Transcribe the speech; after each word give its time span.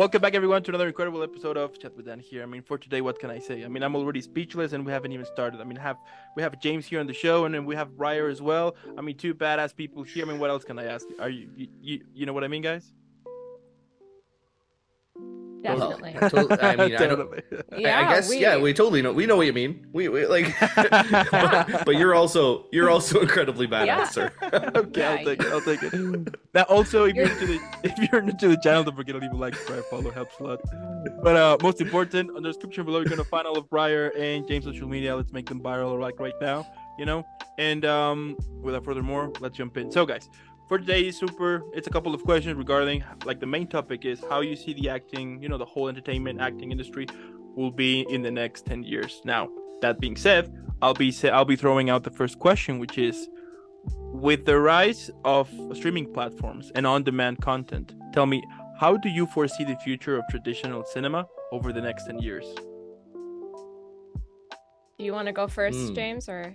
Welcome 0.00 0.22
back, 0.22 0.34
everyone, 0.34 0.62
to 0.62 0.70
another 0.70 0.86
incredible 0.86 1.22
episode 1.22 1.58
of 1.58 1.78
Chat 1.78 1.94
with 1.94 2.06
Dan 2.06 2.20
here. 2.20 2.42
I 2.42 2.46
mean, 2.46 2.62
for 2.62 2.78
today, 2.78 3.02
what 3.02 3.18
can 3.18 3.28
I 3.28 3.38
say? 3.38 3.66
I 3.66 3.68
mean, 3.68 3.82
I'm 3.82 3.94
already 3.94 4.22
speechless, 4.22 4.72
and 4.72 4.86
we 4.86 4.92
haven't 4.92 5.12
even 5.12 5.26
started. 5.26 5.60
I 5.60 5.64
mean, 5.64 5.76
have 5.76 5.98
we 6.34 6.42
have 6.42 6.58
James 6.58 6.86
here 6.86 7.00
on 7.00 7.06
the 7.06 7.12
show, 7.12 7.44
and 7.44 7.54
then 7.54 7.66
we 7.66 7.76
have 7.76 7.98
Briar 7.98 8.28
as 8.28 8.40
well. 8.40 8.76
I 8.96 9.02
mean, 9.02 9.18
two 9.18 9.34
badass 9.34 9.76
people 9.76 10.02
here. 10.02 10.24
I 10.24 10.28
mean, 10.30 10.38
what 10.38 10.48
else 10.48 10.64
can 10.64 10.78
I 10.78 10.84
ask? 10.84 11.06
Are 11.20 11.28
you, 11.28 11.50
you, 11.54 12.00
you 12.14 12.24
know 12.24 12.32
what 12.32 12.44
I 12.44 12.48
mean, 12.48 12.62
guys? 12.62 12.94
Definitely. 15.62 16.16
Well, 16.20 16.30
to- 16.48 16.64
I 16.64 16.76
mean, 16.76 16.96
I 16.96 17.06
don't, 17.06 17.18
Totally. 17.18 17.42
I- 17.72 17.78
Yeah, 17.78 18.00
I, 18.00 18.14
guess 18.14 18.28
we- 18.30 18.38
yeah, 18.40 18.56
we 18.58 18.72
totally 18.72 19.02
know. 19.02 19.12
We 19.12 19.26
know 19.26 19.36
what 19.36 19.46
you 19.46 19.52
mean. 19.52 19.86
We, 19.92 20.08
we 20.08 20.26
like, 20.26 20.54
but, 20.76 21.84
but 21.84 21.96
you're 21.96 22.14
also 22.14 22.66
you're 22.72 22.90
also 22.90 23.20
incredibly 23.20 23.66
badass, 23.66 23.86
Yeah. 23.86 24.04
sir. 24.04 24.32
okay, 24.42 25.04
I'll 25.04 25.16
Yeah, 25.18 25.24
take 25.24 25.42
it. 25.42 25.52
I'll 25.52 25.60
take 25.60 25.82
it. 25.82 25.92
Now, 26.54 26.62
also, 26.62 27.04
if 27.04 27.14
you're 27.14 27.26
into 27.28 27.46
the 27.46 27.60
if 27.82 28.10
you're 28.12 28.22
new 28.22 28.32
to 28.38 28.48
the 28.48 28.56
channel, 28.56 28.84
don't 28.84 28.96
forget 28.96 29.14
to 29.14 29.20
leave 29.20 29.32
a 29.32 29.36
like, 29.36 29.54
subscribe, 29.54 29.84
follow, 29.90 30.10
helps 30.10 30.38
a 30.40 30.44
lot. 30.44 30.60
But 31.22 31.36
uh, 31.36 31.56
most 31.62 31.80
important, 31.80 32.30
on 32.36 32.42
the 32.42 32.48
description 32.48 32.84
below, 32.84 33.00
you're 33.00 33.08
gonna 33.08 33.24
find 33.24 33.46
all 33.46 33.58
of 33.58 33.68
Briar 33.68 34.08
and 34.16 34.46
James' 34.48 34.64
social 34.64 34.88
media. 34.88 35.14
Let's 35.14 35.32
make 35.32 35.46
them 35.46 35.60
viral 35.60 36.00
like 36.00 36.18
right 36.20 36.34
now, 36.40 36.66
you 36.98 37.04
know. 37.06 37.24
And 37.58 37.84
um, 37.84 38.36
without 38.62 38.84
further 38.84 39.02
more, 39.02 39.30
let's 39.40 39.56
jump 39.56 39.76
in. 39.76 39.90
So, 39.92 40.06
guys, 40.06 40.28
for 40.70 40.78
today's 40.78 41.18
super, 41.18 41.64
it's 41.74 41.88
a 41.88 41.90
couple 41.90 42.14
of 42.14 42.22
questions 42.22 42.56
regarding 42.56 43.02
like 43.24 43.40
the 43.40 43.46
main 43.46 43.66
topic 43.66 44.04
is 44.04 44.22
how 44.30 44.40
you 44.40 44.54
see 44.54 44.72
the 44.72 44.88
acting, 44.88 45.42
you 45.42 45.48
know, 45.48 45.58
the 45.58 45.64
whole 45.64 45.88
entertainment 45.88 46.40
acting 46.40 46.70
industry 46.70 47.06
will 47.56 47.72
be 47.72 48.06
in 48.08 48.22
the 48.22 48.30
next 48.30 48.66
ten 48.66 48.84
years. 48.84 49.20
Now, 49.24 49.48
that 49.82 49.98
being 49.98 50.14
said, 50.14 50.54
I'll 50.80 50.94
be 50.94 51.10
sa- 51.10 51.30
I'll 51.30 51.44
be 51.44 51.56
throwing 51.56 51.90
out 51.90 52.04
the 52.04 52.12
first 52.12 52.38
question, 52.38 52.78
which 52.78 52.98
is 52.98 53.28
with 54.28 54.44
the 54.46 54.60
rise 54.60 55.10
of 55.24 55.50
streaming 55.72 56.12
platforms 56.12 56.70
and 56.76 56.86
on-demand 56.86 57.40
content 57.42 57.92
tell 58.12 58.26
me 58.26 58.40
how 58.78 58.96
do 58.96 59.08
you 59.08 59.26
foresee 59.26 59.64
the 59.64 59.76
future 59.86 60.16
of 60.18 60.22
traditional 60.30 60.84
cinema 60.84 61.26
over 61.50 61.72
the 61.72 61.80
next 61.80 62.06
10 62.06 62.20
years 62.20 62.46
Do 64.98 65.04
you 65.04 65.12
want 65.12 65.26
to 65.26 65.32
go 65.32 65.48
first, 65.48 65.78
Hmm. 65.78 65.94
James, 65.94 66.28
or 66.28 66.54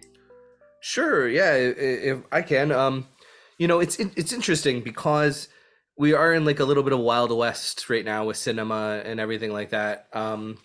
Sure, 0.81 1.27
yeah, 1.27 1.51
i- 1.51 1.77
i- 1.87 2.01
if 2.11 2.17
I 2.31 2.41
can. 2.43 2.71
Um, 2.71 3.07
you 3.57 3.67
know, 3.67 3.79
it's 3.79 3.97
it's 3.99 4.33
interesting 4.33 4.81
because 4.81 5.47
we 5.97 6.13
are 6.13 6.33
in 6.33 6.45
like 6.45 6.59
a 6.59 6.65
little 6.65 6.83
bit 6.83 6.93
of 6.93 6.99
wild 6.99 7.31
west 7.31 7.89
right 7.89 8.05
now 8.05 8.25
with 8.25 8.37
cinema 8.37 9.01
and 9.05 9.19
everything 9.19 9.51
like 9.53 9.69
that. 9.71 10.07
Um, 10.13 10.57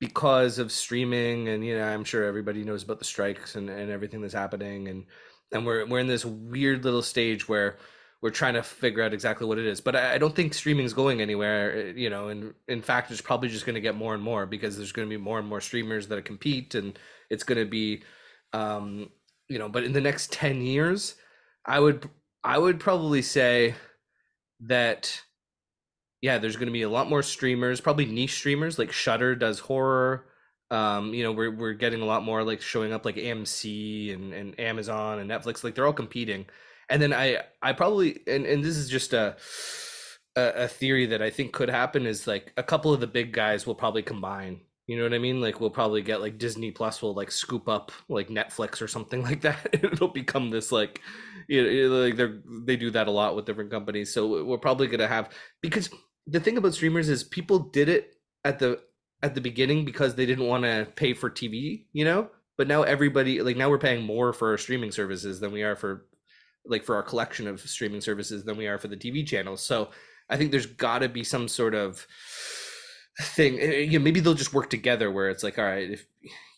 because 0.00 0.58
of 0.58 0.72
streaming 0.72 1.48
and 1.48 1.64
you 1.64 1.76
know, 1.78 1.84
I'm 1.84 2.04
sure 2.04 2.24
everybody 2.24 2.64
knows 2.64 2.82
about 2.82 2.98
the 2.98 3.04
strikes 3.04 3.54
and, 3.54 3.70
and 3.70 3.90
everything 3.90 4.20
that's 4.20 4.34
happening 4.34 4.88
and 4.88 5.06
and 5.52 5.64
we're 5.64 5.86
we're 5.86 6.00
in 6.00 6.08
this 6.08 6.24
weird 6.24 6.84
little 6.84 7.02
stage 7.02 7.48
where 7.48 7.78
we're 8.20 8.30
trying 8.30 8.54
to 8.54 8.62
figure 8.62 9.02
out 9.02 9.12
exactly 9.12 9.46
what 9.46 9.58
it 9.58 9.66
is. 9.66 9.80
But 9.82 9.96
I, 9.96 10.14
I 10.14 10.18
don't 10.18 10.34
think 10.34 10.54
streaming 10.54 10.86
is 10.86 10.94
going 10.94 11.20
anywhere. 11.20 11.88
uh, 11.90 11.92
You 11.92 12.08
know, 12.08 12.28
and 12.28 12.54
in 12.68 12.80
fact, 12.80 13.10
it's 13.10 13.20
probably 13.20 13.50
just 13.50 13.66
going 13.66 13.74
to 13.74 13.82
get 13.82 13.96
more 13.96 14.14
and 14.14 14.22
more 14.22 14.46
because 14.46 14.76
there's 14.76 14.92
going 14.92 15.06
to 15.08 15.14
be 15.14 15.22
more 15.22 15.38
and 15.38 15.46
more 15.46 15.60
streamers 15.60 16.08
that 16.08 16.24
compete, 16.24 16.74
and 16.74 16.98
it's 17.28 17.44
going 17.44 17.58
to 17.58 17.70
be, 17.70 18.02
um, 18.54 19.10
you 19.48 19.58
know. 19.58 19.68
But 19.68 19.84
in 19.84 19.92
the 19.92 20.00
next 20.00 20.32
ten 20.32 20.62
years, 20.62 21.16
I 21.66 21.78
would 21.80 22.08
I 22.44 22.58
would 22.58 22.78
probably 22.78 23.22
say 23.22 23.74
that 24.60 25.20
yeah, 26.24 26.38
there's 26.38 26.56
going 26.56 26.68
to 26.68 26.72
be 26.72 26.82
a 26.82 26.88
lot 26.88 27.10
more 27.10 27.22
streamers, 27.22 27.82
probably 27.82 28.06
niche 28.06 28.34
streamers 28.34 28.78
like 28.78 28.92
Shudder 28.92 29.34
does 29.34 29.58
horror. 29.58 30.24
Um, 30.70 31.12
you 31.12 31.22
know, 31.22 31.32
we're 31.32 31.54
we're 31.54 31.74
getting 31.74 32.00
a 32.00 32.06
lot 32.06 32.24
more 32.24 32.42
like 32.42 32.62
showing 32.62 32.94
up 32.94 33.04
like 33.04 33.16
AMC 33.16 34.14
and, 34.14 34.32
and 34.32 34.58
Amazon 34.58 35.18
and 35.18 35.30
Netflix, 35.30 35.62
like 35.62 35.74
they're 35.74 35.86
all 35.86 35.92
competing. 35.92 36.46
And 36.88 37.02
then 37.02 37.12
I 37.12 37.40
I 37.60 37.74
probably 37.74 38.20
and, 38.26 38.46
and 38.46 38.64
this 38.64 38.78
is 38.78 38.88
just 38.88 39.12
a, 39.12 39.36
a 40.34 40.64
a 40.64 40.68
theory 40.68 41.04
that 41.06 41.20
I 41.20 41.28
think 41.28 41.52
could 41.52 41.68
happen 41.68 42.06
is 42.06 42.26
like 42.26 42.54
a 42.56 42.62
couple 42.62 42.94
of 42.94 43.00
the 43.00 43.06
big 43.06 43.32
guys 43.32 43.66
will 43.66 43.74
probably 43.74 44.02
combine. 44.02 44.62
You 44.86 44.98
know 44.98 45.04
what 45.04 45.14
I 45.14 45.18
mean? 45.18 45.40
Like 45.40 45.60
we'll 45.60 45.70
probably 45.70 46.02
get 46.02 46.20
like 46.20 46.38
Disney 46.38 46.70
Plus 46.70 47.00
will 47.00 47.14
like 47.14 47.30
scoop 47.30 47.68
up 47.68 47.90
like 48.08 48.28
Netflix 48.28 48.82
or 48.82 48.88
something 48.88 49.22
like 49.28 49.40
that. 49.42 49.68
It'll 49.72 50.08
become 50.08 50.50
this 50.50 50.72
like 50.72 51.00
you 51.48 51.88
know, 51.88 51.96
like 51.96 52.16
they 52.16 52.28
they 52.64 52.76
do 52.76 52.90
that 52.90 53.08
a 53.08 53.10
lot 53.10 53.34
with 53.34 53.46
different 53.46 53.70
companies. 53.70 54.12
So 54.12 54.44
we're 54.44 54.58
probably 54.58 54.86
gonna 54.86 55.08
have 55.08 55.30
because 55.62 55.90
the 56.26 56.40
thing 56.40 56.56
about 56.56 56.74
streamers 56.74 57.08
is 57.08 57.24
people 57.24 57.58
did 57.58 57.88
it 57.88 58.14
at 58.44 58.58
the 58.58 58.80
at 59.22 59.34
the 59.34 59.40
beginning 59.40 59.84
because 59.84 60.14
they 60.14 60.26
didn't 60.26 60.46
want 60.46 60.64
to 60.64 60.86
pay 60.96 61.14
for 61.14 61.30
TV, 61.30 61.86
you 61.92 62.04
know. 62.04 62.28
But 62.56 62.68
now 62.68 62.82
everybody 62.82 63.40
like 63.40 63.56
now 63.56 63.70
we're 63.70 63.78
paying 63.78 64.04
more 64.04 64.32
for 64.32 64.50
our 64.50 64.58
streaming 64.58 64.92
services 64.92 65.40
than 65.40 65.50
we 65.50 65.62
are 65.62 65.76
for 65.76 66.06
like 66.66 66.84
for 66.84 66.94
our 66.94 67.02
collection 67.02 67.46
of 67.46 67.60
streaming 67.60 68.00
services 68.00 68.44
than 68.44 68.56
we 68.56 68.66
are 68.66 68.78
for 68.78 68.88
the 68.88 68.96
TV 68.96 69.26
channels. 69.26 69.60
So 69.60 69.90
I 70.28 70.36
think 70.36 70.50
there's 70.50 70.66
got 70.66 71.00
to 71.00 71.08
be 71.08 71.24
some 71.24 71.48
sort 71.48 71.74
of 71.74 72.06
thing. 73.20 73.58
eh, 73.60 73.80
You 73.80 73.98
know, 73.98 74.04
maybe 74.04 74.20
they'll 74.20 74.34
just 74.34 74.54
work 74.54 74.70
together 74.70 75.10
where 75.10 75.30
it's 75.30 75.42
like, 75.42 75.58
all 75.58 75.64
right, 75.64 75.90
if 75.90 76.06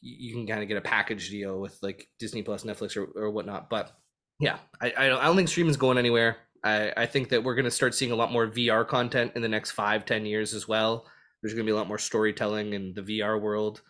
you 0.02 0.34
can 0.34 0.46
kind 0.46 0.62
of 0.62 0.68
get 0.68 0.76
a 0.76 0.82
package 0.82 1.30
deal 1.30 1.60
with 1.60 1.78
like 1.82 2.08
Disney 2.18 2.42
Plus, 2.42 2.64
Netflix, 2.64 2.96
or, 2.96 3.04
or 3.20 3.30
whatnot. 3.30 3.68
But 3.70 3.92
yeah, 4.40 4.58
I 4.80 4.92
I 4.96 5.08
don't, 5.08 5.36
think 5.36 5.48
streaming's 5.48 5.76
going 5.76 5.98
anywhere. 5.98 6.36
I, 6.64 6.92
I 6.96 7.06
think 7.06 7.28
that 7.30 7.44
we're 7.44 7.54
going 7.54 7.64
to 7.64 7.70
start 7.70 7.94
seeing 7.94 8.12
a 8.12 8.16
lot 8.16 8.32
more 8.32 8.46
VR 8.46 8.86
content 8.86 9.32
in 9.36 9.42
the 9.42 9.48
next 9.48 9.72
five, 9.72 10.04
ten 10.04 10.26
years 10.26 10.54
as 10.54 10.66
well. 10.68 11.06
There's 11.42 11.54
going 11.54 11.64
to 11.66 11.70
be 11.70 11.74
a 11.74 11.76
lot 11.76 11.88
more 11.88 11.98
storytelling 11.98 12.72
in 12.72 12.92
the 12.94 13.02
VR 13.02 13.40
world, 13.40 13.82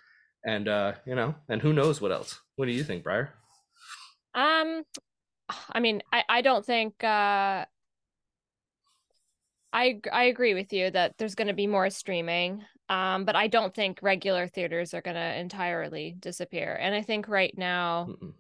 and 0.45 0.69
uh, 0.69 0.93
you 1.07 1.15
know, 1.15 1.35
and 1.49 1.63
who 1.63 1.73
knows 1.73 2.01
what 2.01 2.13
else? 2.13 2.41
What 2.57 2.67
do 2.67 2.73
you 2.73 2.85
think, 2.85 3.03
Briar? 3.05 3.35
um, 4.35 4.83
I 5.73 5.81
mean, 5.81 6.03
I 6.13 6.25
I 6.29 6.41
don't 6.43 6.65
think 6.65 7.03
uh, 7.03 7.65
I 9.73 10.01
I 10.13 10.25
agree 10.25 10.55
with 10.55 10.73
you 10.73 10.91
that 10.91 11.19
there's 11.19 11.35
going 11.35 11.49
to 11.49 11.55
be 11.55 11.67
more 11.67 11.91
streaming. 11.91 12.65
Um, 12.89 13.25
but 13.25 13.35
I 13.35 13.49
don't 13.49 13.75
think 13.75 13.99
regular 14.01 14.47
theaters 14.47 14.95
are 14.95 15.03
going 15.03 15.17
to 15.17 15.39
entirely 15.41 16.17
disappear. 16.19 16.77
And 16.81 16.95
I 16.95 17.03
think 17.03 17.27
right 17.29 17.53
now, 17.57 18.07
Mm-mm. 18.07 18.35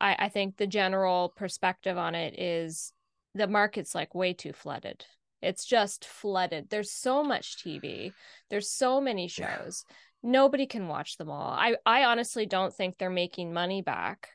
I 0.00 0.16
I 0.18 0.28
think 0.28 0.56
the 0.56 0.66
general 0.66 1.32
perspective 1.36 1.98
on 1.98 2.14
it 2.14 2.38
is 2.38 2.92
the 3.34 3.46
market's 3.46 3.94
like 3.94 4.14
way 4.14 4.32
too 4.34 4.52
flooded. 4.52 5.04
It's 5.42 5.64
just 5.64 6.04
flooded. 6.04 6.70
There's 6.70 6.92
so 6.92 7.22
much 7.24 7.62
TV. 7.62 8.14
There's 8.50 8.70
so 8.70 9.00
many 9.00 9.26
Yeah. 9.36 9.58
shows. 9.58 9.84
Nobody 10.22 10.66
can 10.66 10.88
watch 10.88 11.16
them 11.16 11.30
all. 11.30 11.50
I 11.52 11.76
I 11.86 12.04
honestly 12.04 12.46
don't 12.46 12.74
think 12.74 12.98
they're 12.98 13.10
making 13.10 13.52
money 13.52 13.82
back 13.82 14.30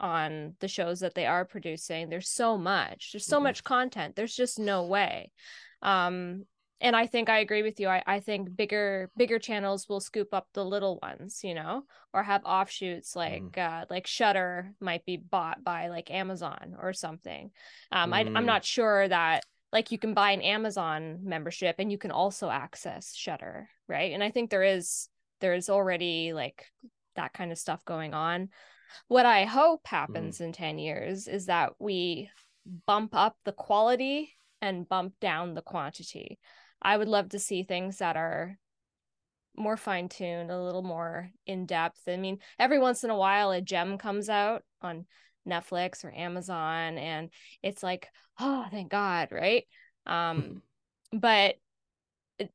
on 0.00 0.54
the 0.60 0.68
shows 0.68 1.00
that 1.00 1.14
they 1.14 1.26
are 1.26 1.44
producing. 1.44 2.08
There's 2.08 2.28
so 2.30 2.56
much. 2.58 3.12
There's 3.12 3.26
so 3.26 3.40
Mhm. 3.40 3.42
much 3.44 3.64
content. 3.64 4.16
There's 4.16 4.34
just 4.34 4.58
no 4.58 4.84
way. 4.86 5.30
Um 5.82 6.46
and 6.80 6.94
I 6.94 7.08
think 7.08 7.28
I 7.28 7.40
agree 7.40 7.64
with 7.64 7.80
you. 7.80 7.88
I, 7.88 8.04
I 8.06 8.20
think 8.20 8.54
bigger 8.56 9.10
bigger 9.16 9.40
channels 9.40 9.88
will 9.88 9.98
scoop 10.00 10.32
up 10.32 10.46
the 10.54 10.64
little 10.64 10.98
ones, 11.02 11.40
you 11.42 11.54
know, 11.54 11.82
or 12.14 12.22
have 12.22 12.44
offshoots 12.44 13.16
like 13.16 13.58
uh 13.58 13.84
like 13.90 14.06
Shudder 14.06 14.72
might 14.80 15.04
be 15.04 15.16
bought 15.16 15.64
by 15.64 15.88
like 15.88 16.10
Amazon 16.10 16.76
or 16.80 16.92
something. 16.92 17.50
Um 17.90 18.12
I 18.12 18.20
I'm 18.20 18.44
Mm. 18.44 18.46
not 18.46 18.64
sure 18.64 19.08
that 19.08 19.44
like 19.72 19.90
you 19.92 19.98
can 19.98 20.14
buy 20.14 20.30
an 20.30 20.40
Amazon 20.40 21.18
membership 21.24 21.76
and 21.78 21.90
you 21.92 21.98
can 21.98 22.10
also 22.12 22.48
access 22.48 23.14
Shudder, 23.14 23.68
right? 23.88 24.12
And 24.12 24.22
I 24.22 24.30
think 24.30 24.50
there 24.50 24.62
is 24.62 25.08
there 25.40 25.54
is 25.54 25.68
already 25.68 26.32
like 26.32 26.66
that 27.16 27.32
kind 27.32 27.50
of 27.52 27.58
stuff 27.58 27.84
going 27.84 28.14
on. 28.14 28.50
What 29.08 29.26
I 29.26 29.44
hope 29.44 29.86
happens 29.86 30.40
in 30.40 30.52
10 30.52 30.78
years 30.78 31.28
is 31.28 31.46
that 31.46 31.72
we 31.78 32.30
bump 32.86 33.14
up 33.14 33.36
the 33.44 33.52
quality 33.52 34.34
and 34.60 34.88
bump 34.88 35.14
down 35.20 35.54
the 35.54 35.62
quantity. 35.62 36.38
I 36.80 36.96
would 36.96 37.08
love 37.08 37.30
to 37.30 37.38
see 37.38 37.62
things 37.62 37.98
that 37.98 38.16
are 38.16 38.58
more 39.56 39.76
fine 39.76 40.08
tuned, 40.08 40.50
a 40.50 40.62
little 40.62 40.82
more 40.82 41.30
in 41.46 41.66
depth. 41.66 42.00
I 42.06 42.16
mean, 42.16 42.38
every 42.58 42.78
once 42.78 43.04
in 43.04 43.10
a 43.10 43.16
while, 43.16 43.50
a 43.50 43.60
gem 43.60 43.98
comes 43.98 44.28
out 44.28 44.62
on 44.80 45.06
Netflix 45.48 46.04
or 46.04 46.12
Amazon, 46.14 46.98
and 46.98 47.30
it's 47.62 47.82
like, 47.82 48.08
oh, 48.38 48.66
thank 48.70 48.90
God, 48.90 49.32
right? 49.32 49.64
Um, 50.06 50.62
but 51.12 51.56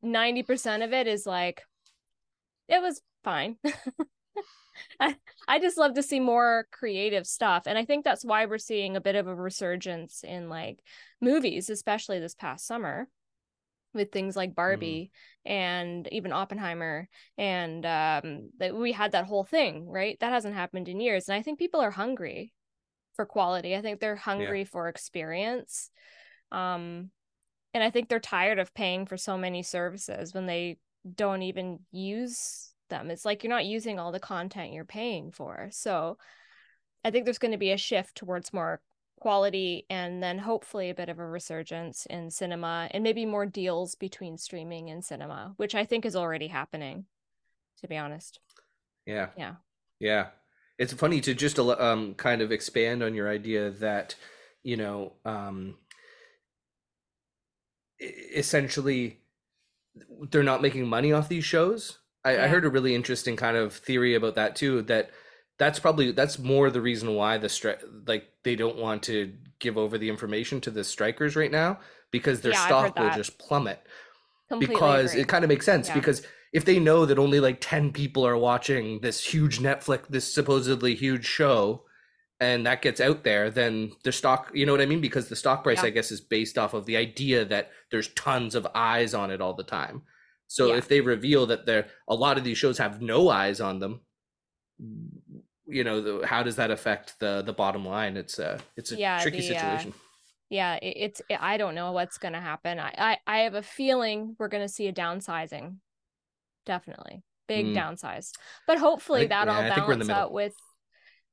90% 0.04 0.84
of 0.84 0.94
it 0.94 1.07
is 1.07 1.25
like, 1.25 1.63
it 2.69 2.81
was 2.81 3.02
fine. 3.24 3.57
I, 5.00 5.15
I 5.47 5.59
just 5.59 5.77
love 5.77 5.94
to 5.95 6.03
see 6.03 6.19
more 6.19 6.68
creative 6.71 7.27
stuff. 7.27 7.63
And 7.65 7.77
I 7.77 7.85
think 7.85 8.03
that's 8.03 8.25
why 8.25 8.45
we're 8.45 8.57
seeing 8.57 8.95
a 8.95 9.01
bit 9.01 9.15
of 9.15 9.27
a 9.27 9.35
resurgence 9.35 10.24
in 10.24 10.50
like 10.50 10.80
movies, 11.21 11.69
especially 11.69 12.19
this 12.19 12.35
past 12.35 12.65
summer 12.65 13.07
with 13.94 14.12
things 14.12 14.35
like 14.35 14.56
Barbie 14.56 15.12
and 15.45 16.07
even 16.12 16.31
Oppenheimer. 16.31 17.07
And 17.38 17.85
um, 17.85 18.50
that 18.57 18.75
we 18.75 18.91
had 18.91 19.12
that 19.12 19.25
whole 19.25 19.44
thing, 19.44 19.88
right? 19.88 20.18
That 20.19 20.31
hasn't 20.31 20.56
happened 20.56 20.89
in 20.89 21.00
years. 21.00 21.30
And 21.30 21.35
I 21.38 21.44
think 21.44 21.59
people 21.59 21.80
are 21.80 21.91
hungry 21.91 22.53
for 23.15 23.25
quality. 23.25 23.75
I 23.75 23.81
think 23.81 24.00
they're 24.00 24.15
hungry 24.15 24.65
for 24.65 24.88
experience. 24.88 25.91
Um, 26.51 27.12
and 27.74 27.83
I 27.83 27.89
think 27.89 28.09
they're 28.09 28.19
tired 28.19 28.59
of 28.59 28.74
paying 28.74 29.06
for 29.06 29.18
so 29.18 29.38
many 29.38 29.63
services 29.63 30.33
when 30.33 30.45
they 30.45 30.77
don't 31.15 31.41
even 31.41 31.80
use 31.91 32.73
them. 32.94 33.10
It's 33.12 33.25
like 33.25 33.44
you're 33.44 33.50
not 33.50 33.66
using 33.66 34.00
all 34.00 34.12
the 34.12 34.19
content 34.19 34.74
you're 34.74 34.86
paying 34.86 35.31
for. 35.31 35.69
So 35.72 36.18
I 37.04 37.12
think 37.12 37.25
there's 37.25 37.40
going 37.40 37.51
to 37.51 37.57
be 37.57 37.72
a 37.72 37.78
shift 37.78 38.16
towards 38.16 38.54
more 38.54 38.81
quality 39.19 39.86
and 39.90 40.22
then 40.22 40.38
hopefully 40.38 40.90
a 40.90 40.95
bit 40.95 41.10
of 41.10 41.19
a 41.19 41.25
resurgence 41.25 42.06
in 42.06 42.30
cinema 42.30 42.88
and 42.92 43.04
maybe 43.04 43.25
more 43.25 43.45
deals 43.45 43.95
between 43.95 44.38
streaming 44.38 44.90
and 44.90 45.04
cinema, 45.04 45.54
which 45.57 45.75
I 45.75 45.86
think 45.86 46.06
is 46.06 46.16
already 46.16 46.48
happening, 46.48 47.06
to 47.81 47.88
be 47.88 47.98
honest. 47.98 48.40
Yeah. 49.06 49.30
Yeah. 49.38 49.56
Yeah. 50.00 50.28
It's 50.78 50.94
funny 50.94 51.22
to 51.22 51.34
just 51.34 51.57
um 51.60 52.16
kind 52.16 52.42
of 52.42 52.51
expand 52.51 53.04
on 53.04 53.16
your 53.16 53.30
idea 53.30 53.72
that, 53.72 54.16
you 54.63 54.78
know, 54.78 55.13
um 55.25 55.75
essentially 58.00 59.19
they're 60.30 60.44
not 60.44 60.62
making 60.62 60.88
money 60.88 61.13
off 61.13 61.30
these 61.30 61.45
shows. 61.45 62.00
I, 62.25 62.31
Yeah. 62.31 62.46
I 62.46 62.48
heard 62.48 62.66
a 62.66 62.70
really 62.70 62.96
interesting 62.96 63.36
kind 63.36 63.58
of 63.58 63.74
theory 63.74 64.16
about 64.16 64.36
that 64.36 64.56
too. 64.56 64.81
That 64.84 65.12
that's 65.60 65.80
probably 65.80 66.12
that's 66.12 66.40
more 66.40 66.70
the 66.70 66.81
reason 66.81 67.16
why 67.16 67.38
the 67.38 67.50
strike 67.50 67.81
like 68.08 68.25
they 68.44 68.56
don't 68.56 68.78
want 68.78 69.04
to 69.04 69.34
give 69.60 69.78
over 69.78 69.98
the 69.98 70.10
information 70.10 70.60
to 70.62 70.72
the 70.72 70.84
strikers 70.84 71.36
right 71.36 71.52
now 71.52 71.80
because 72.12 72.42
their 72.42 72.54
Yeah, 72.54 72.66
stock 72.66 72.98
will 73.00 73.10
just 73.12 73.38
plummet 73.40 73.86
Completely 74.50 74.75
because 74.75 75.12
agree. 75.12 75.22
it 75.22 75.28
kind 75.28 75.44
of 75.44 75.50
makes 75.50 75.66
sense 75.66 75.88
Yeah. 75.90 75.96
because 75.96 76.22
if 76.54 76.66
they 76.66 76.80
know 76.80 77.06
that 77.06 77.18
only 77.20 77.40
like 77.40 77.58
10 77.62 77.92
people 77.92 78.26
are 78.26 78.38
watching 78.38 79.00
this 79.02 79.24
huge 79.24 79.60
netflix 79.60 80.08
this 80.10 80.31
supposedly 80.34 80.96
huge 80.96 81.26
show 81.26 81.84
and 82.40 82.66
that 82.66 82.81
gets 82.81 83.00
out 83.00 83.24
there 83.24 83.50
then 83.50 83.92
their 84.04 84.12
stock 84.12 84.52
you 84.54 84.66
know 84.66 84.72
what 84.74 84.81
i 84.81 84.86
mean 84.86 85.02
because 85.02 85.30
the 85.30 85.36
stock 85.36 85.64
price 85.64 85.81
Yeah. 85.81 85.88
i 85.88 85.90
guess 85.92 86.12
is 86.12 86.22
based 86.22 86.58
off 86.58 86.74
of 86.74 86.86
the 86.86 86.98
idea 86.98 87.46
that 87.46 87.72
there's 87.92 88.10
tons 88.10 88.56
of 88.56 88.68
eyes 88.76 89.14
on 89.14 89.31
it 89.31 89.42
all 89.42 89.54
the 89.54 89.64
time 89.64 90.04
so 90.54 90.68
Yeah. 90.68 90.78
if 90.78 90.88
they 90.88 91.02
reveal 91.02 91.46
that 91.48 91.66
there 91.66 91.88
a 92.08 92.16
lot 92.16 92.38
of 92.38 92.44
these 92.44 92.58
shows 92.58 92.78
have 92.78 93.02
no 93.02 93.30
eyes 93.30 93.60
on 93.60 93.80
them 93.80 94.02
you 95.68 95.84
know 95.84 96.02
the, 96.02 96.28
how 96.28 96.44
does 96.44 96.56
that 96.58 96.72
affect 96.72 97.20
the 97.20 97.42
the 97.42 97.54
bottom 97.54 97.86
line 97.86 98.18
it's 98.18 98.38
a 98.40 98.60
it's 98.76 98.92
a 98.92 98.98
Yeah, 98.98 99.20
tricky 99.22 99.42
the, 99.42 99.56
uh, 99.56 99.60
situation 99.60 99.94
yeah, 100.50 100.76
it, 100.76 100.96
it's 101.06 101.22
I 101.40 101.58
don't 101.58 101.74
know 101.74 101.94
what's 101.94 102.20
going 102.20 102.34
to 102.34 102.40
happen. 102.40 102.78
I, 102.80 102.94
I 103.10 103.18
I 103.26 103.38
have 103.46 103.56
a 103.56 103.64
feeling 103.64 104.36
we're 104.38 104.50
going 104.50 104.62
to 104.62 104.70
see 104.78 104.88
a 104.88 104.94
downsizing. 104.94 105.78
Definitely. 106.68 107.24
Big 107.48 107.66
Mm. 107.66 107.76
downsize. 107.76 108.34
But 108.68 108.78
hopefully 108.78 109.22
think- 109.22 109.32
that'll 109.32 109.56
yeah, 109.56 109.72
I 109.72 109.76
think 109.76 109.88
we're 109.88 109.94
in 109.94 110.00
the 110.00 110.06
balance 110.06 110.26
out 110.28 110.32
with 110.32 110.54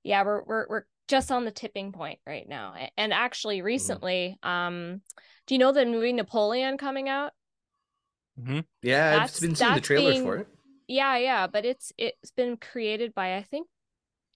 yeah, 0.04 0.22
we're 0.24 0.42
we're 0.44 0.66
we're 0.70 0.84
just 1.06 1.30
on 1.30 1.44
the 1.44 1.50
tipping 1.50 1.92
point 1.92 2.18
right 2.26 2.48
now. 2.48 2.72
And 2.96 3.12
Mm-hmm. 3.12 3.20
actually 3.26 3.60
recently, 3.60 4.38
um 4.42 5.02
do 5.46 5.54
you 5.54 5.58
know 5.58 5.72
the 5.72 5.84
movie 5.84 6.14
Napoleon 6.14 6.78
coming 6.78 7.08
out? 7.10 7.32
Yeah 8.82 9.20
i've 9.22 9.40
been 9.40 9.54
seeing 9.54 9.74
the 9.74 9.80
trailer 9.80 10.10
being- 10.12 10.22
for 10.24 10.36
it 10.36 10.48
Yeah, 10.88 11.16
yeah, 11.18 11.46
but 11.46 11.64
it's 11.64 11.92
it's 11.98 12.32
been 12.32 12.56
created 12.56 13.14
by 13.14 13.36
I 13.36 13.42
think 13.44 13.68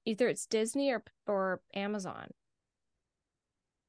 either 0.04 0.28
it's 0.28 0.46
Disney 0.46 0.90
or 0.92 1.02
or 1.26 1.60
Amazon. 1.74 2.28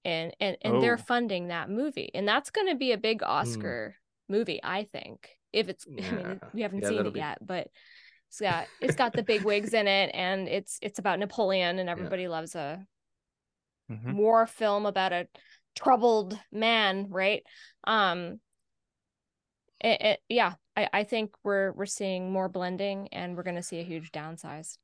And 0.04 0.36
and 0.40 0.58
and 0.62 0.82
they're 0.82 0.98
Oh. 1.00 1.06
funding 1.14 1.48
that 1.50 1.70
movie. 1.70 2.10
And 2.16 2.28
that's 2.28 2.50
going 2.50 2.68
to 2.68 2.76
be 2.76 2.92
a 2.92 2.98
big 2.98 3.22
Oscar 3.24 3.96
movie, 4.28 4.60
I 4.64 4.84
think. 4.84 5.30
If 5.54 5.70
it's 5.70 5.86
I 5.98 6.12
mean, 6.12 6.42
we 6.54 6.62
haven't 6.62 6.82
Yeah, 6.82 6.90
seen 6.90 7.06
it 7.06 7.14
be- 7.14 7.20
yet, 7.20 7.38
but 7.46 7.68
it's 8.30 8.40
got 8.40 8.68
it's 8.82 8.96
got 8.96 9.14
the 9.14 9.24
big 9.24 9.44
wigs 9.44 9.74
in 9.74 9.88
it 9.88 10.10
and 10.14 10.48
it's 10.48 10.80
it's 10.82 10.98
about 11.00 11.20
Napoleon 11.20 11.78
and 11.80 11.90
everybody 12.16 12.28
loves 12.28 12.56
a 12.56 12.86
Mhm. 13.92 14.16
war 14.16 14.48
film 14.48 14.88
about 14.88 15.14
a 15.14 15.28
troubled 15.76 16.40
man, 16.52 17.08
right? 17.10 17.44
Um 17.86 18.40
it, 19.82 20.02
it, 20.02 20.20
yeah, 20.30 20.54
I, 20.78 20.90
I 20.94 21.04
think 21.04 21.32
we're 21.44 21.72
we're 21.74 21.86
seeing 21.86 22.32
more 22.32 22.50
blending 22.50 23.08
and 23.12 23.36
we're 23.36 23.44
gonna 23.44 23.64
see 23.64 23.80
a 23.80 23.84
huge 23.84 24.12
downsize. 24.12 24.78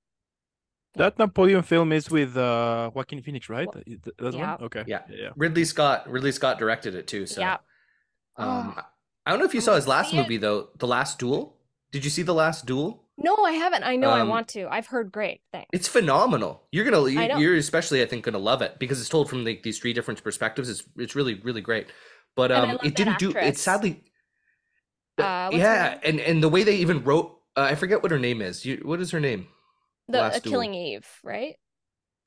That 0.96 1.18
Napoleon 1.18 1.62
film 1.64 1.92
is 1.94 2.10
with 2.12 2.36
uh 2.36 2.92
Joaquin 2.94 3.22
Phoenix, 3.22 3.50
right? 3.50 3.68
Wha- 3.68 3.82
That's 4.20 4.36
Yeah. 4.36 4.56
one. 4.56 4.64
Okay. 4.66 4.84
Yeah. 4.88 5.02
Yeah. 5.10 5.30
Ridley 5.38 5.64
Scott. 5.66 6.10
Ridley 6.12 6.32
Scott 6.34 6.60
directed 6.60 6.96
it 6.96 7.08
too. 7.08 7.26
So, 7.26 7.40
Yeah. 7.42 7.58
um, 8.38 8.76
Oh. 8.78 8.82
I 9.26 9.30
don't 9.32 9.40
know 9.40 9.46
if 9.46 9.54
you 9.54 9.60
I'm 9.60 9.66
saw 9.66 9.76
his 9.76 9.88
last 9.88 10.12
see 10.12 10.18
it. 10.18 10.22
movie 10.24 10.38
though, 10.38 10.70
The 10.78 10.88
Last 10.88 11.20
Duel. 11.20 11.58
Did 11.92 12.04
you 12.04 12.10
see 12.10 12.24
The 12.24 12.34
Last 12.34 12.66
Duel? 12.66 13.06
No, 13.18 13.36
I 13.46 13.52
haven't. 13.52 13.84
I 13.84 13.96
know 13.98 14.10
I 14.10 14.22
Um, 14.22 14.30
want 14.30 14.48
to. 14.50 14.68
I've 14.70 14.88
heard 14.88 15.12
great 15.12 15.42
things. 15.52 15.68
It's 15.72 15.88
phenomenal. 15.88 16.64
You're 16.72 16.86
gonna, 16.86 17.08
you, 17.10 17.20
I 17.20 17.28
know. 17.28 17.38
you're 17.38 17.56
especially, 17.56 18.02
I 18.02 18.06
think, 18.08 18.26
gonna 18.26 18.40
love 18.40 18.62
it 18.62 18.80
because 18.80 19.00
it's 19.00 19.10
told 19.10 19.30
from 19.30 19.46
like 19.46 19.62
these 19.64 19.78
three 19.80 19.94
different 19.94 20.24
perspectives. 20.24 20.70
It's 20.70 20.84
it's 20.98 21.16
really 21.16 21.36
really 21.36 21.62
great. 21.62 21.88
But 22.36 22.52
um, 22.52 22.80
it 22.84 22.96
didn't 22.96 23.20
do. 23.20 23.32
It 23.32 23.58
sadly, 23.58 24.04
Uh, 25.22 25.50
yeah, 25.54 26.00
and 26.04 26.20
and 26.20 26.42
the 26.44 26.50
way 26.50 26.64
they 26.64 26.78
even 26.78 27.04
wrote, 27.04 27.38
uh, 27.56 27.62
I 27.62 27.76
forget 27.76 28.02
what 28.04 28.12
her 28.12 28.20
name 28.20 28.42
is. 28.42 28.66
You, 28.66 28.82
what 28.84 29.00
is 29.02 29.12
her 29.12 29.20
name? 29.20 29.48
the 30.08 30.20
Last 30.20 30.38
uh, 30.38 30.40
Duel. 30.40 30.52
Killing 30.52 30.74
Eve, 30.74 31.08
right? 31.24 31.56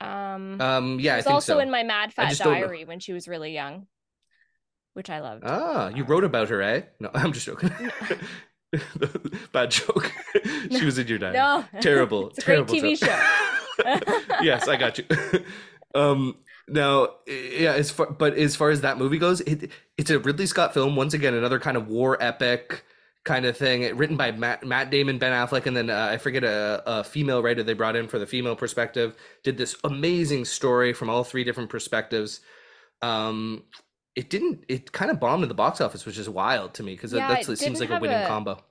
Um, 0.00 0.61
Um, 0.61 1.00
yeah, 1.00 1.12
she 1.12 1.12
I 1.12 1.17
was 1.17 1.25
think 1.25 1.35
also 1.35 1.55
so. 1.55 1.58
in 1.61 1.70
my 1.70 1.82
Mad 1.82 2.12
Fat 2.12 2.29
just 2.31 2.43
don't 2.43 2.52
know. 2.55 2.61
Diary 2.61 2.85
when 2.85 3.00
she 3.00 3.12
was 3.12 3.29
really 3.29 3.52
young, 3.52 3.87
which 4.94 5.11
I 5.11 5.20
loved. 5.20 5.44
Ah, 5.46 5.88
you 5.88 6.05
Uh, 6.05 6.06
wrote 6.06 6.25
about 6.25 6.49
her, 6.49 6.62
eh? 6.62 6.82
No, 7.00 7.11
I'm 7.14 7.32
just 7.32 7.46
joking. 7.46 7.70
Bad 9.52 9.70
joke. 9.70 10.11
she 10.70 10.85
was 10.85 10.99
in 10.99 11.06
your 11.06 11.19
diary. 11.19 11.35
No, 11.35 11.64
terrible 11.81 12.31
It's 12.31 12.38
a 12.38 12.43
great 12.43 12.67
terrible 12.69 12.75
TV 12.75 12.99
show 12.99 13.20
yes 14.43 14.69
i 14.69 14.76
got 14.76 14.99
you 14.99 15.05
um 15.94 16.37
now 16.69 17.08
yeah 17.26 17.72
as 17.72 17.90
far 17.90 18.06
but 18.11 18.34
as 18.34 18.56
far 18.56 18.70
as 18.70 18.81
that 18.81 18.96
movie 18.99 19.19
goes 19.19 19.40
it 19.43 19.70
it's 19.99 20.11
a 20.11 20.19
ridley 20.19 20.46
scott 20.46 20.72
film. 20.75 20.96
Once 20.96 21.14
again 21.14 21.34
another 21.34 21.58
kind 21.61 21.76
of 21.76 21.88
war 21.88 22.16
epic 22.22 22.84
kind 23.25 23.46
of 23.46 23.56
thing. 23.56 23.96
Written 23.96 24.16
by 24.16 24.32
matt, 24.32 24.64
matt 24.64 24.90
damon 24.90 25.19
ben 25.19 25.32
affleck 25.32 25.66
and 25.66 25.76
then 25.76 25.88
uh, 25.90 26.08
i 26.11 26.19
forget 26.19 26.44
a, 26.44 26.82
a 26.87 27.05
female 27.05 27.43
writer 27.43 27.62
they 27.62 27.72
brought 27.75 27.96
in 27.96 28.08
for 28.08 28.19
the 28.19 28.26
female 28.26 28.56
perspective. 28.56 29.16
Did 29.43 29.56
this 29.56 29.76
amazing 29.84 30.44
story 30.44 30.93
from 30.93 31.08
all 31.11 31.25
three 31.25 31.44
different 31.44 31.70
perspectives. 31.70 32.40
Um 33.02 33.64
it 34.16 34.31
didn't 34.31 34.64
it 34.69 34.93
kind 34.93 35.11
of 35.11 35.19
bombed 35.20 35.43
in 35.43 35.49
the 35.49 35.55
box 35.55 35.81
office 35.81 36.06
which 36.06 36.19
is 36.19 36.28
wild 36.28 36.75
to 36.75 36.82
me 36.82 36.94
because 36.94 37.12
Yeah, 37.12 37.32
it 37.38 37.49
it 37.49 37.58
seems 37.58 37.81
like 37.81 37.90
a 37.90 37.99
winning 37.99 38.22
a- 38.22 38.26
combo 38.28 38.62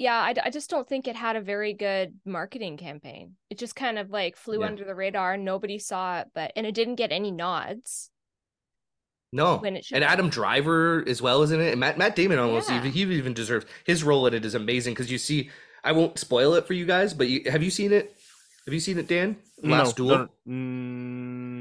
Yeah, 0.00 0.16
I, 0.16 0.34
I 0.46 0.48
just 0.48 0.70
don't 0.70 0.88
think 0.88 1.06
it 1.06 1.14
had 1.14 1.36
a 1.36 1.42
very 1.42 1.74
good 1.74 2.14
marketing 2.24 2.78
campaign. 2.78 3.34
It 3.50 3.58
just 3.58 3.76
kind 3.76 3.98
of 3.98 4.08
like 4.08 4.34
flew 4.34 4.60
Yeah. 4.60 4.66
under 4.68 4.82
the 4.82 4.94
radar. 4.94 5.36
Nobody 5.36 5.78
saw 5.78 6.20
it, 6.20 6.28
but 6.34 6.52
and 6.56 6.66
it 6.66 6.74
didn't 6.74 6.94
get 6.94 7.12
any 7.12 7.30
nods. 7.30 8.10
No, 9.30 9.58
when 9.58 9.76
it 9.76 9.86
and 9.92 10.02
have. 10.02 10.14
Adam 10.14 10.30
Driver 10.30 11.04
as 11.06 11.20
well 11.20 11.42
is 11.42 11.52
in 11.52 11.60
it, 11.60 11.72
and 11.72 11.80
Matt 11.80 11.98
Matt 11.98 12.16
Damon 12.16 12.38
almost 12.38 12.70
Yeah. 12.70 12.78
even 12.78 12.92
he 12.92 13.02
even 13.02 13.34
deserves 13.34 13.66
his 13.84 14.02
role 14.02 14.26
in 14.26 14.32
it 14.32 14.42
is 14.46 14.54
amazing 14.54 14.94
because 14.94 15.12
you 15.12 15.18
see 15.18 15.50
I 15.84 15.92
won't 15.92 16.18
spoil 16.18 16.54
it 16.54 16.66
for 16.66 16.72
you 16.72 16.86
guys, 16.86 17.12
but 17.12 17.28
you, 17.28 17.50
have 17.50 17.62
you 17.62 17.70
seen 17.70 17.92
it? 17.92 18.16
Have 18.64 18.72
you 18.72 18.80
seen 18.80 18.96
it, 18.98 19.06
Dan? 19.06 19.36
Last 19.62 19.98
no, 19.98 20.04
Duel. 20.08 20.28
No, 20.46 20.52
mm, 20.54 21.59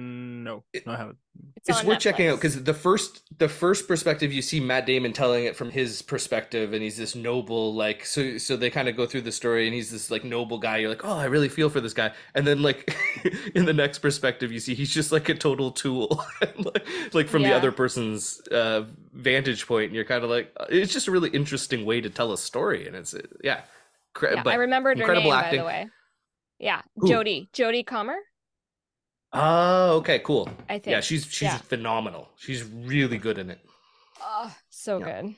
no, 0.50 0.64
It- 0.74 0.86
no, 0.88 0.94
I 0.94 0.98
haven't. 0.98 1.18
It's, 1.56 1.70
It's 1.70 1.80
on 1.80 1.86
worth 1.88 2.00
checking 2.00 2.28
out 2.28 2.36
because 2.36 2.62
the 2.64 2.74
first 2.74 3.24
the 3.38 3.48
first 3.48 3.88
perspective 3.88 4.34
you 4.34 4.42
see 4.42 4.60
Matt 4.60 4.86
Damon 4.86 5.14
telling 5.14 5.46
it 5.46 5.56
from 5.56 5.70
his 5.72 6.02
perspective, 6.02 6.74
and 6.74 6.82
he's 6.84 6.98
this 6.98 7.16
noble 7.16 7.74
like 7.74 8.06
so 8.06 8.38
so 8.38 8.58
they 8.58 8.70
kind 8.70 8.90
of 8.90 8.98
go 8.98 9.06
through 9.06 9.22
the 9.22 9.32
story, 9.32 9.66
and 9.66 9.74
he's 9.74 9.90
this 9.92 10.10
like 10.12 10.24
noble 10.26 10.58
guy. 10.58 10.78
You're 10.78 10.90
like, 10.90 11.06
oh, 11.06 11.18
I 11.18 11.26
really 11.26 11.48
feel 11.48 11.70
for 11.70 11.80
this 11.80 11.94
guy, 11.94 12.12
and 12.36 12.46
then 12.48 12.62
like 12.62 12.94
in 13.56 13.66
the 13.66 13.74
next 13.74 14.00
perspective 14.00 14.52
you 14.52 14.60
see 14.60 14.74
he's 14.74 14.94
just 14.94 15.12
like 15.12 15.30
a 15.30 15.36
total 15.36 15.72
tool, 15.72 16.24
like, 16.42 16.88
like 17.14 17.28
from 17.30 17.44
the 17.44 17.54
other 17.54 17.72
person's 17.72 18.42
uh, 18.50 18.86
vantage 19.14 19.66
point, 19.68 19.86
and 19.88 19.96
you're 19.96 20.06
kind 20.06 20.24
of 20.24 20.30
like, 20.30 20.52
it's 20.70 20.92
just 20.92 21.08
a 21.08 21.12
really 21.12 21.30
interesting 21.30 21.86
way 21.86 22.02
to 22.02 22.10
tell 22.10 22.34
a 22.34 22.38
story, 22.38 22.86
and 22.88 22.96
it's 22.98 23.14
uh, 23.14 23.22
yeah, 23.44 23.62
cra- 24.14 24.36
Yeah, 24.36 24.44
but 24.44 24.52
I 24.52 24.56
remembered 24.56 25.00
her 25.00 25.14
name 25.14 25.32
acting. 25.32 25.60
by 25.60 25.64
the 25.64 25.68
way. 25.68 25.90
Yeah, 26.60 26.82
Who? 26.98 27.08
Jodie, 27.08 27.50
Jodie 27.54 27.86
Comer, 27.86 28.18
Oh, 29.34 29.98
okay, 29.98 30.20
cool. 30.20 30.50
I 30.70 30.80
think. 30.80 30.88
Yeah, 30.88 31.02
she's 31.02 31.26
she's 31.26 31.44
yeah. 31.44 31.58
phenomenal. 31.58 32.30
She's 32.38 32.64
really 32.64 33.18
good 33.18 33.38
in 33.38 33.50
it. 33.52 33.60
Oh, 34.22 34.54
so 34.70 34.98
Yeah. 35.00 35.22
good, 35.22 35.36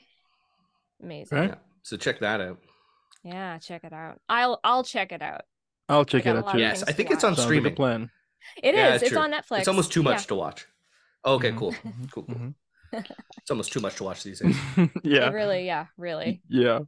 amazing. 1.02 1.38
Okay. 1.38 1.48
Yeah, 1.48 1.54
so 1.82 1.96
check 1.96 2.18
that 2.20 2.40
out. 2.40 2.58
Yeah, 3.22 3.58
check 3.58 3.84
it 3.84 3.92
out. 3.92 4.20
I'll 4.28 4.58
I'll 4.64 4.82
check 4.84 5.12
it 5.12 5.22
out. 5.22 5.42
I'll 5.88 6.04
check 6.04 6.24
it 6.26 6.30
out 6.36 6.44
lot 6.46 6.52
too. 6.52 6.58
Yes, 6.60 6.78
things 6.78 6.82
I 6.84 6.86
to 6.92 6.96
think 6.96 7.10
it's 7.10 7.24
on 7.24 7.32
watch. 7.32 7.36
Sounds 7.38 7.38
like 7.38 7.58
streaming. 7.60 7.74
plan. 7.74 8.10
It 8.62 8.74
is. 8.74 8.78
Yeah, 8.78 8.94
it's 8.94 9.08
true. 9.08 9.18
on 9.18 9.30
Netflix. 9.32 9.58
It's 9.60 9.68
almost 9.68 9.92
too 9.92 10.02
much 10.02 10.22
Yeah. 10.22 10.26
to 10.28 10.34
watch. 10.36 10.66
Okay, 11.24 11.50
Mhm. 11.52 11.58
cool. 11.58 11.72
Mhm, 11.72 12.10
Cool, 12.12 12.22
cool. 12.24 12.34
mhm. 12.34 12.54
It's 13.38 13.50
almost 13.50 13.72
too 13.72 13.80
much 13.80 13.94
to 13.96 14.04
watch 14.04 14.22
these 14.24 14.40
days. 14.42 14.56
yeah. 15.04 15.28
It 15.28 15.32
really, 15.32 15.64
yeah, 15.66 15.86
really. 15.96 16.42
Yeah. 16.48 16.80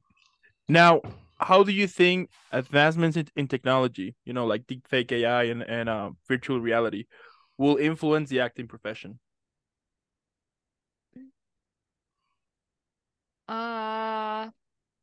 Now, 0.69 1.01
how 1.45 1.63
do 1.63 1.73
you 1.73 1.87
think 1.87 2.31
advancements 2.53 3.17
in, 3.17 3.29
in 3.37 3.49
technology, 3.49 4.17
you 4.25 4.33
know, 4.33 4.47
like 4.47 4.67
deepfake 4.67 5.13
AI 5.13 5.45
and 5.45 5.63
and 5.63 5.89
uh, 5.89 6.11
virtual 6.29 6.61
reality, 6.61 7.05
will 7.59 7.77
influence 7.77 8.31
the 8.31 8.41
acting 8.41 8.69
profession? 8.69 9.19
Uh, 13.49 14.51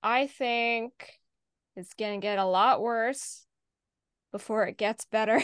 I 0.04 0.28
think 0.28 1.20
it's 1.76 1.94
gonna 1.94 2.18
get 2.20 2.40
a 2.40 2.46
lot 2.46 2.82
worse 2.82 3.46
before 4.32 4.66
it 4.66 4.78
gets 4.78 5.06
better. 5.06 5.44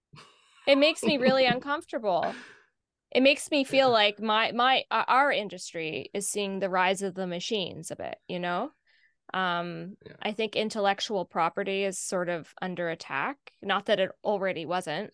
it 0.66 0.78
makes 0.78 1.02
me 1.02 1.18
really 1.18 1.46
uncomfortable. 1.56 2.34
It 3.10 3.22
makes 3.22 3.50
me 3.50 3.64
feel 3.64 3.90
like 3.90 4.20
my 4.20 4.52
my 4.52 4.84
our 4.90 5.30
industry 5.30 6.10
is 6.14 6.30
seeing 6.30 6.60
the 6.60 6.70
rise 6.70 7.02
of 7.02 7.14
the 7.14 7.26
machines 7.26 7.90
a 7.90 7.96
bit, 7.96 8.16
you 8.26 8.38
know? 8.38 8.72
Um, 9.32 9.96
Yeah. 10.04 10.12
I 10.22 10.32
think 10.32 10.56
intellectual 10.56 11.24
property 11.24 11.84
is 11.84 11.98
sort 11.98 12.28
of 12.28 12.52
under 12.60 12.90
attack. 12.90 13.36
Not 13.62 13.86
that 13.86 14.00
it 14.00 14.10
already 14.22 14.66
wasn't, 14.66 15.12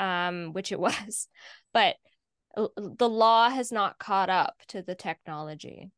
um, 0.00 0.52
which 0.52 0.72
it 0.72 0.80
was, 0.80 1.28
but 1.72 1.96
the 2.56 3.08
law 3.08 3.48
has 3.48 3.72
not 3.72 3.98
caught 3.98 4.30
up 4.30 4.62
to 4.68 4.82
the 4.82 4.94
technology 4.94 5.90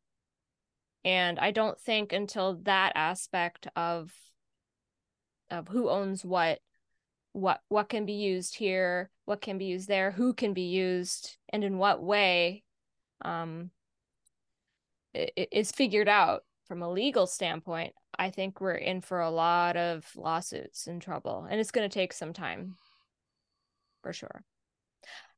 and 1.04 1.38
i 1.38 1.50
don't 1.50 1.80
think 1.80 2.12
until 2.12 2.54
that 2.64 2.92
aspect 2.94 3.68
of 3.76 4.12
of 5.50 5.68
who 5.68 5.88
owns 5.88 6.24
what 6.24 6.58
what 7.32 7.60
what 7.68 7.88
can 7.88 8.06
be 8.06 8.14
used 8.14 8.56
here 8.56 9.10
what 9.24 9.40
can 9.40 9.58
be 9.58 9.66
used 9.66 9.88
there 9.88 10.10
who 10.10 10.34
can 10.34 10.52
be 10.52 10.62
used 10.62 11.36
and 11.50 11.62
in 11.62 11.78
what 11.78 12.02
way 12.02 12.62
um 13.22 13.70
is 15.14 15.72
figured 15.72 16.08
out 16.08 16.42
from 16.66 16.82
a 16.82 16.90
legal 16.90 17.26
standpoint 17.26 17.92
i 18.18 18.30
think 18.30 18.60
we're 18.60 18.74
in 18.74 19.00
for 19.00 19.20
a 19.20 19.30
lot 19.30 19.76
of 19.76 20.04
lawsuits 20.16 20.86
and 20.86 21.00
trouble 21.00 21.46
and 21.48 21.60
it's 21.60 21.70
going 21.70 21.88
to 21.88 21.94
take 21.94 22.12
some 22.12 22.32
time. 22.32 22.76
For 24.02 24.12
sure. 24.12 24.44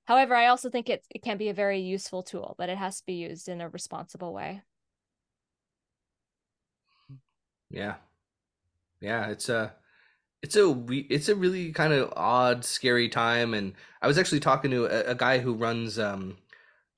However 0.04 0.34
i 0.34 0.46
also 0.46 0.70
think 0.70 0.88
it, 0.88 1.04
it 1.10 1.22
can 1.22 1.38
be 1.38 1.48
a 1.48 1.54
very 1.54 1.80
useful 1.80 2.22
tool 2.22 2.54
but 2.58 2.68
it 2.68 2.78
has 2.78 2.98
to 3.00 3.06
be 3.06 3.14
used 3.14 3.48
in 3.48 3.60
a 3.60 3.68
responsible 3.68 4.32
way. 4.32 4.62
Yeah. 7.70 7.94
Yeah 9.00 9.28
it's 9.28 9.48
a 9.48 9.74
it's 10.42 10.56
a 10.56 10.84
it's 10.88 11.28
a 11.28 11.34
really 11.34 11.72
kind 11.72 11.92
of 11.92 12.12
odd 12.16 12.64
scary 12.64 13.08
time 13.08 13.54
and 13.54 13.74
i 14.02 14.06
was 14.06 14.18
actually 14.18 14.40
talking 14.40 14.70
to 14.70 14.84
a, 14.86 15.10
a, 15.10 15.14
guy 15.14 15.38
who 15.38 15.52
runs 15.52 15.98
um 15.98 16.36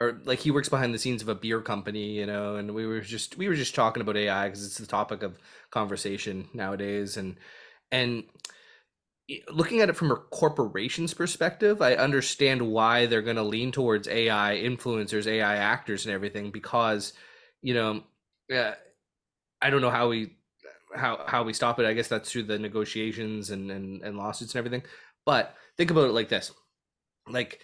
or 0.01 0.21
like 0.25 0.39
he 0.39 0.51
works 0.51 0.69
behind 0.69 0.95
the 0.95 0.99
scenes 0.99 1.23
of 1.23 1.29
a 1.29 1.35
beer 1.35 1.61
company 1.61 2.13
you 2.13 2.27
know 2.27 2.57
and 2.57 2.75
we 2.75 2.87
were 2.87 3.01
just 3.01 3.37
we 3.37 3.49
were 3.49 3.55
just 3.55 3.75
talking 3.75 4.01
about 4.01 4.17
ai 4.17 4.49
because 4.49 4.65
it's 4.65 4.79
the 4.79 4.87
topic 4.87 5.23
of 5.23 5.39
conversation 5.71 6.49
nowadays 6.55 7.17
and 7.17 7.37
and 7.93 8.25
looking 9.53 9.81
at 9.81 9.89
it 9.89 9.97
from 9.97 10.11
a 10.11 10.17
corporation's 10.17 11.15
perspective 11.15 11.81
i 11.83 11.95
understand 11.95 12.63
why 12.63 13.07
they're 13.07 13.23
going 13.23 13.37
to 13.37 13.43
lean 13.43 13.71
towards 13.71 14.09
ai 14.09 14.57
influencers 14.57 15.27
ai 15.27 15.57
actors 15.57 16.05
and 16.05 16.15
everything 16.15 16.51
because 16.51 17.13
you 17.63 17.75
know 17.75 18.03
uh, 18.55 18.73
i 19.63 19.71
don't 19.71 19.83
know 19.83 19.91
how 19.91 20.09
we 20.09 20.33
how 20.95 21.25
how 21.27 21.43
we 21.43 21.53
stop 21.53 21.79
it. 21.79 21.87
I 21.87 21.93
guess 21.93 22.09
that's 22.09 22.31
through 22.31 22.45
the 22.45 22.59
negotiations 22.59 23.51
and 23.51 23.71
and, 23.71 24.03
and 24.03 24.17
lawsuits 24.17 24.55
and 24.55 24.59
everything. 24.59 24.83
But 25.25 25.55
think 25.77 25.91
about 25.91 26.09
it 26.09 26.13
like 26.13 26.29
this: 26.29 26.53
like 27.29 27.61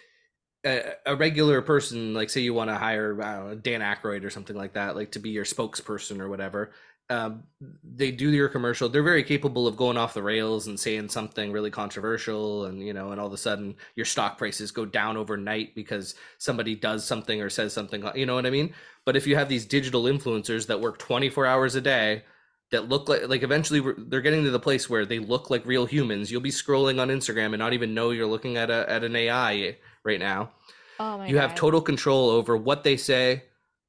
a, 0.67 0.93
a 1.07 1.17
regular 1.17 1.63
person, 1.63 2.13
like 2.13 2.29
say 2.29 2.41
you 2.41 2.53
want 2.53 2.71
to 2.71 2.77
hire 2.77 3.15
know, 3.15 3.55
Dan 3.55 3.81
Aykroyd 3.81 4.25
or 4.25 4.31
something 4.31 4.57
like 4.57 4.75
that, 4.75 4.97
like 4.97 5.13
to 5.13 5.19
be 5.19 5.31
your 5.31 5.45
spokesperson 5.45 6.21
or 6.21 6.29
whatever. 6.29 6.73
Um, 7.09 7.45
they 7.85 8.11
do 8.11 8.31
your 8.31 8.49
commercial. 8.49 8.89
They're 8.89 9.05
very 9.05 9.23
capable 9.23 9.69
of 9.69 9.77
going 9.77 9.97
off 9.97 10.13
the 10.13 10.25
rails 10.25 10.67
and 10.67 10.79
saying 10.79 11.11
something 11.11 11.53
really 11.53 11.71
controversial, 11.71 12.65
and 12.65 12.83
you 12.83 12.93
know, 12.93 13.13
and 13.13 13.21
all 13.21 13.29
of 13.29 13.33
a 13.33 13.37
sudden 13.39 13.77
your 13.95 14.05
stock 14.05 14.39
prices 14.39 14.73
go 14.73 14.85
down 14.85 15.17
overnight 15.17 15.77
because 15.77 16.17
somebody 16.39 16.75
does 16.75 17.05
something 17.05 17.41
or 17.41 17.49
says 17.49 17.73
something. 17.73 18.05
You 18.17 18.27
know 18.27 18.35
what 18.35 18.45
I 18.47 18.51
mean? 18.51 18.75
But 19.05 19.15
if 19.15 19.25
you 19.25 19.37
have 19.37 19.49
these 19.49 19.65
digital 19.65 20.05
influencers 20.05 20.67
that 20.67 20.81
work 20.81 20.99
24 20.99 21.47
hours 21.47 21.77
a 21.77 21.81
day 21.81 22.25
that 22.73 22.89
look 22.89 23.09
like 23.09 23.29
like 23.29 23.43
eventually 23.45 23.95
they're 24.09 24.21
getting 24.21 24.43
to 24.43 24.51
the 24.51 24.59
place 24.59 24.91
where 24.91 25.07
they 25.07 25.21
look 25.21 25.51
like 25.51 25.65
real 25.65 25.87
humans. 25.87 26.33
You'll 26.33 26.41
be 26.41 26.51
scrolling 26.51 27.01
on 27.01 27.09
Instagram 27.09 27.47
and 27.47 27.59
not 27.59 27.73
even 27.73 27.95
know 27.95 28.11
you're 28.11 28.27
looking 28.27 28.57
at 28.57 28.71
a 28.71 28.91
at 28.91 29.05
an 29.05 29.15
AI 29.15 29.77
right 30.07 30.21
now. 30.21 30.51
Oh 30.99 31.19
my 31.19 31.27
you 31.27 31.35
God. 31.35 31.43
have 31.43 31.55
total 31.55 31.83
control 31.83 32.31
over 32.31 32.57
what 32.57 32.85
they 32.85 32.97
say, 32.97 33.43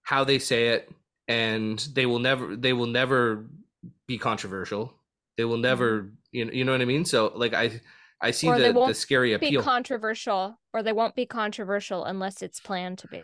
how 0.04 0.24
they 0.24 0.40
say 0.40 0.70
it, 0.70 0.92
and 1.28 1.80
they 1.94 2.06
will 2.06 2.20
never 2.20 2.56
they 2.56 2.74
will 2.74 2.88
never 2.88 3.46
be 4.08 4.18
controversial. 4.18 4.94
They 5.38 5.46
will 5.46 5.58
never 5.58 6.02
mm-hmm. 6.02 6.10
you 6.32 6.46
know 6.46 6.52
you 6.52 6.66
know 6.66 6.72
what 6.74 6.82
I 6.82 6.86
mean? 6.86 7.06
So 7.06 7.32
like 7.36 7.54
I 7.54 7.80
I 8.20 8.32
see 8.32 8.48
the, 8.48 8.74
the 8.74 8.94
scary 8.94 9.34
appeal. 9.34 9.62
Be 9.62 9.66
controversial, 9.66 10.60
or 10.74 10.84
they 10.84 10.94
won't 10.94 11.16
be 11.16 11.26
controversial 11.26 12.04
unless 12.04 12.42
it's 12.42 12.60
planned 12.60 12.98
to 13.00 13.08
be 13.08 13.24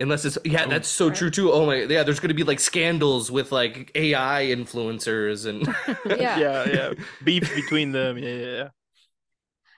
unless 0.00 0.24
it's 0.24 0.36
yeah 0.44 0.66
that's 0.66 0.88
so 0.88 1.10
true 1.10 1.30
too 1.30 1.50
oh 1.50 1.66
my 1.66 1.76
yeah 1.76 2.02
there's 2.02 2.20
going 2.20 2.28
to 2.28 2.34
be 2.34 2.44
like 2.44 2.60
scandals 2.60 3.30
with 3.30 3.50
like 3.50 3.90
ai 3.94 4.44
influencers 4.46 5.46
and 5.46 5.66
yeah 6.20 6.38
yeah 6.38 6.68
yeah 6.68 6.92
beef 7.24 7.54
between 7.54 7.92
them 7.92 8.18
yeah, 8.18 8.28
yeah 8.28 8.46
yeah 8.46 8.68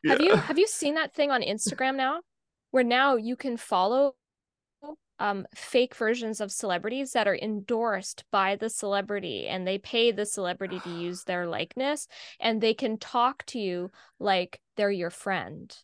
have 0.07 0.21
you 0.21 0.37
have 0.37 0.59
you 0.59 0.67
seen 0.67 0.95
that 0.95 1.15
thing 1.15 1.31
on 1.31 1.43
instagram 1.43 1.97
now 1.97 2.21
where 2.71 2.85
now 2.85 3.17
you 3.17 3.37
can 3.37 3.57
follow 3.57 4.15
um 5.19 5.47
fake 5.55 5.95
versions 5.95 6.41
of 6.41 6.53
celebrities 6.53 7.13
that 7.13 7.27
are 7.27 7.37
endorsed 7.37 8.25
by 8.31 8.55
the 8.57 8.71
celebrity 8.71 9.49
and 9.49 9.67
they 9.67 9.79
pay 9.79 10.13
the 10.13 10.27
celebrity 10.27 10.81
to 10.81 10.91
use 11.01 11.25
their 11.25 11.47
likeness 11.47 12.07
and 12.41 12.61
they 12.61 12.75
can 12.75 12.99
talk 12.99 13.45
to 13.47 13.59
you 13.59 13.91
like 14.21 14.61
they're 14.77 14.91
your 14.91 15.11
friend 15.11 15.77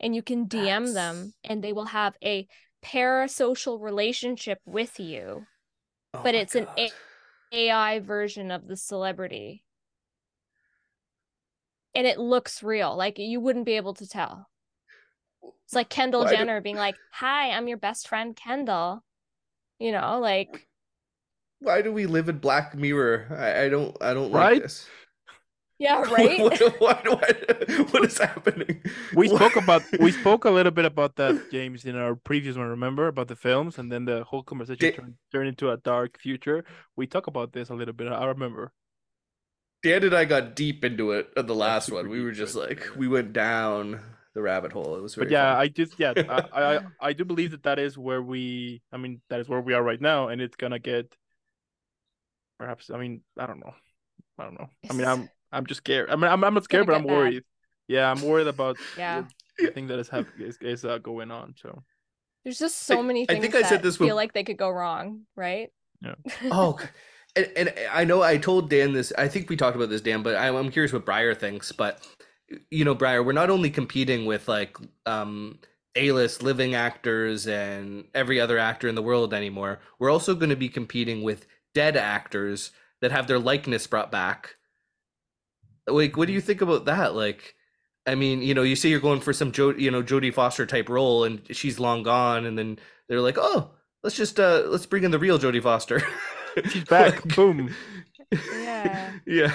and 0.00 0.14
you 0.14 0.22
can 0.22 0.46
dm 0.46 0.82
That's... 0.82 0.94
them 0.94 1.34
and 1.44 1.62
they 1.62 1.72
will 1.72 1.86
have 1.86 2.16
a 2.22 2.46
parasocial 2.82 3.80
relationship 3.80 4.58
with 4.66 4.98
you, 4.98 5.46
oh 6.14 6.20
but 6.22 6.34
it's 6.34 6.54
an 6.54 6.66
a- 6.76 6.90
AI 7.52 8.00
version 8.00 8.50
of 8.50 8.66
the 8.66 8.76
celebrity. 8.76 9.64
And 11.94 12.06
it 12.06 12.18
looks 12.18 12.62
real. 12.62 12.96
Like 12.96 13.18
you 13.18 13.40
wouldn't 13.40 13.66
be 13.66 13.76
able 13.76 13.94
to 13.94 14.08
tell. 14.08 14.48
It's 15.64 15.74
like 15.74 15.88
Kendall 15.88 16.24
Why 16.24 16.34
Jenner 16.34 16.60
being 16.60 16.76
like, 16.76 16.96
Hi, 17.12 17.50
I'm 17.50 17.68
your 17.68 17.78
best 17.78 18.08
friend, 18.08 18.36
Kendall. 18.36 19.02
You 19.78 19.92
know, 19.92 20.18
like 20.20 20.68
why 21.62 21.80
do 21.82 21.92
we 21.92 22.06
live 22.06 22.28
in 22.28 22.38
Black 22.38 22.74
Mirror? 22.74 23.36
I, 23.38 23.64
I 23.64 23.68
don't 23.68 23.96
I 24.00 24.14
don't 24.14 24.32
right? 24.32 24.54
like 24.54 24.62
this. 24.62 24.86
Yeah, 25.78 26.00
right. 26.12 26.38
what, 26.40 26.60
what, 26.80 27.08
what, 27.08 27.92
what 27.92 28.04
is 28.04 28.18
happening? 28.18 28.82
We 29.14 29.28
spoke 29.28 29.56
about 29.56 29.82
we 29.98 30.12
spoke 30.22 30.44
a 30.44 30.50
little 30.50 30.70
bit 30.70 30.84
about 30.84 31.16
that, 31.16 31.50
James, 31.50 31.84
in 31.84 31.96
our 31.96 32.14
previous 32.14 32.56
one. 32.56 32.68
Remember 32.68 33.08
about 33.08 33.28
the 33.28 33.36
films, 33.36 33.78
and 33.78 33.90
then 33.90 34.04
the 34.04 34.22
whole 34.24 34.42
conversation 34.42 34.78
Did... 34.78 34.96
turned, 34.96 35.14
turned 35.32 35.48
into 35.48 35.70
a 35.70 35.76
dark 35.76 36.18
future. 36.20 36.64
We 36.96 37.06
talk 37.06 37.26
about 37.26 37.52
this 37.52 37.70
a 37.70 37.74
little 37.74 37.94
bit. 37.94 38.12
I 38.12 38.26
remember. 38.26 38.72
Dan 39.82 40.04
and 40.04 40.14
I 40.14 40.24
got 40.24 40.54
deep 40.54 40.84
into 40.84 41.12
it 41.12 41.30
at 41.36 41.46
the 41.46 41.54
last 41.54 41.90
one. 41.90 42.08
We 42.08 42.22
were 42.22 42.32
just 42.32 42.54
like 42.54 42.86
we 42.96 43.08
went 43.08 43.32
down 43.32 44.00
the 44.34 44.42
rabbit 44.42 44.72
hole. 44.72 44.96
It 44.96 45.02
was 45.02 45.14
But 45.14 45.30
yeah, 45.30 45.52
fun. 45.52 45.60
I 45.60 45.68
just 45.68 45.98
yeah, 45.98 46.12
I, 46.16 46.42
I 46.52 46.80
I 47.00 47.12
do 47.12 47.24
believe 47.24 47.50
that 47.50 47.64
that 47.64 47.78
is 47.78 47.98
where 47.98 48.22
we. 48.22 48.82
I 48.92 48.96
mean, 48.96 49.20
that 49.28 49.40
is 49.40 49.48
where 49.48 49.60
we 49.60 49.74
are 49.74 49.82
right 49.82 50.00
now, 50.00 50.28
and 50.28 50.40
it's 50.40 50.56
gonna 50.56 50.78
get. 50.78 51.14
Perhaps 52.58 52.90
I 52.90 52.98
mean 52.98 53.22
I 53.38 53.46
don't 53.46 53.60
know. 53.60 53.74
I 54.38 54.44
don't 54.44 54.54
know. 54.54 54.68
I 54.88 54.92
mean 54.92 55.06
I'm 55.06 55.28
I'm 55.50 55.66
just 55.66 55.78
scared. 55.78 56.10
I 56.10 56.16
mean, 56.16 56.30
I'm, 56.30 56.42
I'm 56.44 56.54
not 56.54 56.64
scared, 56.64 56.86
but 56.86 56.94
I'm 56.94 57.06
bad. 57.06 57.12
worried. 57.12 57.42
Yeah, 57.88 58.10
I'm 58.10 58.22
worried 58.22 58.46
about 58.46 58.76
yeah 58.96 59.24
the 59.58 59.70
thing 59.70 59.88
that 59.88 59.98
is 59.98 60.08
have 60.08 60.26
is, 60.38 60.58
is 60.60 60.84
uh, 60.84 60.98
going 60.98 61.30
on. 61.30 61.54
So 61.60 61.82
there's 62.44 62.58
just 62.58 62.78
so 62.78 62.98
I, 62.98 63.02
many 63.02 63.26
things 63.26 63.38
I 63.38 63.40
think 63.40 63.54
I 63.54 63.68
said 63.68 63.82
this 63.82 63.96
feel 63.96 64.16
like 64.16 64.32
they 64.32 64.44
could 64.44 64.56
go 64.56 64.70
wrong, 64.70 65.22
right? 65.36 65.70
Yeah. 66.00 66.14
oh, 66.50 66.78
and, 67.36 67.50
and 67.56 67.74
I 67.92 68.04
know 68.04 68.22
I 68.22 68.36
told 68.38 68.70
Dan 68.70 68.92
this. 68.92 69.12
I 69.16 69.28
think 69.28 69.48
we 69.48 69.56
talked 69.56 69.76
about 69.76 69.90
this, 69.90 70.00
Dan, 70.00 70.22
but 70.22 70.36
I, 70.36 70.48
I'm 70.48 70.70
curious 70.70 70.92
what 70.92 71.04
Briar 71.04 71.34
thinks. 71.34 71.72
But 71.72 72.06
you 72.70 72.84
know, 72.84 72.94
Briar, 72.94 73.22
we're 73.22 73.32
not 73.32 73.50
only 73.50 73.70
competing 73.70 74.26
with 74.26 74.48
like 74.48 74.76
um 75.06 75.58
A-list 75.96 76.42
living 76.42 76.74
actors 76.74 77.46
and 77.46 78.04
every 78.14 78.40
other 78.40 78.58
actor 78.58 78.88
in 78.88 78.94
the 78.94 79.02
world 79.02 79.34
anymore. 79.34 79.80
We're 79.98 80.10
also 80.10 80.34
going 80.34 80.50
to 80.50 80.56
be 80.56 80.68
competing 80.68 81.22
with 81.22 81.46
dead 81.74 81.96
actors 81.96 82.72
that 83.00 83.12
have 83.12 83.26
their 83.26 83.38
likeness 83.38 83.86
brought 83.86 84.12
back 84.12 84.56
like, 85.86 86.16
what 86.16 86.26
do 86.26 86.32
you 86.32 86.40
think 86.40 86.60
about 86.60 86.84
that? 86.86 87.14
Like, 87.14 87.54
I 88.06 88.14
mean, 88.14 88.42
you 88.42 88.54
know, 88.54 88.62
you 88.62 88.76
say 88.76 88.88
you're 88.88 89.00
going 89.00 89.20
for 89.20 89.32
some 89.32 89.52
jo- 89.52 89.76
you 89.76 89.90
know, 89.90 90.02
Jodie 90.02 90.34
Foster 90.34 90.66
type 90.66 90.88
role, 90.88 91.24
and 91.24 91.40
she's 91.50 91.78
long 91.78 92.02
gone, 92.02 92.46
and 92.46 92.58
then 92.58 92.78
they're 93.08 93.20
like, 93.20 93.38
oh, 93.38 93.70
let's 94.02 94.16
just 94.16 94.40
uh 94.40 94.64
let's 94.66 94.86
bring 94.86 95.04
in 95.04 95.10
the 95.10 95.18
real 95.18 95.38
Jodie 95.38 95.62
Foster. 95.62 96.02
she's 96.68 96.84
back. 96.88 97.22
Boom. 97.34 97.74
Yeah. 98.30 99.12
Yeah. 99.26 99.52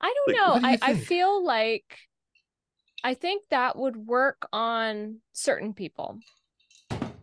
I 0.00 0.14
don't 0.14 0.28
like, 0.28 0.36
know. 0.36 0.60
Do 0.60 0.66
I, 0.66 0.90
I 0.90 0.94
feel 0.94 1.44
like 1.44 1.98
I 3.02 3.14
think 3.14 3.42
that 3.50 3.76
would 3.76 3.96
work 3.96 4.48
on 4.52 5.18
certain 5.32 5.74
people. 5.74 6.18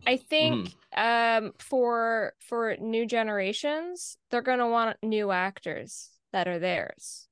I 0.06 0.16
think 0.16 0.74
mm. 0.96 1.44
um 1.46 1.52
for 1.58 2.34
for 2.40 2.76
new 2.80 3.06
generations, 3.06 4.16
they're 4.30 4.42
gonna 4.42 4.68
want 4.68 4.96
new 5.02 5.30
actors 5.30 6.10
that 6.32 6.48
are 6.48 6.58
theirs. 6.58 7.28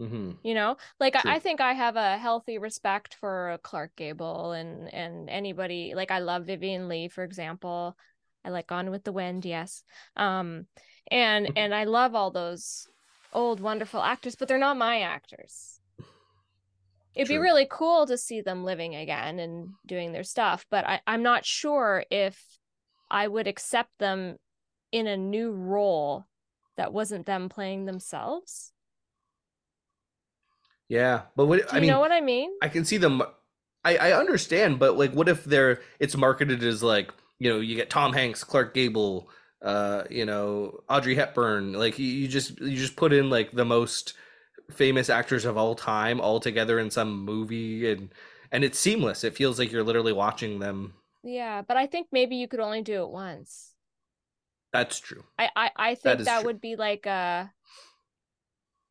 Mm-hmm. 0.00 0.32
You 0.42 0.54
know, 0.54 0.76
like 1.00 1.16
I, 1.16 1.36
I, 1.36 1.38
think 1.38 1.62
I 1.62 1.72
have 1.72 1.96
a 1.96 2.18
healthy 2.18 2.58
respect 2.58 3.14
for 3.14 3.58
Clark 3.62 3.96
Gable 3.96 4.52
and 4.52 4.92
and 4.92 5.30
anybody 5.30 5.94
like 5.94 6.10
I 6.10 6.18
love 6.18 6.44
Vivien 6.44 6.86
Leigh, 6.86 7.08
for 7.08 7.24
example. 7.24 7.96
I 8.46 8.50
like 8.50 8.68
Gone 8.68 8.90
with 8.90 9.02
the 9.02 9.12
Wind, 9.12 9.44
yes. 9.44 9.82
Um, 10.16 10.66
and 11.10 11.50
and 11.56 11.74
I 11.74 11.84
love 11.84 12.14
all 12.14 12.30
those 12.30 12.86
old 13.32 13.60
wonderful 13.60 14.00
actors, 14.00 14.36
but 14.36 14.46
they're 14.46 14.56
not 14.56 14.76
my 14.76 15.00
actors. 15.00 15.80
It'd 17.16 17.28
be 17.28 17.38
really 17.38 17.66
cool 17.68 18.06
to 18.06 18.16
see 18.18 18.42
them 18.42 18.62
living 18.62 18.94
again 18.94 19.38
and 19.38 19.70
doing 19.86 20.12
their 20.12 20.22
stuff, 20.22 20.66
but 20.70 20.86
I, 20.86 21.00
I'm 21.06 21.22
not 21.22 21.44
sure 21.46 22.04
if 22.10 22.40
I 23.10 23.26
would 23.26 23.46
accept 23.46 23.90
them 23.98 24.36
in 24.92 25.06
a 25.06 25.16
new 25.16 25.50
role 25.50 26.26
that 26.76 26.92
wasn't 26.92 27.26
them 27.26 27.48
playing 27.48 27.86
themselves. 27.86 28.72
Yeah, 30.88 31.22
but 31.34 31.46
what 31.46 31.68
Do 31.68 31.76
I 31.76 31.80
mean, 31.80 31.90
know 31.90 32.00
what 32.00 32.12
I 32.12 32.20
mean? 32.20 32.50
I 32.62 32.68
can 32.68 32.84
see 32.84 32.96
them. 32.96 33.22
I, 33.84 33.96
I 33.96 34.12
understand, 34.12 34.78
but 34.78 34.96
like, 34.96 35.12
what 35.12 35.28
if 35.28 35.44
they're 35.44 35.80
it's 35.98 36.16
marketed 36.16 36.62
as 36.62 36.82
like 36.82 37.12
you 37.38 37.50
know 37.52 37.60
you 37.60 37.76
get 37.76 37.90
Tom 37.90 38.12
Hanks, 38.12 38.44
Clark 38.44 38.74
Gable, 38.74 39.28
uh, 39.62 40.04
you 40.10 40.24
know 40.26 40.80
Audrey 40.88 41.14
Hepburn, 41.14 41.72
like 41.72 41.98
you, 41.98 42.06
you 42.06 42.28
just 42.28 42.60
you 42.60 42.76
just 42.76 42.96
put 42.96 43.12
in 43.12 43.30
like 43.30 43.52
the 43.52 43.64
most 43.64 44.14
famous 44.70 45.10
actors 45.10 45.44
of 45.44 45.56
all 45.56 45.74
time 45.74 46.20
all 46.20 46.40
together 46.40 46.78
in 46.78 46.90
some 46.90 47.24
movie 47.24 47.90
and 47.90 48.12
and 48.52 48.64
it's 48.64 48.78
seamless. 48.78 49.24
It 49.24 49.36
feels 49.36 49.58
like 49.58 49.72
you're 49.72 49.84
literally 49.84 50.12
watching 50.12 50.58
them. 50.58 50.94
Yeah, 51.22 51.62
but 51.62 51.76
I 51.76 51.86
think 51.86 52.08
maybe 52.12 52.36
you 52.36 52.48
could 52.48 52.60
only 52.60 52.82
do 52.82 53.02
it 53.02 53.10
once. 53.10 53.74
That's 54.72 55.00
true. 55.00 55.24
I 55.38 55.50
I, 55.56 55.70
I 55.76 55.94
think 55.94 56.20
is 56.20 56.26
that 56.26 56.44
would 56.44 56.60
be 56.60 56.76
like 56.76 57.06
a 57.06 57.52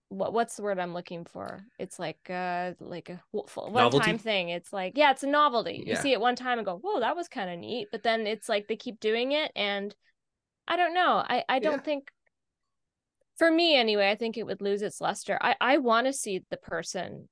what 0.09 0.33
what's 0.33 0.55
the 0.55 0.63
word 0.63 0.79
I'm 0.79 0.93
looking 0.93 1.25
for? 1.25 1.65
It's 1.79 1.99
like 1.99 2.29
uh 2.29 2.73
like 2.79 3.09
a 3.09 3.21
one 3.31 3.91
time 3.91 4.17
thing. 4.17 4.49
It's 4.49 4.71
like 4.71 4.93
yeah, 4.95 5.11
it's 5.11 5.23
a 5.23 5.27
novelty. 5.27 5.83
You 5.85 5.95
see 5.95 6.13
it 6.13 6.21
one 6.21 6.35
time 6.35 6.59
and 6.59 6.65
go, 6.65 6.77
whoa, 6.77 6.99
that 6.99 7.15
was 7.15 7.27
kind 7.27 7.49
of 7.49 7.59
neat. 7.59 7.87
But 7.91 8.03
then 8.03 8.27
it's 8.27 8.47
like 8.49 8.67
they 8.67 8.75
keep 8.75 8.99
doing 8.99 9.31
it, 9.31 9.51
and 9.55 9.93
I 10.67 10.77
don't 10.77 10.93
know. 10.93 11.23
I 11.27 11.43
I 11.49 11.59
don't 11.59 11.77
Yeah. 11.77 11.81
think. 11.81 12.11
For 13.37 13.51
me, 13.51 13.75
anyway, 13.75 14.09
I 14.09 14.15
think 14.15 14.37
it 14.37 14.45
would 14.45 14.61
lose 14.61 14.81
its 14.81 15.01
luster. 15.01 15.37
I 15.41 15.55
I 15.59 15.77
want 15.77 16.07
to 16.07 16.13
see 16.13 16.43
the 16.49 16.57
person 16.57 17.27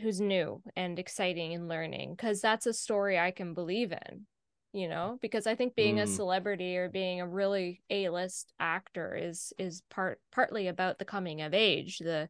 who's 0.00 0.20
new 0.20 0.62
and 0.74 0.98
exciting 0.98 1.54
and 1.54 1.68
learning 1.68 2.14
because 2.14 2.40
that's 2.40 2.66
a 2.66 2.72
story 2.72 3.18
I 3.18 3.30
can 3.30 3.54
believe 3.54 3.92
in. 3.92 4.26
You 4.74 4.88
know, 4.88 5.18
because 5.22 5.46
I 5.46 5.54
think 5.54 5.76
being 5.76 6.00
a 6.00 6.06
Mm. 6.06 6.08
celebrity 6.08 6.76
or 6.78 6.88
being 6.90 7.20
a 7.20 7.28
really 7.28 7.82
A-list 7.90 8.52
actor 8.58 9.14
is 9.16 9.52
is 9.56 9.82
part 9.88 10.20
partly 10.32 10.66
about 10.68 10.98
the 10.98 11.06
coming 11.06 11.42
of 11.42 11.54
age, 11.54 11.98
the 12.00 12.28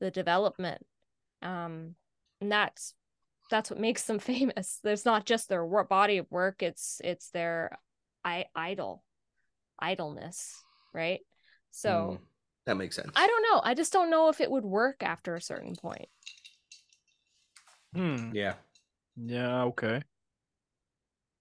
the 0.00 0.10
development. 0.10 0.86
Um 1.42 1.96
and 2.40 2.52
that's 2.52 2.94
that's 3.50 3.70
what 3.70 3.80
makes 3.80 4.04
them 4.04 4.18
famous. 4.20 4.80
There's 4.84 5.04
not 5.04 5.26
just 5.26 5.48
their 5.48 5.66
work, 5.66 5.88
body 5.88 6.18
of 6.18 6.30
work, 6.30 6.62
it's 6.62 7.00
it's 7.04 7.30
their 7.30 7.78
I 8.24 8.46
idol 8.54 9.04
idleness, 9.78 10.64
right? 10.94 11.20
So 11.72 12.18
Mm, 12.18 12.18
that 12.66 12.76
makes 12.76 12.96
sense. 12.96 13.16
I 13.16 13.26
don't 13.26 13.42
know. 13.52 13.60
I 13.64 13.74
just 13.74 13.92
don't 13.92 14.10
know 14.10 14.28
if 14.30 14.40
it 14.40 14.50
would 14.50 14.64
work 14.64 15.02
after 15.02 15.34
a 15.36 15.40
certain 15.42 15.76
point. 15.76 16.08
Hmm. 17.94 18.32
Yeah. 18.32 18.54
Yeah. 19.16 19.64
Okay. 19.64 20.02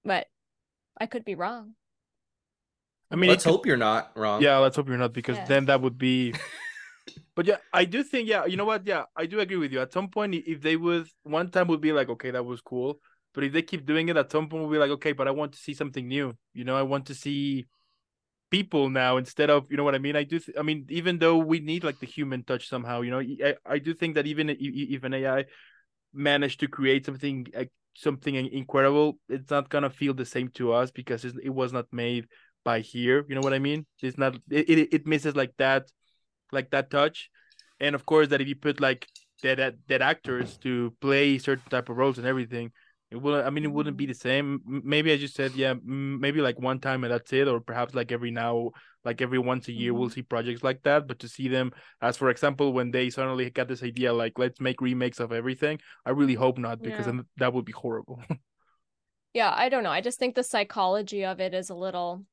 But 0.06 0.28
I 1.00 1.06
could 1.06 1.26
be 1.26 1.36
wrong. 1.36 1.76
I 3.12 3.16
mean, 3.16 3.30
Let's 3.30 3.44
could- 3.44 3.52
hope 3.52 3.66
you're 3.66 3.78
not 3.78 4.12
wrong. 4.16 4.42
Yeah, 4.42 4.58
let's 4.58 4.76
hope 4.76 4.88
you're 4.90 4.98
not 4.98 5.14
because 5.14 5.38
Yeah. 5.38 5.46
then 5.46 5.66
that 5.66 5.82
would 5.82 5.98
be. 5.98 6.34
but 7.36 7.46
yeah, 7.46 7.58
I 7.72 7.86
do 7.86 8.04
think 8.04 8.28
yeah, 8.28 8.46
you 8.46 8.58
know 8.58 8.66
what? 8.66 8.86
Yeah, 8.86 9.04
I 9.16 9.26
do 9.28 9.40
agree 9.40 9.58
with 9.58 9.72
you. 9.72 9.82
At 9.82 9.94
some 9.94 10.08
point, 10.10 10.34
if 10.36 10.62
they 10.62 10.76
would 10.76 11.08
one 11.24 11.50
time 11.52 11.68
would 11.68 11.82
be 11.82 11.92
like, 11.94 12.10
okay, 12.10 12.32
that 12.32 12.46
was 12.46 12.62
cool. 12.62 13.00
But 13.34 13.44
if 13.46 13.54
they 13.54 13.62
keep 13.64 13.86
doing 13.86 14.10
it, 14.10 14.18
at 14.18 14.32
some 14.32 14.48
point 14.48 14.64
we'll 14.64 14.72
be 14.72 14.78
like, 14.78 14.92
okay, 14.92 15.12
but 15.12 15.28
I 15.28 15.32
want 15.32 15.54
to 15.54 15.60
see 15.60 15.74
something 15.74 16.08
new. 16.08 16.34
You 16.54 16.64
know, 16.66 16.76
I 16.76 16.84
want 16.84 17.08
to 17.08 17.16
see 17.16 17.66
people 18.52 18.90
now 18.90 19.18
instead 19.18 19.50
of 19.50 19.66
you 19.72 19.78
know 19.78 19.84
what 19.84 19.96
I 19.96 20.00
mean. 20.00 20.16
I 20.16 20.24
do. 20.24 20.40
Th- 20.40 20.58
I 20.58 20.62
mean, 20.64 20.86
even 20.90 21.18
though 21.20 21.38
we 21.38 21.60
need 21.60 21.84
like 21.84 22.00
the 22.00 22.06
human 22.08 22.44
touch 22.44 22.68
somehow, 22.70 23.02
you 23.02 23.12
know, 23.12 23.20
I, 23.20 23.56
I 23.66 23.80
do 23.80 23.94
think 23.94 24.16
that 24.16 24.28
even 24.28 24.50
i- 24.50 24.54
i- 24.54 24.90
if 24.96 25.04
an 25.04 25.14
AI 25.14 25.46
managed 26.14 26.60
to 26.62 26.68
create 26.68 27.06
something 27.06 27.48
like 27.56 27.72
something 27.94 28.36
incredible, 28.36 29.18
it's 29.30 29.50
not 29.50 29.70
gonna 29.70 29.90
feel 29.90 30.14
the 30.14 30.26
same 30.26 30.50
to 30.50 30.74
us 30.74 30.92
because 30.92 31.26
it 31.26 31.54
was 31.54 31.74
not 31.74 31.86
made 31.92 32.28
by 32.64 32.80
here. 32.80 33.26
You 33.28 33.36
know 33.36 33.42
what 33.42 33.54
I 33.54 33.60
mean? 33.60 33.86
It's 34.02 34.18
not. 34.18 34.36
It 34.50 34.70
it, 34.70 34.94
it 34.94 35.08
misses 35.08 35.36
like 35.36 35.54
that, 35.58 35.92
like 36.52 36.72
that 36.72 36.90
touch, 36.90 37.30
and 37.80 37.96
of 37.96 38.06
course 38.06 38.30
that 38.30 38.42
if 38.42 38.48
you 38.48 38.56
put 38.56 38.80
like 38.80 39.08
dead, 39.42 39.78
dead 39.88 40.02
actors 40.02 40.58
to 40.60 40.94
play 41.02 41.38
certain 41.38 41.70
type 41.70 41.90
of 41.90 41.98
roles 41.98 42.18
and 42.18 42.26
everything. 42.28 42.72
It 43.14 43.22
wouldn't. 43.22 43.46
I 43.46 43.52
mean, 43.52 43.64
it 43.64 43.72
wouldn't 43.72 43.96
be 43.96 44.08
the 44.08 44.14
same. 44.16 44.62
Maybe 44.66 45.12
as 45.12 45.22
you 45.22 45.28
said, 45.28 45.54
yeah. 45.54 45.76
Maybe 45.84 46.42
like 46.42 46.60
one 46.60 46.80
time 46.80 47.04
and 47.04 47.14
that's 47.14 47.32
it, 47.32 47.48
or 47.48 47.60
perhaps 47.60 47.94
like 47.94 48.12
every 48.12 48.32
now, 48.32 48.72
like 49.06 49.22
every 49.22 49.38
once 49.38 49.68
a 49.68 49.72
year, 49.72 49.94
we'll 49.94 50.10
see 50.10 50.24
projects 50.24 50.64
like 50.64 50.82
that. 50.84 51.08
But 51.08 51.20
to 51.20 51.30
see 51.30 51.48
them, 51.48 51.72
as 52.02 52.18
for 52.18 52.30
example, 52.32 52.74
when 52.74 52.90
they 52.90 53.12
suddenly 53.12 53.50
got 53.52 53.68
this 53.68 53.84
idea, 53.84 54.12
like 54.12 54.40
let's 54.40 54.60
make 54.60 54.82
remakes 54.82 55.20
of 55.20 55.32
everything, 55.32 55.80
I 56.08 56.10
really 56.10 56.34
hope 56.34 56.58
not, 56.58 56.82
because 56.82 57.06
Yeah. 57.06 57.12
then 57.14 57.26
that 57.38 57.54
would 57.54 57.66
be 57.66 57.72
horrible. 57.74 58.20
Yeah, 59.36 59.52
I 59.56 59.70
don't 59.70 59.84
know. 59.84 59.90
I 59.90 60.02
just 60.02 60.20
think 60.20 60.36
the 60.36 60.44
psychology 60.44 61.26
of 61.26 61.40
it 61.40 61.54
is 61.56 61.72
a 61.72 61.76
little 61.76 62.26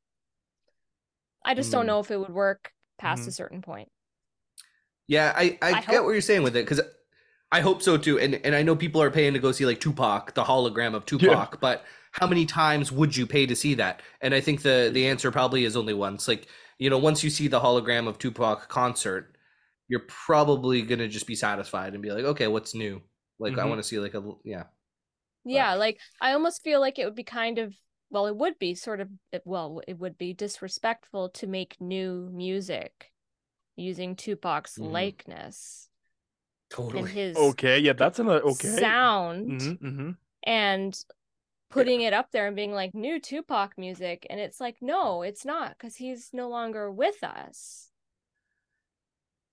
I 1.42 1.54
just 1.54 1.72
don't 1.72 1.84
Mm. 1.84 1.86
know 1.86 2.00
if 2.00 2.10
it 2.10 2.18
would 2.20 2.28
work 2.30 2.72
past 2.98 3.22
Mhm. 3.24 3.28
a 3.28 3.30
certain 3.32 3.62
point. 3.62 3.88
Yeah, 5.06 5.32
I, 5.34 5.58
I, 5.62 5.68
I 5.68 5.80
get 5.80 5.84
hope- 5.86 6.04
what 6.04 6.12
you're 6.12 6.20
saying 6.20 6.42
with 6.42 6.54
it 6.56 6.64
because 6.64 6.80
I 7.52 7.60
hope 7.60 7.82
so 7.82 7.96
too. 7.98 8.18
And 8.18 8.34
and 8.44 8.54
I 8.54 8.62
know 8.62 8.76
people 8.76 9.02
are 9.02 9.10
paying 9.10 9.32
to 9.34 9.38
go 9.40 9.52
see 9.52 9.66
like 9.66 9.80
Tupac, 9.80 10.34
the 10.34 10.44
hologram 10.44 10.94
of 10.94 11.04
Tupac, 11.06 11.60
but 11.60 11.84
how 12.12 12.26
many 12.26 12.46
times 12.46 12.92
would 12.92 13.16
you 13.16 13.26
pay 13.26 13.46
to 13.46 13.56
see 13.56 13.74
that? 13.74 14.02
And 14.20 14.34
I 14.34 14.40
think 14.40 14.62
the 14.62 14.90
the 14.92 15.06
answer 15.06 15.30
probably 15.32 15.64
is 15.64 15.76
only 15.76 15.94
once. 15.94 16.28
Like, 16.28 16.46
you 16.78 16.90
know, 16.90 16.98
once 16.98 17.24
you 17.24 17.30
see 17.30 17.48
the 17.48 17.60
hologram 17.60 18.06
of 18.08 18.18
Tupac 18.18 18.68
concert, 18.68 19.36
you're 19.88 20.06
probably 20.08 20.82
gonna 20.82 21.08
just 21.08 21.26
be 21.26 21.34
satisfied 21.36 21.94
and 21.94 22.02
be 22.02 22.12
like, 22.12 22.24
okay, 22.24 22.46
what's 22.48 22.74
new? 22.74 23.02
Like 23.38 23.58
I 23.58 23.64
Mhm. 23.64 23.66
want 23.66 23.80
to 23.80 23.88
see 23.88 23.98
like 23.98 24.14
a 24.14 24.22
yeah. 24.44 24.64
Yeah, 25.44 25.74
like 25.74 25.98
I 26.20 26.32
almost 26.32 26.62
feel 26.62 26.80
like 26.80 26.98
it 26.98 27.04
would 27.04 27.14
be 27.14 27.24
kind 27.24 27.58
of 27.58 27.74
well, 28.10 28.26
it 28.26 28.36
would 28.36 28.58
be 28.58 28.74
sort 28.74 29.00
of 29.00 29.08
well, 29.44 29.80
it 29.86 29.98
would 29.98 30.18
be 30.18 30.32
disrespectful 30.34 31.30
to 31.30 31.46
make 31.46 31.80
new 31.80 32.28
music 32.32 33.12
using 33.76 34.16
Tupac's 34.16 34.78
Mhm. 34.78 34.80
likeness 34.80 35.89
Totally. 36.70 37.02
and 37.02 37.08
his 37.08 37.56
okay, 37.56 37.78
yeah, 37.80 37.92
that's 37.94 38.18
another 38.20 38.42
okay. 38.42 38.68
sound 38.68 39.62
hmm 39.62 39.72
hmm 39.74 40.10
and 40.44 40.98
putting 41.70 42.02
it 42.02 42.12
up 42.14 42.30
there 42.32 42.46
and 42.48 42.56
being 42.56 42.72
like 42.72 42.94
new 42.94 43.20
Tupac 43.20 43.78
music 43.78 44.26
and 44.30 44.40
it's 44.40 44.60
like 44.60 44.78
no, 44.82 45.22
it's 45.22 45.44
not 45.44 45.72
because 45.78 45.96
he's 45.96 46.30
no 46.34 46.48
longer 46.48 46.90
with 46.92 47.22
us. 47.24 47.90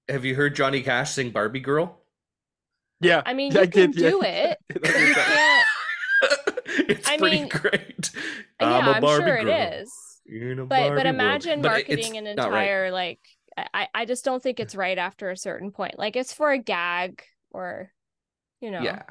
Have 0.09 0.25
you 0.25 0.35
heard 0.35 0.53
Johnny 0.53 0.81
Cash 0.81 1.11
sing 1.11 1.31
Barbie 1.31 1.61
Girl? 1.61 2.01
Yeah, 2.99 3.23
I 3.25 3.33
mean, 3.33 3.55
I 3.57 3.65
you 3.65 3.67
can 3.67 3.91
did, 3.91 3.95
yeah. 3.95 4.11
do 4.11 4.21
it. 4.23 4.57
That's 4.69 4.93
but 4.93 4.93
what 4.93 5.01
you 5.01 5.09
I 5.15 5.15
can't 5.15 5.67
it's 6.89 7.09
I 7.09 7.17
pretty 7.17 7.39
mean, 7.39 7.49
great. 7.49 8.11
yeah, 8.59 8.79
I'm 8.79 8.87
a 8.87 8.95
I'm 8.95 8.95
Barbie 8.95 9.31
sure 9.31 9.35
it 9.37 9.47
girl 9.47 9.49
is. 9.49 10.21
in 10.25 10.67
but 10.67 10.67
Barbie 10.67 10.95
but 10.95 11.05
world. 11.05 11.45
imagine 11.45 11.61
But 11.61 11.63
marketing 11.63 12.17
an 12.17 12.27
not 12.35 12.51
right. 12.51 12.71
entire 12.71 12.91
like 12.91 13.19
I 13.73 13.87
I 13.93 14.05
just 14.05 14.23
don't 14.25 14.41
think 14.41 14.59
it's 14.59 14.75
right 14.75 14.97
after 14.97 15.29
a 15.31 15.37
certain 15.37 15.71
point. 15.71 15.97
Like 15.97 16.15
it's 16.15 16.33
for 16.33 16.51
a 16.51 16.57
gag 16.57 17.23
or 17.51 17.91
you 18.61 18.71
know, 18.71 18.81
Yeah. 18.81 19.03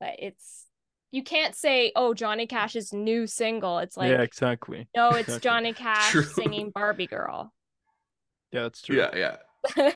but 0.00 0.14
it's 0.18 0.66
you 1.10 1.22
can't 1.22 1.54
say 1.54 1.92
oh 1.96 2.14
Johnny 2.14 2.46
Cash's 2.46 2.92
new 2.92 3.26
single. 3.26 3.78
It's 3.78 3.96
like 3.96 4.10
yeah, 4.10 4.22
exactly. 4.22 4.88
no, 4.96 5.10
it's 5.10 5.20
exactly. 5.28 5.40
Johnny 5.48 5.72
Cash 5.72 6.10
True. 6.10 6.22
singing 6.22 6.70
Barbie 6.70 7.06
Girl. 7.06 7.52
Yeah, 8.52 8.62
that's 8.62 8.82
true. 8.82 8.96
Yeah, 8.96 9.10
yeah. 9.16 9.36
yeah, 9.76 9.84
Yeah, 9.86 9.92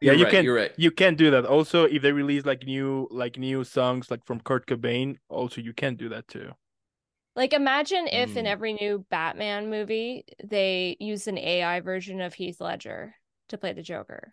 You're 0.00 0.14
you 0.14 0.24
right, 0.24 0.30
can- 0.30 0.44
You're 0.44 0.54
right. 0.54 0.72
You 0.76 0.90
can't 0.90 1.16
do 1.16 1.30
that. 1.30 1.44
Also, 1.46 1.84
if 1.84 2.02
they 2.02 2.12
release 2.12 2.44
like 2.44 2.64
new 2.66 3.08
like 3.10 3.38
new 3.38 3.64
songs 3.64 4.10
like 4.10 4.24
from 4.26 4.40
Kurt 4.40 4.66
Cobain, 4.66 5.16
also 5.28 5.60
you 5.60 5.72
can't 5.72 5.96
do 5.98 6.08
that 6.10 6.28
too. 6.28 6.50
Like 7.34 7.52
imagine 7.52 8.08
if 8.08 8.36
in 8.36 8.44
Mm. 8.46 8.48
every 8.48 8.72
new 8.72 9.04
Batman 9.10 9.68
movie 9.70 10.24
they 10.42 10.96
use 11.00 11.26
an 11.28 11.36
AI 11.38 11.80
version 11.80 12.20
of 12.22 12.32
Heath 12.34 12.60
Ledger 12.60 13.14
to 13.48 13.58
play 13.58 13.72
the 13.72 13.82
Joker. 13.82 14.32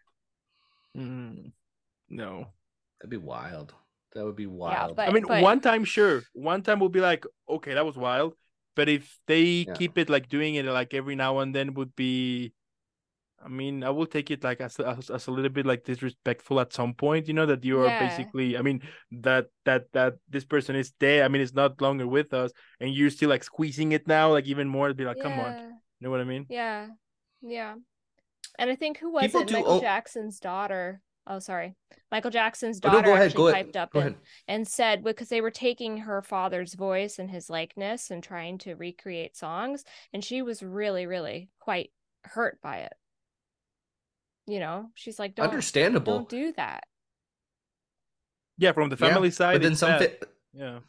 Mm, 0.98 1.52
no. 2.10 2.48
That'd 3.00 3.10
be 3.10 3.18
wild. 3.18 3.74
That 4.14 4.24
would 4.26 4.36
be 4.36 4.46
wild. 4.48 4.96
but- 4.96 5.10
I 5.10 5.12
mean, 5.12 5.26
but- 5.28 5.42
one 5.42 5.60
time, 5.60 5.86
sure. 5.86 6.22
One 6.34 6.62
time 6.62 6.80
will 6.80 6.90
be 6.90 7.02
like, 7.02 7.26
okay, 7.50 7.74
that 7.74 7.86
was 7.86 7.98
wild. 7.98 8.36
But 8.76 8.90
if 8.90 9.20
they 9.28 9.66
Yeah. 9.68 9.74
keep 9.74 9.98
it 9.98 10.10
like 10.10 10.30
doing 10.30 10.56
it 10.56 10.66
like 10.66 10.94
every 10.94 11.16
now 11.16 11.40
and 11.40 11.54
then, 11.54 11.74
would 11.76 11.96
be. 11.96 12.54
I 13.44 13.50
mean, 13.50 13.84
I 13.84 13.90
will 13.90 14.06
take 14.08 14.32
it 14.32 14.42
like 14.44 14.62
as, 14.62 14.80
as 14.80 15.10
as 15.12 15.28
a 15.28 15.32
little 15.32 15.52
bit 15.52 15.66
like 15.66 15.84
disrespectful 15.84 16.60
at 16.62 16.72
some 16.74 16.94
point. 16.96 17.28
You 17.28 17.34
know 17.34 17.46
that 17.46 17.64
you 17.66 17.78
are 17.82 17.88
Yeah. 17.88 18.00
basically. 18.08 18.58
I 18.58 18.62
mean 18.64 18.82
that 19.12 19.48
that 19.66 19.92
that 19.92 20.14
this 20.30 20.46
person 20.46 20.76
is 20.78 20.92
dead. 20.92 21.24
I 21.24 21.28
mean, 21.28 21.42
it's 21.42 21.54
not 21.54 21.82
longer 21.82 22.08
with 22.08 22.34
us, 22.34 22.52
and 22.80 22.90
you're 22.96 23.10
still 23.12 23.30
like 23.30 23.44
squeezing 23.44 23.92
it 23.92 24.08
now, 24.08 24.32
like 24.32 24.48
even 24.48 24.68
more. 24.70 24.88
To 24.88 24.94
be 24.96 25.04
like, 25.06 25.20
come 25.20 25.34
on, 25.38 25.54
you 26.00 26.02
know 26.02 26.10
what 26.10 26.22
I 26.22 26.24
mean? 26.24 26.46
Yeah. 26.50 26.88
Yeah. 27.42 27.76
And 28.60 28.70
I 28.70 28.76
think 28.76 28.98
who 29.00 29.12
was 29.12 29.24
People 29.24 29.42
it? 29.42 29.48
do 29.48 29.54
Michael 29.56 29.72
o- 29.74 29.82
Jackson's 29.82 30.40
daughter. 30.40 31.02
Oh, 31.26 31.40
sorry. 31.40 31.76
Michael 32.12 32.32
Jackson's 32.32 32.78
Oh, 32.84 32.90
daughter 32.90 33.08
no, 33.08 33.14
ahead. 33.14 33.28
actually 33.28 33.52
Go 33.52 33.58
piped 33.58 33.78
up 33.78 33.96
and, 33.96 34.16
and 34.48 34.68
said 34.68 35.04
because 35.04 35.30
they 35.30 35.42
were 35.42 35.52
taking 35.52 35.98
her 36.00 36.22
father's 36.22 36.74
voice 36.74 37.18
and 37.18 37.32
his 37.32 37.50
likeness 37.50 38.12
and 38.12 38.22
trying 38.22 38.58
to 38.60 38.76
recreate 38.76 39.36
songs, 39.38 39.84
and 40.12 40.24
she 40.24 40.42
was 40.42 40.62
really, 40.62 41.06
really 41.06 41.50
quite 41.60 41.92
hurt 42.26 42.60
by 42.62 42.80
it. 42.80 42.94
You 44.48 44.60
know, 44.60 44.90
she's 44.96 45.18
like, 45.18 45.36
don't 45.36 45.48
Understandable. 45.48 46.18
don't 46.20 46.30
do 46.30 46.52
that. 46.58 46.84
Yeah, 48.58 48.74
from 48.74 48.90
the 48.90 48.98
Yeah, 49.00 49.14
family 49.14 49.32
side, 49.32 49.54
but 49.56 49.62
then 49.62 49.72
it's 49.72 49.80
some 49.80 49.92
bad. 49.98 50.20
fa- 50.20 50.28
yeah. 50.54 50.80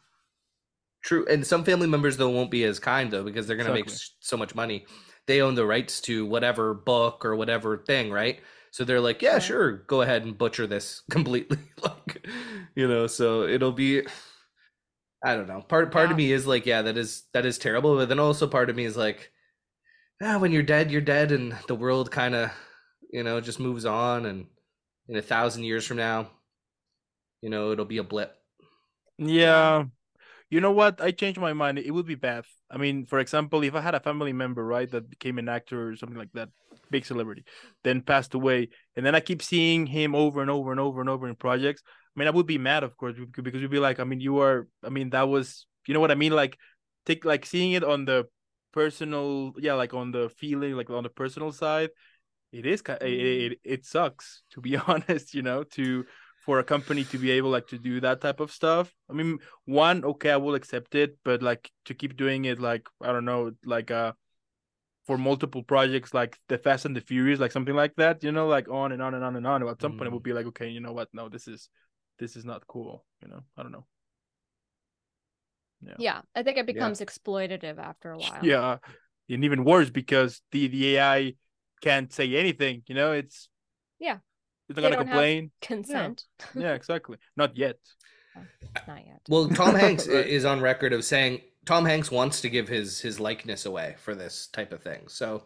true, 1.03 1.25
and 1.29 1.45
some 1.47 1.63
family 1.63 1.87
members 1.87 2.17
though 2.17 2.29
won't 2.29 2.51
be 2.51 2.63
as 2.65 2.77
kind 2.79 3.09
though 3.11 3.23
because 3.23 3.47
they're 3.47 3.55
gonna 3.57 3.71
make 3.73 3.85
Exactly. 3.85 4.03
s- 4.03 4.15
so 4.19 4.37
much 4.37 4.53
money. 4.53 4.85
They 5.27 5.41
own 5.41 5.55
the 5.55 5.65
rights 5.65 6.01
to 6.01 6.25
whatever 6.25 6.73
book 6.73 7.25
or 7.25 7.35
whatever 7.35 7.77
thing, 7.77 8.11
right? 8.11 8.41
So 8.71 8.83
they're 8.83 9.01
like, 9.01 9.21
yeah, 9.21 9.39
sure, 9.39 9.77
go 9.87 10.01
ahead 10.01 10.23
and 10.23 10.37
butcher 10.37 10.67
this 10.67 11.01
completely, 11.11 11.57
like, 11.83 12.27
you 12.75 12.87
know. 12.87 13.07
So 13.07 13.43
it'll 13.43 13.71
be. 13.71 14.03
I 15.23 15.35
don't 15.35 15.47
know. 15.47 15.61
Part 15.61 15.91
part 15.91 16.09
Yeah. 16.09 16.11
of 16.11 16.17
me 16.17 16.31
is 16.31 16.45
like, 16.45 16.65
yeah, 16.65 16.81
that 16.83 16.97
is 16.97 17.23
that 17.33 17.45
is 17.45 17.57
terrible. 17.57 17.95
But 17.95 18.09
then 18.09 18.19
also 18.19 18.47
part 18.47 18.69
of 18.69 18.75
me 18.75 18.85
is 18.85 18.95
like, 18.97 19.31
ah, 20.21 20.37
when 20.39 20.51
you're 20.51 20.63
dead, 20.63 20.91
you're 20.91 21.01
dead, 21.01 21.31
and 21.31 21.53
the 21.67 21.75
world 21.75 22.11
kind 22.11 22.35
of, 22.35 22.51
you 23.11 23.23
know, 23.23 23.41
just 23.41 23.59
moves 23.59 23.85
on, 23.85 24.25
and 24.25 24.47
in 25.09 25.17
a 25.17 25.23
thousand 25.23 25.63
years 25.65 25.85
from 25.87 25.97
now, 25.97 26.31
you 27.41 27.49
know, 27.49 27.71
it'll 27.71 27.85
be 27.85 27.97
a 27.97 28.03
blip. 28.03 28.37
Yeah. 29.17 29.85
You 30.49 30.61
know 30.61 30.71
what? 30.71 31.01
I 31.01 31.11
changed 31.11 31.39
my 31.39 31.53
mind. 31.53 31.79
It 31.79 31.91
would 31.91 32.05
be 32.05 32.15
Beth. 32.15 32.47
I 32.69 32.77
mean, 32.77 33.05
for 33.05 33.19
example, 33.19 33.63
if 33.63 33.73
I 33.75 33.81
had 33.81 33.95
a 33.95 33.99
family 33.99 34.33
member, 34.33 34.63
right, 34.63 34.89
that 34.91 35.09
became 35.09 35.39
an 35.39 35.49
actor 35.49 35.89
or 35.89 35.95
something 35.95 36.17
like 36.17 36.31
that, 36.33 36.49
big 36.91 37.05
celebrity, 37.05 37.43
then 37.83 38.01
passed 38.01 38.33
away, 38.33 38.69
and 38.95 39.05
then 39.05 39.15
I 39.15 39.19
keep 39.19 39.41
seeing 39.41 39.85
him 39.87 40.13
over 40.13 40.41
and 40.41 40.51
over 40.51 40.71
and 40.71 40.79
over 40.79 41.01
and 41.01 41.09
over 41.09 41.27
in 41.27 41.35
projects. 41.35 41.81
I 41.85 42.19
mean, 42.19 42.27
I 42.27 42.31
would 42.31 42.45
be 42.45 42.57
mad, 42.57 42.83
of 42.83 42.95
course, 42.95 43.15
because 43.35 43.61
you'd 43.61 43.71
be 43.71 43.79
like, 43.79 43.99
I 43.99 44.03
mean, 44.03 44.21
you 44.21 44.39
are, 44.39 44.67
I 44.83 44.89
mean, 44.89 45.09
that 45.09 45.27
was, 45.27 45.65
you 45.87 45.93
know 45.93 45.99
what 45.99 46.11
I 46.11 46.15
mean? 46.15 46.31
Like, 46.31 46.57
take 47.05 47.25
like 47.25 47.45
seeing 47.45 47.73
it 47.73 47.83
on 47.83 48.05
the 48.05 48.25
personal, 48.71 49.53
yeah, 49.57 49.73
like 49.73 49.93
on 49.93 50.11
the 50.11 50.29
feeling, 50.37 50.73
like 50.73 50.89
on 50.89 51.03
the 51.03 51.09
personal 51.09 51.51
side, 51.51 51.89
it 52.51 52.65
is, 52.65 52.81
it, 52.87 53.03
it, 53.03 53.59
it 53.63 53.85
sucks 53.85 54.43
to 54.51 54.61
be 54.61 54.77
honest, 54.87 55.33
you 55.33 55.41
know, 55.41 55.63
to 55.63 56.05
for 56.45 56.59
a 56.59 56.63
company 56.63 57.03
to 57.05 57.17
be 57.17 57.31
able 57.31 57.49
like 57.49 57.67
to 57.67 57.77
do 57.79 57.99
that 58.01 58.21
type 58.21 58.39
of 58.39 58.51
stuff. 58.51 58.93
I 59.09 59.13
mean, 59.13 59.39
one, 59.65 60.03
okay, 60.05 60.31
I 60.31 60.37
will 60.37 60.55
accept 60.55 60.95
it, 60.95 61.17
but 61.23 61.41
like 61.41 61.71
to 61.85 61.93
keep 61.93 62.15
doing 62.17 62.45
it, 62.45 62.59
like 62.59 62.87
I 63.01 63.11
don't 63.11 63.25
know, 63.25 63.51
like 63.65 63.91
uh, 63.91 64.13
for 65.05 65.17
multiple 65.17 65.63
projects, 65.63 66.13
like 66.13 66.37
the 66.49 66.57
Fast 66.57 66.85
and 66.85 66.95
the 66.95 67.01
Furious, 67.01 67.39
like 67.39 67.51
something 67.51 67.75
like 67.75 67.95
that, 67.97 68.23
you 68.23 68.31
know, 68.31 68.47
like 68.47 68.69
on 68.69 68.91
and 68.91 69.01
on 69.01 69.13
and 69.13 69.23
on 69.23 69.35
and 69.35 69.47
on. 69.47 69.67
At 69.67 69.81
some 69.81 69.93
point, 69.93 70.07
it 70.07 70.11
Mm. 70.11 70.13
would 70.13 70.23
be 70.23 70.33
like, 70.33 70.45
okay, 70.47 70.69
you 70.69 70.79
know 70.79 70.93
what? 70.93 71.09
No, 71.13 71.29
this 71.29 71.47
is 71.47 71.69
this 72.19 72.35
is 72.35 72.45
not 72.45 72.65
cool. 72.67 73.05
You 73.21 73.29
know, 73.29 73.43
I 73.57 73.63
don't 73.63 73.71
know. 73.71 73.85
Yeah, 75.81 75.97
yeah 75.97 76.21
I 76.35 76.43
think 76.43 76.57
it 76.57 76.65
becomes 76.65 76.99
exploitative 76.99 77.77
after 77.77 78.11
a 78.11 78.17
while. 78.17 78.43
Yeah, 78.43 78.77
and 79.29 79.43
even 79.43 79.63
worse 79.65 79.89
because 79.89 80.41
the 80.51 80.67
the 80.67 80.97
AI 80.97 81.33
can't 81.81 82.11
say 82.11 82.35
anything. 82.35 82.83
You 82.87 82.95
know, 82.95 83.11
it's 83.11 83.49
Yeah. 83.99 84.19
It's 84.69 84.75
not 84.77 84.81
They 84.81 84.81
gonna 84.81 84.95
don't 84.95 85.07
have- 85.07 85.13
complain. 85.13 85.51
Consent. 85.61 86.23
Yeah, 86.55 86.73
exactly. 86.73 87.17
Not 87.37 87.55
yet. 87.57 87.77
Not 88.87 89.05
yet. 89.05 89.21
Well, 89.29 89.47
Tom 89.49 89.75
Hanks 89.83 90.07
Right. 90.07 90.27
is 90.27 90.43
on 90.43 90.59
record 90.59 90.91
of 90.91 91.05
saying 91.05 91.41
Tom 91.65 91.85
Hanks 91.85 92.11
wants 92.11 92.41
to 92.41 92.49
give 92.49 92.67
his 92.67 92.99
his 92.99 93.19
likeness 93.19 93.65
away 93.65 93.95
for 93.99 94.13
this 94.13 94.47
type 94.47 94.73
of 94.73 94.81
thing. 94.83 95.07
So, 95.07 95.43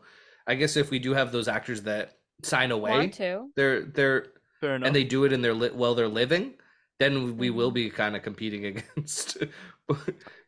I 0.47 0.55
guess 0.55 0.75
if 0.75 0.89
we 0.89 0.97
do 0.99 1.13
have 1.13 1.31
those 1.31 1.47
actors 1.47 1.83
that 1.83 2.17
sign 2.43 2.71
away, 2.71 2.91
Want 2.91 3.13
to? 3.15 3.49
they're 3.55 3.81
they're 3.85 4.27
Fair 4.59 4.75
enough. 4.75 4.87
and 4.87 4.95
they 4.95 5.03
do 5.03 5.23
it 5.25 5.31
in 5.33 5.41
their 5.41 5.53
li- 5.53 5.69
while 5.69 5.93
they're 5.93 6.07
living, 6.07 6.55
then 6.99 7.37
we 7.37 7.49
will 7.51 7.69
Mhm. 7.71 7.75
be 7.75 7.89
kind 7.91 8.15
of 8.15 8.23
competing 8.23 8.65
against. 8.71 9.37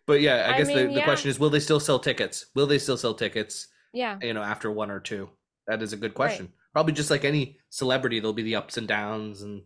but 0.08 0.22
yeah, 0.22 0.48
I 0.50 0.56
I 0.56 0.58
guess 0.58 0.68
the, 0.68 0.76
mean, 0.76 0.88
the 0.88 0.94
yeah. 1.00 1.04
question 1.06 1.30
is, 1.30 1.40
will 1.40 1.50
they 1.52 1.60
still 1.60 1.80
sell 1.80 2.00
tickets? 2.00 2.48
Will 2.56 2.68
they 2.68 2.80
still 2.80 2.98
sell 2.98 3.14
tickets? 3.14 3.68
Yeah. 3.94 4.18
You 4.22 4.34
know, 4.34 4.42
after 4.42 4.72
one 4.72 4.90
or 4.90 5.00
two, 5.00 5.30
that 5.68 5.82
is 5.84 5.94
a 5.94 5.98
good 5.98 6.14
question. 6.16 6.52
Probably 6.74 6.94
just 6.94 7.10
like 7.12 7.26
any 7.26 7.58
celebrity, 7.70 8.20
there'll 8.20 8.34
be 8.34 8.44
the 8.44 8.56
ups 8.56 8.78
and 8.78 8.88
downs, 8.88 9.42
and 9.42 9.64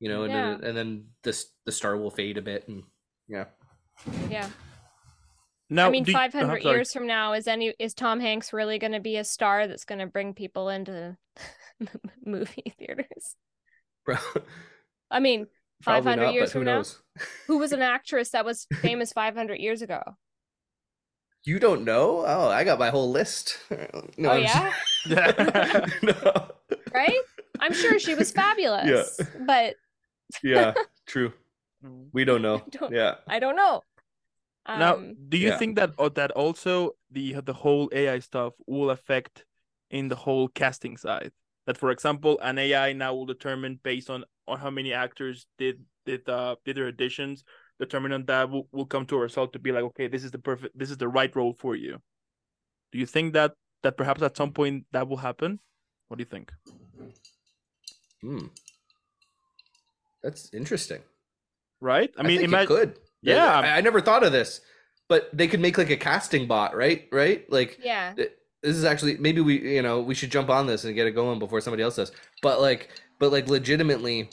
you 0.00 0.08
know, 0.08 0.24
and 0.24 0.32
Yeah. 0.32 0.50
then, 0.56 0.64
and 0.64 0.76
then 0.76 1.04
this 1.22 1.46
the 1.64 1.72
star 1.72 1.96
will 1.96 2.10
fade 2.10 2.36
a 2.38 2.42
bit, 2.42 2.66
and 2.68 2.82
yeah. 3.28 3.44
Yeah. 4.30 4.48
now, 5.70 5.86
I 5.86 5.90
mean, 5.90 6.04
do 6.04 6.12
you- 6.12 6.16
uh-huh, 6.18 6.30
500 6.30 6.62
years 6.64 6.92
from 6.92 7.06
now, 7.06 7.32
is 7.34 7.46
any 7.46 7.74
is 7.78 7.94
Tom 7.94 8.20
Hanks 8.20 8.52
really 8.52 8.78
going 8.78 8.92
to 8.92 9.00
be 9.00 9.16
a 9.16 9.24
star 9.24 9.66
that's 9.68 9.84
going 9.84 9.98
to 10.00 10.06
bring 10.06 10.34
people 10.34 10.68
into 10.68 11.16
movie 12.24 12.72
theaters? 12.78 13.36
Bro, 14.04 14.16
I 15.10 15.20
mean, 15.20 15.46
500 15.82 16.22
not, 16.24 16.34
years 16.34 16.50
but 16.50 16.52
who 16.54 16.58
from 16.60 16.64
now? 16.66 16.76
knows? 16.78 17.02
who 17.46 17.58
was 17.58 17.72
an 17.72 17.82
actress 17.82 18.30
that 18.30 18.44
was 18.44 18.66
famous 18.80 19.12
500 19.12 19.56
years 19.60 19.82
ago? 19.82 20.02
You 21.44 21.58
don't 21.60 21.84
know? 21.84 22.24
Oh, 22.26 22.48
I 22.48 22.64
got 22.64 22.78
my 22.78 22.90
whole 22.90 23.10
list. 23.10 23.58
No, 24.16 24.30
oh 24.30 24.32
I'm 24.32 24.42
just- 24.42 24.56
yeah, 25.08 25.86
no. 26.02 26.48
right? 26.94 27.22
I'm 27.60 27.74
sure 27.74 27.98
she 27.98 28.14
was 28.14 28.30
fabulous, 28.30 29.18
Yeah. 29.18 29.26
but 29.46 29.76
Yeah, 30.42 30.74
true. 31.06 31.32
We 32.12 32.24
don't 32.24 32.42
know. 32.42 32.62
Don't- 32.70 32.92
Yeah. 32.92 33.14
I 33.28 33.38
don't 33.38 33.56
know. 33.56 33.82
Now, 34.66 34.96
Um, 34.96 35.14
do 35.28 35.36
you 35.38 35.48
yeah. 35.48 35.56
think 35.58 35.76
that 35.76 35.90
uh, 35.98 36.10
that 36.10 36.30
also 36.32 36.96
the 37.10 37.40
the 37.40 37.54
whole 37.54 37.88
AI 37.92 38.18
stuff 38.18 38.52
will 38.66 38.90
affect 38.90 39.44
in 39.90 40.08
the 40.08 40.16
whole 40.16 40.48
casting 40.48 40.96
side? 40.98 41.32
That, 41.66 41.78
for 41.78 41.90
example, 41.90 42.38
an 42.42 42.58
AI 42.58 42.92
now 42.92 43.14
will 43.14 43.26
determine 43.26 43.80
based 43.82 44.10
on 44.10 44.24
on 44.46 44.58
how 44.58 44.70
many 44.70 44.92
actors 44.92 45.46
did 45.56 45.84
did 46.04 46.28
uh 46.28 46.56
did 46.64 46.76
their 46.76 46.92
auditions, 46.92 47.44
determine 47.78 48.12
on 48.12 48.24
that 48.26 48.50
will, 48.50 48.68
will 48.72 48.86
come 48.86 49.06
to 49.06 49.16
a 49.16 49.20
result 49.20 49.52
to 49.52 49.58
be 49.58 49.72
like, 49.72 49.84
okay, 49.84 50.08
this 50.08 50.24
is 50.24 50.30
the 50.30 50.38
perfect, 50.38 50.76
this 50.76 50.90
is 50.90 50.98
the 50.98 51.08
right 51.08 51.34
role 51.36 51.54
for 51.54 51.74
you. 51.76 51.96
Do 52.92 52.98
you 52.98 53.06
think 53.06 53.32
that 53.34 53.52
that 53.82 53.96
perhaps 53.96 54.22
at 54.22 54.36
some 54.36 54.52
point 54.52 54.86
that 54.92 55.08
will 55.08 55.18
happen? 55.18 55.60
What 56.08 56.18
do 56.18 56.22
you 56.22 56.26
think? 56.30 56.52
Hmm. 58.20 58.46
That's 60.22 60.52
interesting. 60.52 61.00
Right? 61.80 62.10
I 62.18 62.22
mean, 62.22 62.38
think 62.38 62.48
imagine. 62.48 62.64
it 62.64 62.76
could. 62.76 62.98
Yeah. 63.22 63.60
I, 63.60 63.78
I 63.78 63.80
never 63.80 64.00
thought 64.00 64.24
of 64.24 64.32
this, 64.32 64.60
but 65.08 65.28
they 65.32 65.46
could 65.46 65.60
make 65.60 65.78
like 65.78 65.90
a 65.90 65.96
casting 65.96 66.46
bot, 66.46 66.76
right? 66.76 67.06
Right? 67.12 67.50
Like 67.50 67.78
yeah, 67.82 68.14
th- 68.14 68.32
this 68.62 68.76
is 68.76 68.84
actually 68.84 69.16
maybe 69.18 69.40
we 69.40 69.76
you 69.76 69.82
know 69.82 70.00
we 70.00 70.14
should 70.14 70.30
jump 70.30 70.50
on 70.50 70.66
this 70.66 70.84
and 70.84 70.94
get 70.94 71.06
it 71.06 71.12
going 71.12 71.38
before 71.38 71.60
somebody 71.60 71.82
else 71.82 71.96
does. 71.96 72.12
But 72.42 72.60
like, 72.60 72.90
but 73.18 73.30
like 73.30 73.48
legitimately, 73.48 74.30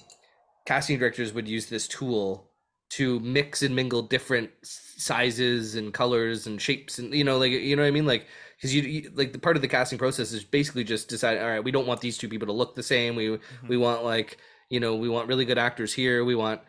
casting 0.65 0.97
directors 0.97 1.33
would 1.33 1.47
use 1.47 1.67
this 1.67 1.87
tool 1.87 2.49
to 2.89 3.19
mix 3.19 3.61
and 3.61 3.75
mingle 3.75 4.01
different 4.01 4.49
sizes 4.63 5.75
and 5.75 5.93
colors 5.93 6.47
and 6.47 6.61
shapes 6.61 6.99
and 6.99 7.13
you 7.13 7.23
know 7.23 7.37
like 7.37 7.51
you 7.51 7.75
know 7.75 7.81
what 7.81 7.87
I 7.87 7.91
mean 7.91 8.05
like 8.05 8.27
because 8.57 8.73
you, 8.73 8.81
you 8.83 9.11
like 9.15 9.33
the 9.33 9.39
part 9.39 9.55
of 9.55 9.61
the 9.61 9.67
casting 9.67 9.97
process 9.97 10.31
is 10.31 10.43
basically 10.43 10.83
just 10.83 11.09
decide 11.09 11.37
all 11.39 11.47
right 11.47 11.63
we 11.63 11.71
don't 11.71 11.87
want 11.87 12.01
these 12.01 12.17
two 12.17 12.29
people 12.29 12.47
to 12.47 12.53
look 12.53 12.75
the 12.75 12.83
same. 12.83 13.15
We 13.15 13.37
we 13.67 13.77
want 13.77 14.03
like 14.03 14.37
you 14.69 14.79
know 14.79 14.95
we 14.95 15.09
want 15.09 15.27
really 15.27 15.45
good 15.45 15.57
actors 15.57 15.93
here. 15.93 16.23
We 16.25 16.35
want 16.35 16.61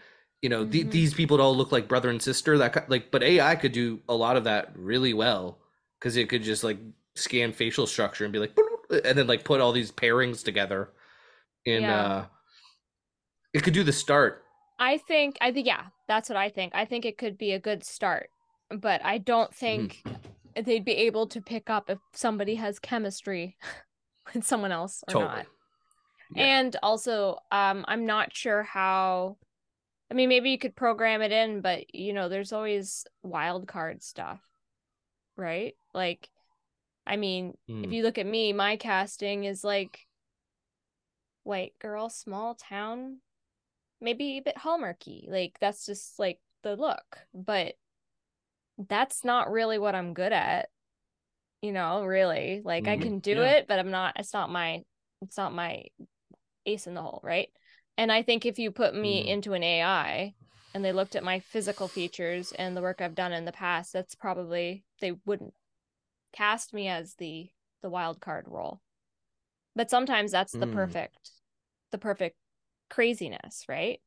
you 0.42 0.48
know 0.48 0.66
th- 0.66 0.86
Mhm. 0.86 0.90
these 0.90 1.14
people 1.14 1.36
to 1.38 1.42
all 1.42 1.56
look 1.56 1.72
like 1.72 1.88
brother 1.88 2.10
and 2.10 2.20
sister. 2.22 2.58
That 2.58 2.90
like 2.90 3.10
but 3.10 3.22
ai 3.22 3.54
could 3.56 3.72
do 3.72 4.00
a 4.08 4.14
lot 4.14 4.36
of 4.36 4.44
that 4.44 4.72
really 4.74 5.14
well 5.14 5.58
because 5.98 6.16
it 6.16 6.28
could 6.28 6.42
just 6.42 6.64
like 6.64 6.78
scan 7.14 7.52
facial 7.52 7.86
structure 7.86 8.24
and 8.24 8.32
be 8.32 8.38
like 8.38 8.56
and 9.04 9.16
then 9.18 9.26
like 9.26 9.44
put 9.44 9.60
all 9.60 9.72
these 9.72 9.90
pairings 9.92 10.44
together. 10.44 10.90
In 11.64 11.82
Yeah. 11.82 12.04
uh 12.04 12.26
it 13.52 13.62
could 13.62 13.72
do 13.74 13.82
the 13.84 13.92
start. 13.92 14.42
I 14.78 14.98
think 14.98 15.38
I 15.40 15.52
think 15.52 15.66
yeah, 15.66 15.84
that's 16.08 16.28
what 16.28 16.36
I 16.36 16.50
think. 16.50 16.74
I 16.74 16.84
think 16.84 17.04
it 17.06 17.16
could 17.16 17.38
be 17.38 17.52
a 17.52 17.58
good 17.58 17.82
start, 17.84 18.28
but 18.70 19.02
I 19.04 19.16
don't 19.18 19.54
think 19.54 20.02
they'd 20.64 20.84
be 20.84 20.92
able 20.92 21.26
to 21.28 21.40
pick 21.40 21.68
up 21.70 21.90
if 21.90 21.98
somebody 22.12 22.54
has 22.56 22.78
chemistry 22.78 23.56
with 24.34 24.44
someone 24.44 24.72
else 24.72 25.02
or 25.08 25.12
totally 25.14 25.36
not. 25.36 25.46
Yeah. 26.34 26.44
And 26.44 26.76
also, 26.82 27.38
um, 27.52 27.84
I'm 27.88 28.06
not 28.06 28.34
sure 28.34 28.62
how. 28.62 29.36
I 30.10 30.14
mean, 30.14 30.28
maybe 30.28 30.50
you 30.50 30.58
could 30.58 30.76
program 30.76 31.20
it 31.20 31.32
in, 31.32 31.60
but 31.60 31.92
you 31.94 32.12
know, 32.12 32.28
there's 32.28 32.52
always 32.52 33.06
wild 33.22 33.66
card 33.66 34.02
stuff, 34.02 34.40
right? 35.36 35.74
Like, 35.94 36.28
I 37.06 37.16
mean, 37.16 37.56
if 37.68 37.90
Mm. 37.90 37.92
you 37.92 38.02
look 38.02 38.18
at 38.18 38.26
me, 38.26 38.52
my 38.52 38.76
casting 38.76 39.44
is 39.44 39.64
like 39.64 40.06
white 41.42 41.74
girl, 41.80 42.08
small 42.08 42.54
town, 42.54 43.18
maybe 44.00 44.38
a 44.38 44.42
bit 44.42 44.56
hallmarky. 44.56 45.28
Like, 45.28 45.58
that's 45.60 45.86
just 45.86 46.18
like 46.18 46.38
the 46.62 46.76
look, 46.76 47.18
but 47.34 47.74
that's 48.78 49.24
not 49.24 49.50
really 49.50 49.78
what 49.78 49.94
I'm 49.94 50.14
good 50.14 50.32
at. 50.32 50.68
You 51.62 51.72
know, 51.72 52.04
really. 52.04 52.62
Like, 52.64 52.88
I 52.88 52.96
Mhm. 52.96 53.02
can 53.02 53.18
do 53.20 53.42
Yeah. 53.42 53.48
it, 53.48 53.66
but 53.68 53.78
I'm 53.78 53.90
not, 53.90 54.14
it's 54.18 54.32
not 54.32 54.50
my, 54.50 54.82
it's 55.22 55.36
not 55.36 55.54
my 55.54 55.84
ace 56.66 56.86
in 56.86 56.94
the 56.94 57.02
hole, 57.02 57.20
right? 57.22 57.48
And 57.98 58.12
I 58.12 58.22
think 58.22 58.46
if 58.46 58.58
you 58.58 58.70
put 58.70 58.94
me 58.94 59.18
Mhm. 59.18 59.26
into 59.26 59.54
an 59.54 59.62
AI 59.62 60.34
and 60.74 60.84
they 60.84 60.92
looked 60.92 61.16
at 61.16 61.24
my 61.24 61.40
physical 61.40 61.88
features 61.88 62.52
and 62.52 62.76
the 62.76 62.82
work 62.82 63.00
I've 63.00 63.14
done 63.14 63.32
in 63.32 63.44
the 63.44 63.52
past, 63.52 63.92
that's 63.92 64.14
probably 64.14 64.84
they 65.00 65.12
wouldn't 65.24 65.54
cast 66.32 66.74
me 66.74 66.88
as 66.88 67.14
the 67.14 67.50
the 67.82 67.90
wild 67.90 68.20
card 68.20 68.46
role. 68.48 68.80
But 69.76 69.90
sometimes 69.90 70.32
that's 70.32 70.56
the 70.56 70.66
Mm. 70.66 70.72
perfect 70.72 71.30
the 71.92 71.98
perfect 71.98 72.36
craziness, 72.90 73.64
right? 73.68 74.00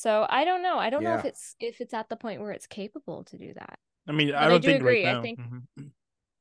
So 0.00 0.24
I 0.30 0.46
don't 0.46 0.62
know. 0.62 0.78
I 0.78 0.88
don't 0.88 1.04
know 1.04 1.14
if 1.14 1.26
it's 1.26 1.56
if 1.60 1.80
it's 1.82 1.92
at 1.92 2.08
the 2.08 2.16
point 2.16 2.40
where 2.40 2.52
it's 2.52 2.66
capable 2.66 3.22
to 3.24 3.36
do 3.36 3.52
that. 3.52 3.78
I 4.08 4.12
mean, 4.12 4.34
I 4.34 4.46
I 4.46 4.48
don't 4.48 4.62
do 4.62 4.68
think 4.68 4.80
agree, 4.80 5.04
right 5.04 5.10
I 5.10 5.12
now. 5.12 5.22
think- 5.22 5.38
Mhm. 5.40 5.90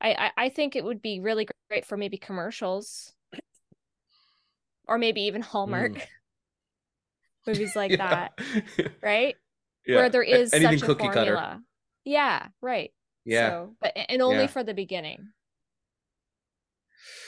I, 0.02 0.14
I 0.14 0.32
I 0.46 0.50
think 0.50 0.78
it 0.78 0.84
would 0.86 1.02
be 1.02 1.20
really 1.20 1.46
great 1.70 1.86
for 1.86 1.98
maybe 1.98 2.18
commercials 2.18 3.14
or 4.88 4.98
maybe 4.98 5.22
even 5.24 5.42
Hallmark 5.42 5.92
movies 7.48 7.76
like 7.76 7.98
that, 7.98 8.32
right? 9.04 9.36
yeah. 9.86 9.96
Where 9.98 10.10
there 10.10 10.24
is 10.24 10.54
A- 10.54 10.56
anything 10.56 10.80
such 10.80 10.84
a 10.90 10.94
cookie 10.94 11.12
formula. 11.12 11.36
cutter 11.42 11.62
Yeah, 12.06 12.48
right. 12.62 12.92
yeah 13.26 13.50
So, 13.50 13.76
but 13.82 13.92
and 13.96 14.22
only 14.22 14.44
Yeah. 14.44 14.48
for 14.48 14.64
the 14.64 14.74
beginning. 14.74 15.34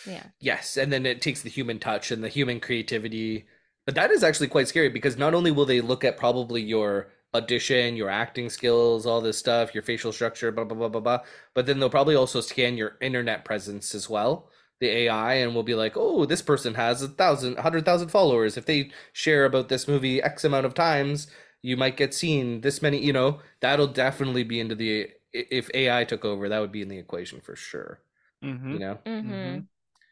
Yeah. 0.07 0.23
Yes, 0.39 0.77
and 0.77 0.91
then 0.91 1.05
it 1.05 1.21
takes 1.21 1.41
the 1.41 1.49
human 1.49 1.79
touch 1.79 2.11
and 2.11 2.23
the 2.23 2.29
human 2.29 2.59
creativity. 2.59 3.45
But 3.85 3.95
that 3.95 4.11
is 4.11 4.23
actually 4.23 4.47
quite 4.47 4.67
scary 4.67 4.89
because 4.89 5.17
not 5.17 5.33
only 5.33 5.51
will 5.51 5.65
they 5.65 5.81
look 5.81 6.03
at 6.03 6.17
probably 6.17 6.61
your 6.61 7.11
audition, 7.33 7.95
your 7.95 8.09
acting 8.09 8.49
skills, 8.49 9.05
all 9.05 9.21
this 9.21 9.37
stuff, 9.37 9.73
your 9.73 9.83
facial 9.83 10.11
structure, 10.11 10.51
blah 10.51 10.63
blah 10.65 10.77
blah 10.77 10.89
blah 10.89 11.01
blah. 11.01 11.19
But 11.53 11.65
then 11.65 11.79
they'll 11.79 11.89
probably 11.89 12.15
also 12.15 12.41
scan 12.41 12.77
your 12.77 12.97
internet 13.01 13.45
presence 13.45 13.95
as 13.95 14.09
well, 14.09 14.49
the 14.79 14.87
AI, 14.89 15.33
and 15.35 15.55
will 15.55 15.63
be 15.63 15.75
like, 15.75 15.93
oh, 15.95 16.25
this 16.25 16.41
person 16.41 16.75
has 16.75 17.01
a 17.01 17.07
thousand, 17.07 17.57
a 17.57 17.61
hundred 17.61 17.85
thousand 17.85 18.09
followers. 18.09 18.57
If 18.57 18.65
they 18.65 18.91
share 19.13 19.45
about 19.45 19.69
this 19.69 19.87
movie 19.87 20.21
X 20.21 20.43
amount 20.43 20.65
of 20.65 20.73
times, 20.73 21.27
you 21.61 21.77
might 21.77 21.97
get 21.97 22.13
seen 22.13 22.61
this 22.61 22.81
many. 22.81 22.99
You 23.03 23.13
know, 23.13 23.41
that'll 23.61 23.87
definitely 23.87 24.43
be 24.43 24.59
into 24.59 24.75
the 24.75 25.09
if 25.33 25.69
AI 25.73 26.03
took 26.03 26.25
over, 26.25 26.49
that 26.49 26.59
would 26.59 26.71
be 26.71 26.81
in 26.81 26.89
the 26.89 26.97
equation 26.97 27.39
for 27.41 27.55
sure. 27.55 28.01
Mhm. 28.43 28.73
You 28.73 28.79
know, 28.79 28.99
Mm-hmm. 29.05 29.65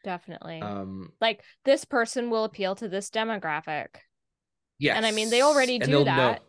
Definitely. 0.04 0.60
um, 0.60 1.12
like 1.20 1.42
this 1.64 1.84
person 1.84 2.30
will 2.30 2.44
appeal 2.44 2.74
to 2.76 2.88
this 2.88 3.10
demographic. 3.10 3.88
yes, 4.78 4.96
And 4.96 5.04
I 5.04 5.10
mean, 5.12 5.30
they 5.30 5.42
already 5.42 5.78
do 5.78 6.04
that. 6.04 6.16
know. 6.16 6.44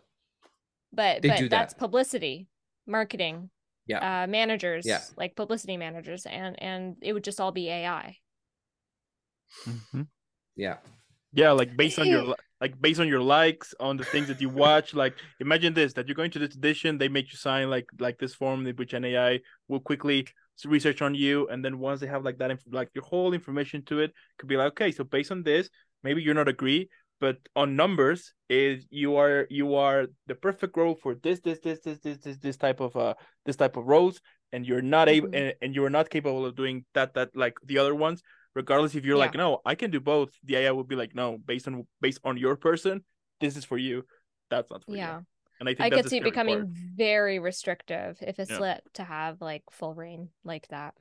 But 0.93 1.21
They 1.21 1.29
but 1.29 1.37
do 1.39 1.49
that's 1.49 1.73
that. 1.73 1.79
publicity, 1.79 2.47
marketing, 2.85 3.49
Yeah. 3.87 4.23
uh 4.23 4.27
managers, 4.27 4.85
Yeah. 4.85 5.01
like 5.17 5.35
publicity 5.35 5.77
managers 5.77 6.25
and 6.25 6.61
and 6.61 6.95
it 7.01 7.13
would 7.13 7.23
just 7.23 7.39
all 7.39 7.51
be 7.51 7.69
AI. 7.69 8.17
Mhm. 9.65 10.07
Yeah. 10.55 10.77
Yeah, 11.33 11.51
like 11.51 11.75
based 11.77 11.97
on 11.99 12.07
your 12.07 12.35
like 12.61 12.79
based 12.81 12.99
on 12.99 13.07
your 13.07 13.21
likes 13.21 13.73
on 13.79 13.97
the 13.97 14.03
things 14.03 14.27
that 14.27 14.41
you 14.41 14.49
watch. 14.49 14.93
Like 14.93 15.15
imagine 15.39 15.73
this: 15.73 15.93
that 15.93 16.07
you're 16.07 16.15
going 16.15 16.31
to 16.31 16.39
this 16.39 16.55
edition, 16.55 16.97
they 16.97 17.07
make 17.07 17.31
you 17.31 17.37
sign 17.37 17.69
like 17.69 17.87
like 17.99 18.17
this 18.19 18.33
form, 18.35 18.65
which 18.75 18.93
an 18.93 19.05
AI 19.05 19.39
will 19.69 19.79
quickly 19.79 20.21
s- 20.27 20.33
research 20.65 21.01
on 21.01 21.15
you, 21.15 21.47
and 21.47 21.63
then 21.63 21.79
once 21.79 21.99
they 22.01 22.07
have 22.07 22.23
like 22.23 22.37
that, 22.39 22.51
inf- 22.51 22.63
like 22.71 22.89
your 22.93 23.03
whole 23.03 23.33
information 23.33 23.83
to 23.85 23.99
it, 23.99 24.13
could 24.37 24.49
be 24.49 24.57
like, 24.57 24.67
okay, 24.73 24.91
so 24.91 25.03
based 25.03 25.31
on 25.31 25.43
this, 25.43 25.69
maybe 26.03 26.21
you're 26.21 26.33
not 26.35 26.47
agree, 26.47 26.89
but 27.19 27.37
on 27.55 27.75
numbers, 27.75 28.33
is 28.49 28.85
you 28.89 29.15
are 29.15 29.47
you 29.49 29.75
are 29.75 30.07
the 30.27 30.35
perfect 30.35 30.75
role 30.77 30.95
for 30.95 31.15
this 31.15 31.39
this 31.39 31.59
this 31.59 31.79
this 31.79 31.99
this 31.99 32.17
this 32.19 32.37
this 32.37 32.57
type 32.57 32.79
of 32.79 32.95
uh 32.95 33.13
this 33.45 33.55
type 33.55 33.77
of 33.77 33.85
roles, 33.85 34.19
and 34.51 34.65
you're 34.65 34.81
not 34.81 35.07
able 35.09 35.29
Mhm. 35.29 35.37
and, 35.39 35.53
and 35.61 35.75
you're 35.75 35.89
not 35.89 36.09
capable 36.09 36.45
of 36.45 36.55
doing 36.55 36.85
that 36.93 37.13
that 37.15 37.29
like 37.35 37.55
the 37.65 37.77
other 37.77 37.95
ones 37.95 38.21
regardless 38.53 38.95
if 38.95 39.05
you're 39.05 39.17
like 39.17 39.33
no 39.33 39.61
i 39.65 39.75
can 39.75 39.89
do 39.91 40.01
both 40.01 40.29
the 40.43 40.57
ai 40.57 40.71
would 40.71 40.87
be 40.89 40.97
like 40.97 41.15
no 41.15 41.37
based 41.37 41.69
on 41.69 41.87
based 42.01 42.19
on 42.25 42.35
your 42.35 42.57
person 42.57 43.01
this 43.39 43.55
is 43.55 43.63
for 43.63 43.77
you 43.77 44.03
that's 44.49 44.69
not 44.69 44.83
for 44.83 44.93
Yeah. 44.93 45.19
you 45.19 45.25
and 45.61 45.69
i 45.69 45.73
think 45.73 45.81
I 45.81 45.89
that's 45.89 46.01
could 46.01 46.09
see 46.09 46.17
it 46.17 46.23
becoming 46.23 46.57
part. 46.57 46.67
very 46.97 47.39
restrictive 47.39 48.17
if 48.21 48.37
it's 48.39 48.51
Yeah. 48.51 48.59
let 48.59 48.93
to 48.95 49.03
have 49.05 49.39
like 49.41 49.63
full 49.71 49.93
reign 49.93 50.29
like 50.43 50.67
that. 50.67 50.95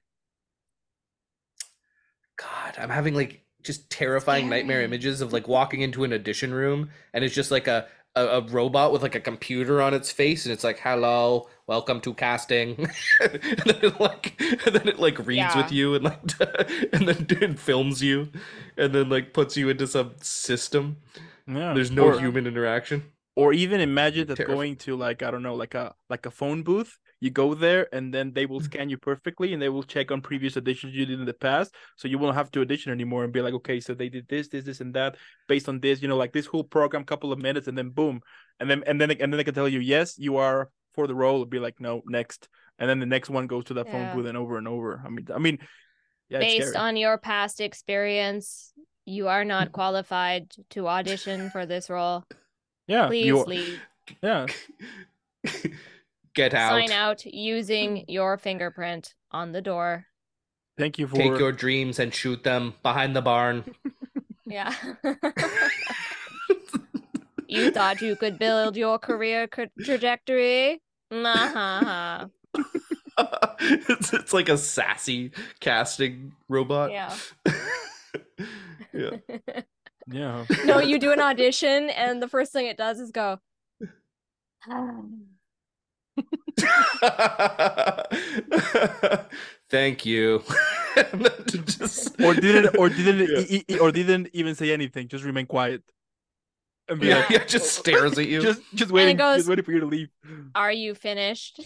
God, 2.37 2.77
I'm 2.79 2.89
having 2.91 3.15
like 3.15 3.43
just 3.63 3.91
terrifying 3.91 4.49
nightmare 4.49 4.83
images 4.83 5.21
of 5.21 5.33
like 5.33 5.47
walking 5.49 5.83
into 5.83 6.05
an 6.05 6.13
audition 6.13 6.55
room 6.55 6.91
and 7.13 7.23
it's 7.25 7.35
just 7.35 7.51
like 7.51 7.67
a, 7.69 7.87
a, 8.17 8.25
a 8.25 8.41
robot 8.49 8.93
with 8.93 9.03
like 9.03 9.15
a 9.15 9.21
computer 9.21 9.83
on 9.83 9.93
its 9.93 10.11
face 10.11 10.47
and 10.47 10.53
it's 10.53 10.65
like, 10.65 10.79
hello, 10.79 11.49
welcome 11.67 12.01
to 12.01 12.15
casting. 12.15 12.77
and 13.21 13.41
then 13.67 13.77
it 13.83 14.01
like 14.01 14.41
and 14.41 14.75
then 14.75 14.89
it 14.89 14.99
like 14.99 15.19
reads 15.27 15.55
with 15.55 15.71
you 15.71 15.95
and 15.95 16.05
like 16.05 16.21
and 16.95 17.07
then 17.07 17.27
it 17.29 17.59
films 17.59 18.03
you 18.03 18.31
and 18.79 18.95
then 18.95 19.09
like 19.11 19.35
puts 19.35 19.57
you 19.57 19.69
into 19.69 19.87
some 19.87 20.13
system. 20.23 20.97
yeah 21.47 21.75
There's 21.75 21.91
no 21.91 22.05
or, 22.05 22.19
human 22.19 22.47
interaction. 22.47 23.05
Or 23.41 23.55
even 23.55 23.81
imagine 23.81 24.27
that 24.27 24.37
Terrifying. 24.37 24.59
going 24.59 24.77
to 24.77 24.97
like 24.97 25.23
i 25.23 25.31
don't 25.31 25.43
know 25.43 25.55
like 25.55 25.75
a 25.75 25.95
like 26.11 26.27
a 26.27 26.31
phone 26.31 26.63
booth 26.63 26.99
you 27.21 27.31
go 27.31 27.55
there 27.55 27.89
and 27.95 28.13
then 28.13 28.33
they 28.35 28.45
will 28.45 28.59
mm-hmm. 28.61 28.67
scan 28.67 28.89
you 28.91 28.99
perfectly 28.99 29.53
and 29.53 29.63
they 29.63 29.69
will 29.69 29.83
check 29.83 30.11
on 30.11 30.21
previous 30.21 30.55
auditions 30.57 30.93
you 30.93 31.07
did 31.07 31.19
in 31.19 31.25
the 31.25 31.33
past 31.33 31.75
so 31.97 32.07
you 32.07 32.19
won't 32.19 32.37
have 32.37 32.51
to 32.51 32.61
audition 32.61 32.93
anymore 32.93 33.25
and 33.25 33.33
be 33.33 33.41
like 33.41 33.55
okay 33.55 33.81
so 33.81 33.95
they 33.95 34.11
did 34.11 34.27
this 34.29 34.49
this 34.49 34.65
this 34.65 34.81
and 34.81 34.93
that 34.95 35.17
based 35.49 35.69
on 35.69 35.81
this 35.81 36.03
you 36.03 36.09
know 36.09 36.17
like 36.17 36.33
this 36.33 36.47
whole 36.47 36.65
program 36.65 37.05
couple 37.05 37.33
of 37.33 37.39
minutes 37.39 37.67
and 37.67 37.77
then 37.79 37.89
boom 37.89 38.21
and 38.59 38.69
then 38.69 38.83
and 38.87 39.01
then 39.01 39.11
and 39.11 39.33
then 39.33 39.39
they 39.39 39.45
can 39.45 39.55
tell 39.55 39.69
you 39.69 39.81
yes 39.81 40.19
you 40.19 40.37
are 40.37 40.69
for 40.95 41.07
the 41.07 41.15
role 41.15 41.45
be 41.47 41.59
like 41.59 41.81
no 41.81 42.03
next 42.07 42.49
and 42.79 42.89
then 42.91 43.01
the 43.01 43.07
next 43.07 43.31
one 43.31 43.47
goes 43.47 43.65
to 43.65 43.75
that 43.75 43.87
Yeah. 43.87 43.93
phone 43.93 44.17
booth 44.17 44.29
and 44.29 44.37
over 44.37 44.59
and 44.59 44.69
over 44.69 45.03
i 45.05 45.09
mean 45.09 45.27
i 45.35 45.39
mean 45.39 45.59
yeah 46.29 46.41
Based 46.41 46.77
on 46.77 46.97
your 46.97 47.19
past 47.19 47.61
experience, 47.61 48.73
you 49.05 49.27
are 49.27 49.45
not 49.45 49.73
qualified 49.79 50.53
to 50.71 50.87
audition 50.87 51.51
for 51.51 51.67
this 51.67 51.91
role. 51.91 52.25
Yeah 52.91 53.07
Please 53.07 53.27
you 53.27 53.45
leave. 53.45 53.81
yeah 54.23 54.47
Get 56.35 56.55
out. 56.55 56.71
Sign 56.73 56.93
out 56.93 57.25
using 57.27 58.05
your 58.07 58.37
fingerprint 58.39 59.15
on 59.33 59.53
the 59.53 59.61
door. 59.63 60.07
thank 60.79 60.99
you 60.99 61.07
for 61.09 61.17
Take 61.17 61.39
your 61.39 61.51
dreams 61.53 61.99
and 61.99 62.13
shoot 62.15 62.45
them 62.45 62.75
behind 62.83 63.15
the 63.17 63.23
barn. 63.23 63.65
Yeah. 64.47 64.75
you 67.47 67.71
thought 67.71 68.01
you 68.03 68.17
could 68.17 68.37
build 68.39 68.77
your 68.77 68.99
career 68.99 69.47
ca- 69.47 69.71
trajectory? 69.85 70.83
Nah. 71.13 71.31
Uh-huh. 71.31 72.27
it's, 73.61 74.13
it's 74.19 74.33
like 74.33 74.49
a 74.49 74.59
sassy 74.59 75.31
casting 75.61 76.33
robot. 76.49 76.91
Yeah. 76.91 77.15
yeah. 78.93 79.11
Yeah 80.11 80.45
no, 80.65 80.79
you 80.81 80.99
do 80.99 81.13
an 81.13 81.21
audition, 81.21 81.91
and 81.91 82.23
the 82.23 82.29
first 82.29 82.53
thing 82.53 82.67
it 82.67 82.77
does 82.77 82.99
is 83.01 83.11
go. 83.11 83.39
Thank 89.71 90.05
you. 90.07 90.43
Just- 91.47 92.21
or 92.25 92.35
didn't 92.35 92.77
or 92.77 92.89
didn't 92.89 93.29
Yeah. 93.31 93.45
e- 93.49 93.65
e- 93.69 93.79
or 93.79 93.93
didn't 93.93 94.29
even 94.33 94.55
say 94.55 94.73
anything 94.73 95.09
just 95.09 95.25
remain 95.25 95.47
quiet 95.47 95.83
and 96.89 97.01
yeah, 97.03 97.19
like, 97.21 97.31
yeah, 97.31 97.45
just 97.45 97.73
stares 97.75 98.19
at 98.19 98.27
you. 98.27 98.43
just 98.43 98.61
just 98.75 98.91
waiting 98.91 99.17
goes- 99.17 99.39
just 99.39 99.49
waiting 99.49 99.65
for 99.65 99.73
you 99.73 99.81
to 99.81 99.87
leave 99.87 100.09
Are 100.55 100.73
you 100.73 100.95
finished? 100.95 101.61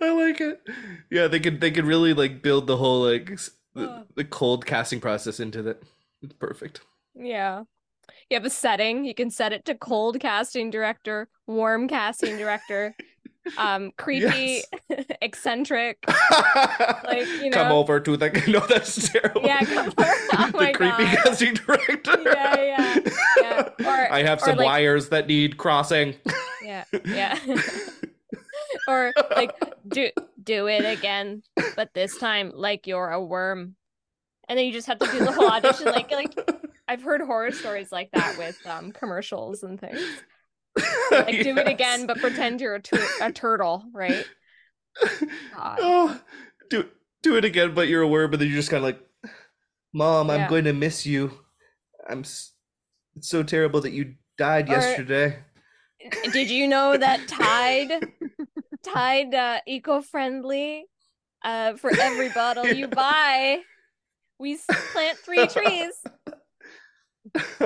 I 0.00 0.10
like 0.12 0.40
it. 0.40 0.60
Yeah, 1.10 1.28
they 1.28 1.40
could 1.40 1.60
they 1.60 1.70
could 1.70 1.84
really 1.84 2.14
like 2.14 2.42
build 2.42 2.66
the 2.66 2.76
whole 2.76 3.02
like 3.04 3.38
the, 3.74 4.06
the 4.14 4.24
cold 4.24 4.66
casting 4.66 5.00
process 5.00 5.40
into 5.40 5.62
that. 5.62 5.82
It's 6.22 6.32
perfect. 6.34 6.80
Yeah. 7.14 7.64
You 8.30 8.34
have 8.36 8.44
a 8.44 8.50
setting. 8.50 9.04
You 9.04 9.14
can 9.14 9.30
set 9.30 9.52
it 9.52 9.64
to 9.66 9.74
cold 9.74 10.18
casting 10.20 10.70
director, 10.70 11.28
warm 11.46 11.86
casting 11.88 12.36
director, 12.38 12.96
um, 13.58 13.92
creepy, 13.96 14.62
eccentric. 15.22 15.98
like 17.04 17.26
you 17.26 17.50
know, 17.50 17.56
come 17.56 17.72
over 17.72 18.00
to 18.00 18.16
the 18.16 18.30
no, 18.48 18.60
that's 18.60 19.10
terrible. 19.10 19.42
Yeah, 19.42 19.60
come 19.64 19.86
over. 19.86 19.94
Oh 20.32 20.50
the 20.52 20.72
creepy 20.74 21.04
God. 21.04 21.18
casting 21.18 21.54
director. 21.54 22.22
Yeah, 22.24 22.60
yeah, 22.60 22.98
yeah. 23.40 23.68
Or- 23.86 24.12
I 24.12 24.22
have 24.22 24.40
some 24.40 24.56
like- 24.56 24.66
wires 24.66 25.08
that 25.10 25.28
need 25.28 25.56
crossing. 25.56 26.14
Yeah, 26.64 26.84
yeah. 27.04 27.38
or 28.88 29.12
like 29.34 29.52
do 29.88 30.10
do 30.42 30.66
it 30.68 30.84
again, 30.84 31.42
but 31.76 31.90
this 31.94 32.16
time 32.18 32.52
like 32.54 32.86
you're 32.86 33.10
a 33.10 33.22
worm. 33.22 33.76
And 34.48 34.56
then 34.58 34.66
you 34.66 34.72
just 34.72 34.86
have 34.86 35.00
to 35.00 35.06
do 35.10 35.18
the 35.18 35.32
whole 35.32 35.50
audition 35.50 35.86
like 35.86 36.10
like 36.12 36.34
I've 36.88 37.02
heard 37.02 37.20
horror 37.20 37.50
stories 37.50 37.90
like 37.90 38.10
that 38.12 38.38
with 38.38 38.56
um 38.66 38.92
commercials 38.92 39.62
and 39.64 39.80
things. 39.80 40.00
Like 41.10 41.42
do 41.42 41.56
it 41.56 41.66
again, 41.66 42.06
but 42.06 42.18
pretend 42.18 42.60
you're 42.60 42.74
a, 42.76 42.80
tur- 42.82 43.08
a 43.22 43.32
turtle, 43.32 43.82
right? 43.92 44.24
God. 45.54 45.78
oh, 45.80 46.20
do 46.70 46.88
do 47.22 47.36
it 47.36 47.44
again, 47.44 47.74
but 47.74 47.88
you're 47.88 48.02
a 48.02 48.08
worm, 48.08 48.30
but 48.30 48.38
then 48.40 48.48
you're 48.48 48.56
just 48.58 48.70
kind 48.70 48.78
of 48.78 48.84
like, 48.84 49.00
Mom, 49.92 50.30
I'm 50.30 50.40
Yeah. 50.40 50.48
going 50.48 50.64
to 50.64 50.72
miss 50.72 51.04
you. 51.06 51.32
I'm. 52.08 52.20
s- 52.20 52.52
It's 53.16 53.28
so 53.28 53.42
terrible 53.42 53.80
that 53.80 53.92
you 53.92 54.14
died 54.38 54.68
Or- 54.68 54.72
yesterday. 54.72 55.38
Did 56.32 56.50
you 56.50 56.68
know 56.68 56.96
that 56.96 57.26
Tide 57.26 57.90
Tide 58.82 59.34
uh, 59.34 59.60
eco-friendly 59.66 60.86
uh 61.44 61.74
for 61.76 61.94
every 61.98 62.28
bottle 62.30 62.68
you 62.68 62.88
buy 62.88 63.60
we 64.38 64.58
plant 64.92 65.18
three 65.24 65.46
trees. 65.46 65.92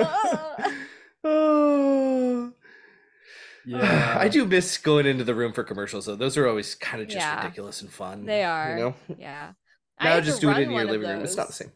oh. 1.23 2.53
yeah 3.65 4.17
I 4.19 4.27
do 4.27 4.45
miss 4.45 4.77
going 4.77 5.05
into 5.05 5.23
the 5.23 5.35
room 5.35 5.53
for 5.53 5.63
commercials 5.63 6.05
though. 6.05 6.15
Those 6.15 6.37
are 6.37 6.47
always 6.47 6.75
kind 6.75 7.01
of 7.01 7.07
just 7.07 7.25
Yeah. 7.25 7.35
ridiculous 7.35 7.81
and 7.81 7.91
fun. 7.91 8.25
They 8.25 8.43
are. 8.43 8.69
You 8.69 8.75
know? 8.83 8.95
Yeah. 9.17 9.53
I 9.97 10.03
Now 10.05 10.15
had 10.15 10.25
just 10.25 10.41
do 10.41 10.49
it 10.49 10.57
in 10.57 10.71
your 10.71 10.85
living 10.85 11.09
room. 11.09 11.23
It's 11.23 11.37
not 11.37 11.47
the 11.47 11.53
same. 11.53 11.71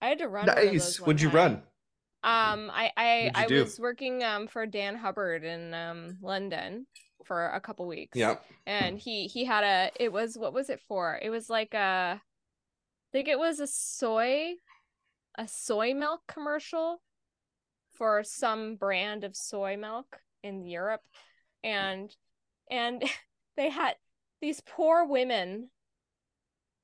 I 0.00 0.08
had 0.08 0.18
to 0.18 0.28
run 0.28 0.54
one 0.54 0.68
of 0.68 0.76
Nice. 0.76 0.76
those 0.76 1.00
one 1.00 1.08
What'd 1.08 1.22
you 1.22 1.28
time. 1.28 1.36
run? 1.36 1.62
Um, 2.22 2.70
I 2.72 2.92
I 2.96 3.30
I 3.34 3.44
do? 3.44 3.64
was 3.64 3.78
working 3.78 4.22
um 4.24 4.48
for 4.48 4.66
Dan 4.66 4.96
Hubbard 4.96 5.44
in 5.44 5.74
um 5.74 6.18
London 6.22 6.86
for 7.24 7.46
a 7.48 7.60
couple 7.60 7.86
weeks. 7.86 8.16
Yeah. 8.16 8.36
And 8.66 8.98
he 8.98 9.26
he 9.26 9.44
had 9.44 9.64
a 9.64 9.90
it 10.02 10.12
was 10.12 10.36
what 10.36 10.52
was 10.52 10.70
it 10.70 10.80
for? 10.88 11.18
It 11.20 11.30
was 11.30 11.50
like 11.50 11.74
a 11.74 12.20
I 12.20 12.20
think 13.12 13.28
it 13.28 13.38
was 13.38 13.60
a 13.60 13.66
soy 13.66 14.54
a 15.36 15.48
soy 15.48 15.94
milk 15.94 16.20
commercial 16.28 17.00
for 17.96 18.24
some 18.24 18.76
brand 18.76 19.24
of 19.24 19.36
soy 19.36 19.76
milk 19.76 20.18
in 20.42 20.66
Europe 20.66 21.02
and 21.62 22.14
and 22.70 23.02
they 23.56 23.70
had 23.70 23.94
these 24.40 24.60
poor 24.60 25.06
women 25.06 25.70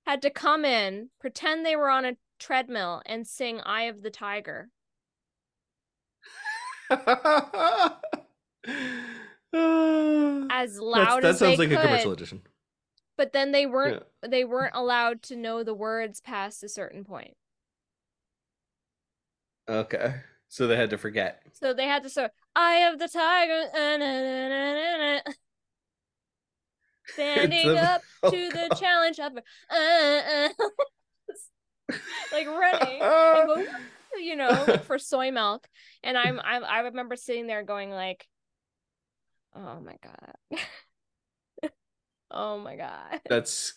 had 0.07 0.23
to 0.23 0.31
come 0.31 0.65
in 0.65 1.11
pretend 1.21 1.65
they 1.65 1.77
were 1.77 1.91
on 1.91 2.05
a 2.05 2.17
treadmill 2.39 3.03
and 3.05 3.27
sing 3.27 3.61
eye 3.61 3.83
of 3.83 4.03
the 4.03 4.11
tiger 4.11 4.71
as 10.51 10.79
loud 10.79 11.23
that 11.23 11.25
as 11.25 11.39
sounds 11.39 11.39
they 11.39 11.57
like 11.57 11.73
a 11.73 11.79
commercial 11.79 12.11
could, 12.11 12.21
edition. 12.21 12.43
but 13.17 13.33
then 13.33 13.53
they 13.53 13.65
weren't 13.67 14.03
they 14.27 14.45
weren't 14.45 14.75
allowed 14.75 15.23
to 15.23 15.37
know 15.37 15.65
the 15.65 15.75
words 15.75 16.21
past 16.21 16.65
a 16.65 16.69
certain 16.69 17.05
point. 17.05 17.37
Okay, 19.69 20.15
so 20.49 20.67
they 20.67 20.77
had 20.77 20.91
to 20.91 20.99
forget. 20.99 21.43
So 21.53 21.73
they 21.75 21.87
had 21.87 22.03
to 22.03 22.11
sort 22.11 22.33
Eye 22.57 22.89
of 22.93 22.99
the 22.99 23.09
Tiger 23.09 25.23
uh, 25.27 25.33
standing 27.13 27.69
a- 27.71 27.81
up 27.81 28.03
oh, 28.23 28.31
to 28.31 28.51
the 28.51 28.77
challenge 28.79 29.19
of 29.19 29.33
uh, 29.37 29.41
uh, 29.73 30.49
like 32.33 32.47
running 32.47 33.01
go, 33.01 33.67
you 34.19 34.37
know, 34.37 34.79
for 34.85 34.99
soy 34.99 35.31
milk. 35.31 35.67
And 36.03 36.17
I'm, 36.17 36.41
I'm 36.41 36.65
I 36.65 36.81
remember 36.81 37.17
sitting 37.17 37.47
there 37.47 37.63
going 37.63 37.91
like, 37.91 38.27
oh 39.55 39.81
my 39.81 39.97
god, 40.03 40.35
oh 42.31 42.59
my 42.59 42.77
god. 42.77 43.21
That's 43.29 43.75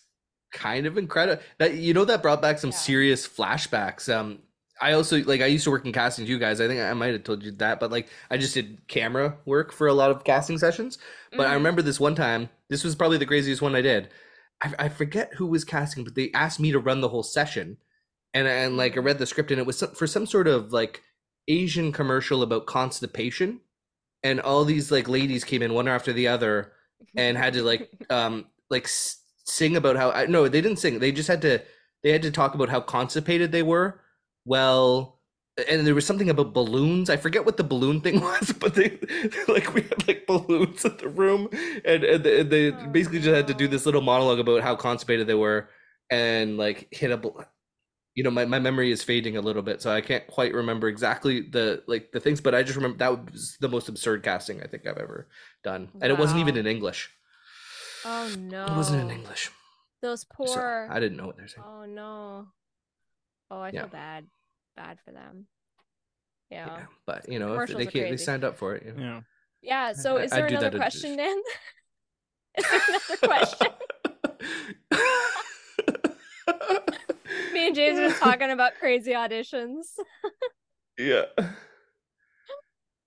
kind 0.52 0.86
of 0.86 0.98
incredible. 0.98 1.42
That 1.58 1.74
you 1.74 1.94
know 1.94 2.04
that 2.04 2.22
brought 2.22 2.42
back 2.42 2.58
some 2.58 2.70
Yeah. 2.70 2.72
serious 2.72 3.26
flashbacks. 3.26 4.12
Um, 4.12 4.40
I 4.80 4.92
also 4.92 5.22
like 5.24 5.40
I 5.40 5.46
used 5.46 5.64
to 5.64 5.70
work 5.70 5.86
in 5.86 5.92
casting. 5.92 6.26
You 6.26 6.38
guys, 6.38 6.60
I 6.60 6.66
think 6.68 6.80
I 6.80 6.92
might 6.94 7.12
have 7.12 7.24
told 7.24 7.42
you 7.42 7.52
that, 7.52 7.80
but 7.80 7.90
like 7.90 8.08
I 8.30 8.36
just 8.36 8.54
did 8.54 8.86
camera 8.88 9.36
work 9.44 9.72
for 9.72 9.86
a 9.86 9.94
lot 9.94 10.10
of 10.10 10.24
casting 10.24 10.58
sessions. 10.58 10.98
But 11.36 11.46
I 11.46 11.54
Mhm. 11.54 11.54
remember 11.54 11.82
this 11.82 12.00
one 12.00 12.14
time. 12.14 12.48
This 12.68 12.84
was 12.84 12.94
probably 12.96 13.18
the 13.18 13.26
craziest 13.26 13.62
one 13.62 13.74
I 13.74 13.82
did. 13.82 14.08
I, 14.62 14.74
I 14.80 14.88
forget 14.88 15.34
who 15.34 15.46
was 15.46 15.64
casting, 15.64 16.04
but 16.04 16.14
they 16.14 16.30
asked 16.32 16.60
me 16.60 16.72
to 16.72 16.78
run 16.78 17.00
the 17.00 17.08
whole 17.08 17.22
session, 17.22 17.76
and 18.34 18.48
and 18.48 18.76
like 18.76 18.96
I 18.96 19.00
read 19.00 19.18
the 19.18 19.26
script, 19.26 19.50
and 19.50 19.60
it 19.60 19.66
was 19.66 19.78
some, 19.78 19.92
for 19.94 20.06
some 20.06 20.26
sort 20.26 20.48
of 20.48 20.72
like 20.72 21.02
Asian 21.48 21.92
commercial 21.92 22.42
about 22.42 22.66
constipation, 22.66 23.60
and 24.24 24.40
all 24.40 24.64
these 24.64 24.90
like 24.92 25.08
ladies 25.08 25.44
came 25.44 25.62
in 25.62 25.74
one 25.74 25.88
after 25.88 26.12
the 26.12 26.28
other, 26.28 26.72
and 27.16 27.38
had 27.38 27.54
to 27.54 27.62
like 27.62 27.90
um 28.10 28.46
like 28.70 28.84
s- 28.84 29.22
sing 29.44 29.76
about 29.76 29.96
how 29.96 30.10
I 30.12 30.26
no 30.26 30.48
they 30.48 30.62
didn't 30.62 30.78
sing. 30.80 30.98
They 31.00 31.12
just 31.12 31.28
had 31.28 31.42
to 31.42 31.62
they 32.02 32.12
had 32.12 32.22
to 32.22 32.32
talk 32.32 32.54
about 32.54 32.68
how 32.70 32.80
constipated 32.80 33.52
they 33.52 33.62
were. 33.62 34.00
Well 34.44 35.20
and 35.68 35.86
there 35.86 35.94
was 35.94 36.04
something 36.06 36.30
about 36.30 36.52
balloons. 36.52 37.08
I 37.08 37.16
forget 37.16 37.44
what 37.46 37.56
the 37.56 37.64
balloon 37.64 38.00
thing 38.00 38.20
was 38.22 38.52
but 38.52 38.74
they 38.74 38.98
like 39.48 39.72
we 39.74 39.82
had 39.82 40.06
like 40.08 40.26
balloons 40.26 40.84
in 40.84 40.96
the 40.98 41.08
room 41.08 41.48
and, 41.84 42.04
and 42.04 42.24
they, 42.24 42.42
they 42.42 42.72
Oh, 42.72 42.86
basically 42.90 43.20
just 43.20 43.34
had 43.34 43.46
to 43.48 43.54
do 43.54 43.68
this 43.68 43.86
little 43.86 44.00
monologue 44.02 44.40
about 44.40 44.62
how 44.62 44.74
constipated 44.76 45.26
they 45.26 45.34
were 45.34 45.68
and 46.10 46.56
like 46.58 46.88
hit 46.90 47.10
a 47.10 47.16
you 48.14 48.22
know 48.22 48.30
my, 48.30 48.44
my 48.44 48.58
memory 48.58 48.90
is 48.90 49.02
fading 49.02 49.36
a 49.36 49.40
little 49.40 49.62
bit 49.62 49.82
so 49.82 49.90
I 49.90 50.00
can't 50.00 50.26
quite 50.26 50.54
remember 50.54 50.88
exactly 50.88 51.40
the 51.40 51.82
like 51.86 52.12
the 52.12 52.20
things 52.20 52.40
but 52.40 52.54
I 52.54 52.62
just 52.62 52.76
remember 52.76 52.98
that 52.98 53.32
was 53.32 53.56
the 53.60 53.68
most 53.68 53.88
absurd 53.88 54.22
casting 54.22 54.62
I 54.62 54.66
think 54.66 54.86
I've 54.86 54.98
ever 54.98 55.28
done 55.62 55.88
and 56.00 56.12
it 56.12 56.18
wasn't 56.18 56.40
even 56.40 56.56
in 56.56 56.66
English 56.66 57.10
oh 58.04 58.34
no, 58.38 58.66
it 58.66 58.76
wasn't 58.76 59.02
in 59.02 59.10
English 59.10 59.50
Those 60.02 60.22
so 60.22 60.28
poor. 60.34 60.88
I 60.90 61.00
didn't 61.00 61.16
know 61.16 61.26
what 61.26 61.36
they're 61.36 61.48
saying. 61.48 61.64
Oh 61.66 61.86
no. 61.86 62.46
Oh, 63.50 63.60
I 63.60 63.70
Yeah. 63.70 63.80
feel 63.82 63.88
bad. 63.88 64.26
Bad 64.76 64.98
for 65.04 65.12
them. 65.12 65.46
Yeah. 66.50 66.66
Yeah, 66.66 66.86
but 67.06 67.28
you 67.28 67.38
know, 67.38 67.58
if 67.60 67.70
they 67.70 67.86
can't, 67.86 68.10
they 68.10 68.16
signed 68.18 68.44
up 68.44 68.56
for 68.58 68.74
it. 68.74 68.84
You 68.86 68.92
know? 68.92 69.02
Yeah. 69.02 69.20
Yeah. 69.62 69.92
So, 69.94 70.18
I- 70.18 70.22
is 70.24 70.32
I'd 70.32 70.38
there 70.40 70.48
do 70.48 70.56
another 70.56 70.70
that 70.70 70.74
in 70.74 70.80
question, 70.80 71.12
addition. 71.14 71.42
Dan? 72.56 72.58
is 72.58 72.64
there 72.68 72.80
another 72.88 73.16
question? 73.26 73.68
Me 77.54 77.68
and 77.68 77.74
James 77.76 77.98
are 77.98 78.08
just 78.08 78.20
talking 78.20 78.50
about 78.50 78.72
crazy 78.80 79.12
auditions. 79.12 79.84
yeah. 80.98 81.22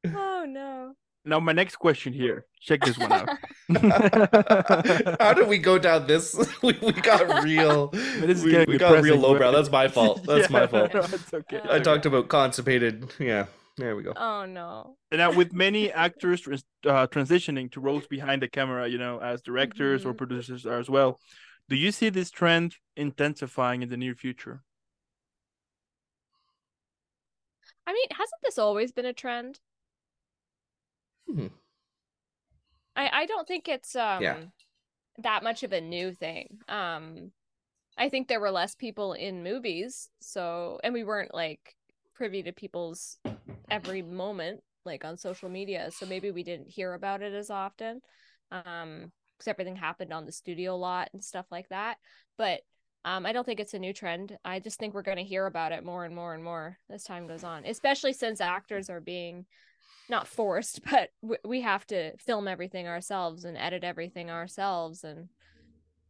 Oh 0.06 0.46
no. 0.48 0.94
Now 1.26 1.40
my 1.42 1.52
next 1.52 1.76
question 1.76 2.14
here. 2.14 2.46
Check 2.62 2.82
this 2.86 2.98
one 2.98 3.12
out. 3.12 3.28
How 5.22 5.34
did 5.34 5.48
we 5.50 5.58
go 5.58 5.78
down 5.78 6.08
this? 6.08 6.34
We, 6.64 6.78
we 6.82 6.94
got 6.94 7.44
real. 7.44 7.88
this 7.90 8.40
is 8.40 8.44
we, 8.46 8.52
getting 8.52 8.72
we 8.74 8.78
got 8.78 8.92
real 9.04 9.16
depressing, 9.16 9.22
lowbrow. 9.22 9.52
That's 9.52 9.70
my 9.70 9.88
fault. 9.90 10.24
That's 10.26 10.50
Yeah, 10.50 10.60
my 10.60 10.68
fault. 10.68 10.94
no, 10.94 11.02
it's 11.02 11.34
okay. 11.34 11.58
Uh, 11.60 11.68
I 11.74 11.76
it's 11.78 11.86
talked 11.86 12.06
about 12.06 12.30
constipated. 12.30 13.06
Yeah. 13.20 13.48
There 13.78 13.96
we 13.96 14.02
go. 14.04 14.14
Oh 14.16 14.46
no. 14.46 14.96
now 15.12 15.32
with 15.34 15.54
many 15.54 15.92
actors 15.92 16.48
uh, 16.48 17.06
transitioning 17.08 17.72
to 17.74 17.80
roles 17.82 18.08
behind 18.08 18.42
the 18.42 18.48
camera, 18.48 18.88
you 18.88 18.98
know, 18.98 19.20
as 19.20 19.42
directors 19.42 20.06
or 20.06 20.14
Mhm. 20.14 20.18
producers 20.18 20.66
as 20.66 20.90
well. 20.90 21.20
Do 21.70 21.78
you 21.78 21.94
see 21.94 22.10
this 22.10 22.30
trend 22.30 22.76
intensifying 22.98 23.82
in 23.82 23.88
the 23.88 23.96
near 23.96 24.16
future? 24.16 24.64
I 27.88 27.94
mean, 27.94 28.08
hasn't 28.12 28.42
this 28.44 28.60
always 28.60 28.92
been 28.92 29.06
a 29.06 29.14
trend? 29.14 29.60
Hmm. 31.28 31.48
I 32.96 33.10
I 33.22 33.26
don't 33.26 33.48
think 33.48 33.68
it's 33.68 33.96
um 33.96 34.24
Yeah. 34.24 34.38
that 35.20 35.44
much 35.44 35.64
of 35.64 35.74
a 35.74 35.82
new 35.82 36.14
thing. 36.14 36.60
Um 36.68 37.32
I 37.98 38.10
think 38.10 38.28
there 38.28 38.40
were 38.42 38.52
less 38.52 38.76
people 38.76 39.14
in 39.14 39.44
movies, 39.44 40.10
so 40.22 40.80
and 40.84 40.94
we 40.94 41.04
weren't 41.04 41.34
like 41.34 41.76
privy 42.16 42.44
to 42.44 42.54
people's 42.54 43.20
every 43.70 44.02
moment 44.02 44.62
like 44.86 45.06
on 45.06 45.18
social 45.18 45.50
media, 45.50 45.92
so 45.92 46.06
maybe 46.06 46.32
we 46.32 46.44
didn't 46.44 46.70
hear 46.70 46.94
about 46.94 47.22
it 47.22 47.34
as 47.34 47.50
often. 47.50 48.02
Um 48.52 49.12
because 49.38 49.48
everything 49.48 49.76
happened 49.76 50.14
on 50.14 50.26
the 50.26 50.32
studio 50.32 50.76
lot 50.78 51.10
and 51.14 51.24
stuff 51.24 51.46
like 51.52 51.70
that. 51.70 51.98
But 52.38 52.62
um 53.06 53.26
I 53.26 53.34
don't 53.34 53.46
think 53.46 53.60
it's 53.60 53.74
a 53.74 53.80
new 53.80 53.94
trend. 53.94 54.38
I 54.44 54.60
just 54.60 54.80
think 54.80 54.94
we're 54.94 55.02
going 55.02 55.18
to 55.18 55.24
hear 55.24 55.46
about 55.46 55.72
it 55.72 55.86
more 55.86 56.06
and 56.06 56.16
more 56.16 56.34
and 56.34 56.44
more 56.44 56.78
as 56.90 57.04
time 57.04 57.28
goes 57.28 57.44
on, 57.44 57.66
especially 57.66 58.14
since 58.14 58.42
actors 58.42 58.90
are 58.90 59.02
being 59.02 59.46
not 60.10 60.28
forced, 60.28 60.84
but 60.92 61.10
w- 61.22 61.42
we 61.46 61.62
have 61.62 61.86
to 61.88 62.16
film 62.18 62.48
everything 62.48 62.88
ourselves 62.88 63.46
and 63.46 63.58
edit 63.58 63.84
everything 63.84 64.30
ourselves, 64.30 65.04
and 65.04 65.30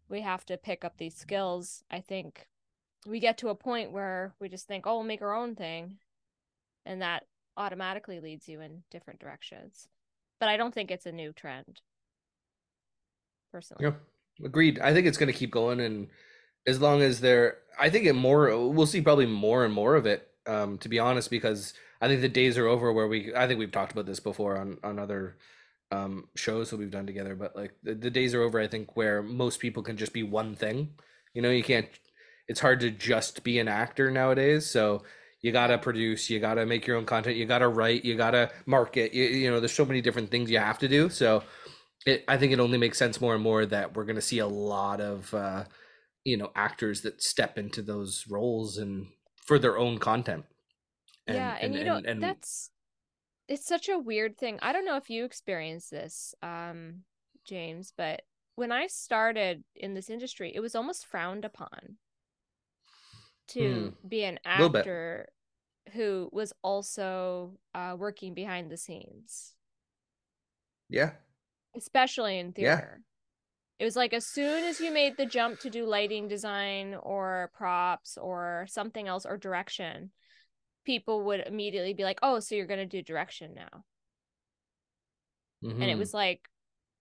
we 0.09 0.21
have 0.21 0.45
to 0.45 0.57
pick 0.57 0.85
up 0.85 0.97
these 0.97 1.15
skills. 1.15 1.83
I 1.91 1.99
think 2.01 2.47
we 3.05 3.19
get 3.19 3.37
to 3.39 3.49
a 3.49 3.55
point 3.55 3.91
where 3.91 4.33
we 4.39 4.49
just 4.49 4.67
think, 4.67 4.85
"Oh, 4.87 4.95
we'll 4.95 5.03
make 5.03 5.21
our 5.21 5.35
own 5.35 5.55
thing," 5.55 5.97
and 6.85 7.01
that 7.01 7.23
automatically 7.55 8.19
leads 8.19 8.47
you 8.47 8.61
in 8.61 8.83
different 8.91 9.19
directions. 9.19 9.87
But 10.39 10.49
I 10.49 10.57
don't 10.57 10.73
think 10.73 10.91
it's 10.91 11.07
a 11.07 11.11
new 11.11 11.33
trend, 11.33 11.81
personally. 13.51 13.85
Yeah. 13.85 13.93
Agreed. 14.45 14.79
I 14.79 14.93
think 14.93 15.07
it's 15.07 15.17
going 15.17 15.31
to 15.31 15.37
keep 15.37 15.51
going, 15.51 15.79
and 15.79 16.07
as 16.67 16.79
long 16.79 17.01
as 17.01 17.21
they're, 17.21 17.57
I 17.79 17.89
think 17.89 18.05
it 18.05 18.13
more. 18.13 18.69
We'll 18.69 18.85
see 18.85 19.01
probably 19.01 19.25
more 19.25 19.65
and 19.65 19.73
more 19.73 19.95
of 19.95 20.05
it. 20.05 20.27
Um, 20.45 20.77
to 20.79 20.89
be 20.89 20.99
honest, 20.99 21.29
because 21.29 21.73
I 22.01 22.07
think 22.07 22.21
the 22.21 22.29
days 22.29 22.57
are 22.57 22.67
over 22.67 22.93
where 22.93 23.07
we. 23.07 23.33
I 23.35 23.47
think 23.47 23.59
we've 23.59 23.71
talked 23.71 23.91
about 23.91 24.05
this 24.05 24.19
before 24.19 24.57
on 24.57 24.77
on 24.83 24.99
other 24.99 25.37
um 25.91 26.27
shows 26.35 26.69
that 26.69 26.77
we've 26.77 26.91
done 26.91 27.07
together, 27.07 27.35
but 27.35 27.55
like 27.55 27.73
the, 27.81 27.95
the 27.95 28.11
days 28.11 28.33
are 28.33 28.43
over. 28.43 28.59
I 28.59 28.67
think 28.67 28.95
where 28.95 29.23
most 29.23 29.59
people 29.59 29.81
can 29.81 29.97
just 29.97 30.13
be 30.13 30.23
one 30.23 30.55
thing. 30.55 30.93
You 31.33 31.41
know, 31.41 31.49
you 31.49 31.63
can't. 31.63 31.87
It's 32.47 32.59
hard 32.59 32.79
to 32.81 32.91
just 32.91 33.43
be 33.43 33.59
an 33.59 33.67
actor 33.67 34.11
nowadays. 34.11 34.65
So 34.69 35.03
you 35.41 35.51
gotta 35.51 35.77
produce, 35.77 36.29
you 36.29 36.39
gotta 36.39 36.65
make 36.65 36.87
your 36.87 36.97
own 36.97 37.05
content, 37.05 37.37
you 37.37 37.45
gotta 37.45 37.67
write, 37.67 38.05
you 38.05 38.15
gotta 38.15 38.51
market. 38.65 39.13
You, 39.13 39.25
you 39.25 39.49
know, 39.49 39.59
there's 39.59 39.73
so 39.73 39.85
many 39.85 40.01
different 40.01 40.31
things 40.31 40.49
you 40.49 40.59
have 40.59 40.79
to 40.79 40.87
do. 40.87 41.09
So 41.09 41.43
it, 42.07 42.23
I 42.27 42.37
think 42.37 42.53
it 42.53 42.59
only 42.59 42.77
makes 42.77 42.97
sense 42.97 43.19
more 43.19 43.35
and 43.35 43.43
more 43.43 43.65
that 43.65 43.95
we're 43.95 44.05
going 44.05 44.15
to 44.15 44.21
see 44.21 44.39
a 44.39 44.47
lot 44.47 45.01
of, 45.01 45.33
uh, 45.33 45.65
you 46.23 46.37
know, 46.37 46.51
actors 46.55 47.01
that 47.01 47.21
step 47.21 47.57
into 47.57 47.81
those 47.81 48.25
roles 48.29 48.77
and 48.77 49.07
for 49.45 49.59
their 49.59 49.77
own 49.77 49.97
content. 49.97 50.45
yeah, 51.27 51.57
and, 51.59 51.75
you 51.75 51.83
know 51.83 52.01
that's 52.01 52.71
it's 53.49 53.67
such 53.67 53.89
a 53.89 53.99
weird 53.99 54.37
thing. 54.37 54.57
I 54.61 54.71
don't 54.71 54.85
know 54.85 54.95
if 54.95 55.09
you 55.09 55.25
experienced 55.25 55.91
this, 55.91 56.33
um, 56.41 57.03
James, 57.45 57.93
but 57.95 58.21
when 58.55 58.71
I 58.71 58.87
started 58.87 59.65
in 59.75 59.93
this 59.93 60.09
industry, 60.09 60.51
it 60.55 60.61
was 60.61 60.75
almost 60.75 61.05
frowned 61.05 61.43
upon 61.43 61.97
to 63.49 63.93
be 64.07 64.23
an 64.23 64.39
actor 64.45 65.27
who 65.93 66.29
was 66.31 66.53
also 66.63 67.57
uh, 67.73 67.95
working 67.97 68.33
behind 68.33 68.69
the 68.69 68.77
scenes, 68.77 69.55
yeah, 70.89 71.11
especially 71.77 72.39
in 72.39 72.53
Yeah. 72.55 72.81
theater. 72.81 73.01
It 73.79 73.85
was 73.85 73.95
like 73.95 74.13
as 74.13 74.25
soon 74.27 74.63
as 74.63 74.79
you 74.79 74.91
made 74.91 75.17
the 75.17 75.25
jump 75.25 75.59
to 75.61 75.69
do 75.69 75.85
lighting 75.85 76.27
design 76.27 76.95
or 76.95 77.51
props 77.55 78.17
or 78.17 78.65
something 78.69 79.07
else 79.07 79.25
or 79.25 79.37
direction, 79.37 80.11
people 80.85 81.23
would 81.25 81.41
immediately 81.47 81.93
be 81.93 82.03
like, 82.03 82.19
"Oh, 82.23 82.39
so 82.39 82.55
you're 82.55 82.67
going 82.67 82.79
to 82.79 82.85
do 82.85 83.01
direction 83.01 83.53
now." 83.55 83.85
And 85.79 85.89
it 85.89 85.95
Mhm. 85.95 85.97
was 85.97 86.13
like 86.13 86.41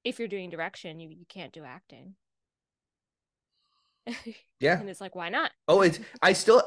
if 0.04 0.18
you're 0.18 0.28
doing 0.28 0.50
direction, 0.50 1.00
you 1.00 1.10
you 1.10 1.26
can't 1.28 1.52
do 1.52 1.64
acting. 1.64 2.16
yeah. 4.60 4.80
and 4.80 4.88
it's 4.88 5.00
like, 5.00 5.14
why 5.14 5.28
not? 5.28 5.52
Oh, 5.68 5.82
it's 5.82 5.98
I 6.22 6.32
still 6.32 6.62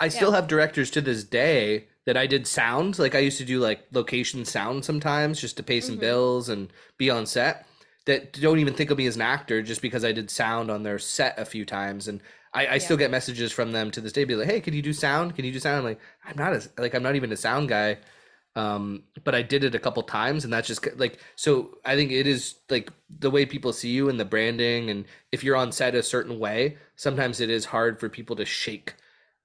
I 0.00 0.08
still 0.08 0.32
have 0.32 0.46
directors 0.46 0.90
to 0.92 1.00
this 1.00 1.24
day 1.24 1.88
that 2.06 2.16
I 2.16 2.26
did 2.26 2.46
sound 2.46 2.98
like 2.98 3.14
I 3.14 3.18
used 3.18 3.38
to 3.38 3.44
do 3.44 3.60
like 3.60 3.80
location 3.92 4.44
sound 4.44 4.84
sometimes 4.84 5.40
just 5.40 5.56
to 5.56 5.62
pay 5.62 5.80
some 5.80 5.96
Mhm. 5.96 6.00
bills 6.00 6.48
and 6.48 6.72
be 6.96 7.10
on 7.10 7.26
set 7.26 7.66
that 8.06 8.32
don't 8.32 8.58
even 8.60 8.74
think 8.74 8.90
of 8.90 8.96
me 8.98 9.06
as 9.06 9.16
an 9.16 9.22
actor 9.22 9.60
just 9.62 9.82
because 9.82 10.04
I 10.04 10.12
did 10.12 10.30
sound 10.30 10.70
on 10.70 10.82
their 10.82 10.98
set 10.98 11.38
a 11.38 11.44
few 11.44 11.66
times. 11.66 12.08
And 12.08 12.22
I, 12.54 12.66
I 12.66 12.78
still 12.78 12.96
get 12.96 13.10
messages 13.10 13.52
from 13.52 13.72
them 13.72 13.90
to 13.90 14.00
this 14.00 14.12
day 14.12 14.24
be 14.24 14.34
like 14.36 14.46
hey 14.46 14.60
can 14.60 14.72
you 14.72 14.82
do 14.82 14.92
sound? 14.92 15.34
Can 15.36 15.44
you 15.44 15.52
do 15.52 15.60
sound? 15.60 15.78
I'm 15.78 15.84
like 15.84 16.00
I'm 16.24 16.36
not 16.36 16.52
as 16.54 16.70
like 16.78 16.94
I'm 16.94 17.02
not 17.02 17.16
even 17.16 17.32
a 17.32 17.36
sound 17.36 17.68
guy. 17.68 17.98
Um, 18.56 19.04
but 19.22 19.34
I 19.36 19.42
did 19.42 19.62
it 19.62 19.76
a 19.76 19.78
couple 19.78 20.02
times, 20.02 20.42
and 20.42 20.52
that's 20.52 20.66
just 20.66 20.84
like 20.98 21.18
so. 21.36 21.78
I 21.84 21.94
think 21.94 22.10
it 22.10 22.26
is 22.26 22.56
like 22.68 22.90
the 23.08 23.30
way 23.30 23.46
people 23.46 23.72
see 23.72 23.90
you 23.90 24.08
and 24.08 24.18
the 24.18 24.24
branding, 24.24 24.90
and 24.90 25.04
if 25.30 25.44
you're 25.44 25.54
on 25.54 25.70
set 25.70 25.94
a 25.94 26.02
certain 26.02 26.40
way, 26.40 26.76
sometimes 26.96 27.40
it 27.40 27.50
is 27.50 27.66
hard 27.66 28.00
for 28.00 28.08
people 28.08 28.34
to 28.34 28.44
shake 28.44 28.94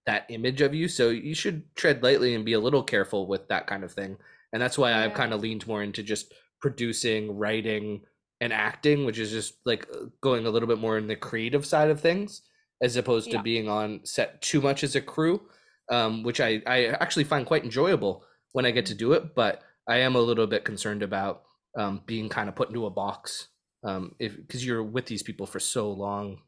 that 0.05 0.25
image 0.29 0.61
of 0.61 0.73
you. 0.73 0.87
So 0.87 1.09
you 1.09 1.33
should 1.33 1.63
tread 1.75 2.03
lightly 2.03 2.35
and 2.35 2.45
be 2.45 2.53
a 2.53 2.59
little 2.59 2.83
careful 2.83 3.27
with 3.27 3.47
that 3.47 3.67
kind 3.67 3.83
of 3.83 3.91
thing. 3.91 4.17
And 4.51 4.61
that's 4.61 4.77
why 4.77 4.93
I've 4.93 5.13
kind 5.13 5.33
of 5.33 5.41
leaned 5.41 5.65
more 5.65 5.81
into 5.81 6.03
just 6.03 6.33
producing, 6.61 7.37
writing, 7.37 8.01
and 8.41 8.51
acting, 8.53 9.05
which 9.05 9.19
is 9.19 9.31
just 9.31 9.55
like 9.65 9.87
uh, 9.93 10.05
going 10.21 10.45
a 10.45 10.49
little 10.49 10.67
bit 10.67 10.79
more 10.79 10.97
in 10.97 11.07
the 11.07 11.15
creative 11.15 11.65
side 11.65 11.89
of 11.89 12.01
things, 12.01 12.41
as 12.81 12.95
opposed 12.97 13.31
to 13.31 13.41
being 13.41 13.69
on 13.69 14.01
set 14.03 14.41
too 14.41 14.61
much 14.61 14.83
as 14.83 14.95
a 14.95 15.01
crew, 15.01 15.41
um, 15.89 16.23
which 16.23 16.41
I, 16.41 16.61
I 16.67 16.85
actually 16.87 17.23
find 17.23 17.45
quite 17.45 17.63
enjoyable 17.63 18.25
when 18.51 18.65
I 18.65 18.71
get 18.71 18.85
to 18.87 18.95
do 18.95 19.13
it. 19.13 19.33
But 19.33 19.61
I 19.87 19.97
am 19.97 20.15
a 20.15 20.21
little 20.21 20.47
bit 20.47 20.65
concerned 20.65 21.03
about 21.03 21.43
um, 21.77 22.01
being 22.05 22.29
kind 22.29 22.49
of 22.49 22.55
put 22.55 22.67
into 22.67 22.85
a 22.85 22.89
box 22.89 23.47
um, 23.83 24.15
if 24.19 24.35
because 24.35 24.65
you're 24.65 24.83
with 24.83 25.05
these 25.05 25.23
people 25.23 25.45
for 25.45 25.59
so 25.59 25.89
long. 25.89 26.39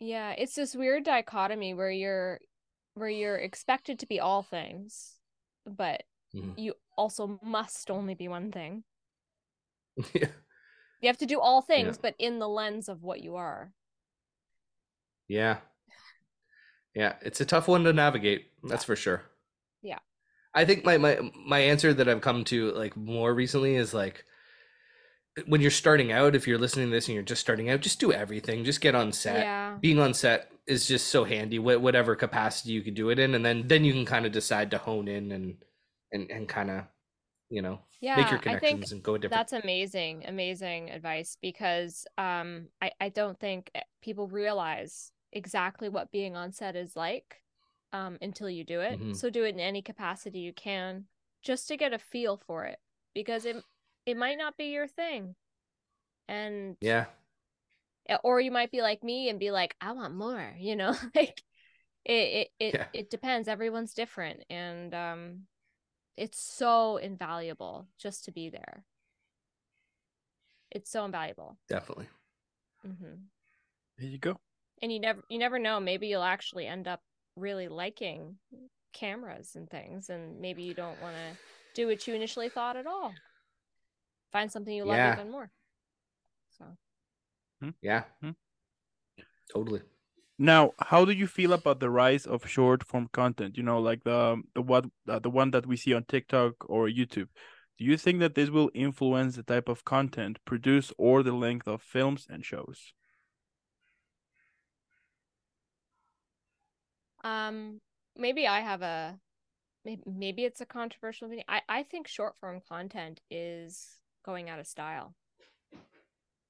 Yeah, 0.00 0.34
it's 0.36 0.54
this 0.54 0.74
weird 0.76 1.04
dichotomy 1.04 1.74
where 1.74 1.90
you're 1.90 2.40
where 2.98 3.08
you're 3.08 3.36
expected 3.36 3.98
to 4.00 4.06
be 4.06 4.20
all 4.20 4.42
things, 4.42 5.14
but 5.66 6.02
Mhm. 6.34 6.58
you 6.58 6.74
also 6.96 7.38
must 7.42 7.90
only 7.90 8.14
be 8.14 8.28
one 8.28 8.52
thing. 8.52 8.84
yeah. 10.14 10.28
You 11.00 11.08
have 11.08 11.18
to 11.18 11.26
do 11.26 11.40
all 11.40 11.62
things, 11.62 11.96
but 11.96 12.14
in 12.18 12.38
the 12.38 12.48
lens 12.48 12.88
of 12.88 13.02
what 13.02 13.20
you 13.22 13.36
are. 13.36 13.72
Yeah. 15.28 15.58
Yeah, 16.94 17.14
it's 17.22 17.40
a 17.40 17.44
tough 17.46 17.68
one 17.68 17.84
to 17.84 17.92
navigate, 17.92 18.50
that's 18.64 18.84
for 18.84 18.96
sure. 18.96 19.22
Yeah. 19.82 20.00
I 20.54 20.64
think 20.64 20.84
my 20.84 20.98
my 20.98 21.20
my 21.46 21.60
answer 21.60 21.94
that 21.94 22.08
I've 22.08 22.20
come 22.20 22.44
to 22.46 22.72
like 22.72 22.96
more 22.96 23.32
recently 23.32 23.76
is 23.76 23.94
like 23.94 24.24
when 25.46 25.60
you're 25.60 25.70
starting 25.70 26.10
out, 26.10 26.34
if 26.34 26.48
you're 26.48 26.58
listening 26.58 26.86
to 26.88 26.92
this 26.92 27.06
and 27.06 27.14
you're 27.14 27.22
just 27.22 27.40
starting 27.40 27.70
out, 27.70 27.80
just 27.80 28.00
do 28.00 28.12
everything. 28.12 28.64
Just 28.64 28.80
get 28.80 28.94
on 28.96 29.12
set. 29.12 29.40
Yeah. 29.40 29.76
Being 29.80 30.00
on 30.00 30.14
set 30.14 30.50
is 30.68 30.86
just 30.86 31.08
so 31.08 31.24
handy, 31.24 31.58
whatever 31.58 32.16
capacity 32.16 32.72
you 32.72 32.82
can 32.82 32.94
do 32.94 33.10
it 33.10 33.18
in, 33.18 33.34
and 33.34 33.44
then 33.44 33.68
then 33.68 33.84
you 33.84 33.92
can 33.92 34.04
kind 34.06 34.26
of 34.26 34.32
decide 34.32 34.70
to 34.72 34.78
hone 34.78 35.08
in 35.08 35.32
and 35.32 35.64
and 36.12 36.30
and 36.30 36.48
kind 36.48 36.70
of, 36.70 36.84
you 37.50 37.62
know, 37.62 37.80
Yeah, 38.00 38.16
make 38.16 38.30
your 38.30 38.40
I 38.46 38.56
think 38.56 38.82
connections 38.82 38.92
and 38.92 39.02
go 39.02 39.14
a 39.16 39.18
different. 39.20 39.30
That's 39.30 39.52
amazing, 39.52 40.24
amazing 40.26 40.90
advice 40.90 41.36
because 41.40 42.06
um 42.18 42.68
I, 42.80 42.92
I 43.00 43.08
don't 43.10 43.38
think 43.38 43.70
eh, 43.74 43.82
people 44.02 44.28
realize 44.28 45.12
exactly 45.32 45.88
what 45.90 46.10
being 46.12 46.34
on 46.36 46.52
set 46.52 46.76
is 46.76 46.96
like 46.96 47.42
um 47.92 48.18
until 48.22 48.48
you 48.50 48.64
do 48.64 48.80
it. 48.80 49.00
Mhm. 49.00 49.12
So 49.12 49.30
do 49.30 49.44
it 49.44 49.54
in 49.54 49.60
any 49.60 49.82
capacity 49.82 50.40
you 50.40 50.52
can 50.54 51.08
just 51.42 51.68
to 51.68 51.76
get 51.76 51.92
a 51.92 51.98
feel 51.98 52.36
for 52.38 52.64
it 52.66 52.78
because 53.14 53.44
it 53.44 53.56
it 54.06 54.16
might 54.16 54.38
not 54.38 54.56
be 54.56 54.66
your 54.72 54.88
thing. 54.88 55.36
And 56.28 56.76
Yeah. 56.80 57.06
Eh, 58.08 58.18
or 58.24 58.40
you 58.40 58.50
might 58.50 58.70
be 58.70 58.82
like 58.82 59.02
me 59.02 59.28
and 59.28 59.38
be 59.38 59.50
like 59.50 59.74
I 59.80 59.92
want 59.92 60.14
more, 60.14 60.54
you 60.58 60.76
know? 60.76 60.94
like 61.14 61.42
it 62.04 62.12
it 62.12 62.48
it, 62.58 62.74
Yeah. 62.74 62.86
it 62.92 63.10
depends. 63.10 63.48
Everyone's 63.48 63.94
different 63.94 64.44
and 64.50 64.94
um 64.94 65.40
it's 66.16 66.40
so 66.42 66.96
invaluable 66.98 67.88
just 67.98 68.24
to 68.24 68.32
be 68.32 68.50
there. 68.50 68.84
It's 70.70 70.90
so 70.90 71.04
invaluable. 71.04 71.58
Definitely. 71.68 72.08
mm-hmm. 72.86 73.14
There 73.98 74.08
you 74.08 74.18
go. 74.18 74.40
And 74.82 74.92
you 74.92 75.00
never 75.00 75.22
you 75.28 75.38
never 75.38 75.58
know. 75.58 75.80
Maybe 75.80 76.06
you'll 76.08 76.22
actually 76.22 76.66
end 76.66 76.86
up 76.88 77.00
really 77.36 77.68
liking 77.68 78.36
cameras 78.92 79.54
and 79.56 79.68
things, 79.68 80.08
and 80.10 80.40
maybe 80.40 80.62
you 80.62 80.74
don't 80.74 81.00
want 81.02 81.14
to 81.16 81.36
do 81.74 81.86
what 81.86 82.06
you 82.06 82.14
initially 82.14 82.48
thought 82.48 82.76
at 82.76 82.86
all. 82.86 83.12
Find 84.32 84.50
something 84.52 84.74
you 84.74 84.84
love 84.84 84.96
Yeah. 84.98 85.12
even 85.14 85.30
more. 85.30 85.50
So 87.60 87.72
Yeah. 87.82 88.04
Hmm. 88.20 88.30
Totally. 89.52 89.82
Now, 90.38 90.72
how 90.78 91.04
do 91.04 91.12
you 91.12 91.26
feel 91.26 91.52
about 91.52 91.80
the 91.80 91.90
rise 91.90 92.24
of 92.24 92.48
short 92.48 92.84
form 92.84 93.08
content? 93.12 93.56
You 93.56 93.64
know, 93.64 93.80
like 93.80 94.04
the 94.04 94.42
the 94.54 94.62
what 94.62 94.84
uh, 95.08 95.18
the 95.18 95.30
one 95.30 95.50
that 95.50 95.66
we 95.66 95.76
see 95.76 95.94
on 95.94 96.04
TikTok 96.04 96.68
or 96.68 96.86
YouTube. 96.88 97.28
Do 97.78 97.84
you 97.84 97.96
think 97.96 98.20
that 98.20 98.34
this 98.34 98.50
will 98.50 98.70
influence 98.74 99.36
the 99.36 99.42
type 99.42 99.68
of 99.68 99.84
content 99.84 100.38
produced 100.44 100.92
or 100.98 101.22
the 101.22 101.32
length 101.32 101.66
of 101.68 101.82
films 101.82 102.26
and 102.28 102.44
shows? 102.44 102.92
Um, 107.24 107.80
maybe 108.16 108.46
I 108.46 108.60
have 108.60 108.82
a 108.82 109.18
maybe, 109.84 110.02
maybe 110.06 110.44
it's 110.44 110.60
a 110.60 110.66
controversial 110.66 111.26
opinion. 111.26 111.46
I 111.48 111.62
I 111.68 111.82
think 111.82 112.06
short 112.06 112.36
form 112.40 112.60
content 112.68 113.20
is 113.30 113.98
going 114.24 114.48
out 114.50 114.60
of 114.60 114.66
style. 114.66 115.14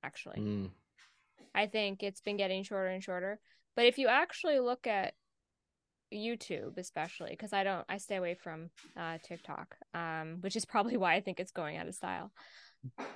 Actually, 0.02 0.40
Mm. 0.40 0.70
I 1.58 1.66
think 1.66 2.04
it's 2.04 2.20
been 2.20 2.36
getting 2.36 2.62
shorter 2.62 2.86
and 2.88 3.02
shorter. 3.02 3.40
But 3.74 3.86
if 3.86 3.98
you 3.98 4.06
actually 4.06 4.60
look 4.60 4.86
at 4.86 5.14
YouTube, 6.14 6.78
especially 6.78 7.30
because 7.30 7.52
I 7.52 7.64
don't, 7.64 7.84
I 7.88 7.98
stay 7.98 8.14
away 8.14 8.34
from 8.34 8.70
uh, 8.96 9.18
TikTok, 9.24 9.76
um, 9.92 10.38
which 10.40 10.54
is 10.54 10.64
probably 10.64 10.96
why 11.02 11.14
I 11.14 11.20
think 11.20 11.40
it's 11.40 11.50
going 11.50 11.76
out 11.76 11.88
of 11.88 11.96
style. 11.96 12.30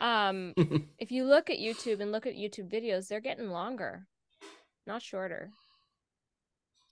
Um, 0.00 0.54
if 0.98 1.12
you 1.12 1.24
look 1.24 1.50
at 1.50 1.58
YouTube 1.58 2.00
and 2.00 2.10
look 2.10 2.26
at 2.26 2.34
YouTube 2.34 2.68
videos, 2.68 3.06
they're 3.06 3.20
getting 3.20 3.48
longer, 3.50 4.08
not 4.88 5.02
shorter. 5.02 5.50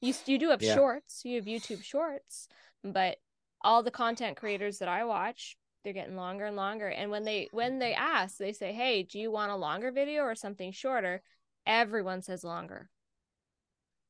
You 0.00 0.14
you 0.26 0.38
do 0.38 0.50
have 0.50 0.62
Yeah. 0.62 0.74
shorts, 0.74 1.22
you 1.24 1.34
have 1.34 1.46
YouTube 1.46 1.82
shorts, 1.82 2.46
but 2.84 3.18
all 3.60 3.82
the 3.82 3.90
content 3.90 4.36
creators 4.36 4.78
that 4.78 4.88
I 4.88 5.04
watch, 5.04 5.58
they're 5.82 5.92
getting 5.92 6.16
longer 6.16 6.46
and 6.46 6.56
longer. 6.56 6.88
And 6.88 7.10
when 7.10 7.24
they 7.24 7.48
when 7.52 7.80
they 7.80 7.92
ask, 7.92 8.38
they 8.38 8.52
say, 8.52 8.72
"Hey, 8.72 9.02
do 9.02 9.18
you 9.18 9.30
want 9.32 9.52
a 9.52 9.56
longer 9.56 9.90
video 9.90 10.22
or 10.22 10.34
something 10.34 10.72
shorter?" 10.72 11.22
Everyone 11.66 12.22
says 12.22 12.44
longer. 12.44 12.90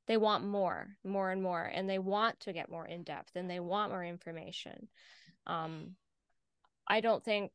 They 0.07 0.17
want 0.17 0.45
more, 0.45 0.97
more 1.05 1.31
and 1.31 1.43
more, 1.43 1.63
and 1.63 1.89
they 1.89 1.99
want 1.99 2.41
to 2.41 2.53
get 2.53 2.71
more 2.71 2.87
in 2.87 3.05
depth 3.05 3.37
and 3.37 3.49
they 3.49 3.61
want 3.61 3.93
more 3.93 4.05
information. 4.05 4.89
Um, 5.47 5.95
I 6.89 7.01
don't 7.01 7.25
think 7.25 7.53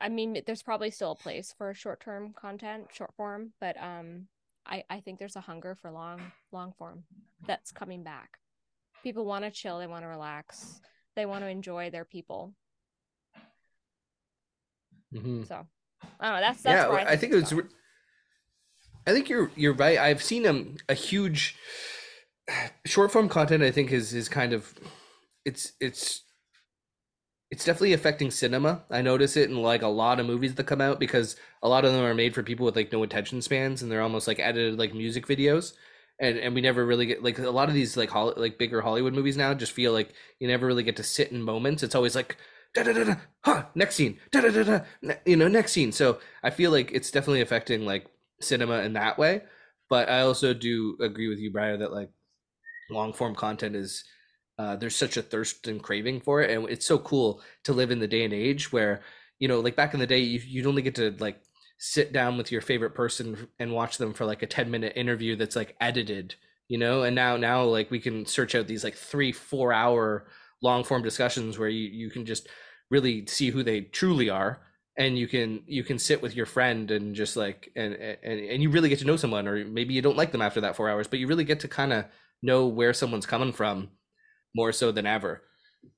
I 0.00 0.08
mean, 0.08 0.42
there's 0.46 0.62
probably 0.62 0.90
still 0.90 1.12
a 1.12 1.16
place 1.16 1.54
for 1.56 1.72
short 1.72 2.00
term 2.00 2.34
content, 2.34 2.88
short 2.92 3.14
form, 3.16 3.52
but 3.60 3.76
um, 3.80 4.26
I 4.66 4.84
I 4.90 5.00
think 5.00 5.18
there's 5.18 5.36
a 5.36 5.40
hunger 5.40 5.74
for 5.74 5.90
long 5.90 6.20
long 6.52 6.72
form 6.76 7.04
that's 7.46 7.72
coming 7.72 8.02
back. 8.02 8.38
People 9.02 9.24
want 9.24 9.44
to 9.44 9.50
chill, 9.50 9.78
they 9.78 9.86
want 9.86 10.04
to 10.04 10.08
relax, 10.08 10.80
they 11.16 11.26
want 11.26 11.42
to 11.42 11.48
enjoy 11.48 11.90
their 11.90 12.04
people. 12.04 12.54
Mm-hmm. 15.14 15.44
So 15.44 15.66
I 16.20 16.28
don't 16.28 16.34
know. 16.34 16.40
That's 16.40 16.62
that's 16.62 16.84
yeah, 16.84 16.88
where 16.88 16.98
I 16.98 17.04
think, 17.04 17.10
I 17.10 17.16
think 17.16 17.32
it's 17.34 17.42
it's. 17.42 17.52
re- 17.52 17.70
I 19.06 19.12
think 19.12 19.28
you're 19.28 19.50
you're 19.56 19.74
right. 19.74 19.98
I've 19.98 20.22
seen 20.22 20.46
um, 20.46 20.76
a 20.88 20.94
huge 20.94 21.56
short 22.86 23.12
form 23.12 23.28
content. 23.28 23.62
I 23.62 23.70
think 23.70 23.92
is 23.92 24.14
is 24.14 24.28
kind 24.28 24.52
of 24.52 24.74
it's 25.44 25.72
it's 25.80 26.22
it's 27.50 27.64
definitely 27.64 27.92
affecting 27.92 28.30
cinema. 28.30 28.82
I 28.90 29.02
notice 29.02 29.36
it 29.36 29.50
in 29.50 29.56
like 29.62 29.82
a 29.82 29.88
lot 29.88 30.18
of 30.18 30.26
movies 30.26 30.54
that 30.54 30.66
come 30.66 30.80
out 30.80 30.98
because 30.98 31.36
a 31.62 31.68
lot 31.68 31.84
of 31.84 31.92
them 31.92 32.04
are 32.04 32.14
made 32.14 32.34
for 32.34 32.42
people 32.42 32.66
with 32.66 32.76
like 32.76 32.92
no 32.92 33.02
attention 33.02 33.42
spans 33.42 33.82
and 33.82 33.92
they're 33.92 34.02
almost 34.02 34.26
like 34.26 34.40
edited 34.40 34.78
like 34.78 34.94
music 34.94 35.26
videos. 35.26 35.74
And 36.20 36.38
and 36.38 36.54
we 36.54 36.60
never 36.60 36.84
really 36.84 37.06
get 37.06 37.22
like 37.22 37.38
a 37.38 37.50
lot 37.50 37.68
of 37.68 37.74
these 37.74 37.96
like 37.96 38.14
like 38.14 38.58
bigger 38.58 38.80
Hollywood 38.80 39.14
movies 39.14 39.36
now 39.36 39.52
just 39.54 39.72
feel 39.72 39.92
like 39.92 40.12
you 40.38 40.48
never 40.48 40.66
really 40.66 40.82
get 40.82 40.96
to 40.96 41.02
sit 41.02 41.30
in 41.30 41.42
moments. 41.42 41.82
It's 41.82 41.94
always 41.94 42.14
like 42.16 42.36
da 42.74 42.82
da 42.82 42.92
da 42.92 43.04
da 43.04 43.14
huh 43.44 43.64
next 43.76 43.94
scene 43.94 44.18
da 44.32 44.40
da 44.40 44.50
da 44.50 44.62
da 44.64 45.14
you 45.26 45.36
know 45.36 45.48
next 45.48 45.72
scene. 45.72 45.92
So 45.92 46.18
I 46.42 46.50
feel 46.50 46.70
like 46.70 46.90
it's 46.92 47.10
definitely 47.10 47.40
affecting 47.40 47.84
like 47.84 48.06
cinema 48.44 48.80
in 48.82 48.94
that 48.94 49.18
way. 49.18 49.42
But 49.90 50.08
I 50.08 50.20
also 50.20 50.54
do 50.54 50.96
agree 51.00 51.28
with 51.28 51.38
you, 51.38 51.50
Briar, 51.50 51.76
that 51.78 51.92
like 51.92 52.10
long 52.90 53.12
form 53.12 53.34
content 53.34 53.76
is 53.76 54.04
uh, 54.58 54.76
there's 54.76 54.96
such 54.96 55.16
a 55.16 55.22
thirst 55.22 55.66
and 55.66 55.82
craving 55.82 56.20
for 56.20 56.42
it, 56.42 56.50
and 56.50 56.68
it's 56.68 56.86
so 56.86 56.98
cool 56.98 57.42
to 57.64 57.72
live 57.72 57.90
in 57.90 57.98
the 57.98 58.08
day 58.08 58.24
and 58.24 58.32
age 58.32 58.72
where 58.72 59.02
you 59.40 59.48
know, 59.48 59.60
like 59.60 59.76
back 59.76 59.94
in 59.94 60.00
the 60.00 60.06
day, 60.06 60.20
you, 60.20 60.40
you'd 60.46 60.66
only 60.66 60.80
get 60.80 60.94
to 60.94 61.10
like 61.18 61.40
sit 61.78 62.12
down 62.12 62.38
with 62.38 62.52
your 62.52 62.60
favorite 62.60 62.94
person 62.94 63.48
and 63.58 63.72
watch 63.72 63.98
them 63.98 64.14
for 64.14 64.24
like 64.24 64.42
a 64.42 64.46
10 64.46 64.70
minute 64.70 64.92
interview 64.96 65.36
that's 65.36 65.56
like 65.56 65.76
edited 65.80 66.34
you 66.68 66.78
know? 66.78 67.02
And 67.02 67.14
now 67.14 67.36
now 67.36 67.64
like 67.64 67.90
we 67.90 68.00
can 68.00 68.24
search 68.26 68.54
out 68.54 68.66
these 68.66 68.84
like 68.84 68.94
three 68.94 69.32
four 69.32 69.72
hour 69.72 70.26
long 70.62 70.84
form 70.84 71.02
discussions 71.02 71.58
where 71.58 71.68
you 71.68 71.88
you 71.88 72.10
can 72.10 72.24
just 72.24 72.48
really 72.90 73.26
see 73.26 73.50
who 73.50 73.62
they 73.62 73.82
truly 73.82 74.30
are 74.30 74.60
and 74.96 75.18
you 75.18 75.26
can 75.26 75.62
you 75.66 75.82
can 75.82 75.98
sit 75.98 76.22
with 76.22 76.36
your 76.36 76.46
friend 76.46 76.90
and 76.90 77.14
just 77.14 77.36
like 77.36 77.70
and 77.76 77.94
and, 77.94 78.40
and 78.40 78.62
you 78.62 78.70
really 78.70 78.88
get 78.88 78.98
to 79.00 79.04
know 79.06 79.16
someone 79.16 79.48
or 79.48 79.64
maybe 79.64 79.94
you 79.94 80.02
don't 80.02 80.16
like 80.16 80.30
them 80.32 80.42
after 80.42 80.60
that 80.60 80.76
four 80.76 80.88
hours 80.88 81.08
but 81.08 81.18
you 81.18 81.26
really 81.26 81.44
get 81.44 81.60
to 81.60 81.68
kind 81.68 81.92
of 81.92 82.04
know 82.42 82.66
where 82.66 82.92
someone's 82.92 83.26
coming 83.26 83.52
from 83.52 83.88
more 84.54 84.70
so 84.72 84.92
than 84.92 85.06
ever. 85.06 85.42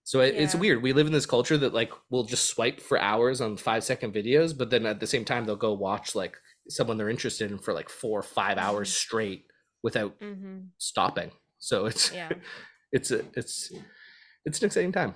So 0.05 0.21
it, 0.21 0.35
it's 0.37 0.55
weird. 0.55 0.83
We 0.83 0.93
live 0.93 1.07
in 1.07 1.13
this 1.13 1.27
culture 1.27 1.59
that 1.59 1.75
like 1.75 1.93
we'll 2.11 2.25
just 2.25 2.47
swipe 2.49 2.81
for 2.81 2.99
hours 2.99 3.41
on 3.41 3.57
five 3.57 3.85
second 3.85 4.15
videos 4.15 4.57
but 4.57 4.71
then 4.71 4.87
at 4.87 5.01
the 5.01 5.07
same 5.07 5.25
time 5.25 5.45
they'll 5.45 5.57
go 5.57 5.73
watch 5.75 6.15
like 6.15 6.37
someone 6.69 6.97
they're 6.97 7.11
interested 7.11 7.51
in 7.51 7.59
for 7.59 7.73
like 7.75 7.89
four 7.89 8.19
or 8.21 8.23
five 8.23 8.59
hours 8.59 8.93
straight 9.05 9.45
without 9.83 10.19
Mhm. 10.21 10.69
stopping. 10.79 11.31
So 11.59 11.87
it's 11.87 12.13
Yeah. 12.13 12.31
it's 12.93 13.11
a 13.11 13.25
it's 13.35 13.73
it's 14.45 14.61
an 14.61 14.67
exciting 14.67 14.93
time 14.93 15.15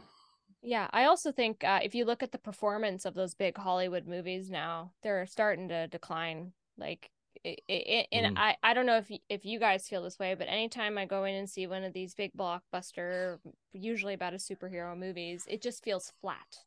Yeah, 0.63 0.89
I 0.93 1.05
also 1.05 1.33
think 1.33 1.65
uh, 1.65 1.81
if 1.83 1.95
you 1.95 2.05
look 2.05 2.23
at 2.23 2.33
the 2.33 2.39
performance 2.39 3.05
of 3.07 3.15
those 3.15 3.35
big 3.35 3.57
Hollywood 3.57 4.07
movies 4.07 4.51
now, 4.51 4.93
they're 5.03 5.27
starting 5.27 5.69
to 5.69 5.87
decline. 5.89 6.53
Like, 6.77 7.11
it, 7.45 7.61
it, 7.69 8.09
and 8.13 8.27
Mm. 8.27 8.39
I, 8.39 8.57
I 8.63 8.75
don't 8.75 8.87
know 8.87 8.99
if 8.99 9.11
if 9.29 9.45
you 9.47 9.59
guys 9.59 9.89
feel 9.89 10.03
this 10.03 10.19
way, 10.19 10.35
but 10.35 10.49
anytime 10.49 10.99
I 10.99 11.07
go 11.07 11.25
in 11.25 11.35
and 11.35 11.49
see 11.49 11.67
one 11.67 11.85
of 11.85 11.95
these 11.95 12.15
big 12.15 12.33
blockbuster, 12.37 13.39
usually 13.73 14.15
about 14.15 14.35
a 14.35 14.37
superhero 14.37 14.97
movies, 14.97 15.47
it 15.49 15.63
just 15.63 15.83
feels 15.83 16.13
flat. 16.21 16.59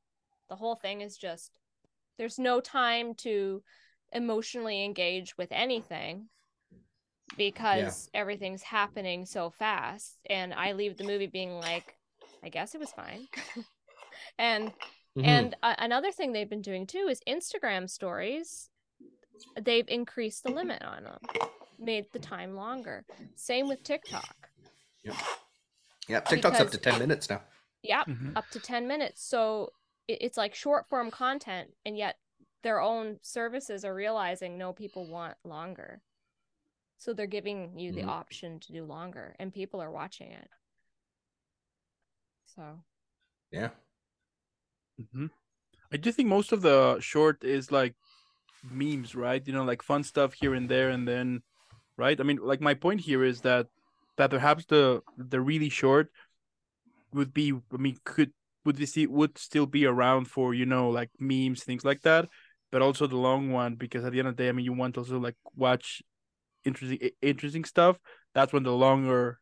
The 0.50 0.56
whole 0.56 0.76
thing 0.76 1.02
is 1.02 1.18
just 1.18 1.52
there's 2.18 2.39
no 2.39 2.62
time 2.62 3.14
to 3.16 3.62
emotionally 4.12 4.84
engage 4.84 5.38
with 5.38 5.52
anything 5.52 6.30
because 7.38 8.10
everything's 8.14 8.64
happening 8.64 9.26
so 9.26 9.50
fast, 9.50 10.18
and 10.30 10.54
I 10.54 10.74
leave 10.74 10.98
the 10.98 11.04
movie 11.04 11.28
being 11.28 11.60
like, 11.60 11.96
I 12.44 12.50
guess 12.50 12.76
it 12.76 12.80
was 12.80 12.91
fine. 12.91 13.28
and 14.38 14.73
Mhm. 15.17 15.25
and 15.25 15.55
uh, 15.61 15.75
another 15.77 16.11
thing 16.11 16.31
they've 16.31 16.49
been 16.49 16.61
doing 16.61 16.88
too 16.88 17.07
is 17.09 17.21
Instagram 17.27 17.89
stories. 17.89 18.69
They've 19.59 19.88
increased 19.88 20.43
the 20.43 20.51
limit 20.51 20.81
on 20.84 21.03
them, 21.03 21.19
made 21.77 22.11
the 22.13 22.19
time 22.19 22.55
longer. 22.55 23.05
Same 23.36 23.67
with 23.67 23.84
TikTok. 23.84 24.49
Yep. 25.03 25.15
Yeah, 26.07 26.19
TikTok's 26.21 26.59
up 26.59 26.69
to 26.71 26.77
ten 26.77 26.97
minutes 26.99 27.29
now. 27.29 27.43
Yep, 27.84 28.07
Mhm. 28.07 28.38
up 28.38 28.49
to 28.51 28.59
10 28.59 28.88
minutes. 28.88 29.21
So 29.21 29.73
it- 30.07 30.21
it's 30.21 30.38
like 30.38 30.55
short 30.55 30.88
form 30.88 31.11
content, 31.11 31.75
and 31.86 31.97
yet 31.97 32.17
their 32.61 32.79
own 32.79 33.19
services 33.21 33.84
are 33.84 33.93
realizing 33.93 34.57
no, 34.57 34.71
people 34.73 35.05
want 35.05 35.38
longer. 35.43 36.01
So 36.97 37.13
they're 37.13 37.27
giving 37.27 37.77
you 37.77 37.91
the 37.91 38.03
Mhm. 38.03 38.07
option 38.07 38.59
to 38.61 38.71
do 38.71 38.86
longer, 38.86 39.36
and 39.38 39.53
people 39.53 39.81
are 39.81 39.91
watching 39.91 40.31
it. 40.31 40.49
So 42.45 42.84
Yeah. 43.51 43.71
Hmm 45.14 45.28
I 45.94 45.98
do 45.98 46.12
think 46.12 46.30
most 46.30 46.52
of 46.52 46.62
the 46.62 47.00
short 47.02 47.44
is 47.44 47.72
like 47.72 47.96
memes, 48.64 49.16
right? 49.16 49.46
You 49.48 49.54
know, 49.54 49.64
like 49.64 49.84
fun 49.84 50.04
stuff 50.04 50.34
here 50.34 50.54
and 50.54 50.70
there, 50.70 50.89
and 50.89 51.08
then, 51.08 51.44
right? 51.98 52.20
I 52.20 52.24
mean, 52.24 52.39
like 52.41 52.62
my 52.62 52.74
point 52.76 53.02
here 53.02 53.24
is 53.24 53.41
that 53.41 53.68
that 54.18 54.32
perhaps 54.32 54.66
the 54.66 55.02
the 55.18 55.41
really 55.41 55.70
short 55.70 56.12
would 57.14 57.34
be, 57.34 57.54
I 57.74 57.78
mean, 57.78 57.98
could 58.06 58.32
would 58.66 58.78
this 58.78 58.96
would 58.98 59.38
still 59.38 59.66
be 59.66 59.86
around 59.86 60.26
for 60.30 60.54
you 60.54 60.66
know 60.66 60.89
like 60.89 61.10
memes, 61.20 61.64
things 61.64 61.84
like 61.86 62.02
that, 62.02 62.30
but 62.72 62.82
also 62.82 63.08
the 63.08 63.18
long 63.18 63.52
one 63.52 63.76
because 63.76 64.06
at 64.06 64.12
the 64.14 64.20
end 64.20 64.28
of 64.28 64.36
the 64.38 64.44
day, 64.44 64.50
I 64.50 64.52
mean, 64.54 64.66
you 64.66 64.74
want 64.74 64.96
to 64.96 65.02
also 65.02 65.20
like 65.20 65.36
watch 65.56 66.02
interesting 66.66 67.12
interesting 67.22 67.66
stuff. 67.66 68.00
That's 68.34 68.54
when 68.54 68.64
the 68.64 68.74
longer 68.74 69.39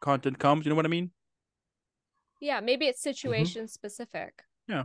content 0.00 0.38
comes. 0.38 0.64
You 0.64 0.70
know 0.70 0.76
what 0.76 0.86
I 0.86 0.88
mean? 0.88 1.10
Yeah, 2.40 2.60
maybe 2.60 2.86
it's 2.86 3.02
situation 3.02 3.68
specific. 3.68 4.42
Yeah. 4.68 4.84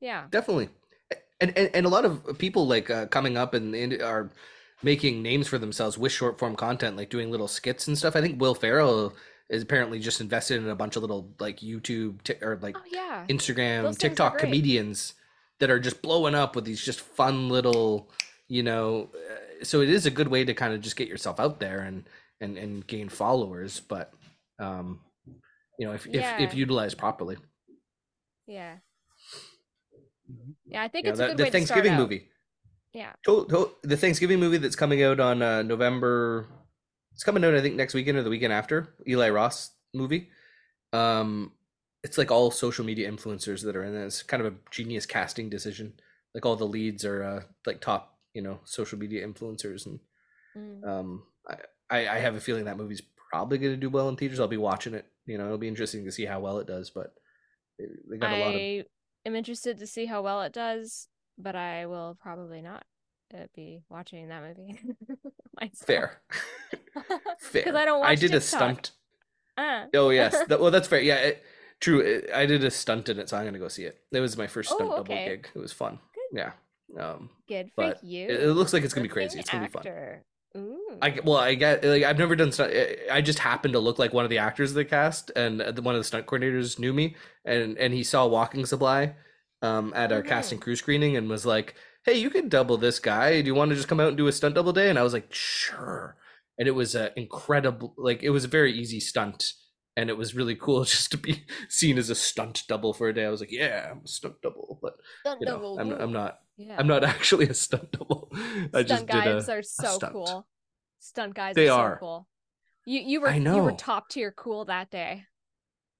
Yeah. 0.00 0.26
Definitely. 0.30 0.68
And, 1.40 1.56
and 1.56 1.70
and 1.74 1.86
a 1.86 1.88
lot 1.88 2.04
of 2.04 2.38
people 2.38 2.66
like 2.66 2.90
uh, 2.90 3.06
coming 3.06 3.36
up 3.36 3.54
and, 3.54 3.74
and 3.74 4.00
are 4.02 4.30
making 4.82 5.22
names 5.22 5.48
for 5.48 5.58
themselves 5.58 5.98
with 5.98 6.12
short 6.12 6.38
form 6.38 6.56
content, 6.56 6.96
like 6.96 7.10
doing 7.10 7.30
little 7.30 7.48
skits 7.48 7.88
and 7.88 7.96
stuff. 7.96 8.16
I 8.16 8.20
think 8.20 8.40
Will 8.40 8.54
Ferrell 8.54 9.14
is 9.48 9.62
apparently 9.62 9.98
just 9.98 10.20
invested 10.20 10.62
in 10.62 10.68
a 10.68 10.74
bunch 10.74 10.96
of 10.96 11.02
little 11.02 11.32
like 11.38 11.60
YouTube 11.60 12.22
ti- 12.22 12.42
or 12.42 12.58
like 12.60 12.76
Oh 12.76 12.82
yeah. 12.90 13.24
Instagram, 13.28 13.82
Those 13.82 13.98
TikTok 13.98 14.38
comedians 14.38 15.14
that 15.60 15.70
are 15.70 15.80
just 15.80 16.02
blowing 16.02 16.34
up 16.34 16.54
with 16.54 16.64
these 16.64 16.84
just 16.84 17.00
fun 17.00 17.48
little, 17.48 18.10
you 18.48 18.62
know. 18.62 19.08
Uh, 19.14 19.64
so 19.64 19.80
it 19.80 19.88
is 19.88 20.06
a 20.06 20.10
good 20.10 20.28
way 20.28 20.44
to 20.44 20.54
kind 20.54 20.74
of 20.74 20.80
just 20.80 20.96
get 20.96 21.08
yourself 21.08 21.40
out 21.40 21.60
there 21.60 21.80
and 21.80 22.04
and 22.40 22.56
and 22.58 22.86
gain 22.86 23.08
followers, 23.08 23.80
but 23.80 24.12
um, 24.58 25.00
you 25.78 25.86
know, 25.86 25.92
if 25.94 26.06
if, 26.06 26.14
Yeah. 26.14 26.42
if 26.42 26.54
utilized 26.54 26.98
properly. 26.98 27.36
Yeah. 28.46 28.78
Yeah, 30.66 30.82
I 30.82 30.88
think 30.88 31.06
Yeah, 31.06 31.10
it's 31.12 31.20
a 31.20 31.22
the, 31.22 31.28
good 31.28 31.36
the 31.38 31.42
way 31.44 31.50
to 31.50 31.50
start 31.50 31.52
Thanksgiving 31.52 31.92
out. 31.92 32.00
movie. 32.00 32.28
Yeah. 32.92 33.12
To- 33.26 33.46
to- 33.46 33.70
the 33.82 33.96
Thanksgiving 33.96 34.40
movie 34.40 34.58
that's 34.58 34.76
coming 34.76 35.02
out 35.02 35.20
on 35.20 35.40
uh, 35.42 35.62
November. 35.62 36.46
It's 37.12 37.24
coming 37.24 37.44
out, 37.44 37.54
I 37.54 37.60
think, 37.60 37.76
next 37.76 37.94
weekend 37.94 38.18
or 38.18 38.22
the 38.22 38.30
weekend 38.30 38.52
after. 38.52 38.94
Eli 39.06 39.30
Roth 39.30 39.70
movie. 39.94 40.30
Um, 40.92 41.52
it's 42.02 42.16
like 42.18 42.30
all 42.30 42.50
social 42.50 42.84
media 42.84 43.10
influencers 43.10 43.62
that 43.64 43.76
are 43.76 43.82
in 43.84 43.94
it. 43.94 44.04
It's 44.06 44.22
kind 44.22 44.44
of 44.44 44.52
a 44.52 44.56
genius 44.70 45.06
casting 45.06 45.48
decision. 45.50 45.94
Like 46.34 46.46
all 46.46 46.56
the 46.56 46.66
leads 46.66 47.04
are 47.04 47.22
uh, 47.22 47.42
like 47.66 47.80
top, 47.80 48.18
you 48.34 48.42
know, 48.42 48.60
social 48.64 48.98
media 48.98 49.26
influencers, 49.26 49.86
and 49.86 50.00
Mm. 50.56 50.86
um, 50.86 51.22
I, 51.48 51.56
I 51.90 52.08
I 52.08 52.18
have 52.20 52.34
a 52.34 52.40
feeling 52.40 52.64
that 52.64 52.78
movie's 52.78 53.02
probably 53.30 53.58
going 53.58 53.72
to 53.74 53.76
do 53.76 53.90
well 53.90 54.08
in 54.08 54.16
theaters. 54.16 54.40
I'll 54.40 54.48
be 54.48 54.56
watching 54.56 54.94
it. 54.94 55.04
You 55.28 55.38
know, 55.38 55.44
it'll 55.46 55.58
be 55.58 55.68
interesting 55.68 56.04
to 56.04 56.12
see 56.12 56.24
how 56.24 56.40
well 56.40 56.58
it 56.58 56.66
does. 56.66 56.90
But 56.90 57.12
they, 57.78 58.16
got 58.16 58.32
a 58.32 58.40
lot 58.40 58.54
of 58.54 58.60
I 58.60 58.84
am 59.26 59.34
interested 59.34 59.78
to 59.78 59.86
see 59.86 60.06
how 60.06 60.22
well 60.22 60.42
it 60.42 60.52
does, 60.52 61.08
but 61.36 61.54
I 61.54 61.86
will 61.86 62.16
probably 62.20 62.62
not 62.62 62.84
uh, 63.34 63.46
be 63.54 63.82
watching 63.88 64.28
that 64.28 64.42
movie. 64.42 64.80
myself. 65.60 65.86
fair, 65.86 66.20
fair. 67.40 67.62
Because 67.62 67.74
I 67.74 67.84
don't 67.84 68.00
watch 68.00 68.08
I 68.08 68.14
did 68.14 68.34
a 68.34 68.40
stunt. 68.40 68.92
Uh, 69.56 69.86
Oh 69.94 70.10
yes, 70.10 70.36
well 70.48 70.70
that's 70.70 70.88
fair. 70.88 71.00
Yeah, 71.00 71.16
it, 71.16 71.44
true. 71.80 72.22
I 72.34 72.46
did 72.46 72.64
a 72.64 72.70
stunt 72.70 73.08
in 73.08 73.18
it, 73.18 73.28
so 73.28 73.36
I'm 73.36 73.44
gonna 73.44 73.58
go 73.58 73.68
see 73.68 73.84
it. 73.84 73.98
It 74.12 74.20
was 74.20 74.36
my 74.36 74.46
first 74.46 74.70
stunt 74.70 74.90
Oh, 74.90 74.96
double 74.96 75.14
gig. 75.14 75.48
It 75.54 75.58
was 75.58 75.72
fun. 75.72 75.98
Good. 76.14 76.38
Yeah. 76.38 76.52
Um, 76.98 77.28
good 77.46 77.70
for 77.74 77.94
you. 78.02 78.28
it, 78.28 78.44
it 78.44 78.52
looks 78.52 78.72
like 78.72 78.82
it's 78.82 78.94
gonna 78.94 79.02
be 79.06 79.12
crazy. 79.12 79.38
It's 79.38 79.50
gonna 79.50 79.66
be 79.66 79.70
fun. 79.70 79.84
Ooh. 80.56 80.98
I 81.00 81.18
well, 81.24 81.36
I 81.36 81.54
get 81.54 81.84
like 81.84 82.02
I've 82.02 82.18
never 82.18 82.34
done 82.34 82.52
stunt. 82.52 82.72
I 83.10 83.20
just 83.20 83.38
happened 83.38 83.74
to 83.74 83.80
look 83.80 83.98
like 83.98 84.12
one 84.12 84.24
of 84.24 84.30
the 84.30 84.38
actors 84.38 84.70
of 84.70 84.74
the 84.76 84.84
cast, 84.84 85.30
and 85.36 85.60
the- 85.60 85.82
one 85.82 85.94
of 85.94 86.00
the 86.00 86.04
stunt 86.04 86.26
coordinators 86.26 86.78
knew 86.78 86.92
me, 86.92 87.16
and 87.44 87.76
and 87.78 87.92
he 87.94 88.02
saw 88.02 88.26
Walking 88.26 88.64
Supply, 88.66 89.14
um, 89.62 89.92
at 89.94 90.10
our 90.12 90.22
cast 90.22 90.48
Mhm. 90.48 90.52
and 90.52 90.62
crew 90.62 90.76
screening, 90.76 91.16
and 91.16 91.28
was 91.28 91.44
like, 91.46 91.74
"Hey, 92.04 92.14
you 92.18 92.30
can 92.30 92.48
double 92.48 92.76
this 92.78 92.98
guy. 92.98 93.40
Do 93.42 93.46
you 93.46 93.54
want 93.54 93.70
to 93.70 93.76
just 93.76 93.88
come 93.88 94.00
out 94.00 94.08
and 94.08 94.16
do 94.16 94.26
a 94.26 94.32
stunt 94.32 94.54
double 94.54 94.72
day?" 94.72 94.88
And 94.90 94.98
I 94.98 95.02
was 95.02 95.12
like, 95.12 95.32
"Sure." 95.32 96.16
And 96.58 96.66
it 96.66 96.72
was 96.72 96.94
a 96.94 97.12
incredible, 97.18 97.94
like 97.98 98.22
it 98.22 98.30
was 98.30 98.44
a 98.44 98.48
very 98.48 98.72
easy 98.72 99.00
stunt, 99.00 99.52
and 99.96 100.08
it 100.10 100.16
was 100.16 100.34
really 100.34 100.56
cool 100.56 100.84
just 100.84 101.10
to 101.12 101.18
be 101.18 101.44
seen 101.68 101.98
as 101.98 102.10
a 102.10 102.14
stunt 102.14 102.64
double 102.68 102.92
for 102.94 103.08
a 103.08 103.14
day. 103.14 103.26
I 103.26 103.30
was 103.30 103.40
like, 103.40 103.52
"Yeah, 103.52 103.88
I'm 103.92 104.00
a 104.04 104.08
stunt 104.08 104.40
double," 104.42 104.78
but 104.82 104.94
Stunt 105.20 105.40
you 105.40 105.46
know, 105.46 105.52
double, 105.56 105.78
I'm. 105.78 105.92
I'm 105.92 106.12
not 106.12 106.40
Yeah. 106.58 106.76
I'm 106.78 106.86
not 106.88 107.04
actually 107.14 107.48
a 107.48 107.54
stunt 107.54 107.92
double. 107.92 108.28
I 108.34 108.82
Stunt 108.84 108.88
just 108.88 109.06
did 109.06 109.12
guys 109.24 109.48
a 109.48 109.52
are 109.52 109.62
so 109.62 109.96
stunt. 109.96 110.12
cool. 110.12 110.46
Stunt 110.98 111.34
guys 111.34 111.54
They 111.54 111.68
are 111.68 111.94
so 111.94 112.00
cool. 112.00 112.28
You 112.84 113.00
you 113.00 113.20
were 113.20 113.28
I 113.30 113.38
know, 113.38 113.56
you 113.56 113.62
were 113.62 113.72
top 113.72 114.08
tier 114.10 114.32
cool 114.36 114.64
that 114.66 114.90
day. 114.90 115.24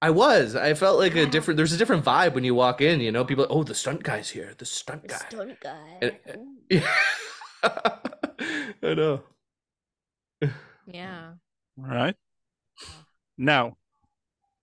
I 0.01 0.09
was. 0.11 0.55
I 0.55 0.73
felt 0.75 0.97
like 0.99 1.15
a 1.15 1.25
different. 1.25 1.57
There's 1.57 1.73
a 1.73 1.77
different 1.77 2.05
vibe 2.05 2.33
when 2.33 2.43
you 2.43 2.55
walk 2.55 2.81
in. 2.81 2.99
You 3.01 3.11
know, 3.11 3.23
people. 3.25 3.45
Oh, 3.49 3.63
the 3.63 3.75
stunt 3.75 4.03
guy's 4.03 4.29
here. 4.29 4.53
The 4.57 4.65
stunt 4.65 5.03
The 5.03 5.07
guy. 5.09 5.15
stunt 5.29 5.59
guy. 5.61 5.97
And- 6.01 6.19
uh, 6.27 6.37
Yeah. 6.69 7.69
I 8.81 8.93
know. 8.93 9.21
Yeah. 10.87 11.33
All 11.77 11.85
right. 11.85 12.15
Now, 13.37 13.77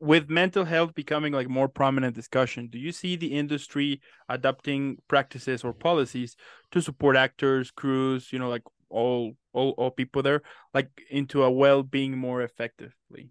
with 0.00 0.28
mental 0.28 0.64
health 0.64 0.94
becoming 0.94 1.32
like 1.32 1.48
more 1.48 1.68
prominent 1.68 2.14
discussion, 2.14 2.68
do 2.68 2.78
you 2.78 2.92
see 2.92 3.16
the 3.16 3.32
industry 3.38 4.00
adopting 4.28 4.98
practices 5.08 5.64
or 5.64 5.72
policies 5.72 6.36
to 6.72 6.80
support 6.82 7.16
actors, 7.16 7.70
crews, 7.70 8.32
you 8.32 8.38
know, 8.38 8.48
like 8.48 8.62
all 8.90 9.36
all 9.52 9.70
all 9.72 9.90
people 9.90 10.22
there, 10.22 10.42
like 10.74 10.90
into 11.10 11.42
a 11.42 11.50
well-being 11.50 12.16
more 12.18 12.42
effectively? 12.42 13.30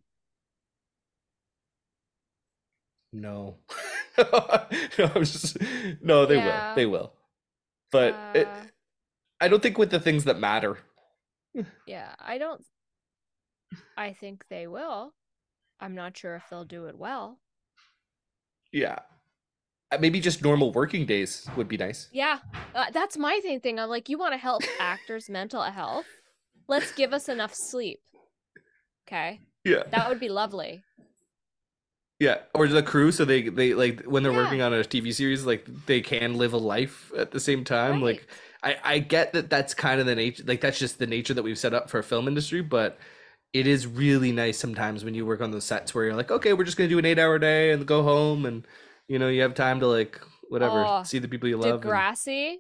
No. 3.14 3.58
no, 4.18 5.12
I'm 5.16 5.24
just. 5.24 5.58
No, 6.02 6.26
they 6.26 6.38
Yeah. 6.38 6.46
will. 6.46 6.70
They 6.76 6.86
will. 6.86 7.14
But 7.92 8.16
it, 8.34 8.48
Uh, 8.48 8.68
I 9.42 9.48
don't 9.48 9.64
think 9.64 9.78
with 9.78 9.92
the 9.92 10.00
things 10.00 10.26
that 10.26 10.40
matter. 10.40 10.80
Yeah, 11.86 12.16
I 12.20 12.38
don't. 12.38 12.64
I 13.98 14.14
think 14.14 14.46
they 14.48 14.68
will. 14.68 15.14
I'm 15.80 15.96
not 15.96 16.18
sure 16.18 16.36
if 16.36 16.44
they'll 16.50 16.66
do 16.66 16.86
it 16.86 16.98
well. 16.98 17.40
Yeah. 18.72 19.00
Uh, 19.92 19.98
Maybe 20.00 20.20
just 20.20 20.42
normal 20.44 20.72
working 20.72 21.06
days 21.06 21.48
would 21.56 21.68
be 21.68 21.78
nice. 21.78 22.10
Yeah, 22.12 22.40
uh, 22.74 22.86
that's 22.92 23.18
my 23.18 23.40
thing. 23.42 23.60
Thing 23.60 23.80
I'm 23.80 23.90
like, 23.90 24.10
you 24.10 24.18
want 24.18 24.34
to 24.34 24.38
help 24.38 24.64
actors' 24.80 25.30
mental 25.30 25.62
health? 25.62 26.06
Let's 26.68 26.92
give 26.94 27.14
us 27.14 27.30
enough 27.30 27.54
sleep. 27.54 28.00
Okay, 29.08 29.42
Yeah. 29.64 29.84
that 29.92 30.10
would 30.10 30.20
be 30.20 30.30
lovely. 30.30 30.84
Yeah, 32.20 32.38
or 32.56 32.68
the 32.68 32.82
crew, 32.82 33.12
so 33.12 33.26
they 33.26 33.50
they 33.50 33.74
like 33.74 34.04
when 34.04 34.24
they're 34.24 34.32
Yeah. 34.32 34.44
working 34.44 34.62
on 34.62 34.74
a 34.74 34.78
TV 34.84 35.14
series, 35.14 35.46
like 35.46 35.68
they 35.86 36.02
can 36.02 36.38
live 36.38 36.54
a 36.54 36.58
life 36.58 37.12
at 37.16 37.32
the 37.32 37.40
same 37.40 37.64
time. 37.64 38.02
Right. 38.02 38.16
Like 38.16 38.28
I 38.64 38.96
I 38.96 39.00
get 39.00 39.34
that 39.34 39.50
that's 39.50 39.74
kind 39.76 40.00
of 40.00 40.08
the 40.08 40.16
nature, 40.16 40.44
like 40.48 40.62
that's 40.62 40.80
just 40.80 40.98
the 40.98 41.06
nature 41.08 41.34
that 41.36 41.44
we've 41.44 41.58
set 41.58 41.74
up 41.74 41.90
for 41.90 42.00
a 42.00 42.04
film 42.04 42.28
industry, 42.28 42.62
but 42.62 42.98
it 43.60 43.68
is 43.68 43.88
really 43.88 44.32
nice 44.32 44.58
sometimes 44.58 45.04
when 45.06 45.14
you 45.16 45.26
work 45.26 45.40
on 45.42 45.52
those 45.52 45.64
sets 45.64 45.94
where 45.96 46.04
you're 46.06 46.16
like, 46.22 46.30
okay, 46.32 46.52
we're 46.54 46.66
just 46.66 46.78
gonna 46.78 46.90
do 46.90 47.00
an 47.00 47.06
eight 47.06 47.20
hour 47.20 47.40
day 47.40 47.72
and 47.72 47.86
go 47.88 48.04
home, 48.04 48.46
and 48.46 48.68
you 49.08 49.18
know 49.20 49.30
you 49.30 49.42
have 49.42 49.54
time 49.56 49.80
to 49.80 49.88
like 49.88 50.20
whatever 50.50 50.84
Oh, 50.88 51.04
see 51.04 51.20
the 51.20 51.28
people 51.28 51.48
you 51.50 51.58
love. 51.58 51.76
and- 51.76 51.84
Degrassi 51.84 52.58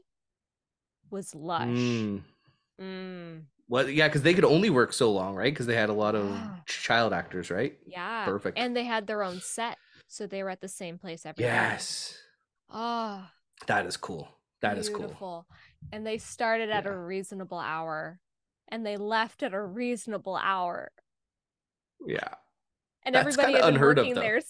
was 1.12 1.36
lush. 1.36 1.68
Mm. 1.68 2.22
Mm, 2.82 3.44
Well, 3.68 3.90
yeah, 3.90 4.08
because 4.08 4.22
they 4.24 4.34
could 4.34 4.46
only 4.46 4.70
work 4.70 4.92
so 4.94 5.12
long, 5.12 5.36
right? 5.36 5.54
Because 5.54 5.66
they 5.66 5.76
had 5.76 5.90
a 5.90 5.94
lot 5.94 6.16
of 6.16 6.30
Yeah. 6.30 6.58
child 6.66 7.14
actors, 7.14 7.50
right? 7.52 7.78
yeah, 7.88 8.26
Perfect. 8.26 8.58
And 8.58 8.76
they 8.76 8.84
had 8.86 9.08
their 9.08 9.24
own 9.24 9.40
set. 9.42 9.78
so 10.08 10.28
they 10.28 10.44
were 10.44 10.52
at 10.52 10.62
the 10.62 10.68
same 10.68 11.00
place 11.00 11.26
every 11.26 11.42
day. 11.44 11.48
Yes. 11.50 12.18
Oh, 12.70 13.26
That 13.68 13.86
is 13.88 13.98
cool. 13.98 14.28
That 14.62 14.78
is 14.78 14.88
cool. 14.90 15.00
beautiful. 15.00 15.48
And 15.92 16.06
they 16.06 16.18
started 16.20 16.70
at 16.70 16.84
Yeah. 16.86 16.92
a 16.92 16.98
reasonable 16.98 17.58
hour 17.60 18.20
and 18.70 18.86
they 18.86 18.98
left 18.98 19.44
at 19.44 19.54
a 19.54 19.62
reasonable 19.62 20.36
hour. 20.36 20.92
Yeah. 22.06 22.34
And 23.06 23.14
That's 23.16 23.28
everybody 23.28 23.54
had 23.54 23.74
been 23.74 23.82
working 23.82 24.14
there. 24.16 24.42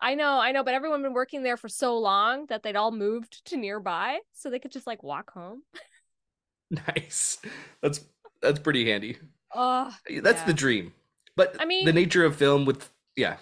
I 0.00 0.14
know, 0.14 0.38
I 0.38 0.52
know, 0.52 0.62
but 0.62 0.74
everyone 0.74 1.02
been 1.02 1.14
working 1.14 1.42
there 1.42 1.56
for 1.56 1.68
so 1.70 1.96
long 1.98 2.46
that 2.46 2.62
they'd 2.62 2.76
all 2.76 2.92
moved 2.92 3.44
to 3.46 3.56
nearby 3.56 4.18
so 4.34 4.50
they 4.50 4.58
could 4.58 4.72
just 4.72 4.86
like 4.86 5.02
walk 5.02 5.30
home. 5.32 5.62
Nice. 6.70 7.38
That's 7.80 8.00
that's 8.42 8.58
pretty 8.58 8.90
handy. 8.90 9.18
Oh, 9.54 9.94
That's 10.22 10.40
Yeah. 10.40 10.46
the 10.46 10.52
dream. 10.52 10.92
But 11.36 11.56
I 11.60 11.64
mean- 11.64 11.84
the 11.86 11.92
nature 11.92 12.24
of 12.24 12.34
film 12.36 12.64
with 12.64 12.90
yeah. 13.14 13.36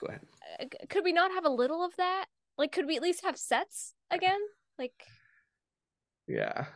Go 0.00 0.06
ahead. 0.06 0.22
uh, 0.60 0.64
could 0.88 1.04
we 1.04 1.12
not 1.12 1.30
have 1.32 1.44
a 1.44 1.50
little 1.50 1.84
of 1.84 1.94
that? 1.96 2.24
Like, 2.56 2.72
could 2.72 2.86
we 2.86 2.96
at 2.96 3.02
least 3.02 3.22
have 3.24 3.36
sets 3.36 3.92
again? 4.10 4.40
Like, 4.78 4.94
Yeah. 6.26 6.66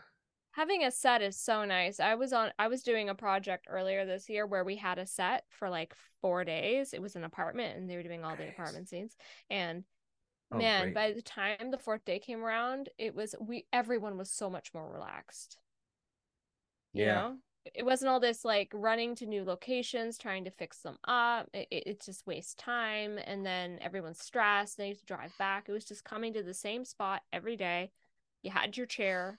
Having 0.59 0.82
a 0.84 0.90
set 0.90 1.22
is 1.22 1.38
so 1.38 1.64
nice. 1.64 2.00
I 2.00 2.16
was 2.16 2.32
on 2.32 2.50
I 2.59 2.66
was 2.68 2.82
doing 2.82 3.09
a 3.09 3.14
project 3.14 3.66
earlier 3.68 4.04
this 4.04 4.28
year 4.28 4.44
where 4.46 4.64
we 4.64 4.76
had 4.76 4.98
a 4.98 5.06
set 5.06 5.44
for 5.50 5.70
like 5.70 5.94
4 6.20 6.44
days. 6.44 6.92
It 6.92 7.00
was 7.00 7.14
an 7.16 7.24
apartment 7.24 7.76
and 7.78 7.88
they 7.88 7.96
were 7.96 8.02
doing 8.02 8.24
all 8.24 8.36
the 8.36 8.48
apartment 8.48 8.88
scenes. 8.88 9.16
And 9.50 9.84
Oh, 10.50 10.59
man, 10.59 10.82
great. 10.82 10.94
by 10.94 11.12
the 11.12 11.22
time 11.22 11.70
the 11.70 11.78
fourth 11.78 12.04
day 12.04 12.18
came 12.18 12.42
around, 12.44 12.88
it 12.98 13.14
was 13.14 13.34
we 13.40 13.66
everyone 13.72 14.18
was 14.18 14.30
so 14.30 14.50
much 14.50 14.74
more 14.74 14.90
relaxed. 14.90 15.59
You 16.92 17.04
Yeah. 17.04 17.14
know? 17.14 17.36
It 17.74 17.84
wasn't 17.84 18.09
all 18.09 18.18
this 18.20 18.44
like 18.44 18.70
running 18.74 19.14
to 19.16 19.26
new 19.26 19.44
locations, 19.44 20.18
trying 20.18 20.44
to 20.44 20.50
fix 20.50 20.80
them 20.80 20.98
up. 21.04 21.48
It, 21.52 21.68
it, 21.70 21.86
it 21.86 22.00
just 22.00 22.26
wastes 22.26 22.54
time 22.54 23.18
and 23.24 23.44
then 23.46 23.78
everyone's 23.80 24.20
stressed. 24.20 24.76
They 24.78 24.88
need 24.88 24.98
to 24.98 25.04
drive 25.04 25.36
back. 25.38 25.68
It 25.68 25.72
was 25.72 25.84
just 25.84 26.02
coming 26.04 26.32
to 26.32 26.42
the 26.42 26.54
same 26.54 26.84
spot 26.84 27.22
every 27.32 27.56
day. 27.56 27.92
You 28.42 28.50
had 28.50 28.76
your 28.76 28.86
chair, 28.86 29.38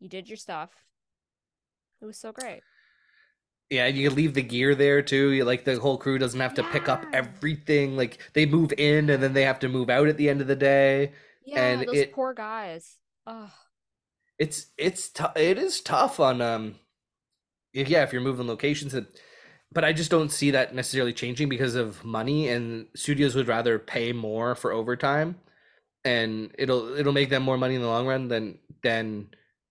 you 0.00 0.08
did 0.08 0.28
your 0.28 0.36
stuff. 0.36 0.70
It 2.00 2.06
was 2.06 2.18
so 2.18 2.32
great. 2.32 2.62
Yeah, 3.68 3.86
and 3.86 3.96
you 3.96 4.10
leave 4.10 4.34
the 4.34 4.42
gear 4.42 4.74
there 4.74 5.00
too. 5.00 5.30
You, 5.30 5.44
like 5.44 5.64
the 5.64 5.78
whole 5.78 5.96
crew 5.96 6.18
doesn't 6.18 6.40
have 6.40 6.54
to 6.54 6.64
pick 6.64 6.88
up 6.88 7.04
everything. 7.12 7.96
Like 7.96 8.18
they 8.32 8.44
move 8.46 8.72
in 8.76 9.10
and 9.10 9.22
then 9.22 9.32
they 9.32 9.44
have 9.44 9.60
to 9.60 9.68
move 9.68 9.88
out 9.90 10.08
at 10.08 10.16
the 10.16 10.28
end 10.28 10.40
of 10.40 10.48
the 10.48 10.56
day. 10.56 11.12
Yeah, 11.44 11.60
And 11.62 11.88
those 11.88 11.96
it- 11.96 12.12
poor 12.12 12.34
guys. 12.34 12.96
Oh, 13.26 13.52
It's 14.38 14.66
it's 14.78 15.08
tou- 15.10 15.36
it 15.36 15.58
is 15.58 15.80
tough 15.80 16.18
on 16.18 16.40
um 16.40 16.76
yeah, 17.72 18.02
if 18.02 18.12
you're 18.12 18.22
moving 18.22 18.46
locations 18.48 18.94
and 18.94 19.06
but 19.72 19.84
I 19.84 19.92
just 19.92 20.10
don't 20.10 20.30
see 20.32 20.50
that 20.52 20.74
necessarily 20.74 21.12
changing 21.12 21.48
because 21.48 21.76
of 21.76 22.04
money 22.04 22.48
and 22.48 22.86
studios 22.96 23.34
would 23.36 23.46
rather 23.48 23.78
pay 23.78 24.12
more 24.12 24.54
for 24.56 24.72
overtime 24.72 25.36
and 26.04 26.52
it'll 26.58 26.94
it'll 26.96 27.12
make 27.12 27.30
them 27.30 27.42
more 27.44 27.58
money 27.58 27.76
in 27.76 27.82
the 27.82 27.88
long 27.88 28.06
run 28.06 28.28
than 28.28 28.58
than 28.82 29.30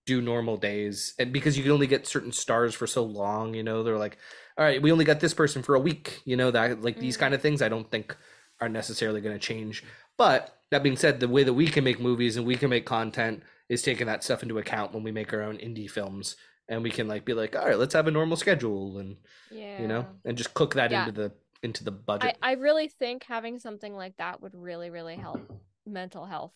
do 0.10 0.22
normal 0.34 0.58
days 0.72 1.14
and 1.20 1.32
because 1.38 1.56
you 1.58 1.64
can 1.64 1.72
only 1.78 1.88
get 1.96 2.08
certain 2.16 2.32
stars 2.44 2.74
for 2.80 2.88
so 2.88 3.04
long 3.04 3.54
you 3.58 3.64
know 3.68 3.78
they're 3.84 4.04
like 4.08 4.18
all 4.58 4.66
right 4.66 4.82
we 4.84 4.92
only 4.92 5.06
got 5.12 5.20
this 5.20 5.34
person 5.42 5.62
for 5.64 5.76
a 5.76 5.80
week 5.90 6.06
you 6.26 6.36
know 6.40 6.52
that 6.52 6.82
like 6.88 6.98
these 7.00 7.18
Mm. 7.18 7.22
kind 7.24 7.34
of 7.36 7.42
things 7.42 7.62
i 7.62 7.70
don't 7.74 7.90
think 7.94 8.16
are 8.62 8.70
necessarily 8.70 9.22
going 9.22 9.38
to 9.40 9.48
change 9.52 9.84
but 10.18 10.40
that 10.72 10.84
being 10.84 10.98
said 11.04 11.20
the 11.20 11.28
way 11.36 11.44
that 11.44 11.54
we 11.62 11.68
can 11.76 11.84
make 11.84 12.00
movies 12.10 12.38
and 12.38 12.46
we 12.46 12.56
can 12.62 12.70
make 12.70 12.86
content 12.86 13.42
is 13.70 13.82
taking 13.82 14.08
that 14.08 14.24
stuff 14.24 14.44
into 14.44 14.58
account 14.64 14.94
when 14.94 15.04
we 15.04 15.12
make 15.12 15.32
our 15.34 15.44
own 15.50 15.58
indie 15.58 15.90
films 15.98 16.36
and 16.68 16.84
we 16.84 16.92
can 16.98 17.08
like 17.08 17.24
be 17.26 17.34
like 17.34 17.56
all 17.56 17.66
right 17.68 17.80
let's 17.80 17.94
have 17.94 18.08
a 18.08 18.12
normal 18.20 18.38
schedule 18.38 18.98
and 19.00 19.18
yeah. 19.52 19.82
you 19.82 19.88
know 19.88 20.04
and 20.26 20.38
just 20.38 20.54
cook 20.54 20.74
that 20.76 20.92
Yeah. 20.92 21.02
into 21.06 21.14
the 21.22 21.32
into 21.68 21.84
the 21.84 21.92
I, 21.92 22.04
budget 22.10 22.38
I 22.42 22.54
really 22.68 22.88
think 22.88 23.24
having 23.24 23.60
something 23.60 23.94
like 24.04 24.16
that 24.18 24.42
would 24.42 24.56
really, 24.56 24.90
really 24.90 25.18
help 25.18 25.42
mental 25.86 26.26
health 26.26 26.54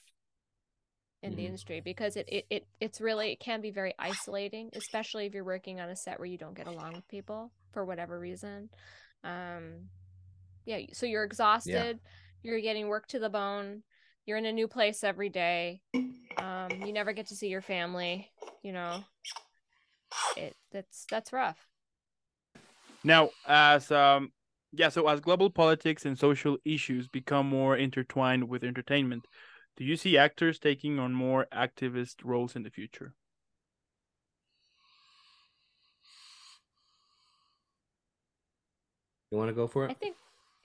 in 1.24 1.36
the 1.36 1.44
Mhm. 1.44 1.48
industry 1.48 1.82
because 1.82 2.18
it, 2.18 2.28
it, 2.30 2.46
it 2.52 2.68
it's 2.82 3.02
really 3.02 3.32
it 3.34 3.42
can 3.42 3.62
be 3.62 3.72
very 3.72 3.96
isolating, 4.00 4.70
especially 4.76 5.26
if 5.28 5.34
you're 5.36 5.46
working 5.46 5.82
on 5.82 5.90
a 5.90 5.98
set 5.98 6.20
where 6.20 6.28
you 6.28 6.38
don't 6.38 6.56
get 6.56 6.68
along 6.68 6.96
with 6.96 7.08
people 7.10 7.52
for 7.74 7.86
whatever 7.86 8.20
reason. 8.20 8.70
Um 9.24 9.90
yeah, 10.66 10.80
so 10.94 11.06
you're 11.06 11.24
exhausted, 11.26 12.00
you're 12.44 12.62
getting 12.62 12.88
work 12.88 13.08
to 13.10 13.20
the 13.20 13.30
bone, 13.30 13.84
you're 14.26 14.38
in 14.38 14.46
a 14.46 14.54
new 14.54 14.68
place 14.68 15.04
every 15.04 15.30
day. 15.30 15.82
Um, 16.38 16.84
you 16.86 16.94
never 16.94 17.14
get 17.14 17.28
to 17.28 17.36
see 17.36 17.50
your 17.50 17.62
family, 17.62 18.32
you 18.64 18.74
know. 18.74 19.04
It 20.36 20.56
that's 20.72 21.06
that's 21.10 21.34
rough. 21.34 21.68
Now, 23.04 23.32
as 23.46 23.92
um, 23.92 24.32
yeah, 24.72 24.90
so 24.90 25.08
as 25.08 25.20
global 25.20 25.50
politics 25.50 26.06
and 26.06 26.18
social 26.18 26.58
issues 26.66 27.08
become 27.08 27.48
more 27.48 27.78
intertwined 27.78 28.48
with 28.50 28.64
entertainment, 28.64 29.28
do 29.76 29.84
you 29.84 29.96
see 29.96 30.18
actors 30.18 30.60
taking 30.60 31.00
on 31.00 31.14
more 31.14 31.48
activist 31.52 32.18
roles 32.24 32.56
in 32.56 32.64
the 32.64 32.70
future? 32.70 33.14
you 39.34 39.40
want 39.40 39.50
to 39.50 39.54
go 39.54 39.66
for 39.66 39.86
it? 39.86 39.92
I 39.92 39.96
think, 39.96 40.16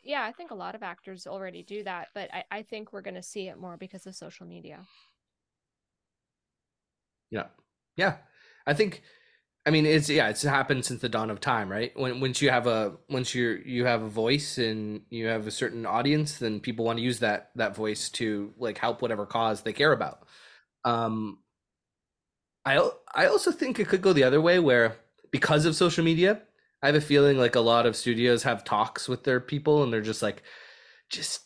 yeah, 0.05 0.23
I 0.23 0.33
think 0.33 0.51
a 0.51 0.55
lot 0.55 0.75
of 0.75 0.83
actors 0.83 1.27
already 1.27 1.63
do 1.63 1.83
that, 1.85 2.09
but 2.15 2.33
I, 2.33 2.45
I 2.51 2.63
think 2.63 2.93
we're 2.93 3.01
going 3.01 3.15
to 3.15 3.23
see 3.23 3.49
it 3.49 3.59
more 3.59 3.79
because 3.79 4.07
of 4.07 4.15
social 4.15 4.47
media. 4.47 4.81
Yeah. 7.31 7.47
Yeah. 7.97 8.17
I 8.67 8.75
think 8.75 9.03
I 9.69 9.71
mean 9.71 9.85
it's 9.85 10.09
yeah, 10.09 10.31
it's 10.31 10.41
happened 10.41 10.87
since 10.87 11.03
the 11.03 11.11
dawn 11.11 11.29
of 11.31 11.41
time, 11.41 11.71
right? 11.71 11.93
When 11.95 12.21
once 12.21 12.41
you 12.41 12.49
have 12.49 12.67
a 12.67 12.97
once 13.11 13.35
you're 13.35 13.59
you 13.59 13.85
have 13.85 14.01
a 14.03 14.09
voice 14.09 14.57
and 14.57 15.03
you 15.11 15.27
have 15.27 15.47
a 15.47 15.51
certain 15.51 15.85
audience, 15.85 16.39
then 16.39 16.59
people 16.59 16.87
want 16.87 16.97
to 16.99 17.05
use 17.05 17.19
that 17.19 17.51
that 17.57 17.77
voice 17.77 18.09
to 18.13 18.55
like 18.57 18.79
help 18.79 19.03
whatever 19.03 19.27
cause 19.27 19.61
they 19.61 19.75
care 19.75 19.93
about. 19.93 20.27
Um 20.85 21.41
I 22.65 22.91
I 23.15 23.27
also 23.27 23.53
think 23.53 23.79
it 23.79 23.89
could 23.89 24.03
go 24.03 24.13
the 24.13 24.25
other 24.25 24.41
way 24.41 24.59
where 24.59 24.97
because 25.31 25.65
of 25.65 25.77
social 25.77 26.05
media, 26.05 26.41
I 26.83 26.87
have 26.87 26.95
a 26.95 27.01
feeling 27.01 27.39
like 27.39 27.55
a 27.57 27.61
lot 27.61 27.87
of 27.87 27.97
studios 27.97 28.43
have 28.45 28.65
talks 28.65 29.09
with 29.09 29.25
their 29.25 29.41
people 29.41 29.83
and 29.83 29.93
they're 29.93 30.01
just 30.01 30.23
like 30.23 30.43
just 31.11 31.43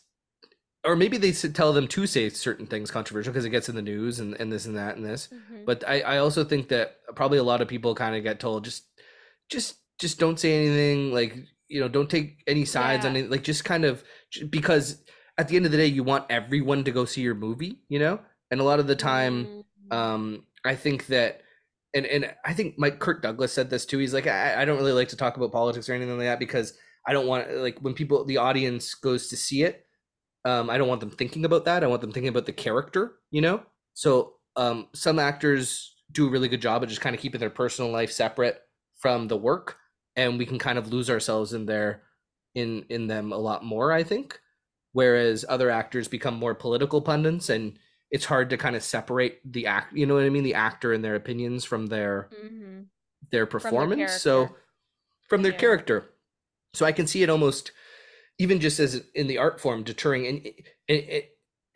or 0.85 0.95
maybe 0.95 1.17
they 1.17 1.31
tell 1.31 1.71
them 1.73 1.87
to 1.87 2.05
say 2.05 2.29
certain 2.29 2.67
things 2.67 2.91
controversial 2.91 3.31
because 3.31 3.45
it 3.45 3.49
gets 3.51 3.69
in 3.69 3.75
the 3.75 3.81
news 3.81 4.19
and, 4.19 4.33
and 4.39 4.51
this 4.51 4.65
and 4.65 4.75
that 4.77 4.95
and 4.97 5.05
this 5.05 5.29
Mhm. 5.31 5.65
but 5.65 5.83
I, 5.87 6.01
I 6.01 6.17
also 6.17 6.43
think 6.43 6.67
that 6.69 6.97
probably 7.15 7.37
a 7.37 7.43
lot 7.43 7.61
of 7.61 7.67
people 7.67 7.95
kind 7.95 8.15
of 8.15 8.23
get 8.23 8.39
told 8.39 8.65
just 8.65 8.83
just 9.49 9.75
just 9.99 10.19
don't 10.19 10.39
say 10.39 10.53
anything 10.55 11.11
like 11.13 11.35
you 11.67 11.79
know 11.79 11.87
don't 11.87 12.09
take 12.09 12.43
any 12.47 12.65
sides 12.65 13.05
on 13.05 13.15
it 13.15 13.29
like 13.31 13.43
just 13.43 13.63
kind 13.65 13.85
of 13.85 14.03
because 14.49 15.03
at 15.37 15.47
the 15.47 15.55
end 15.55 15.65
of 15.65 15.71
the 15.71 15.77
day 15.77 15.85
you 15.87 16.03
want 16.03 16.25
everyone 16.29 16.83
to 16.83 16.91
go 16.91 17.05
see 17.05 17.21
your 17.21 17.35
movie 17.35 17.79
you 17.89 17.99
know 17.99 18.19
and 18.51 18.59
a 18.59 18.63
lot 18.63 18.79
of 18.79 18.87
the 18.87 18.95
time 18.95 19.45
Mm. 19.91 19.95
um 19.95 20.43
i 20.65 20.75
think 20.75 21.07
that 21.07 21.41
and 21.93 22.05
and 22.05 22.33
i 22.45 22.53
think 22.53 22.77
mike 22.77 22.99
kirk 22.99 23.21
douglas 23.21 23.51
said 23.53 23.69
this 23.69 23.85
too 23.85 23.97
he's 23.99 24.13
like 24.13 24.27
I, 24.27 24.61
I 24.61 24.65
don't 24.65 24.77
really 24.77 24.93
like 24.93 25.09
to 25.09 25.17
talk 25.17 25.37
about 25.37 25.51
politics 25.51 25.89
or 25.89 25.93
anything 25.93 26.17
like 26.17 26.27
that 26.27 26.39
because 26.39 26.77
i 27.07 27.13
don't 27.13 27.27
want 27.27 27.51
like 27.57 27.79
when 27.79 27.93
people 27.93 28.23
the 28.25 28.37
audience 28.37 28.93
goes 28.95 29.27
to 29.29 29.37
see 29.37 29.63
it 29.63 29.82
um 30.45 30.69
i 30.69 30.77
don't 30.77 30.87
want 30.87 30.99
them 30.99 31.09
thinking 31.11 31.45
about 31.45 31.65
that. 31.65 31.83
I 31.83 31.87
want 31.87 32.01
them 32.01 32.11
thinking 32.11 32.29
about 32.29 32.45
the 32.45 32.53
character 32.53 33.15
you 33.31 33.41
know? 33.41 33.63
So 33.93 34.35
um 34.55 34.87
some 34.93 35.19
actors 35.19 35.95
do 36.11 36.27
a 36.27 36.29
really 36.29 36.47
good 36.49 36.61
job 36.61 36.83
of 36.83 36.89
just 36.89 37.01
kind 37.01 37.15
of 37.15 37.21
keeping 37.21 37.39
their 37.39 37.49
personal 37.49 37.91
life 37.91 38.11
separate 38.11 38.61
from 38.97 39.27
the 39.27 39.37
work 39.37 39.77
and 40.15 40.37
we 40.37 40.45
can 40.45 40.59
kind 40.59 40.77
of 40.77 40.91
lose 40.93 41.09
ourselves 41.09 41.53
in 41.53 41.65
there 41.65 42.03
in 42.55 42.85
in 42.89 43.07
them 43.07 43.31
a 43.33 43.37
lot 43.37 43.63
more 43.63 43.91
i 43.91 44.03
think. 44.03 44.39
Whereas 44.91 45.43
other 45.49 45.71
actors 45.71 46.07
become 46.07 46.35
more 46.35 46.53
political 46.53 47.01
pundits 47.01 47.49
and 47.49 47.79
it's 48.11 48.25
hard 48.25 48.51
to 48.51 48.57
kind 48.57 48.75
of 48.75 48.83
separate 48.83 49.39
the 49.51 49.65
act 49.65 49.95
you 49.97 50.05
know 50.05 50.13
what 50.13 50.23
i 50.23 50.29
mean? 50.29 50.43
The 50.43 50.53
actor 50.53 50.93
and 50.93 51.03
their 51.03 51.15
opinions 51.15 51.65
from 51.65 51.87
their 51.87 52.29
Mhm. 52.31 52.85
their 53.31 53.47
performance. 53.47 54.11
So 54.21 54.55
from 55.29 55.41
their 55.41 55.51
Yeah. 55.53 55.57
character. 55.57 56.09
So 56.75 56.85
i 56.85 56.91
can 56.91 57.07
see 57.07 57.23
it 57.23 57.29
almost 57.31 57.71
even 58.39 58.59
just 58.59 58.79
as 58.79 59.03
in 59.15 59.27
the 59.27 59.37
art 59.37 59.59
form 59.59 59.83
deterring 59.83 60.27
and 60.27 60.47
and, 60.89 61.23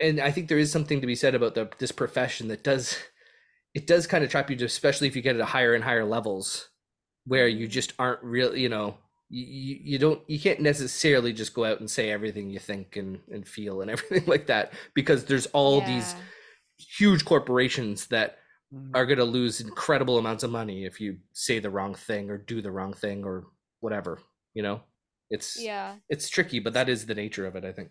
and 0.00 0.20
i 0.20 0.30
think 0.30 0.48
there 0.48 0.58
is 0.58 0.70
something 0.72 1.00
to 1.00 1.06
be 1.06 1.14
said 1.14 1.34
about 1.34 1.54
the 1.54 1.68
this 1.78 1.92
profession 1.92 2.48
that 2.48 2.64
does 2.64 2.96
it 3.74 3.86
does 3.86 4.06
kind 4.06 4.24
of 4.24 4.30
trap 4.30 4.50
you 4.50 4.56
to 4.56 4.64
especially 4.64 5.08
if 5.08 5.16
you 5.16 5.22
get 5.22 5.36
at 5.36 5.42
higher 5.48 5.74
and 5.74 5.84
higher 5.84 6.04
levels 6.04 6.70
where 7.26 7.48
you 7.48 7.68
just 7.68 7.92
aren't 7.98 8.22
really 8.22 8.60
you 8.60 8.68
know 8.68 8.96
you, 9.30 9.78
you 9.82 9.98
don't 9.98 10.22
you 10.28 10.40
can't 10.40 10.60
necessarily 10.60 11.32
just 11.32 11.54
go 11.54 11.64
out 11.64 11.80
and 11.80 11.90
say 11.90 12.10
everything 12.10 12.50
you 12.50 12.58
think 12.58 12.96
and, 12.96 13.20
and 13.30 13.46
feel 13.48 13.82
and 13.82 13.90
everything 13.92 14.24
like 14.26 14.46
that 14.46 14.72
because 14.94 15.24
there's 15.26 15.46
all 15.46 15.80
these 15.82 16.16
huge 16.78 17.24
corporations 17.24 18.06
that 18.08 18.38
Mhm. 18.70 18.92
are 18.94 19.06
going 19.06 19.18
to 19.18 19.24
lose 19.24 19.62
incredible 19.62 20.18
amounts 20.18 20.42
of 20.42 20.50
money 20.50 20.84
if 20.84 21.00
you 21.00 21.18
say 21.32 21.58
the 21.58 21.70
wrong 21.70 21.94
thing 21.94 22.30
or 22.30 22.36
do 22.36 22.60
the 22.60 22.70
wrong 22.70 22.92
thing 22.92 23.24
or 23.24 23.46
whatever 23.80 24.18
you 24.54 24.62
know 24.62 24.82
it's 25.30 25.56
yeah 25.58 25.96
it's 26.08 26.28
tricky 26.28 26.58
but 26.58 26.72
that 26.72 26.88
is 26.88 27.06
the 27.06 27.14
nature 27.14 27.46
of 27.46 27.56
it 27.56 27.64
i 27.64 27.72
think 27.72 27.90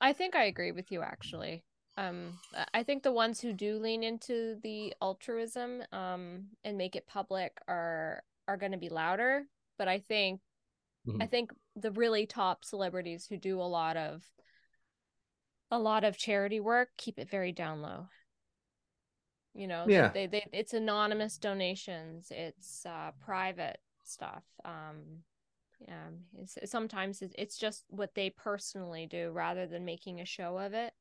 I 0.00 0.12
think 0.12 0.34
I 0.34 0.44
agree 0.44 0.72
with 0.72 0.90
you 0.90 1.02
actually. 1.02 1.64
Um 1.96 2.40
I- 2.54 2.66
I 2.74 2.82
think 2.82 3.02
the 3.02 3.12
ones 3.12 3.40
who 3.40 3.52
do 3.52 3.78
lean 3.78 4.02
into 4.02 4.56
the 4.62 4.94
altruism 5.00 5.82
um 5.92 6.48
and 6.64 6.76
make 6.76 6.96
it 6.96 7.06
public 7.06 7.58
are 7.68 8.24
are 8.48 8.56
going 8.56 8.72
to 8.72 8.78
be 8.78 8.88
louder, 8.88 9.46
but 9.78 9.88
I 9.88 10.00
think 10.00 10.40
I 11.20 11.24
Mhm. 11.24 11.28
think 11.28 11.52
the 11.76 11.92
really 11.92 12.26
top 12.26 12.64
celebrities 12.64 13.26
who 13.26 13.36
do 13.36 13.60
a 13.60 13.62
lot 13.78 13.96
of 13.96 14.28
a 15.70 15.78
lot 15.78 16.04
of 16.04 16.16
charity 16.16 16.60
work 16.60 16.90
keep 16.96 17.18
it 17.18 17.28
very 17.30 17.52
down 17.52 17.82
low 17.82 18.06
you 19.54 19.66
know 19.66 19.86
Yeah. 19.88 20.10
they, 20.12 20.26
they 20.26 20.46
it's 20.52 20.72
anonymous 20.74 21.38
donations 21.38 22.30
it's 22.30 22.86
uh 22.86 23.10
private 23.20 23.78
stuff 24.02 24.44
um 24.64 25.22
yeah 25.88 26.08
it's, 26.40 26.58
sometimes 26.70 27.22
it's, 27.36 27.56
just 27.58 27.84
what 27.88 28.14
they 28.14 28.30
personally 28.30 29.06
do 29.06 29.30
rather 29.32 29.66
than 29.66 29.84
making 29.84 30.20
a 30.20 30.24
show 30.24 30.58
of 30.58 30.74
it. 30.74 30.92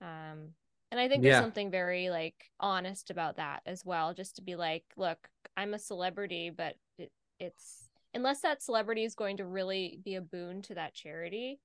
Um 0.00 0.54
and 0.90 0.98
i 0.98 1.06
think 1.08 1.22
there's 1.22 1.36
something 1.42 1.70
very 1.70 2.08
like 2.08 2.50
honest 2.60 3.10
about 3.10 3.36
that 3.36 3.60
as 3.66 3.84
well 3.84 4.14
just 4.14 4.36
to 4.36 4.42
be 4.42 4.56
like 4.56 4.84
look 4.96 5.28
i'm 5.56 5.74
a 5.74 5.78
celebrity 5.78 6.48
but 6.48 6.76
it, 6.98 7.12
it's 7.38 7.88
unless 8.14 8.40
that 8.40 8.62
celebrity 8.62 9.04
is 9.04 9.14
going 9.14 9.36
to 9.36 9.44
really 9.44 9.98
be 10.02 10.14
a 10.14 10.20
boon 10.22 10.62
to 10.62 10.74
that 10.74 10.94
charity 10.94 11.60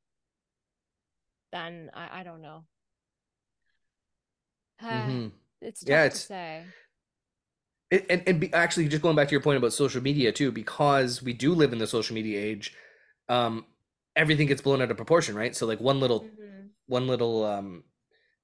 then 1.54 1.90
i, 1.94 2.20
I 2.20 2.24
don't 2.24 2.42
know. 2.42 2.66
Mhm. 4.84 5.32
it's 5.62 5.84
Yeah, 5.88 6.02
to 6.02 6.06
it's- 6.08 6.26
say. 6.26 6.66
It, 6.68 6.74
and 8.10 8.24
and 8.28 8.40
be, 8.40 8.54
actually, 8.54 8.88
just 8.88 9.02
going 9.04 9.16
back 9.16 9.28
to 9.28 9.32
your 9.32 9.42
point 9.42 9.58
about 9.58 9.74
social 9.74 10.02
media 10.02 10.32
too, 10.32 10.52
because 10.52 11.22
we 11.22 11.34
do 11.34 11.54
live 11.54 11.74
in 11.74 11.80
the 11.80 11.88
social 11.88 12.14
media 12.16 12.40
age, 12.40 12.74
um, 13.30 13.66
everything 14.16 14.48
gets 14.48 14.62
blown 14.62 14.82
out 14.82 14.92
of 14.92 14.98
proportion, 14.98 15.36
right? 15.36 15.56
So 15.56 15.66
like 15.66 15.80
one 15.80 16.00
little 16.00 16.22
Mhm. 16.22 16.70
one 16.88 17.08
little 17.08 17.44
um, 17.46 17.84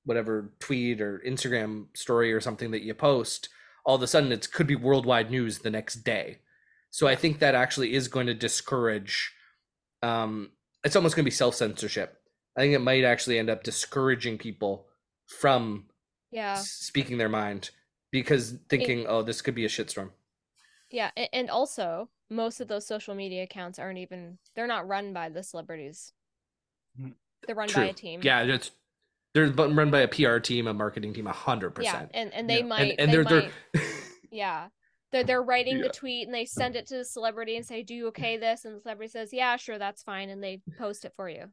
whatever 0.06 0.54
tweet 0.60 1.02
or 1.02 1.20
Instagram 1.20 1.96
story 1.96 2.32
or 2.34 2.42
something 2.42 2.72
that 2.72 2.84
you 2.84 2.94
post, 2.94 3.50
all 3.86 3.96
of 3.96 4.02
a 4.02 4.08
sudden 4.08 4.32
it 4.32 4.52
could 4.52 4.68
be 4.68 4.76
worldwide 4.76 5.30
news 5.32 5.60
the 5.60 5.70
next 5.70 5.98
day. 6.04 6.40
So 6.92 7.08
I 7.08 7.16
think 7.16 7.40
that 7.40 7.56
actually 7.56 7.94
is 7.94 8.08
going 8.08 8.28
to 8.28 8.34
discourage. 8.34 9.34
Um, 10.02 10.52
it's 10.84 10.96
almost 10.96 11.16
going 11.16 11.24
to 11.24 11.30
be 11.30 11.36
self 11.36 11.56
censorship. 11.56 12.22
I 12.58 12.62
think 12.62 12.74
it 12.74 12.80
might 12.80 13.04
actually 13.04 13.40
end 13.40 13.50
up 13.50 13.64
discouraging 13.64 14.38
people 14.38 14.88
from 15.28 15.86
yeah 16.32 16.56
speaking 16.56 17.18
their 17.18 17.30
mind 17.30 17.72
because 18.12 18.58
thinking, 18.70 19.06
oh, 19.08 19.22
this 19.22 19.42
could 19.42 19.56
be 19.56 19.66
a 19.66 19.70
shitstorm. 19.70 20.12
Yeah, 20.92 21.12
and 21.34 21.50
also 21.50 22.10
most 22.30 22.62
of 22.62 22.68
those 22.68 22.86
social 22.86 23.16
media 23.16 23.44
accounts 23.44 23.80
aren't 23.80 24.00
even 24.00 24.38
they're 24.56 24.68
not 24.68 24.88
run 24.88 25.14
by 25.14 25.30
the 25.30 25.44
celebrities. 25.44 26.14
Mhm. 27.00 27.14
They're 27.46 27.56
run 27.56 27.70
True. 27.70 27.84
by 27.84 27.90
a 27.90 27.94
team. 27.94 28.22
Yeah, 28.24 28.42
it's 28.44 28.72
they're 29.34 29.48
run 29.48 29.92
by 29.92 30.00
a 30.02 30.08
PR 30.08 30.40
team, 30.40 30.68
a 30.68 30.74
marketing 30.74 31.14
team, 31.14 31.28
a 31.28 31.32
hundred 31.34 31.72
Yeah, 31.80 31.92
percent. 31.94 32.12
and 32.14 32.34
and 32.34 32.50
they 32.50 32.60
Yeah. 32.60 32.68
might 32.68 32.82
And 32.82 33.00
and 33.00 33.10
they 33.10 33.14
they're 33.16 33.24
might 33.24 33.54
they're 33.74 33.84
yeah. 34.32 34.70
They're 35.12 35.24
they're 35.24 35.42
writing 35.44 35.78
Yeah. 35.78 35.84
the 35.84 35.90
tweet 35.90 36.28
and 36.28 36.34
they 36.36 36.46
send 36.46 36.76
it 36.76 36.86
to 36.88 36.98
the 36.98 37.06
celebrity 37.06 37.56
and 37.56 37.66
say, 37.66 37.82
"Do 37.84 37.96
you 37.96 38.08
okay 38.08 38.38
this?" 38.46 38.66
And 38.66 38.76
the 38.76 38.82
celebrity 38.82 39.12
says, 39.12 39.34
"Yeah, 39.34 39.56
sure, 39.58 39.78
that's 39.80 40.04
fine," 40.04 40.30
and 40.30 40.44
they 40.44 40.62
post 40.78 41.06
it 41.06 41.14
for 41.16 41.30
you. 41.30 41.52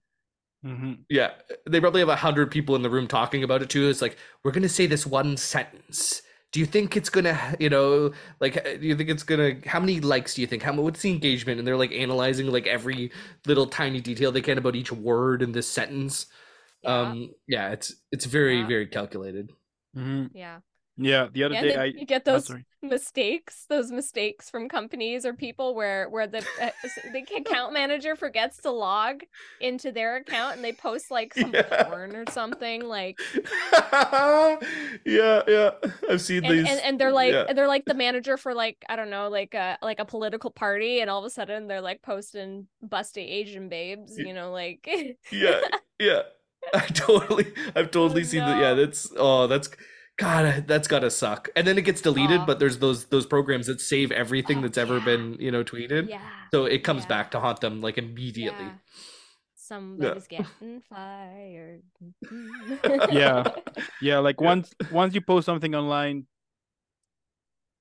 Mhm. 0.64 1.04
yeah, 1.08 1.34
they 1.66 1.80
probably 1.80 2.00
have 2.00 2.08
a 2.08 2.16
hundred 2.16 2.50
people 2.50 2.74
in 2.74 2.82
the 2.82 2.90
room 2.90 3.06
talking 3.06 3.44
about 3.44 3.62
it 3.62 3.70
too. 3.70 3.88
It's 3.88 4.02
like 4.02 4.16
we're 4.42 4.52
gonna 4.52 4.68
say 4.68 4.86
this 4.86 5.06
one 5.06 5.36
sentence. 5.36 6.22
Do 6.56 6.60
you 6.60 6.66
think 6.66 6.96
it's 6.96 7.10
gonna, 7.10 7.36
you 7.60 7.68
know, 7.68 8.12
like, 8.40 8.56
uh, 8.56 8.78
do 8.80 8.86
you 8.86 8.96
think 8.96 9.10
it's 9.10 9.22
gonna? 9.22 9.56
How 9.66 9.78
many 9.78 10.00
likes 10.00 10.32
do 10.34 10.40
you 10.40 10.46
think? 10.46 10.62
How 10.62 10.72
mu- 10.72 10.84
what's 10.84 11.02
the 11.02 11.10
engagement? 11.10 11.58
And 11.58 11.68
they're 11.68 11.76
like 11.76 11.92
analyzing 11.92 12.46
like 12.46 12.66
every 12.66 13.12
little 13.46 13.66
tiny 13.66 14.00
detail 14.00 14.32
they 14.32 14.40
can 14.40 14.56
about 14.56 14.74
each 14.74 14.90
word 14.90 15.42
in 15.42 15.52
this 15.52 15.68
sentence. 15.68 16.26
Yeah, 16.82 17.00
Um, 17.00 17.34
yeah, 17.46 17.72
it's 17.72 17.94
it's 18.10 18.24
very 18.24 18.60
Yeah. 18.60 18.66
very 18.66 18.86
calculated. 18.86 19.50
mm-hmm. 19.94 20.34
yeah. 20.34 20.60
Yeah, 20.98 21.28
the 21.30 21.44
other 21.44 21.54
and 21.54 21.64
day 21.66 21.76
I 21.76 21.84
you 21.84 22.06
get 22.06 22.22
oh, 22.26 22.32
those 22.32 22.46
sorry. 22.46 22.64
mistakes, 22.82 23.66
those 23.68 23.92
mistakes 23.92 24.48
from 24.48 24.68
companies 24.68 25.26
or 25.26 25.34
people 25.34 25.74
where 25.74 26.08
where 26.08 26.26
the 26.26 26.38
uh, 26.60 26.70
the 27.12 27.26
account 27.36 27.74
manager 27.74 28.16
forgets 28.16 28.58
to 28.62 28.70
log 28.70 29.20
into 29.60 29.92
their 29.92 30.16
account 30.16 30.56
and 30.56 30.64
they 30.64 30.72
post 30.72 31.10
like 31.10 31.34
some 31.34 31.52
Yeah. 31.52 31.84
porn 31.84 32.16
or 32.16 32.24
something 32.30 32.82
like 32.84 33.18
yeah, 35.04 35.42
yeah, 35.46 35.70
I've 36.08 36.22
seen 36.22 36.44
and, 36.44 36.54
these. 36.54 36.66
and 36.68 36.80
and 36.80 36.98
they're 37.00 37.12
like 37.12 37.32
yeah. 37.32 37.52
they're 37.52 37.68
like 37.68 37.84
the 37.84 37.94
manager 37.94 38.36
for 38.36 38.54
like 38.54 38.84
I 38.88 38.96
don't 38.96 39.10
know 39.10 39.28
like 39.28 39.54
a 39.54 39.78
like 39.82 40.00
a 40.00 40.04
political 40.06 40.50
party 40.50 41.00
and 41.00 41.10
all 41.10 41.18
of 41.18 41.24
a 41.24 41.30
sudden 41.30 41.66
they're 41.68 41.80
like 41.82 42.02
posting 42.02 42.68
busty 42.82 43.28
Asian 43.30 43.68
babes 43.68 44.18
you 44.18 44.32
know 44.32 44.50
like 44.50 44.88
yeah, 45.30 45.60
yeah. 45.98 46.22
I 46.74 46.80
totally, 46.88 47.46
I've 47.76 47.92
totally 47.92 48.24
seen 48.24 48.44
that. 48.44 48.58
Yeah, 48.58 48.74
that's 48.74 49.12
oh, 49.16 49.46
that's 49.46 49.70
God, 50.18 50.64
that's 50.66 50.88
gotta 50.88 51.10
suck. 51.10 51.50
And 51.56 51.66
then 51.66 51.76
it 51.76 51.82
gets 51.82 52.00
deleted, 52.00 52.40
Aw. 52.40 52.46
but 52.46 52.58
there's 52.58 52.78
those 52.78 53.06
those 53.06 53.26
programs 53.26 53.66
that 53.66 53.80
save 53.80 54.10
everything 54.12 54.58
Oh, 54.58 54.62
that's 54.62 54.78
ever 54.78 54.98
yeah. 54.98 55.04
been 55.04 55.36
you 55.38 55.50
know 55.50 55.62
tweeted. 55.62 56.08
yeah 56.08 56.20
So 56.50 56.64
it 56.64 56.84
comes 56.84 57.02
yeah. 57.02 57.08
back 57.08 57.30
to 57.32 57.40
haunt 57.40 57.60
them 57.60 57.80
like 57.82 57.98
immediately. 57.98 58.64
yeah. 58.64 58.78
somebody's 59.54 60.26
getting 60.26 60.80
fired 60.88 61.82
Yeah. 63.12 63.44
Yeah, 64.00 64.18
like 64.20 64.40
once 64.40 64.72
once 64.90 65.14
you 65.14 65.20
post 65.20 65.44
something 65.46 65.74
online, 65.74 66.26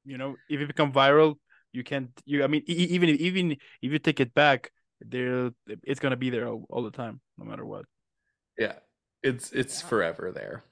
you 0.04 0.18
know, 0.18 0.36
if 0.50 0.60
it 0.60 0.68
become 0.68 0.92
viral, 0.92 1.36
you 1.74 1.84
can't. 1.84 2.10
You, 2.26 2.44
I 2.44 2.48
mean, 2.48 2.64
even 2.68 3.10
if, 3.10 3.20
even 3.20 3.52
if 3.82 3.92
you 3.92 4.00
take 4.00 4.20
it 4.20 4.34
back, 4.34 4.72
there 5.02 5.52
it's 5.84 6.00
gonna 6.00 6.16
be 6.18 6.30
there 6.30 6.48
all, 6.48 6.66
all 6.70 6.84
the 6.84 6.92
time, 6.92 7.22
no 7.38 7.46
matter 7.46 7.66
what. 7.66 7.86
Yeah, 8.58 8.80
it's 9.24 9.52
it's 9.52 9.82
Yeah. 9.82 9.88
forever 9.88 10.32
there. 10.32 10.64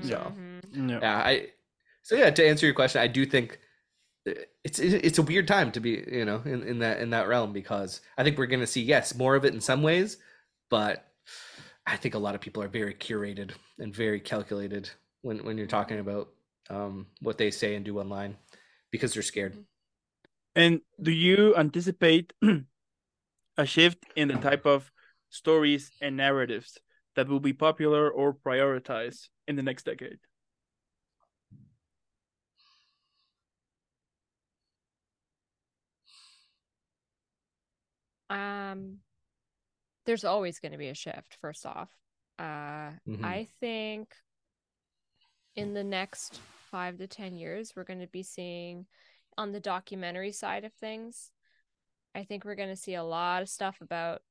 Yeah. 0.00 0.32
Mhm. 0.74 0.90
Yeah. 0.90 0.98
Yeah, 1.00 1.16
I. 1.18 1.48
So 2.02 2.16
yeah, 2.16 2.30
to 2.30 2.46
answer 2.46 2.66
your 2.66 2.74
question, 2.74 3.00
I 3.00 3.06
do 3.06 3.24
think 3.24 3.58
uh, 4.28 4.32
it's 4.64 4.78
it's 4.78 5.18
a 5.18 5.22
weird 5.22 5.48
time 5.48 5.72
to 5.72 5.80
be 5.80 6.04
you 6.10 6.24
know 6.24 6.42
in, 6.44 6.62
in 6.62 6.78
that 6.80 7.00
in 7.00 7.10
that 7.10 7.28
realm 7.28 7.52
because 7.52 8.00
I 8.18 8.24
think 8.24 8.38
we're 8.38 8.46
gonna 8.46 8.66
see 8.66 8.82
yes 8.82 9.14
more 9.14 9.36
of 9.36 9.44
it 9.44 9.54
in 9.54 9.60
some 9.60 9.82
ways, 9.82 10.18
but 10.70 11.06
I 11.86 11.96
think 11.96 12.14
a 12.14 12.18
lot 12.18 12.34
of 12.34 12.40
people 12.40 12.62
are 12.62 12.68
very 12.68 12.94
curated 12.94 13.52
and 13.78 13.94
very 13.94 14.20
calculated 14.20 14.90
when 15.22 15.44
when 15.44 15.58
you're 15.58 15.66
talking 15.66 15.98
about 15.98 16.28
um 16.70 17.06
what 17.20 17.38
they 17.38 17.50
say 17.50 17.74
and 17.74 17.84
do 17.84 17.98
online 17.98 18.36
because 18.90 19.14
they're 19.14 19.22
scared. 19.22 19.56
And 20.54 20.82
do 21.00 21.10
you 21.10 21.56
anticipate 21.56 22.32
a 23.56 23.66
shift 23.66 23.98
in 24.16 24.28
the 24.28 24.36
type 24.36 24.66
of 24.66 24.90
stories 25.30 25.90
and 26.00 26.16
narratives 26.16 26.78
that 27.14 27.28
will 27.28 27.40
be 27.40 27.52
popular 27.52 28.10
or 28.10 28.32
prioritized 28.34 29.28
in 29.46 29.56
the 29.56 29.62
next 29.62 29.84
decade? 29.84 30.18
um 38.30 38.98
there's 40.06 40.24
always 40.24 40.58
going 40.58 40.72
to 40.72 40.78
be 40.78 40.88
a 40.88 40.94
shift 40.94 41.36
first 41.40 41.66
off 41.66 41.90
uh 42.38 42.92
Mhm. 43.06 43.24
i 43.24 43.46
think 43.60 44.14
in 45.54 45.74
the 45.74 45.84
next 45.84 46.40
5 46.70 46.96
to 46.98 47.06
10 47.06 47.36
years 47.36 47.74
we're 47.76 47.84
going 47.84 48.00
to 48.00 48.06
be 48.06 48.22
seeing 48.22 48.86
on 49.36 49.52
the 49.52 49.60
documentary 49.60 50.32
side 50.32 50.64
of 50.64 50.72
things 50.74 51.30
i 52.14 52.24
think 52.24 52.44
we're 52.44 52.54
going 52.54 52.70
to 52.70 52.76
see 52.76 52.94
a 52.94 53.04
lot 53.04 53.42
of 53.42 53.48
stuff 53.50 53.80
about 53.82 54.22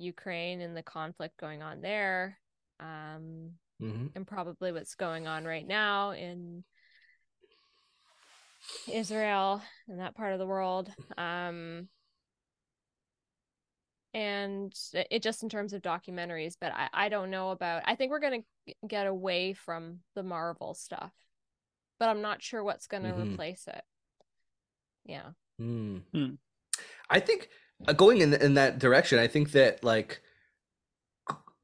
ukraine 0.00 0.60
and 0.60 0.76
the 0.76 0.82
conflict 0.82 1.36
going 1.38 1.62
on 1.62 1.80
there 1.80 2.38
um 2.80 3.50
hmm 3.78 4.06
and 4.14 4.26
probably 4.26 4.72
what's 4.72 4.94
going 4.94 5.26
on 5.26 5.44
right 5.44 5.66
now 5.66 6.10
in 6.10 6.64
Israel 8.92 9.62
and 9.88 10.00
that 10.00 10.14
part 10.14 10.32
of 10.32 10.38
the 10.38 10.46
world. 10.46 10.90
Um, 11.16 11.88
and 14.12 14.74
it 15.10 15.22
just 15.22 15.42
in 15.42 15.48
terms 15.48 15.72
of 15.72 15.82
documentaries, 15.82 16.56
but 16.60 16.72
I, 16.74 16.88
I 16.92 17.08
don't 17.08 17.30
know 17.30 17.50
about. 17.50 17.82
I 17.86 17.94
think 17.94 18.10
we're 18.10 18.18
gonna 18.18 18.42
get 18.86 19.06
away 19.06 19.52
from 19.52 20.00
the 20.16 20.22
Marvel 20.22 20.74
stuff, 20.74 21.12
but 21.98 22.08
I'm 22.08 22.20
not 22.20 22.42
sure 22.42 22.64
what's 22.64 22.88
gonna 22.88 23.12
Mhm. 23.12 23.34
replace 23.34 23.68
it. 23.68 23.82
Yeah. 25.04 25.30
Mm. 25.60 26.02
Hmm. 26.12 26.34
I 27.08 27.20
think 27.20 27.48
going 27.96 28.20
in 28.20 28.34
in 28.34 28.54
that 28.54 28.78
direction, 28.78 29.18
I 29.18 29.26
think 29.26 29.52
that 29.52 29.82
like 29.84 30.20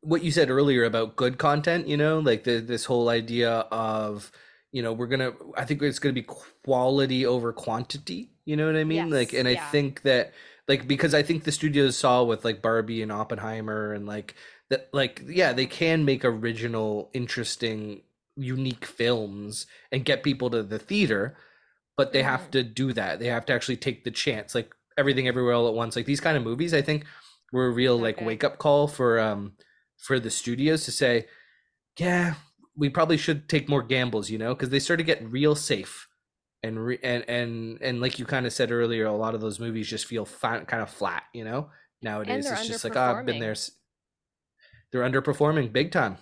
what 0.00 0.22
you 0.22 0.30
said 0.30 0.50
earlier 0.50 0.84
about 0.84 1.16
good 1.16 1.38
content, 1.38 1.88
you 1.88 1.96
know, 1.96 2.18
like 2.18 2.44
the 2.44 2.60
this 2.60 2.84
whole 2.84 3.08
idea 3.08 3.50
of 3.50 4.30
you 4.72 4.82
know 4.82 4.92
we're 4.92 5.06
gonna 5.06 5.32
i 5.56 5.64
think 5.64 5.80
it's 5.80 6.00
gonna 6.00 6.12
be 6.12 6.22
quality 6.64 7.24
over 7.24 7.52
quantity 7.52 8.30
you 8.44 8.56
know 8.56 8.66
what 8.66 8.76
i 8.76 8.84
mean? 8.84 9.10
Like 9.10 9.32
Yes, 9.32 9.38
and 9.38 9.48
i 9.48 9.54
think 9.54 10.02
that 10.02 10.34
like 10.68 10.86
because 10.88 11.14
i 11.14 11.22
think 11.22 11.44
the 11.44 11.52
studios 11.52 11.96
saw 11.96 12.24
with 12.24 12.44
like 12.44 12.60
barbie 12.60 13.00
and 13.00 13.12
oppenheimer 13.12 13.92
and 13.94 14.06
like 14.06 14.34
that 14.68 14.88
like 14.92 15.22
yeah 15.26 15.52
they 15.52 15.66
can 15.66 16.04
make 16.04 16.24
original 16.24 17.10
interesting 17.14 18.02
unique 18.36 18.84
films 18.84 19.66
and 19.92 20.04
get 20.04 20.22
people 20.24 20.50
to 20.50 20.62
the 20.62 20.80
theater 20.80 21.36
but 21.96 22.12
they 22.12 22.22
have 22.22 22.48
Mhm. 22.48 22.50
to 22.52 22.62
do 22.62 22.92
that. 22.92 23.20
They 23.20 23.28
have 23.28 23.46
to 23.46 23.54
actually 23.54 23.78
take 23.78 24.04
the 24.04 24.10
chance. 24.10 24.54
Like 24.54 24.74
everything 24.98 25.28
everywhere 25.28 25.54
all 25.54 25.68
at 25.68 25.74
once. 25.74 25.96
Like 25.96 26.06
these 26.06 26.20
kind 26.20 26.36
of 26.36 26.42
movies 26.42 26.74
i 26.74 26.82
think 26.82 27.04
were 27.52 27.66
a 27.66 27.70
real 27.70 27.98
like 27.98 28.20
wake 28.20 28.44
up 28.44 28.58
call 28.58 28.88
for 28.88 29.18
um 29.20 29.52
for 29.98 30.18
the 30.18 30.30
studios 30.30 30.84
to 30.84 30.92
say 30.92 31.26
yeah 31.98 32.34
we 32.76 32.90
probably 32.90 33.16
should 33.16 33.48
take 33.48 33.68
more 33.68 33.82
gambles 33.82 34.28
you 34.28 34.38
know? 34.38 34.54
Because 34.54 34.68
they 34.70 34.78
started 34.80 35.04
getting 35.04 35.30
real 35.30 35.54
safe 35.54 36.08
and 36.62 36.84
re- 36.84 36.98
and 37.02 37.24
and 37.28 37.78
and 37.80 38.00
like 38.00 38.18
you 38.18 38.26
kind 38.26 38.46
of 38.46 38.52
said 38.52 38.70
earlier 38.72 39.06
a 39.06 39.12
lot 39.12 39.34
of 39.34 39.40
those 39.40 39.60
movies 39.60 39.88
just 39.88 40.06
feel 40.06 40.24
fi- 40.24 40.64
kind 40.64 40.82
of 40.82 40.90
flat 40.90 41.22
you 41.32 41.44
know? 41.44 41.70
Nowadays 42.02 42.50
it's 42.50 42.66
just 42.66 42.84
like 42.84 42.96
oh, 42.96 43.00
i've 43.00 43.26
been 43.26 43.40
there 43.40 43.54
they're 44.92 45.02
underperforming 45.02 45.72
big 45.72 45.92
time. 45.92 46.16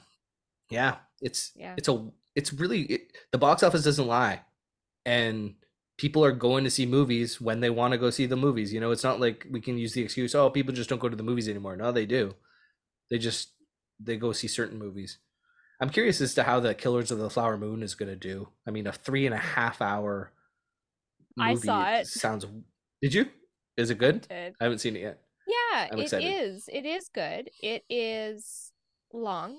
Yeah, 0.71 0.97
it's 1.21 1.53
Yeah. 1.55 1.75
it's 1.77 1.89
a 1.89 2.11
it's 2.35 2.53
really 2.53 2.83
it, 2.83 3.13
the 3.31 3.39
box 3.39 3.63
office 3.63 3.85
doesn't 3.85 4.07
lie, 4.07 4.41
and 5.05 5.55
people 5.97 6.25
are 6.25 6.33
going 6.33 6.65
to 6.65 6.71
see 6.71 6.87
movies 6.87 7.41
when 7.41 7.61
they 7.61 7.71
want 7.71 7.93
to 7.93 7.99
go 7.99 8.11
see 8.11 8.27
the 8.27 8.37
movies. 8.37 8.73
You 8.73 8.81
know, 8.81 8.91
it's 8.91 9.05
not 9.05 9.21
like 9.21 9.47
we 9.51 9.61
can 9.61 9.79
use 9.79 9.93
the 9.93 10.03
excuse, 10.03 10.35
oh, 10.35 10.51
people 10.51 10.75
just 10.75 10.91
don't 10.91 11.01
go 11.01 11.09
to 11.09 11.17
the 11.17 11.23
movies 11.23 11.49
anymore. 11.49 11.77
No, 11.77 11.93
they 11.93 12.07
do. 12.07 12.35
They 13.11 13.19
just 13.19 13.51
they 14.01 14.17
go 14.17 14.33
see 14.33 14.49
certain 14.49 14.79
movies. 14.79 15.19
I'm 15.81 15.91
curious 15.91 16.21
as 16.21 16.35
to 16.35 16.45
how 16.45 16.61
the 16.61 16.75
Killers 16.75 17.11
of 17.11 17.19
the 17.19 17.31
Flower 17.31 17.57
Moon 17.57 17.83
is 17.83 17.95
going 17.95 18.09
to 18.09 18.17
do. 18.17 18.49
I 18.67 18.71
mean, 18.71 18.87
a 18.87 18.93
three 18.93 19.27
and 19.27 19.35
a 19.35 19.39
half 19.39 19.83
hour. 19.83 20.33
I 21.39 21.55
saw 21.55 21.91
it. 21.95 22.07
Sounds. 22.07 22.47
Did 23.03 23.15
you? 23.15 23.27
Is 23.77 23.91
it 23.91 23.99
good? 23.99 24.27
Did. 24.29 24.55
I 24.61 24.65
haven't 24.65 24.79
seen 24.79 24.97
it 24.97 25.03
yet. 25.03 25.21
Yeah, 25.47 25.89
it 25.93 26.13
is. 26.13 26.69
It 26.73 26.87
is 26.87 27.09
good. 27.13 27.51
It 27.61 27.85
is 27.91 28.73
long. 29.13 29.59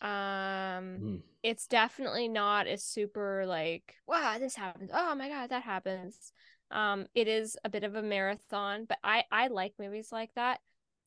Um 0.00 1.02
Mhm. 1.02 1.22
it's 1.42 1.66
definitely 1.68 2.28
not 2.28 2.66
a 2.66 2.76
super 2.78 3.44
like, 3.46 3.94
wow, 4.06 4.36
this 4.38 4.56
happens. 4.56 4.90
Oh 4.92 5.14
my 5.14 5.28
god, 5.28 5.50
that 5.50 5.62
happens. 5.62 6.32
Um 6.70 7.06
it 7.14 7.28
is 7.28 7.56
a 7.64 7.70
bit 7.70 7.84
of 7.84 7.94
a 7.94 8.02
marathon, 8.02 8.84
but 8.86 8.98
I 9.04 9.24
I 9.30 9.48
like 9.48 9.74
movies 9.78 10.12
like 10.12 10.32
that. 10.34 10.60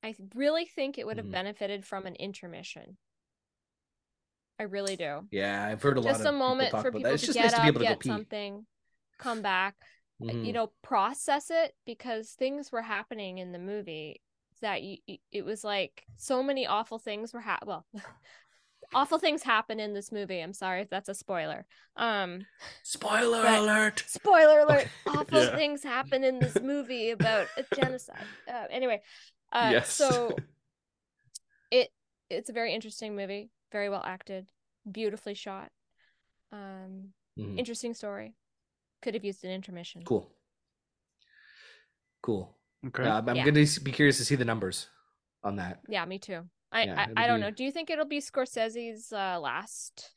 I 0.03 0.15
really 0.35 0.65
think 0.65 0.97
it 0.97 1.05
would 1.05 1.17
have 1.17 1.29
Mhm. 1.29 1.31
benefited 1.31 1.85
from 1.85 2.05
an 2.05 2.15
intermission. 2.15 2.97
I 4.59 4.63
really 4.63 4.95
do. 4.95 5.27
Yeah, 5.31 5.65
I've 5.65 5.81
heard 5.81 5.97
a 5.97 6.01
lot 6.01 6.21
Just 6.21 6.25
a 6.25 6.31
moment 6.31 6.69
talk 6.69 6.79
for 6.79 6.91
people. 6.91 7.13
It's 7.13 7.21
to 7.21 7.27
just 7.27 7.39
get 7.39 7.39
nice 7.39 7.53
to 7.55 7.61
up, 7.61 7.61
be 7.61 7.67
able 7.67 7.79
to 7.79 7.85
go 7.85 7.95
get 7.95 8.03
something, 8.03 8.65
come 9.19 9.41
back, 9.41 9.75
uh, 10.29 10.33
you 10.41 10.53
Mhm. 10.53 10.53
know 10.53 10.71
process 10.83 11.51
it 11.51 11.75
because 11.85 12.31
things 12.31 12.71
were 12.71 12.81
happening 12.83 13.39
in 13.39 13.51
the 13.53 13.59
movie 13.59 14.21
that 14.61 14.83
you 14.83 14.97
it 15.31 15.45
was 15.45 15.63
like 15.63 16.07
so 16.17 16.43
many 16.43 16.67
awful 16.67 16.99
things 16.99 17.33
were 17.33 17.41
ha- 17.41 17.59
well 17.65 17.85
awful 18.93 19.19
things 19.19 19.43
happen 19.43 19.79
in 19.79 19.93
this 19.93 20.11
movie 20.11 20.39
i'm 20.39 20.53
sorry 20.53 20.81
if 20.81 20.89
that's 20.89 21.09
a 21.09 21.13
spoiler 21.13 21.65
um 21.95 22.45
Spoiler 22.83 23.45
alert! 23.45 24.03
spoiler 24.07 24.59
alert 24.59 24.87
awful 25.07 25.41
Yeah. 25.41 25.55
things 25.55 25.83
happen 25.83 26.23
in 26.23 26.39
this 26.39 26.59
movie 26.59 27.11
about 27.11 27.47
a 27.57 27.63
genocide 27.75 28.27
uh, 28.47 28.65
anyway 28.69 29.01
uh 29.51 29.69
yes. 29.71 29.93
so 29.95 30.37
it 31.71 31.89
it's 32.29 32.49
a 32.49 32.53
very 32.53 32.73
interesting 32.73 33.15
movie 33.15 33.49
very 33.71 33.89
well 33.89 34.03
acted 34.05 34.47
beautifully 34.91 35.33
shot 35.33 35.69
um 36.51 37.09
Mhm. 37.37 37.57
interesting 37.57 37.93
story 37.93 38.33
could 39.01 39.13
have 39.13 39.23
used 39.23 39.43
an 39.45 39.51
intermission 39.51 40.03
Cool. 40.03 40.27
Cool. 42.21 42.53
Okay. 42.87 43.03
Uh, 43.03 43.21
I'm 43.25 43.25
Yeah. 43.35 43.45
gonna 43.45 43.65
be 43.83 43.91
curious 43.91 44.17
to 44.17 44.25
see 44.25 44.35
the 44.35 44.45
numbers 44.45 44.87
on 45.43 45.55
that. 45.55 45.79
Yeah, 45.87 46.05
me 46.05 46.19
too. 46.19 46.43
I 46.71 46.83
Yeah, 46.83 46.95
I, 46.95 47.23
I 47.23 47.27
don't 47.27 47.39
be- 47.39 47.41
know. 47.41 47.51
Do 47.51 47.63
you 47.63 47.71
think 47.71 47.89
it'll 47.89 48.05
be 48.05 48.19
Scorsese's 48.21 49.11
uh, 49.11 49.39
last 49.39 50.11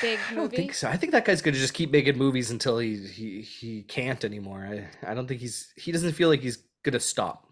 big 0.00 0.28
movie? 0.30 0.30
I 0.30 0.34
don't 0.34 0.54
think 0.54 0.74
so. 0.74 0.88
I 0.88 0.96
think 0.96 1.12
that 1.12 1.24
guy's 1.24 1.42
gonna 1.42 1.56
just 1.56 1.74
keep 1.74 1.90
making 1.90 2.16
movies 2.18 2.50
until 2.50 2.78
he 2.78 2.96
he 2.96 3.40
he 3.42 3.82
can't 3.82 4.24
anymore. 4.24 4.66
I 5.04 5.10
I 5.10 5.14
don't 5.14 5.26
think 5.26 5.40
he's 5.40 5.72
he 5.76 5.92
doesn't 5.92 6.12
feel 6.12 6.28
like 6.28 6.40
he's 6.40 6.58
gonna 6.82 7.00
stop. 7.00 7.46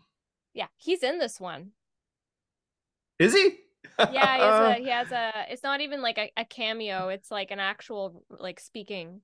Yeah, 0.53 0.69
he's 0.77 1.03
in 1.03 1.19
this 1.19 1.41
one. 1.41 1.73
Is 3.19 3.35
he? 3.35 3.59
Yeah, 4.07 4.37
he 4.39 4.47
has 4.47 4.59
a 4.61 4.75
he 4.83 4.89
has 4.89 5.13
a. 5.13 5.53
It's 5.53 5.63
not 5.63 5.81
even 5.81 6.03
like 6.03 6.19
a, 6.19 6.33
a 6.37 6.45
cameo. 6.45 7.09
It's 7.09 7.31
like 7.31 7.51
an 7.51 7.61
actual 7.61 8.25
like 8.31 8.61
speaking 8.61 9.23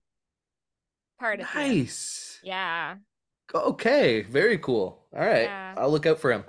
part 1.18 1.40
of 1.40 1.48
it. 1.54 1.54
nice. 1.54 2.38
Yeah, 2.42 2.96
Okay, 3.54 4.22
very 4.22 4.58
cool. 4.58 5.06
All 5.14 5.20
right, 5.24 5.42
Yeah. 5.42 5.74
I'll 5.76 5.90
look 5.90 6.06
out 6.06 6.18
for 6.18 6.32
him. 6.32 6.44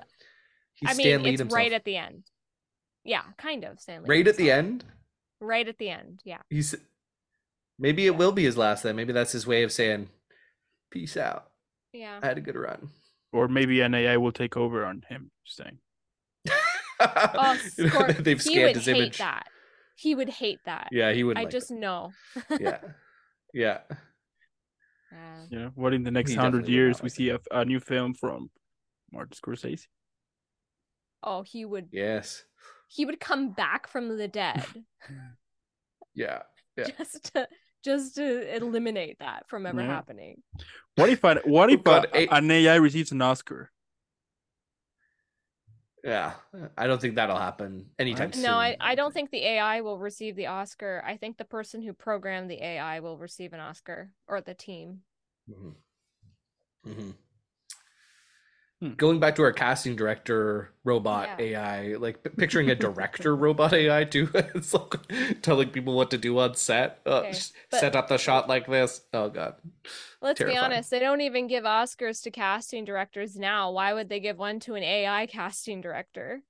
He's 0.88 0.92
I 0.92 0.98
mean 0.98 1.06
Stan 1.06 1.24
Lee 1.24 1.30
it's 1.32 1.40
himself. 1.42 1.58
right 1.58 1.74
at 1.74 1.84
the 1.86 1.98
end. 1.98 2.24
Yeah, 3.04 3.24
kind 3.38 3.64
of 3.64 3.80
Stan 3.80 4.04
Lee. 4.04 4.10
right 4.10 4.28
at 4.28 4.38
the 4.38 4.52
end. 4.52 4.84
Right 5.40 5.68
at 5.68 5.78
the 5.78 5.90
end. 5.90 6.22
Yeah. 6.24 6.40
He's 6.50 6.76
maybe 7.78 8.08
it 8.08 8.12
Yeah. 8.14 8.18
will 8.18 8.32
be 8.32 8.44
his 8.44 8.58
last. 8.58 8.84
Then 8.84 8.96
maybe 8.96 9.14
that's 9.14 9.32
his 9.32 9.46
way 9.46 9.64
of 9.64 9.72
saying, 9.72 10.10
"Peace 10.92 11.18
out. 11.18 11.52
Yeah. 11.94 12.20
I 12.22 12.26
had 12.28 12.38
a 12.38 12.42
good 12.42 12.56
run." 12.56 12.90
Or 13.32 13.48
maybe 13.48 13.86
NAI 13.88 14.18
will 14.18 14.32
take 14.32 14.56
over 14.58 14.86
on 14.86 15.04
him. 15.10 15.32
Just 15.46 15.58
saying. 15.58 15.80
Oh, 16.98 17.58
Scor- 17.78 18.24
They've 18.24 18.42
he 18.42 18.50
scanned 18.52 18.64
would 18.68 18.76
his 18.78 18.86
hate 18.86 18.96
image. 18.96 19.18
that. 19.18 19.48
He 19.98 20.16
would 20.16 20.30
hate 20.30 20.60
that. 20.66 20.88
Yeah, 20.94 21.12
he 21.12 21.26
would. 21.26 21.38
I 21.38 21.42
like 21.42 21.50
just 21.52 21.68
that. 21.68 21.76
know. 21.76 22.12
yeah, 22.60 22.80
yeah. 23.54 23.80
Yeah. 25.12 25.46
You 25.50 25.60
know, 25.60 25.72
what 25.76 25.94
in 25.94 26.04
the 26.04 26.12
next 26.12 26.32
He 26.32 26.38
hundred 26.38 26.68
years 26.70 27.02
we 27.02 27.10
see 27.10 27.30
a, 27.30 27.40
a 27.52 27.66
new 27.66 27.80
film 27.82 28.14
from 28.14 28.50
Martin 29.12 29.34
Scorsese? 29.36 29.88
Oh, 31.24 31.42
he 31.44 31.66
would. 31.66 31.90
Yes. 31.92 32.44
He 32.88 33.06
would 33.06 33.20
come 33.20 33.52
back 33.52 33.88
from 33.88 34.18
the 34.18 34.28
dead. 34.28 34.66
Yeah. 36.18 36.44
Yeah. 36.78 36.88
just 36.98 37.34
to 37.34 37.46
just 37.84 38.16
to 38.16 38.56
eliminate 38.56 39.20
that 39.20 39.50
from 39.50 39.66
ever 39.66 39.82
Yeah. 39.82 39.88
happening. 39.88 40.42
What 40.96 41.10
if 41.10 41.26
I, 41.26 41.36
what 41.44 41.70
if 41.70 41.84
God, 41.84 42.08
a- 42.14 42.24
A- 42.34 42.38
an 42.38 42.50
AI 42.50 42.76
receives 42.76 43.12
an 43.12 43.22
Oscar? 43.22 43.70
Yeah. 46.06 46.34
I 46.78 46.88
don't 46.88 47.02
think 47.02 47.16
that'll 47.16 47.36
happen 47.38 47.90
anytime 48.00 48.28
What? 48.30 48.36
soon. 48.36 48.44
No, 48.44 48.54
I, 48.56 48.78
I 48.80 48.96
don't 48.96 49.14
think 49.14 49.30
the 49.32 49.44
AI 49.46 49.82
will 49.82 50.00
receive 50.00 50.36
the 50.38 50.48
Oscar. 50.48 51.04
I 51.06 51.18
think 51.18 51.38
the 51.38 51.44
person 51.46 51.82
who 51.82 51.92
programmed 51.94 52.50
the 52.50 52.64
AI 52.64 53.00
will 53.02 53.18
receive 53.18 53.52
an 53.54 53.60
Oscar 53.60 54.12
or 54.28 54.40
the 54.40 54.54
team. 54.54 55.00
Mhm. 55.50 55.74
Mhm. 56.88 57.14
Hmm. 58.82 58.94
Going 58.96 59.22
back 59.22 59.36
to 59.38 59.42
our 59.44 59.54
casting 59.54 59.96
director 59.96 60.74
robot 60.84 61.30
Yeah. 61.40 61.60
AI, 61.62 61.96
like 61.96 62.22
p- 62.24 62.30
picturing 62.32 62.70
a 62.70 62.76
director 62.76 63.34
robot 63.46 63.72
AI 63.74 64.04
too. 64.04 64.30
It's 64.34 64.74
like 64.74 65.42
telling 65.42 65.70
people 65.70 65.96
what 65.96 66.12
to 66.12 66.18
do 66.18 66.38
on 66.40 66.56
set. 66.56 67.00
Uh, 67.06 67.20
Okay, 67.20 67.34
but- 67.72 67.80
set 67.80 67.96
up 67.96 68.10
the 68.10 68.18
shot 68.18 68.50
like 68.50 68.68
this. 68.68 69.02
Oh 69.14 69.30
god. 69.30 69.56
Let's 70.22 70.44
be 70.44 70.58
honest, 70.58 70.90
they 70.90 71.00
don't 71.00 71.22
even 71.22 71.48
give 71.48 71.64
Oscars 71.64 72.22
to 72.24 72.32
casting 72.32 72.84
directors 72.84 73.38
now. 73.38 73.72
Why 73.72 73.94
would 73.94 74.10
they 74.10 74.20
give 74.20 74.38
one 74.38 74.60
to 74.62 74.76
an 74.76 74.84
AI 74.84 75.26
casting 75.28 75.80
director? 75.82 76.42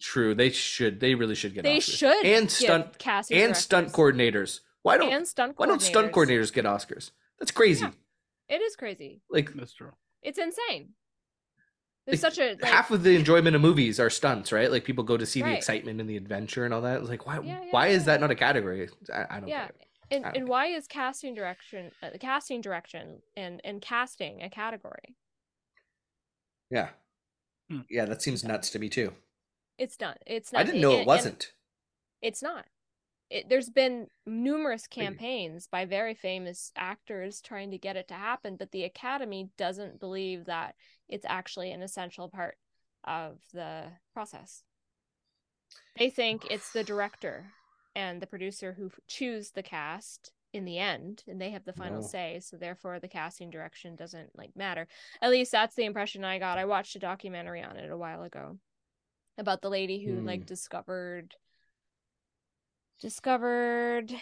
True. 0.00 0.34
They 0.34 0.50
should. 0.50 0.98
They 1.00 1.14
really 1.14 1.34
should 1.34 1.54
get. 1.54 1.62
they 1.64 1.76
Oscars. 1.78 1.98
should 1.98 2.24
and 2.26 2.50
stunt 2.50 2.98
casting 2.98 3.38
and 3.38 3.56
stunt 3.56 3.92
coordinators. 3.92 4.60
Why 4.82 4.96
don't 4.96 5.12
and 5.12 5.28
stunt 5.28 5.58
why 5.58 5.66
don't 5.66 5.82
stunt 5.82 6.12
coordinators 6.12 6.52
get 6.52 6.64
Oscars? 6.64 7.10
That's 7.38 7.50
crazy. 7.52 7.84
Yeah. 7.84 8.56
It 8.56 8.62
is 8.62 8.76
crazy. 8.76 9.20
Like 9.30 9.52
That's 9.54 9.74
true. 9.74 9.92
It's 10.22 10.38
insane. 10.38 10.90
There's 12.06 12.22
Like, 12.22 12.32
such 12.32 12.38
a 12.44 12.50
like, 12.60 12.64
half 12.64 12.90
of 12.90 13.02
the 13.04 13.14
enjoyment 13.14 13.54
of 13.54 13.62
movies 13.62 14.00
are 14.00 14.10
stunts, 14.10 14.50
right? 14.52 14.70
Like 14.70 14.84
people 14.84 15.04
go 15.04 15.16
to 15.16 15.24
see 15.26 15.40
the 15.42 15.52
excitement 15.52 16.00
and 16.00 16.10
the 16.10 16.16
adventure 16.16 16.64
and 16.64 16.74
all 16.74 16.80
that. 16.82 17.00
It's 17.00 17.08
like 17.08 17.26
why 17.26 17.36
Yeah, 17.40 17.60
yeah, 17.62 17.70
why 17.70 17.88
is 17.88 18.02
yeah. 18.02 18.06
that 18.06 18.20
not 18.20 18.30
a 18.30 18.34
category? 18.34 18.88
I, 19.12 19.36
I 19.36 19.40
don't 19.40 19.48
Yeah. 19.48 19.66
get 19.66 19.70
it. 19.76 19.86
and, 20.10 20.24
I 20.24 20.28
don't 20.28 20.36
and 20.38 20.48
why 20.48 20.66
is 20.66 20.86
casting 20.88 21.34
direction 21.34 21.92
uh, 22.02 22.10
casting 22.20 22.60
direction 22.60 23.22
and 23.36 23.60
and 23.64 23.80
casting 23.80 24.42
a 24.42 24.50
category? 24.50 25.16
Yeah. 26.70 26.88
Hmm. 27.70 27.80
Yeah, 27.88 28.06
that 28.06 28.22
seems 28.22 28.42
nuts 28.44 28.70
to 28.70 28.78
me 28.78 28.88
too. 28.88 29.12
It's 29.78 29.98
not. 30.00 30.18
It's 30.26 30.52
not. 30.52 30.60
I 30.60 30.64
didn't 30.64 30.80
know 30.80 30.92
and- 30.92 31.02
it 31.02 31.06
wasn't. 31.06 31.52
It's 32.20 32.42
not. 32.42 32.66
It, 33.30 33.48
there's 33.48 33.70
been 33.70 34.08
numerous 34.26 34.86
campaigns 34.86 35.66
by 35.66 35.86
very 35.86 36.14
famous 36.14 36.70
actors 36.76 37.40
trying 37.40 37.70
to 37.70 37.78
get 37.78 37.96
it 37.96 38.08
to 38.08 38.14
happen, 38.14 38.56
but 38.56 38.72
the 38.72 38.84
Academy 38.84 39.48
doesn't 39.56 39.98
believe 40.00 40.44
that 40.44 40.74
it's 41.12 41.26
actually 41.28 41.70
an 41.72 41.82
essential 41.82 42.28
part 42.28 42.56
of 43.04 43.38
the 43.52 43.84
process. 44.14 44.64
They 45.98 46.10
think 46.10 46.46
it's 46.50 46.72
the 46.72 46.82
director 46.82 47.44
and 47.94 48.20
the 48.22 48.26
producer 48.26 48.72
who 48.72 48.90
choose 49.06 49.50
the 49.50 49.62
cast 49.62 50.32
in 50.52 50.64
the 50.64 50.78
end, 50.78 51.22
and 51.26 51.40
they 51.40 51.50
have 51.50 51.64
the 51.64 51.72
final 51.72 52.00
No. 52.02 52.08
say. 52.08 52.40
So 52.40 52.56
therefore, 52.56 52.98
the 52.98 53.08
casting 53.08 53.50
direction 53.50 53.96
doesn't 53.96 54.36
like 54.36 54.56
matter. 54.56 54.88
At 55.20 55.30
least 55.30 55.52
that's 55.52 55.74
the 55.74 55.84
impression 55.84 56.24
I 56.24 56.38
got. 56.38 56.58
I 56.58 56.64
watched 56.64 56.96
a 56.96 56.98
documentary 56.98 57.62
on 57.62 57.76
it 57.76 57.90
a 57.90 57.96
while 57.96 58.22
ago 58.22 58.58
about 59.38 59.62
the 59.62 59.70
lady 59.70 60.04
who 60.04 60.20
like 60.22 60.40
Hmm. 60.40 60.46
discovered 60.46 61.36
discovered 63.00 64.14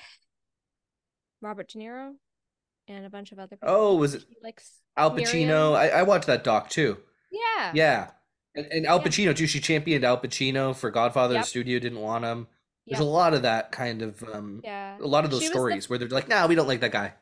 Robert 1.40 1.68
De 1.68 1.78
Niro 1.78 2.14
and 2.96 3.06
a 3.06 3.10
bunch 3.10 3.32
of 3.32 3.38
other 3.38 3.56
people. 3.56 3.68
Oh, 3.70 3.96
was 3.96 4.14
it 4.14 4.22
She 4.28 4.36
likes 4.42 4.80
Al 4.96 5.10
Pacino? 5.16 5.74
I, 5.74 5.88
I 5.88 6.02
watched 6.02 6.26
that 6.26 6.44
doc 6.44 6.68
too. 6.70 6.98
yeah 7.30 7.72
Yeah. 7.74 8.10
And, 8.54 8.66
and 8.66 8.86
Al 8.86 8.98
Yeah. 8.98 9.04
Pacino 9.04 9.36
too. 9.36 9.46
She 9.46 9.60
championed 9.60 10.04
Al 10.04 10.18
Pacino 10.18 10.74
for 10.74 10.90
Godfather. 10.90 11.34
Yep. 11.34 11.42
The 11.44 11.48
studio 11.48 11.78
didn't 11.78 12.00
want 12.00 12.24
him. 12.24 12.46
There's 12.86 12.98
Yep. 13.00 13.06
a 13.08 13.10
lot 13.10 13.34
of 13.34 13.42
that 13.42 13.70
kind 13.72 14.02
of 14.02 14.22
um 14.24 14.60
yeah 14.64 14.96
a 15.00 15.06
lot 15.06 15.24
of 15.24 15.30
those 15.30 15.40
She 15.40 15.48
was 15.48 15.52
the- 15.52 15.58
stories 15.58 15.88
where 15.90 15.98
they're 15.98 16.08
like, 16.08 16.28
nah, 16.28 16.46
we 16.46 16.54
don't 16.54 16.66
like 16.68 16.80
that 16.80 16.92
guy. 16.92 17.14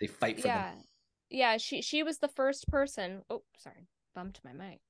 They 0.00 0.06
fight 0.06 0.40
for 0.40 0.46
yeah 0.48 0.70
them. 0.70 0.84
yeah 1.30 1.56
she 1.56 1.82
she 1.82 2.02
was 2.02 2.18
the 2.18 2.28
first 2.28 2.68
person 2.68 3.22
oh 3.30 3.42
sorry 3.58 3.88
bumped 4.14 4.40
my 4.44 4.52
mic 4.52 4.80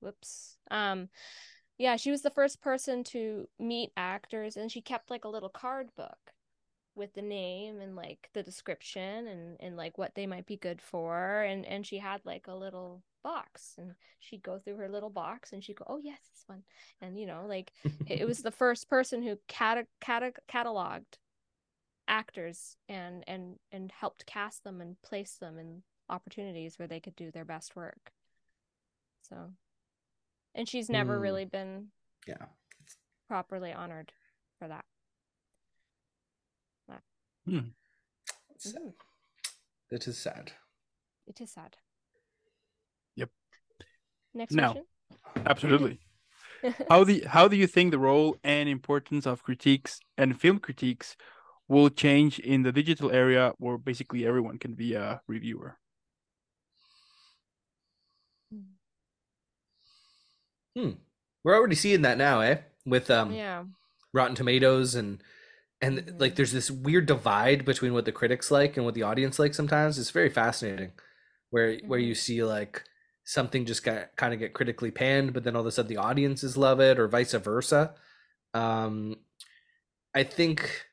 whoops 0.00 0.56
um 0.70 1.08
yeah 1.78 1.96
she 1.96 2.10
was 2.10 2.22
the 2.22 2.30
first 2.30 2.60
person 2.60 3.04
to 3.04 3.46
meet 3.58 3.90
actors 3.96 4.56
and 4.56 4.70
she 4.70 4.80
kept 4.82 5.10
like 5.10 5.24
a 5.24 5.28
little 5.28 5.48
card 5.48 5.88
book 5.96 6.18
with 6.94 7.14
the 7.14 7.22
name 7.22 7.80
and 7.80 7.96
like 7.96 8.28
the 8.34 8.42
description 8.42 9.26
and 9.26 9.56
and 9.60 9.76
like 9.76 9.96
what 9.96 10.14
they 10.14 10.26
might 10.26 10.46
be 10.46 10.56
good 10.56 10.80
for 10.82 11.42
and 11.42 11.64
and 11.66 11.86
she 11.86 11.98
had 11.98 12.20
like 12.24 12.46
a 12.48 12.54
little 12.54 13.02
box 13.24 13.74
and 13.78 13.92
she'd 14.18 14.42
go 14.42 14.58
through 14.58 14.76
her 14.76 14.88
little 14.88 15.08
box 15.10 15.52
and 15.52 15.62
she'd 15.64 15.76
go 15.76 15.84
oh 15.88 16.00
yes 16.02 16.18
this 16.32 16.44
one 16.46 16.62
and 17.00 17.18
you 17.18 17.24
know 17.26 17.44
like 17.48 17.72
it, 18.08 18.26
was 18.26 18.38
the 18.42 18.50
first 18.50 18.88
person 18.90 19.22
who 19.22 19.38
cata- 19.48 19.86
cata- 20.00 20.32
cataloged 20.50 21.18
actors 22.08 22.76
and 22.88 23.24
and 23.26 23.56
and 23.70 23.90
helped 23.92 24.26
cast 24.26 24.64
them 24.64 24.80
and 24.80 25.00
place 25.02 25.36
them 25.40 25.58
in 25.58 25.82
opportunities 26.08 26.78
where 26.78 26.88
they 26.88 27.00
could 27.00 27.16
do 27.16 27.30
their 27.30 27.44
best 27.44 27.74
work 27.76 28.10
so 29.22 29.36
and 30.54 30.68
she's 30.68 30.90
never 30.90 31.16
Hmm. 31.16 31.22
really 31.22 31.44
been 31.44 31.86
Yeah. 32.26 32.46
properly 33.28 33.72
honored 33.72 34.12
for 34.58 34.68
that 34.68 34.84
It's 37.46 38.72
sad. 38.72 38.92
It 39.90 40.06
is 40.08 40.18
sad. 40.18 40.52
it 41.26 41.40
is 41.40 41.52
sad 41.52 41.76
Yep. 43.16 43.30
next 44.34 44.54
Now- 44.54 44.72
question 44.72 44.86
Absolutely. 45.46 46.00
how 46.88 47.04
the 47.04 47.24
how 47.26 47.48
do 47.48 47.56
you 47.56 47.66
think 47.66 47.90
the 47.90 47.98
role 47.98 48.36
and 48.44 48.68
importance 48.68 49.26
of 49.26 49.42
critiques 49.42 49.98
and 50.16 50.38
film 50.40 50.58
critiques 50.58 51.16
will 51.68 51.88
change 51.90 52.38
in 52.38 52.62
the 52.62 52.72
digital 52.72 53.10
area 53.10 53.52
where 53.58 53.78
basically 53.78 54.26
everyone 54.26 54.58
can 54.58 54.74
be 54.74 54.94
a 54.94 55.20
reviewer? 55.26 55.78
Hmm. 60.76 60.90
We're 61.44 61.56
already 61.56 61.74
seeing 61.76 62.02
that 62.02 62.18
now, 62.18 62.40
eh? 62.40 62.58
With 62.86 63.10
um 63.10 63.32
yeah 63.32 63.64
Rotten 64.12 64.34
Tomatoes 64.34 64.94
and 64.94 65.22
and 65.82 66.04
Mhm. 66.06 66.18
like 66.18 66.36
there's 66.36 66.52
this 66.52 66.70
weird 66.70 67.06
divide 67.06 67.64
between 67.66 67.94
what 67.94 68.06
the 68.06 68.12
critics 68.12 68.50
like 68.52 68.76
and 68.78 68.86
what 68.86 68.94
the 68.94 69.04
audience 69.04 69.38
like 69.40 69.54
sometimes. 69.54 69.98
It's 69.98 70.10
very 70.12 70.30
fascinating. 70.30 70.92
Where 71.50 71.78
where 71.86 71.98
Mhm. 71.98 72.00
you 72.00 72.14
see 72.14 72.44
like 72.44 72.84
something 73.24 73.66
just 73.66 73.84
got 73.84 74.16
kind 74.16 74.34
of 74.34 74.40
get 74.40 74.54
critically 74.54 74.90
panned, 74.92 75.34
but 75.34 75.44
then 75.44 75.56
all 75.56 75.62
of 75.62 75.66
a 75.68 75.72
sudden 75.72 75.90
the 75.90 75.98
audiences 75.98 76.56
love 76.56 76.80
it 76.80 76.98
or 77.00 77.08
vice 77.08 77.34
versa. 77.34 77.94
Um 78.54 79.16
I 80.14 80.24
think 80.24 80.86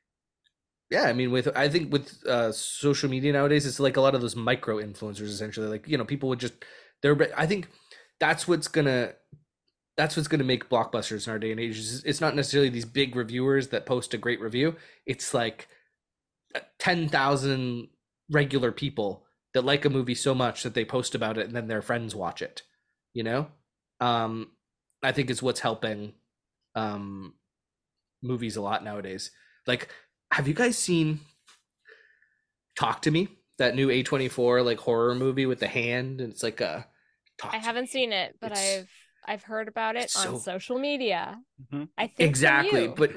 yeah, 0.89 1.03
I 1.03 1.13
mean 1.13 1.31
with 1.31 1.47
I 1.55 1.69
think 1.69 1.91
with 1.91 2.25
uh 2.25 2.51
social 2.51 3.09
media 3.09 3.33
nowadays 3.33 3.65
it's 3.65 3.79
like 3.79 3.97
a 3.97 4.01
lot 4.01 4.15
of 4.15 4.21
those 4.21 4.35
micro 4.35 4.77
influencers 4.77 5.23
essentially. 5.27 5.67
Like, 5.67 5.87
you 5.87 5.97
know, 5.97 6.05
people 6.05 6.29
would 6.29 6.39
just 6.39 6.53
they're 7.01 7.17
I 7.37 7.45
think 7.47 7.69
that's 8.19 8.47
what's 8.47 8.67
gonna 8.67 9.13
that's 9.99 10.15
what's 10.15 10.29
going 10.29 10.39
to 10.39 10.45
make 10.45 10.69
blockbusters 10.69 11.27
in 11.27 11.33
our 11.33 11.37
day 11.39 11.51
and 11.51 11.59
age. 11.59 11.77
It's 12.05 12.21
not 12.21 12.33
necessarily 12.33 12.69
these 12.69 12.85
big 12.85 13.17
reviewers 13.17 13.67
that 13.67 13.85
post 13.85 14.13
a 14.13 14.17
great 14.17 14.39
review. 14.39 14.77
It's 15.05 15.33
like 15.33 15.67
uh, 16.55 16.61
10,000 16.79 17.89
regular 18.31 18.71
people 18.71 19.25
that 19.53 19.65
like 19.65 19.83
a 19.83 19.89
movie 19.89 20.15
so 20.15 20.33
much 20.33 20.63
that 20.63 20.73
they 20.73 20.85
post 20.85 21.15
about 21.15 21.37
it 21.37 21.47
and 21.47 21.53
then 21.53 21.67
their 21.67 21.81
friends 21.81 22.15
watch 22.15 22.41
it, 22.41 22.61
you 23.13 23.23
know? 23.23 23.47
Um, 23.99 24.51
I 25.03 25.11
think 25.11 25.29
is 25.29 25.43
what's 25.43 25.59
helping 25.59 26.13
um, 26.75 27.33
movies 28.23 28.55
a 28.55 28.61
lot 28.61 28.85
nowadays. 28.85 29.31
Like, 29.67 29.89
have 30.31 30.47
you 30.47 30.53
guys 30.53 30.77
seen 30.77 31.19
Talk 32.77 33.01
to 33.01 33.11
Me? 33.11 33.27
That 33.57 33.75
new 33.75 33.89
A24 33.89 34.63
like 34.63 34.77
horror 34.79 35.13
movie 35.13 35.45
with 35.45 35.59
the 35.59 35.67
hand 35.67 36.21
and 36.21 36.31
it's 36.31 36.41
like 36.43 36.61
a 36.61 36.87
i 37.43 37.57
haven't 37.57 37.87
seen 37.87 38.11
it 38.11 38.35
but 38.41 38.51
It's- 38.51 38.79
i've 38.79 38.89
i've 39.25 39.43
heard 39.43 39.67
about 39.67 39.95
it 39.95 40.03
it's 40.05 40.25
on 40.25 40.39
social 40.39 40.79
media 40.79 41.39
Mhm. 41.71 41.89
i 41.97 42.07
think 42.07 42.29
exactly 42.29 42.83
you, 42.83 42.93
but 42.95 43.11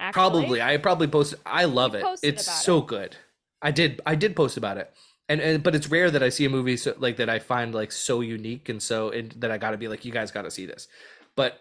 actually. 0.00 0.12
probably 0.12 0.62
i 0.62 0.76
probably 0.76 1.06
posted 1.08 1.38
i 1.46 1.64
love 1.64 1.94
it 1.94 2.02
posted 2.02 2.34
it's 2.34 2.64
so 2.64 2.78
it. 2.78 2.86
good 2.86 3.16
i 3.62 3.70
did 3.70 4.00
i 4.06 4.14
did 4.14 4.34
post 4.36 4.56
about 4.56 4.78
it 4.78 4.92
and, 5.28 5.40
and 5.40 5.62
but 5.62 5.74
it's 5.74 5.88
rare 5.88 6.10
that 6.10 6.22
i 6.22 6.28
see 6.28 6.44
a 6.44 6.50
movie 6.50 6.76
so, 6.76 6.94
like 6.98 7.16
that 7.16 7.28
i 7.28 7.38
find 7.38 7.74
like 7.74 7.92
so 7.92 8.20
unique 8.20 8.68
and 8.68 8.82
so 8.82 9.10
and 9.10 9.32
that 9.32 9.50
i 9.50 9.58
gotta 9.58 9.76
be 9.76 9.88
like 9.88 10.04
you 10.04 10.12
guys 10.12 10.30
gotta 10.30 10.50
see 10.50 10.66
this 10.66 10.88
but 11.36 11.58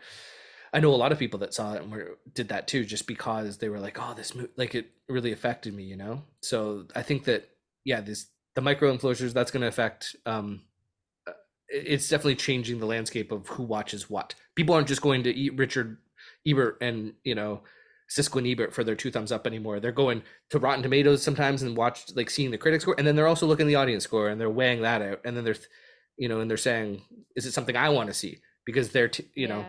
i 0.74 0.80
know 0.80 0.94
a 0.94 0.96
lot 0.96 1.12
of 1.12 1.20
people 1.20 1.40
that 1.40 1.54
saw 1.54 1.74
it 1.74 1.82
and 1.82 1.92
were 1.92 2.18
did 2.34 2.50
that 2.50 2.68
too 2.68 2.84
just 2.86 3.08
because 3.08 3.58
they 3.58 3.70
were 3.70 3.80
like 3.80 3.98
oh 4.00 4.14
this 4.16 4.36
movie 4.36 4.50
like 4.56 4.76
it 4.76 4.88
really 5.10 5.32
affected 5.32 5.74
me 5.74 5.84
you 5.84 5.96
know 5.98 6.22
so 6.42 6.86
i 6.96 7.02
think 7.02 7.24
that 7.26 7.50
yeah 7.84 8.02
this 8.02 8.28
the 8.56 8.62
micro 8.62 8.96
influencers 8.96 9.34
that's 9.34 9.52
going 9.52 9.62
to 9.62 9.68
affect 9.68 10.16
um 10.26 10.54
it- 10.54 10.62
it's 11.70 12.10
definitely 12.10 12.36
changing 12.36 12.80
the 12.80 12.86
landscape 12.86 13.32
of 13.32 13.48
who 13.48 13.64
watches 13.64 14.10
what 14.10 14.34
people 14.56 14.74
aren't 14.74 14.88
just 14.88 15.02
going 15.02 15.24
to 15.24 15.34
eat 15.34 15.58
richard 15.58 15.98
ebert 16.46 16.78
and 16.82 17.14
you 17.24 17.36
know 17.36 17.62
Siskel 18.10 18.38
and 18.38 18.48
Ebert 18.48 18.74
for 18.74 18.84
their 18.84 18.96
two 18.96 19.12
thumbs 19.12 19.32
up 19.32 19.46
anymore. 19.46 19.80
They're 19.80 19.92
going 19.92 20.24
to 20.50 20.60
Rotten 20.60 20.82
Tomatoes 20.82 21.22
sometimes 21.22 21.62
and 21.62 21.76
watch 21.76 22.06
like 22.16 22.30
seeing 22.30 22.52
the 22.52 22.58
critic 22.58 22.82
score, 22.82 22.96
and 22.98 23.06
then 23.06 23.16
they're 23.16 23.28
also 23.28 23.46
looking 23.46 23.66
at 23.66 23.68
the 23.68 23.76
audience 23.76 24.06
score 24.06 24.30
and 24.30 24.40
they're 24.40 24.50
weighing 24.50 24.82
that 24.82 25.02
out, 25.02 25.20
and 25.26 25.36
then 25.36 25.44
they're, 25.44 25.58
you 26.18 26.30
know, 26.30 26.40
and 26.40 26.50
they're 26.50 26.58
saying, 26.58 27.02
is 27.36 27.46
it 27.46 27.52
something 27.52 27.76
I 27.76 27.90
want 27.90 28.08
to 28.08 28.14
see? 28.14 28.40
Because 28.66 28.90
they're, 28.90 29.10
t- 29.10 29.30
you 29.36 29.48
know, 29.48 29.66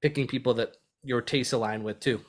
picking 0.00 0.26
people 0.26 0.54
that 0.54 0.76
your 1.02 1.20
tastes 1.20 1.52
align 1.52 1.82
with 1.82 2.00
too. 2.00 2.20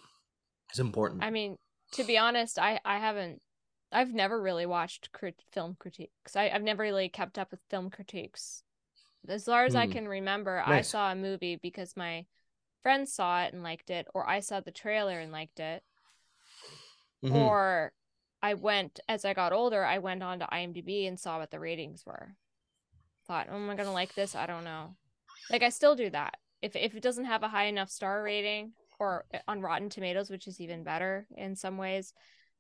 Is 0.74 0.80
important. 0.80 1.24
I 1.24 1.30
mean, 1.30 1.56
to 1.94 2.04
be 2.04 2.18
honest, 2.18 2.60
I 2.60 2.80
I 2.84 2.98
haven't. 2.98 3.42
I've 3.92 4.14
never 4.14 4.42
really 4.42 4.66
watched 4.66 5.12
crit- 5.14 5.42
film 5.54 5.78
critiques. 5.80 6.36
I, 6.36 6.50
I've 6.50 6.64
never 6.64 6.84
really 6.84 7.08
kept 7.08 7.38
up 7.38 7.52
with 7.52 7.62
film 7.70 7.90
critiques. 7.90 8.64
As 9.30 9.46
far 9.46 9.66
as 9.66 9.76
I 9.76 9.86
Hmm. 9.86 9.92
can 9.92 10.08
remember, 10.08 10.60
I 10.66 10.82
saw 10.82 11.12
a 11.12 11.16
movie 11.16 11.56
because 11.56 11.98
my 11.98 12.26
friends 12.84 13.14
saw 13.14 13.44
it 13.44 13.54
and 13.54 13.64
liked 13.64 13.90
it, 13.90 14.08
or 14.14 14.28
I 14.30 14.40
saw 14.40 14.60
the 14.60 14.72
trailer 14.72 15.20
and 15.20 15.32
liked 15.32 15.60
it, 15.60 15.84
Mhm. 17.24 17.32
or 17.34 17.94
I 18.42 18.54
went 18.54 19.00
as 19.08 19.26
I 19.26 19.34
got 19.34 19.54
older. 19.54 19.84
I 19.84 19.98
went 20.00 20.24
on 20.24 20.40
to 20.40 20.48
IMDb 20.54 21.08
and 21.08 21.20
saw 21.20 21.40
what 21.40 21.52
the 21.52 21.60
ratings 21.60 22.06
were. 22.06 22.36
Thought, 23.28 23.48
oh, 23.50 23.56
am 23.56 23.70
I 23.70 23.76
gonna 23.76 23.92
like 23.92 24.14
this? 24.16 24.36
I 24.36 24.46
don't 24.46 24.64
know. 24.64 24.96
Like 25.50 25.64
I 25.64 25.70
still 25.70 25.96
do 25.96 26.10
that. 26.12 26.38
If 26.62 26.76
if 26.76 26.96
it 26.96 27.04
doesn't 27.04 27.26
have 27.26 27.44
a 27.44 27.48
high 27.48 27.66
enough 27.66 27.90
star 27.90 28.22
rating, 28.24 28.74
or 29.00 29.26
uh, 29.34 29.40
on 29.48 29.62
Rotten 29.62 29.90
Tomatoes, 29.90 30.30
which 30.30 30.48
is 30.48 30.62
even 30.62 30.84
better 30.84 31.28
in 31.36 31.56
some 31.56 31.78
ways, 31.78 32.14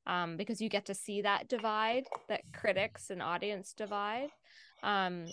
um, 0.07 0.37
because 0.37 0.61
you 0.61 0.69
get 0.69 0.85
to 0.85 0.95
see 0.95 1.21
that 1.21 1.47
divide, 1.47 2.05
that 2.29 2.41
critics 2.53 3.09
and 3.09 3.21
audience 3.21 3.73
divide. 3.73 4.29
Um, 4.83 5.27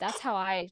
that's 0.00 0.20
how 0.20 0.34
I 0.36 0.70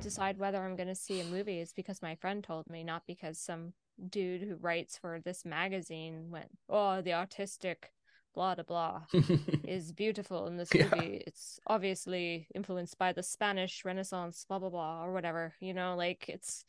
decide 0.00 0.38
whether 0.38 0.58
I'm 0.62 0.76
going 0.76 0.88
to 0.88 0.94
see 0.94 1.20
a 1.20 1.24
movie 1.24 1.60
is 1.60 1.72
because 1.72 2.02
my 2.02 2.14
friend 2.16 2.42
told 2.42 2.68
me, 2.68 2.84
not 2.84 3.02
because 3.06 3.38
some 3.38 3.72
dude 4.10 4.42
who 4.42 4.56
writes 4.56 4.98
for 4.98 5.20
this 5.24 5.44
magazine 5.44 6.30
went, 6.30 6.50
"Oh, 6.68 7.00
the 7.00 7.14
artistic 7.14 7.90
blah 8.34 8.56
blah 8.56 8.64
blah 8.64 9.02
is 9.64 9.92
beautiful 9.92 10.48
in 10.48 10.56
this 10.56 10.74
Yeah. 10.74 10.88
movie. 10.92 11.22
It's 11.26 11.60
obviously 11.68 12.48
influenced 12.54 12.98
by 12.98 13.12
the 13.12 13.22
Spanish 13.22 13.84
Renaissance, 13.84 14.44
blah 14.48 14.58
blah 14.58 14.70
blah, 14.70 15.04
or 15.04 15.12
whatever. 15.12 15.54
You 15.60 15.74
know, 15.74 15.94
like 15.96 16.28
it's. 16.28 16.64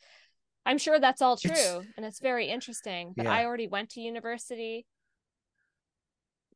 I'm 0.64 0.78
sure 0.78 0.98
that's 1.00 1.22
all 1.22 1.36
true, 1.36 1.50
It's- 1.52 1.84
and 1.96 2.04
it's 2.06 2.20
very 2.20 2.48
interesting. 2.48 3.14
But 3.16 3.26
Yeah. 3.26 3.32
I 3.32 3.44
already 3.44 3.68
went 3.68 3.90
to 3.90 4.00
university, 4.00 4.86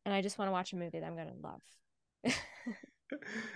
and 0.05 0.15
I 0.15 0.23
just 0.23 0.39
want 0.39 0.49
to 0.49 0.53
watch 0.53 0.73
a 0.73 0.77
movie 0.77 1.01
that 1.01 1.07
I'm 1.07 1.17
gonna 1.17 1.35
love. 1.43 1.63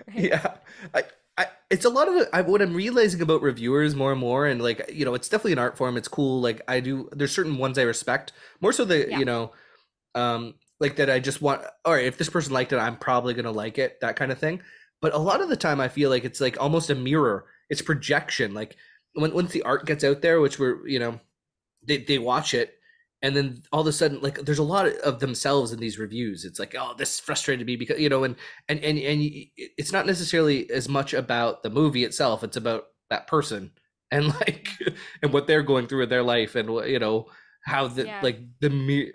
Right? 0.09 0.17
yeah 0.33 0.57
I, 0.93 1.05
I 1.37 1.47
it's 1.71 1.85
a 1.85 1.91
lot 1.91 2.09
of 2.09 2.29
I, 2.33 2.43
what 2.43 2.63
i'm 2.63 2.75
realizing 2.75 3.21
about 3.21 3.43
reviewers 3.43 3.95
more 3.95 4.13
and 4.13 4.21
more 4.21 4.47
and 4.47 4.63
like 4.63 4.91
you 4.93 5.05
know 5.05 5.15
it's 5.15 5.29
definitely 5.29 5.53
an 5.53 5.59
art 5.59 5.77
form 5.77 5.97
it's 5.97 6.09
cool 6.09 6.41
like 6.41 6.63
i 6.69 6.81
do 6.81 7.09
there's 7.13 7.33
certain 7.35 7.59
ones 7.59 7.79
i 7.79 7.83
respect 7.83 8.33
more 8.61 8.73
so 8.73 8.85
the 8.85 9.09
Yeah. 9.11 9.19
you 9.19 9.25
know 9.25 9.53
um 10.15 10.55
like 10.81 10.97
that 10.97 11.11
i 11.11 11.19
just 11.19 11.43
want 11.43 11.63
all 11.85 11.93
right 11.95 12.07
if 12.07 12.19
this 12.19 12.31
person 12.31 12.53
liked 12.53 12.73
it 12.73 12.79
i'm 12.79 12.97
probably 12.97 13.35
gonna 13.35 13.51
like 13.51 13.79
it 13.79 14.01
that 14.01 14.17
kind 14.17 14.31
of 14.31 14.39
thing 14.39 14.63
but 15.01 15.15
a 15.15 15.19
lot 15.19 15.41
of 15.41 15.49
the 15.49 15.57
time 15.57 15.81
i 15.81 15.89
feel 15.89 16.11
like 16.11 16.25
it's 16.25 16.41
like 16.41 16.61
almost 16.61 16.91
a 16.91 16.95
mirror 16.95 17.47
it's 17.69 17.83
projection 17.83 18.55
like 18.55 18.77
when 19.15 19.35
once 19.35 19.53
the 19.53 19.63
art 19.63 19.87
gets 19.87 20.05
out 20.05 20.23
there 20.23 20.41
which 20.41 20.59
we're 20.59 20.87
you 20.87 20.99
know 20.99 21.19
they, 21.87 21.99
they 21.99 22.19
watch 22.19 22.55
it 22.55 22.75
and 23.25 23.35
then 23.37 23.63
all 23.73 23.81
of 23.81 23.87
a 23.87 23.93
sudden 23.93 24.21
like 24.21 24.39
there's 24.45 24.59
a 24.67 24.73
lot 24.75 24.87
of 25.11 25.19
themselves 25.21 25.73
in 25.73 25.81
these 25.81 25.99
reviews 25.99 26.45
it's 26.45 26.59
like 26.63 26.75
oh 26.79 26.95
this 27.01 27.19
frustrated 27.19 27.67
me 27.67 27.75
because 27.77 27.99
you 27.99 28.09
know 28.09 28.23
and 28.25 28.37
and 28.69 28.79
and 28.89 28.99
and 28.99 29.21
it's 29.81 29.93
not 29.97 30.07
necessarily 30.07 30.71
as 30.71 30.89
much 30.89 31.15
about 31.15 31.63
the 31.63 31.71
movie 31.71 32.05
itself 32.05 32.45
it's 32.45 32.57
about 32.65 32.85
that 33.11 33.27
person 33.27 33.71
and 34.15 34.29
like 34.41 34.69
and 35.23 35.33
what 35.33 35.47
they're 35.47 35.63
going 35.73 35.87
through 35.89 36.03
in 36.05 36.09
their 36.09 36.23
life 36.23 36.55
and 36.55 36.69
you 36.95 36.99
know 36.99 37.27
how 37.73 37.89
the 37.89 38.05
Yeah. 38.05 38.21
like 38.23 38.39
the 38.61 38.69
me 38.71 39.11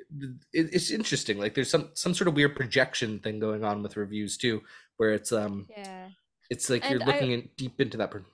it's 0.53 0.89
interesting 0.91 1.37
like 1.37 1.53
there's 1.53 1.69
some 1.69 1.91
some 1.93 2.13
sort 2.15 2.27
of 2.27 2.33
weird 2.35 2.55
projection 2.55 3.19
thing 3.19 3.39
going 3.39 3.63
on 3.63 3.83
with 3.83 3.95
reviews 3.95 4.37
too 4.37 4.61
where 4.97 5.13
it's 5.13 5.31
um 5.31 5.67
yeah. 5.69 6.07
it's 6.49 6.67
like 6.69 6.83
you're 6.89 6.99
And 6.99 7.03
I- 7.03 7.13
looking 7.13 7.31
in, 7.31 7.49
deep 7.57 7.79
into 7.79 7.97
that 7.97 8.09
per- 8.11 8.25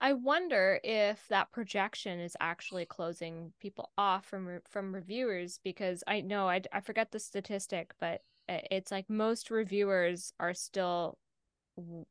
I 0.00 0.12
wonder 0.12 0.80
if 0.84 1.26
that 1.28 1.50
projection 1.52 2.20
is 2.20 2.36
actually 2.40 2.86
closing 2.86 3.52
people 3.60 3.90
off 3.98 4.26
from 4.26 4.46
re- 4.46 4.60
from 4.68 4.94
reviewers 4.94 5.58
because 5.64 6.04
I 6.06 6.20
know 6.20 6.48
I, 6.48 6.62
I 6.72 6.80
forget 6.80 7.10
the 7.10 7.18
statistic, 7.18 7.94
but 7.98 8.22
it's 8.48 8.90
like 8.92 9.10
most 9.10 9.50
reviewers 9.50 10.32
are 10.40 10.54
still 10.54 11.18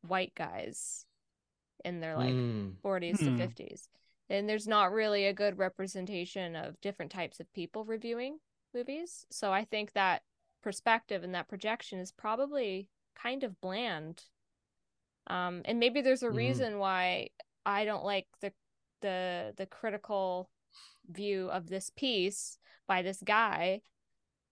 white 0.02 0.34
guys 0.36 1.06
in 1.86 2.00
their 2.02 2.16
like 2.18 2.38
Mm. 2.38 2.76
40s 2.82 3.22
Hmm. 3.22 3.24
to 3.24 3.32
50s. 3.32 3.90
And 4.30 4.50
there's 4.50 4.68
not 4.68 4.92
really 4.92 5.26
a 5.26 5.34
good 5.34 5.58
representation 5.58 6.56
of 6.56 6.82
different 6.82 7.12
types 7.12 7.40
of 7.40 7.52
people 7.54 7.86
reviewing 7.86 8.40
movies. 8.74 9.26
So 9.32 9.54
I 9.54 9.66
think 9.66 9.94
that 9.94 10.24
perspective 10.64 11.24
and 11.24 11.36
that 11.36 11.48
projection 11.50 12.00
is 12.00 12.12
probably 12.12 12.90
kind 13.16 13.44
of 13.44 13.62
bland. 13.62 14.24
Um, 15.28 15.62
and 15.66 15.80
maybe 15.80 16.02
there's 16.02 16.24
a 16.24 16.32
Mhm. 16.32 16.32
reason 16.32 16.80
why 16.80 17.30
I 17.68 17.86
don't 17.86 18.06
like 18.06 18.28
the 18.42 18.54
the 19.02 19.54
the 19.58 19.68
critical 19.68 20.50
view 21.10 21.50
of 21.52 21.68
this 21.70 21.92
piece 21.96 22.60
by 22.88 23.04
this 23.04 23.22
guy. 23.26 23.82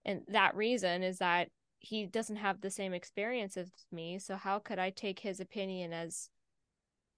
And 0.05 0.23
that 0.29 0.55
reason 0.55 1.03
is 1.03 1.19
that 1.19 1.49
he 1.79 2.07
doesn't 2.07 2.37
have 2.37 2.61
the 2.61 2.71
same 2.71 2.93
experience 2.93 3.57
as 3.57 3.71
me. 3.91 4.19
So 4.19 4.35
how 4.37 4.59
could 4.59 4.79
I 4.79 4.91
take 4.91 5.19
his 5.19 5.39
opinion 5.39 5.93
as 5.93 6.29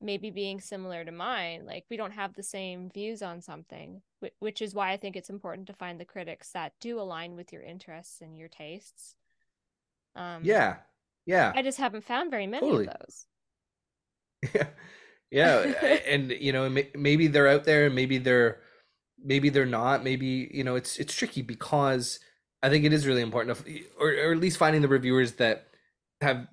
maybe 0.02 0.32
being 0.32 0.62
similar 0.62 1.06
to 1.06 1.12
mine? 1.12 1.66
Like 1.66 1.86
we 1.90 1.98
don't 1.98 2.12
have 2.14 2.36
the 2.36 2.44
same 2.44 2.90
views 2.92 3.22
on 3.24 3.42
something, 3.42 4.02
which 4.40 4.62
is 4.62 4.76
why 4.76 4.92
I 4.94 4.98
think 4.98 5.16
it's 5.16 5.30
important 5.32 5.68
to 5.68 5.74
find 5.74 6.00
the 6.00 6.06
critics 6.06 6.52
that 6.54 6.74
do 6.80 7.00
align 7.00 7.36
with 7.36 7.54
your 7.54 7.64
interests 7.64 8.22
and 8.22 8.38
your 8.38 8.50
tastes. 8.50 9.16
Um, 10.16 10.44
Yeah. 10.44 10.78
Yeah. 11.26 11.54
I 11.56 11.62
just 11.64 11.80
haven't 11.80 12.06
found 12.06 12.32
very 12.32 12.48
many 12.48 12.70
Totally. 12.70 12.86
of 12.86 13.00
those. 13.00 13.28
Yeah, 14.54 14.68
yeah, 15.32 15.60
and 16.08 16.32
you 16.32 16.52
know, 16.52 16.70
maybe 16.96 17.28
they're 17.28 17.48
out 17.48 17.66
there, 17.66 17.86
and 17.88 17.96
maybe 17.96 18.18
they're, 18.18 18.60
maybe 19.24 19.50
they're 19.50 19.66
not. 19.66 20.04
Maybe 20.04 20.50
you 20.54 20.64
know, 20.64 20.76
it's 20.76 20.98
it's 20.98 21.14
tricky 21.16 21.42
because 21.42 22.20
I 22.64 22.70
think 22.70 22.86
it 22.86 22.94
is 22.94 23.08
really 23.08 23.22
important, 23.22 23.58
if, 23.68 23.86
or 24.00 24.10
or 24.12 24.32
at 24.34 24.40
least 24.40 24.58
finding 24.58 24.82
the 24.82 24.88
reviewers 24.88 25.34
that 25.34 25.68
have, 26.22 26.48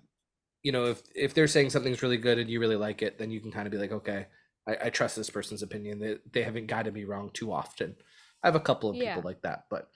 you 0.63 0.73
know, 0.73 0.87
if 0.87 1.03
if 1.15 1.35
they're 1.35 1.47
saying 1.49 1.71
something's 1.71 2.03
really 2.03 2.17
good 2.17 2.39
and 2.39 2.51
you 2.51 2.61
really 2.61 2.77
like 2.77 3.03
it, 3.03 3.19
then 3.19 3.31
you 3.31 3.41
can 3.41 3.53
kind 3.53 3.67
of 3.67 3.73
be 3.73 3.79
like, 3.79 3.93
okay, 3.93 4.27
I, 4.69 4.77
I 4.85 4.91
trust 4.91 5.17
this 5.17 5.31
person's 5.31 5.63
opinion. 5.63 5.99
They 5.99 6.19
they 6.33 6.43
haven't 6.43 6.67
guided 6.67 6.95
me 6.95 7.05
wrong 7.05 7.31
too 7.33 7.53
often. 7.53 7.97
I 8.43 8.49
have 8.49 8.57
a 8.57 8.61
couple 8.61 8.91
of 8.91 8.99
Yeah. 8.99 9.01
people 9.01 9.23
like 9.23 9.43
that, 9.43 9.67
but 9.71 9.91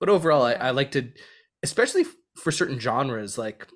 but 0.00 0.08
overall, 0.08 0.42
Yeah. 0.42 0.44
I, 0.44 0.54
I 0.54 0.70
like 0.70 0.92
to, 0.92 1.10
especially 1.62 2.04
for 2.36 2.52
certain 2.52 2.78
genres 2.80 3.38
like 3.38 3.68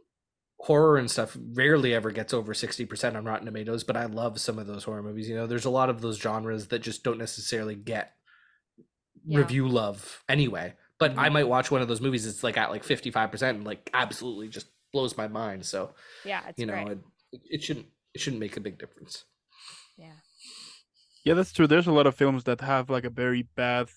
horror 0.60 0.96
and 0.98 1.10
stuff 1.10 1.36
rarely 1.52 1.94
ever 1.94 2.10
gets 2.10 2.34
over 2.34 2.52
60% 2.52 3.16
on 3.16 3.24
Rotten 3.24 3.46
Tomatoes, 3.46 3.84
but 3.84 3.96
I 3.96 4.06
love 4.06 4.40
some 4.40 4.58
of 4.58 4.66
those 4.66 4.84
horror 4.84 5.02
movies. 5.02 5.28
You 5.28 5.36
know, 5.36 5.46
there's 5.46 5.64
a 5.64 5.70
lot 5.70 5.88
of 5.88 6.00
those 6.00 6.18
genres 6.18 6.68
that 6.68 6.80
just 6.80 7.04
don't 7.04 7.18
necessarily 7.18 7.74
get 7.76 8.14
Yeah. 9.24 9.38
review 9.38 9.68
love 9.68 10.24
anyway. 10.28 10.74
But 10.98 11.16
I 11.18 11.28
Mhm. 11.28 11.32
might 11.34 11.44
watch 11.48 11.70
one 11.70 11.80
of 11.82 11.88
those 11.88 12.00
movies 12.00 12.26
it's 12.26 12.42
like 12.42 12.56
at 12.56 12.70
like 12.70 12.82
55% 12.84 13.56
and 13.58 13.64
like 13.66 13.88
absolutely 13.94 14.48
just 14.48 14.68
blows 14.92 15.16
my 15.16 15.28
mind. 15.28 15.64
So, 15.66 15.94
Yeah, 16.24 16.46
it's 16.48 16.58
you 16.58 16.66
know, 16.66 16.84
great. 16.84 16.98
it, 17.32 17.40
it 17.50 17.62
shouldn't 17.62 17.86
it 18.14 18.20
shouldn't 18.20 18.40
make 18.40 18.56
a 18.56 18.60
big 18.60 18.78
difference. 18.78 19.24
Yeah. 19.96 20.14
Yeah, 21.24 21.34
that's 21.34 21.52
true. 21.52 21.66
There's 21.66 21.86
a 21.86 21.92
lot 21.92 22.06
of 22.06 22.16
films 22.16 22.44
that 22.44 22.60
have 22.62 22.88
like 22.90 23.04
a 23.04 23.10
very 23.10 23.42
bad 23.42 23.90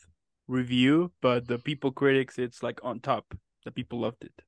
review, 0.47 1.12
but 1.22 1.47
the 1.47 1.57
people 1.57 1.91
critics, 1.91 2.38
it's 2.38 2.62
like 2.62 2.80
on 2.84 2.99
top. 2.99 3.34
The 3.64 3.72
people 3.72 3.99
loved 4.01 4.24
it. 4.24 4.43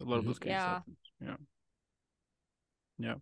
A 0.00 0.04
lot 0.04 0.18
of 0.18 0.24
Mhm. 0.24 0.28
those 0.28 0.38
cases 0.38 0.50
Yeah. 0.50 0.68
happen. 0.68 0.96
Yeah. 1.20 1.36
Yeah. 2.98 3.14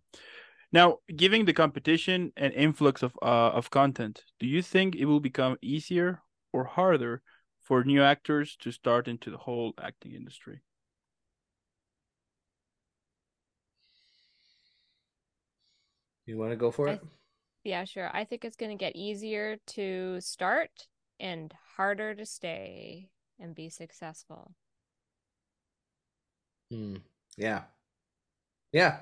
Now, 0.73 0.99
given 1.15 1.45
the 1.45 1.53
competition 1.53 2.33
and 2.37 2.53
influx 2.55 3.03
of 3.03 3.17
uh, 3.23 3.51
of 3.53 3.71
content, 3.71 4.25
do 4.39 4.47
you 4.47 4.63
think 4.63 4.97
it 4.97 5.07
will 5.07 5.21
become 5.21 5.59
easier 5.63 6.23
or 6.53 6.65
harder 6.65 7.23
for 7.61 7.85
new 7.85 8.03
actors 8.03 8.57
to 8.57 8.71
start 8.73 9.09
into 9.09 9.31
the 9.31 9.39
whole 9.39 9.75
acting 9.79 10.13
industry? 10.13 10.63
You 16.27 16.39
want 16.39 16.53
to 16.53 16.57
go 16.57 16.71
for 16.71 16.89
I 16.89 16.93
it? 16.93 17.01
Yeah, 17.65 17.85
sure. 17.85 18.11
I 18.13 18.25
think 18.25 18.45
it's 18.45 18.57
going 18.57 18.77
to 18.77 18.85
get 18.85 18.97
easier 18.97 19.59
to 19.69 20.21
start 20.21 20.89
and 21.21 21.53
harder 21.77 22.15
to 22.15 22.27
stay 22.27 23.11
and 23.39 23.55
be 23.55 23.69
successful. 23.69 24.55
Hmm. 26.73 26.97
Yeah. 27.37 27.65
Yeah. 28.73 29.01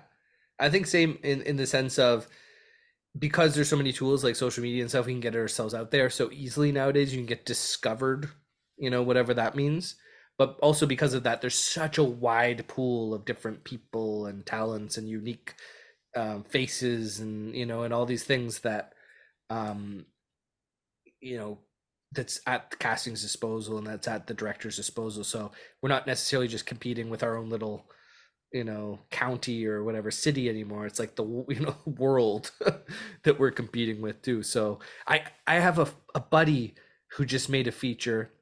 I 0.59 0.69
think 0.71 0.87
same 0.87 1.19
in 1.23 1.43
in 1.43 1.57
the 1.57 1.67
sense 1.67 1.99
of 1.99 2.29
because 3.19 3.55
there's 3.55 3.69
so 3.71 3.77
many 3.77 3.93
tools 3.93 4.25
like 4.25 4.37
social 4.37 4.63
media 4.63 4.83
and 4.83 4.91
stuff, 4.91 5.07
we 5.07 5.13
can 5.15 5.21
get 5.21 5.37
ourselves 5.37 5.75
out 5.75 5.91
there 5.91 6.11
so 6.11 6.31
easily 6.33 6.73
nowadays. 6.73 7.13
You 7.13 7.21
can 7.21 7.27
get 7.27 7.47
discovered, 7.47 8.31
you 8.79 8.91
know, 8.91 9.03
whatever 9.03 9.35
that 9.35 9.57
means. 9.57 9.97
But 10.39 10.59
also 10.63 10.87
because 10.87 11.15
of 11.15 11.25
that, 11.25 11.41
there's 11.43 11.59
such 11.59 11.99
a 11.99 12.05
wide 12.05 12.69
pool 12.69 13.15
of 13.15 13.25
different 13.27 13.65
people 13.65 14.27
and 14.27 14.47
talents 14.47 14.99
and 14.99 15.09
unique 15.09 15.55
um, 16.17 16.45
faces 16.45 17.21
and 17.21 17.55
you 17.57 17.67
know 17.67 17.85
and 17.85 17.95
all 17.95 18.07
these 18.07 18.25
things 18.25 18.61
that 18.61 18.95
um 19.51 20.07
you 21.21 21.37
know 21.37 21.59
that's 22.13 22.41
at 22.47 22.71
the 22.71 22.77
casting's 22.77 23.23
disposal 23.23 23.79
and 23.79 23.87
that's 23.87 24.09
at 24.09 24.27
the 24.27 24.35
director's 24.35 24.77
disposal. 24.77 25.25
So 25.25 25.53
we're 25.81 25.89
not 25.89 26.07
necessarily 26.07 26.49
just 26.49 26.67
competing 26.67 27.09
with 27.09 27.23
our 27.23 27.37
own 27.37 27.49
little 27.49 27.87
you 28.53 28.65
know 28.65 28.99
county 29.11 29.65
or 29.65 29.85
whatever 29.85 30.11
city 30.11 30.49
anymore. 30.49 30.87
It's 30.87 30.99
like 30.99 31.15
the 31.15 31.25
you 31.49 31.61
know 31.61 31.77
world 31.87 32.51
that 33.25 33.39
we're 33.39 33.51
competing 33.51 34.01
with 34.01 34.23
too. 34.23 34.43
So 34.43 34.81
i 35.07 35.23
i 35.47 35.57
have 35.57 35.79
a, 35.79 35.89
a 36.15 36.21
buddy 36.21 36.75
who 37.13 37.25
just 37.25 37.49
made 37.49 37.67
a 37.67 37.73
feature 37.73 38.33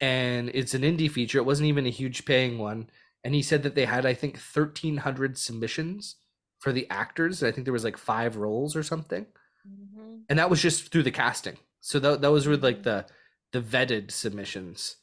and 0.00 0.50
it's 0.54 0.74
an 0.74 0.82
indie 0.82 1.10
feature. 1.10 1.38
It 1.38 1.46
wasn't 1.46 1.68
even 1.68 1.86
a 1.86 1.90
huge 1.90 2.24
paying 2.24 2.58
one. 2.58 2.88
And 3.22 3.34
he 3.34 3.42
said 3.42 3.62
that 3.64 3.74
they 3.74 3.84
had 3.84 4.06
i 4.06 4.14
think 4.14 4.36
1300 4.36 5.36
submissions 5.36 6.16
for 6.60 6.72
the 6.72 6.88
actors. 6.90 7.42
I 7.42 7.52
think 7.52 7.64
there 7.64 7.72
was 7.72 7.84
like 7.84 7.98
five 7.98 8.36
roles 8.36 8.76
or 8.76 8.82
something. 8.82 9.26
Hmm 9.66 10.10
and 10.30 10.38
that 10.38 10.48
was 10.48 10.62
just 10.62 10.90
through 10.90 11.02
the 11.02 11.10
casting 11.10 11.58
so 11.80 11.98
that, 11.98 12.20
that 12.20 12.30
was 12.32 12.46
with 12.46 12.62
like 12.64 12.82
the 12.82 13.06
the 13.52 13.60
vetted 13.60 14.10
submissions. 14.10 14.96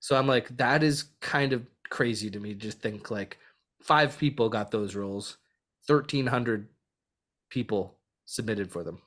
So 0.00 0.16
i'm 0.16 0.26
like 0.26 0.56
that 0.58 0.82
is 0.82 1.04
kind 1.20 1.52
of 1.52 1.66
crazy 1.90 2.30
to 2.30 2.40
me 2.40 2.54
to 2.54 2.60
just 2.60 2.80
think 2.80 3.10
like 3.10 3.38
five 3.80 4.18
people 4.18 4.48
got 4.48 4.70
those 4.70 4.94
roles 4.94 5.38
1300 5.86 6.68
people 7.50 7.98
submitted 8.26 8.70
for 8.72 8.82
them. 8.84 9.00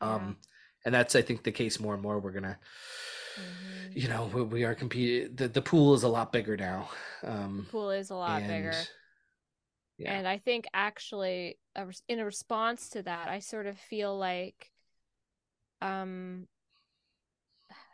Um 0.00 0.36
and 0.84 0.94
that's 0.94 1.16
i 1.16 1.22
think 1.22 1.42
the 1.42 1.52
case 1.52 1.80
more 1.80 1.94
and 1.94 2.02
more. 2.02 2.18
We're 2.18 2.32
gonna 2.32 2.58
Mhm. 3.38 3.96
you 3.96 4.08
know 4.08 4.28
we, 4.34 4.42
we 4.42 4.64
are 4.64 4.74
competing 4.74 5.34
the, 5.36 5.46
the 5.48 5.62
pool 5.62 5.94
is 5.94 6.02
a 6.02 6.08
lot 6.08 6.32
bigger 6.32 6.56
now 6.56 6.88
um 7.22 7.66
Pool 7.70 7.90
is 7.90 8.10
a 8.10 8.16
lot 8.16 8.40
bigger. 8.42 8.72
yeah. 9.96 10.12
And 10.14 10.26
I 10.26 10.38
think 10.38 10.66
actually, 10.74 11.58
in 12.08 12.18
a 12.18 12.24
response 12.24 12.90
to 12.90 13.02
that, 13.02 13.28
I 13.28 13.38
sort 13.40 13.66
of 13.66 13.78
feel 13.78 14.16
like 14.16 14.70
um, 15.80 16.46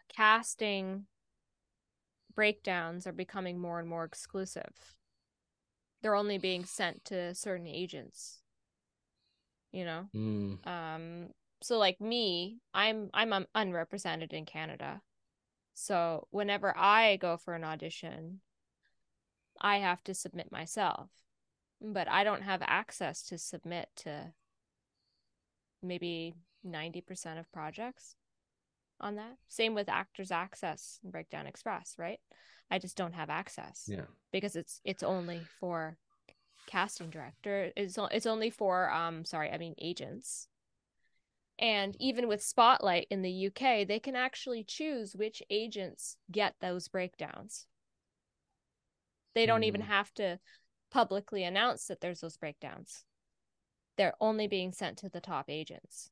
casting 0.08 1.06
breakdowns 2.34 3.06
are 3.06 3.12
becoming 3.12 3.58
more 3.58 3.78
and 3.78 3.88
more 3.88 4.04
exclusive. 4.04 4.96
They're 6.02 6.14
only 6.14 6.38
being 6.38 6.64
sent 6.64 7.04
to 7.06 7.34
certain 7.34 7.66
agents. 7.66 8.40
You 9.72 9.84
know, 9.84 10.08
Mm, 10.14 10.66
um, 10.66 11.28
so 11.62 11.78
like 11.78 12.00
me, 12.00 12.58
I'm 12.72 13.10
I'm 13.12 13.46
unrepresented 13.54 14.32
in 14.32 14.44
Canada. 14.44 15.00
So 15.74 16.28
whenever 16.30 16.76
I 16.76 17.16
go 17.16 17.36
for 17.36 17.54
an 17.54 17.64
audition, 17.64 18.40
I 19.60 19.78
have 19.78 20.04
to 20.04 20.14
submit 20.14 20.52
myself. 20.52 21.10
But 21.80 22.08
I 22.08 22.22
don't 22.22 22.42
have 22.42 22.62
access 22.62 23.22
to 23.24 23.38
submit 23.38 23.88
to 23.96 24.32
maybe 25.82 26.34
90% 26.64 27.38
of 27.38 27.50
projects 27.52 28.16
on 29.00 29.16
that. 29.16 29.36
Same 29.48 29.74
with 29.74 29.88
Actors 29.88 30.30
Access 30.30 31.00
and 31.02 31.12
Breakdown 31.12 31.46
Express, 31.46 31.94
right? 31.98 32.20
I 32.70 32.78
just 32.78 32.96
don't 32.96 33.14
have 33.14 33.30
access 33.30 33.86
yeah 33.86 34.06
because 34.32 34.56
it's 34.56 34.80
it's 34.84 35.02
only 35.02 35.48
for 35.60 35.96
casting 36.66 37.10
director. 37.10 37.72
It's 37.76 37.98
it's 38.12 38.26
only 38.26 38.50
for 38.50 38.90
um 38.92 39.24
sorry, 39.24 39.50
I 39.50 39.58
mean 39.58 39.74
agents. 39.78 40.48
And 41.58 41.96
even 42.00 42.28
with 42.28 42.42
Spotlight 42.44 43.08
in 43.10 43.22
the 43.22 43.30
UK, 43.30 43.84
they 43.84 43.98
can 43.98 44.14
actually 44.16 44.62
choose 44.64 45.16
which 45.16 45.42
agents 45.50 46.16
get 46.30 46.54
those 46.60 46.86
breakdowns. 46.88 47.66
They 49.34 49.46
don't 49.46 49.64
even 49.64 49.80
Hmm. 49.80 49.86
have 49.88 50.12
to 50.14 50.40
publicly 50.90 51.44
announce 51.44 51.86
that 51.86 52.00
there's 52.00 52.20
those 52.20 52.36
breakdowns. 52.36 53.04
They're 53.96 54.16
only 54.20 54.46
being 54.48 54.72
sent 54.72 54.98
to 54.98 55.08
the 55.08 55.20
top 55.20 55.50
agents. 55.50 56.10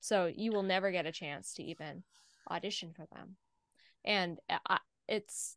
So 0.00 0.26
you 0.26 0.52
will 0.52 0.62
never 0.62 0.90
get 0.90 1.06
a 1.06 1.12
chance 1.12 1.54
to 1.54 1.62
even 1.62 2.02
audition 2.50 2.92
for 2.94 3.06
them. 3.12 3.36
And 4.04 4.38
I, 4.66 4.78
it's 5.08 5.56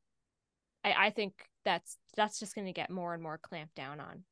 I, 0.83 1.07
I 1.07 1.09
think 1.11 1.33
that's 1.65 1.97
that's 2.15 2.39
just 2.39 2.55
going 2.55 2.67
to 2.67 2.73
get 2.73 2.89
more 2.89 3.13
and 3.13 3.23
more 3.23 3.37
clamped 3.37 3.75
down 3.75 3.99
on. 3.99 4.23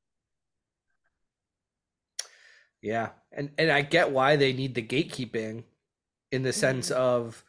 Yeah, 2.82 3.10
and 3.32 3.52
and 3.58 3.72
I 3.72 3.82
get 3.82 4.12
why 4.12 4.36
they 4.36 4.54
need 4.54 4.74
the 4.76 4.82
gatekeeping, 4.82 5.64
in 6.32 6.44
the 6.44 6.54
sense 6.54 6.90
Mhm. 6.90 6.96
of 6.96 7.44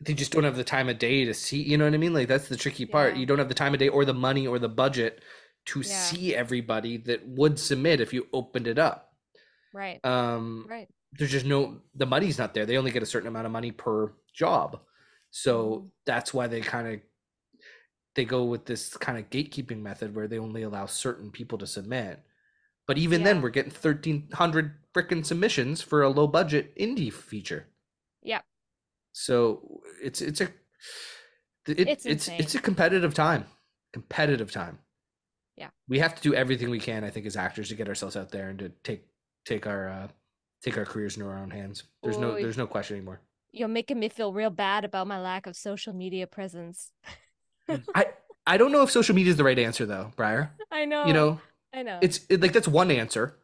they 0.00 0.14
just 0.14 0.32
don't 0.32 0.44
have 0.44 0.56
the 0.56 0.64
time 0.64 0.88
of 0.88 0.98
day 0.98 1.24
to 1.24 1.34
see. 1.34 1.62
You 1.62 1.76
know 1.76 1.84
what 1.84 1.94
I 1.94 1.98
mean? 1.98 2.14
Like 2.14 2.28
that's 2.28 2.48
the 2.48 2.56
tricky 2.56 2.86
part. 2.86 3.14
Yeah. 3.14 3.20
You 3.20 3.26
don't 3.26 3.38
have 3.38 3.48
the 3.48 3.54
time 3.54 3.74
of 3.74 3.80
day 3.80 3.88
or 3.88 4.04
the 4.04 4.14
money 4.14 4.46
or 4.46 4.58
the 4.58 4.68
budget 4.68 5.22
to 5.66 5.82
Yeah. 5.82 5.92
see 6.06 6.34
everybody 6.34 6.96
that 6.98 7.26
would 7.26 7.58
submit 7.58 8.00
if 8.00 8.12
you 8.12 8.26
opened 8.32 8.66
it 8.66 8.78
up. 8.78 9.12
Right. 9.72 10.00
Um, 10.04 10.66
right. 10.68 10.88
There's 11.12 11.30
just 11.32 11.46
no 11.46 11.80
the 11.94 12.06
money's 12.06 12.38
not 12.38 12.54
there. 12.54 12.66
They 12.66 12.78
only 12.78 12.90
get 12.90 13.02
a 13.02 13.06
certain 13.06 13.28
amount 13.28 13.46
of 13.46 13.52
money 13.52 13.72
per 13.72 14.12
job, 14.34 14.80
so 15.30 15.84
Mhm. 15.84 15.90
that's 16.06 16.32
why 16.34 16.46
they 16.46 16.60
kind 16.60 16.88
of 16.88 17.00
they 18.14 18.24
go 18.24 18.44
with 18.44 18.66
this 18.66 18.96
kind 18.96 19.18
of 19.18 19.30
gatekeeping 19.30 19.80
method 19.80 20.14
where 20.14 20.26
they 20.28 20.38
only 20.38 20.62
allow 20.62 20.86
certain 20.86 21.30
people 21.30 21.58
to 21.58 21.66
submit. 21.66 22.22
But 22.86 22.98
even 22.98 23.22
then, 23.24 23.42
we're 23.42 23.50
getting 23.50 23.72
thirteen 23.72 24.30
hundred 24.32 24.78
freaking 24.94 25.24
submissions 25.24 25.82
for 25.82 26.02
a 26.02 26.10
low 26.10 26.26
budget 26.26 26.76
indie 26.76 27.12
feature. 27.12 27.68
Yep. 28.22 28.44
So 29.12 29.80
it's 30.02 30.20
it's 30.20 30.40
a 30.40 30.48
it, 31.66 31.88
It's 31.88 32.06
it's 32.06 32.28
it's 32.38 32.54
a 32.54 32.60
competitive 32.60 33.14
time. 33.14 33.46
Competitive 33.92 34.50
time. 34.50 34.78
Yeah. 35.56 35.70
We 35.88 35.98
have 35.98 36.14
to 36.14 36.22
do 36.22 36.34
everything 36.34 36.70
we 36.70 36.80
can, 36.80 37.04
I 37.04 37.10
think, 37.10 37.26
as 37.26 37.36
actors 37.36 37.68
to 37.68 37.74
get 37.74 37.88
ourselves 37.88 38.16
out 38.16 38.30
there 38.30 38.48
and 38.48 38.58
to 38.60 38.68
take 38.82 39.06
take 39.44 39.66
our 39.66 39.88
uh 39.88 40.08
take 40.62 40.76
our 40.78 40.84
careers 40.84 41.16
into 41.16 41.28
our 41.28 41.38
own 41.38 41.50
hands. 41.50 41.84
There's 42.02 42.18
no 42.18 42.34
there's 42.34 42.58
no 42.58 42.66
question 42.66 42.96
anymore. 42.96 43.20
You're 43.52 43.68
making 43.68 43.98
me 43.98 44.08
feel 44.08 44.32
real 44.32 44.50
bad 44.50 44.84
about 44.84 45.06
my 45.06 45.20
lack 45.20 45.46
of 45.46 45.56
social 45.56 45.92
media 45.92 46.26
presence. 46.26 46.92
I 47.94 48.06
I 48.46 48.56
don't 48.56 48.72
know 48.72 48.82
if 48.82 48.90
social 48.90 49.14
media 49.14 49.30
is 49.30 49.36
the 49.36 49.44
right 49.44 49.58
answer 49.58 49.86
though, 49.86 50.12
Briar. 50.16 50.52
I 50.70 50.84
know. 50.84 51.04
You 51.06 51.12
know, 51.12 51.40
I 51.74 51.82
know. 51.82 51.98
it's 52.02 52.20
it, 52.28 52.40
like 52.40 52.52
that's 52.52 52.68
one 52.68 52.90
answer, 52.90 53.36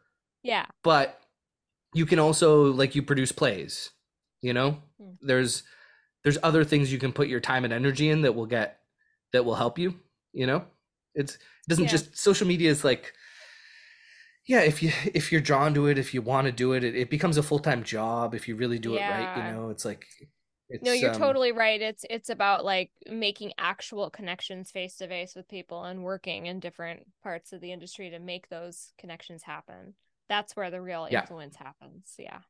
yeah. 0.42 0.66
but 0.82 1.20
you 1.94 2.06
can 2.06 2.18
also 2.18 2.72
like 2.72 2.94
you 2.94 3.02
produce 3.02 3.32
plays. 3.32 3.90
You 4.42 4.52
know, 4.52 4.82
Hmm. 5.00 5.12
there's 5.20 5.62
there's 6.24 6.38
other 6.42 6.64
things 6.64 6.92
you 6.92 6.98
can 6.98 7.12
put 7.12 7.28
your 7.28 7.40
time 7.40 7.64
and 7.64 7.72
energy 7.72 8.08
in 8.08 8.22
that 8.22 8.34
will 8.34 8.46
get 8.46 8.80
that 9.32 9.44
will 9.44 9.54
help 9.54 9.78
you. 9.78 9.94
You 10.32 10.46
know, 10.46 10.64
it's 11.14 11.34
it 11.34 11.40
doesn't 11.68 11.84
Yeah. 11.84 11.90
just 11.90 12.16
social 12.16 12.46
media 12.46 12.70
is 12.70 12.84
like 12.84 13.12
yeah 14.46 14.60
if 14.60 14.82
you 14.82 14.92
if 15.14 15.32
you're 15.32 15.40
drawn 15.40 15.74
to 15.74 15.86
it 15.86 15.98
if 15.98 16.14
you 16.14 16.22
want 16.22 16.46
to 16.46 16.52
do 16.52 16.72
it, 16.72 16.84
it 16.84 16.94
it 16.96 17.10
becomes 17.10 17.36
a 17.36 17.42
full-time 17.42 17.82
job 17.82 18.34
if 18.34 18.48
you 18.48 18.56
really 18.56 18.78
do 18.78 18.96
it 18.96 19.06
right 19.06 19.30
you 19.34 19.42
know 19.42 19.70
it's 19.70 19.84
like 19.84 20.06
it's, 20.68 20.82
no, 20.84 20.92
you're 20.92 21.10
um, 21.10 21.20
totally 21.20 21.52
right. 21.52 21.80
It's 21.80 22.04
it's 22.10 22.28
about 22.28 22.64
like 22.64 22.90
making 23.08 23.52
actual 23.56 24.10
connections 24.10 24.70
face 24.70 24.96
to 24.96 25.08
face 25.08 25.34
with 25.34 25.48
people 25.48 25.84
and 25.84 26.02
working 26.04 26.46
in 26.46 26.60
different 26.60 27.06
parts 27.22 27.52
of 27.52 27.60
the 27.60 27.72
industry 27.72 28.10
to 28.10 28.18
make 28.18 28.48
those 28.48 28.92
connections 28.98 29.42
happen. 29.44 29.94
That's 30.28 30.56
where 30.56 30.70
the 30.70 30.80
real 30.82 31.08
Yeah. 31.08 31.20
influence 31.20 31.56
happens. 31.56 32.14
Yeah. 32.18 32.40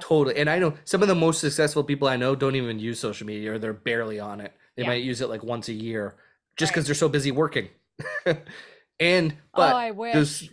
Totally. 0.00 0.36
And 0.36 0.50
I 0.50 0.58
know 0.58 0.74
some 0.84 1.02
of 1.02 1.08
the 1.08 1.14
most 1.14 1.40
successful 1.40 1.82
people 1.82 2.06
I 2.06 2.16
know 2.16 2.36
don't 2.36 2.54
even 2.54 2.78
use 2.78 3.00
social 3.00 3.26
media 3.26 3.54
or 3.54 3.58
they're 3.58 3.72
barely 3.72 4.20
on 4.20 4.40
it. 4.40 4.52
They 4.76 4.82
Yeah. 4.82 4.88
might 4.88 5.02
use 5.02 5.20
it 5.20 5.28
like 5.28 5.42
once 5.42 5.68
a 5.68 5.72
year 5.72 6.16
just 6.56 6.72
because 6.72 6.82
Right. 6.82 6.86
they're 6.86 6.94
so 6.94 7.08
busy 7.08 7.30
working. 7.30 7.68
and 9.00 9.34
but 9.54 9.70
oh, 9.72 9.74
I 9.74 9.90
wish. 9.92 10.12
those 10.12 10.48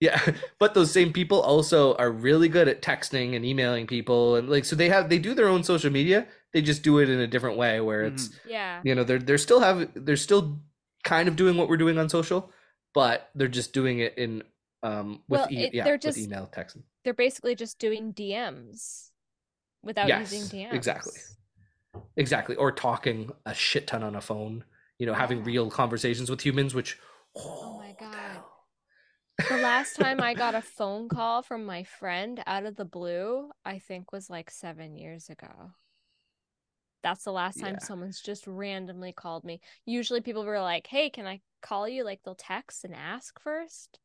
yeah, 0.00 0.20
but 0.58 0.74
those 0.74 0.90
same 0.90 1.12
people 1.12 1.40
also 1.40 1.94
are 1.96 2.10
really 2.10 2.48
good 2.48 2.68
at 2.68 2.82
texting 2.82 3.34
and 3.36 3.44
emailing 3.44 3.86
people 3.86 4.36
and 4.36 4.48
like 4.48 4.64
so 4.64 4.76
they 4.76 4.88
have 4.88 5.08
they 5.08 5.18
do 5.18 5.34
their 5.34 5.48
own 5.48 5.62
social 5.64 5.90
media. 5.90 6.26
They 6.52 6.62
just 6.62 6.82
do 6.82 6.98
it 7.00 7.10
in 7.10 7.20
a 7.20 7.26
different 7.26 7.56
way 7.58 7.80
where 7.80 8.02
it's 8.02 8.30
yeah. 8.48 8.80
you 8.84 8.94
know 8.94 9.04
they're 9.04 9.18
they're 9.18 9.38
still 9.38 9.60
have 9.60 9.88
they're 9.94 10.16
still 10.16 10.60
kind 11.04 11.28
of 11.28 11.36
doing 11.36 11.56
what 11.56 11.68
we're 11.68 11.76
doing 11.76 11.98
on 11.98 12.08
social, 12.08 12.50
but 12.94 13.30
they're 13.34 13.48
just 13.48 13.72
doing 13.72 13.98
it 14.00 14.16
in 14.16 14.42
um 14.82 15.22
with 15.28 15.40
Well, 15.40 15.48
e- 15.50 15.64
it- 15.64 15.74
yeah, 15.74 15.84
they're 15.84 15.94
with 15.94 16.02
just- 16.02 16.18
email 16.18 16.48
texting. 16.52 16.82
They're 17.04 17.14
basically 17.14 17.54
just 17.54 17.78
doing 17.78 18.12
DMs 18.12 19.10
without 19.82 20.08
using 20.08 20.42
DMs. 20.42 20.72
exactly. 20.74 21.12
Exactly. 22.16 22.56
Or 22.56 22.72
talking 22.72 23.30
a 23.46 23.54
shit 23.54 23.86
ton 23.86 24.02
on 24.02 24.16
a 24.16 24.20
phone, 24.20 24.64
you 24.98 25.06
know, 25.06 25.14
having 25.14 25.44
real 25.44 25.70
conversations 25.70 26.28
with 26.30 26.40
humans, 26.44 26.74
which 26.74 26.98
Oh 27.36 27.76
my 27.78 27.94
God. 27.98 28.35
The 29.38 29.56
last 29.58 29.96
time 29.96 30.20
I 30.20 30.34
got 30.34 30.54
a 30.54 30.62
phone 30.76 31.08
call 31.08 31.42
from 31.42 31.64
my 31.64 31.84
friend 31.84 32.42
out 32.46 32.64
of 32.64 32.76
the 32.76 32.84
blue, 32.84 33.50
I 33.64 33.78
think 33.78 34.12
was 34.12 34.30
like 34.30 34.50
seven 34.50 34.96
years 34.96 35.28
ago. 35.28 35.72
That's 37.02 37.24
the 37.24 37.32
last 37.32 37.60
time 37.60 37.78
Yeah. 37.80 37.86
someone's 37.86 38.20
just 38.20 38.46
randomly 38.46 39.12
called 39.12 39.44
me. 39.44 39.60
Usually 39.84 40.20
people 40.20 40.44
were 40.44 40.60
like, 40.60 40.86
hey, 40.86 41.10
can 41.10 41.26
I 41.26 41.40
call 41.62 41.88
you? 41.88 42.02
Like 42.04 42.20
they'll 42.24 42.34
text 42.34 42.84
and 42.84 42.94
ask 42.94 43.40
first. 43.40 43.98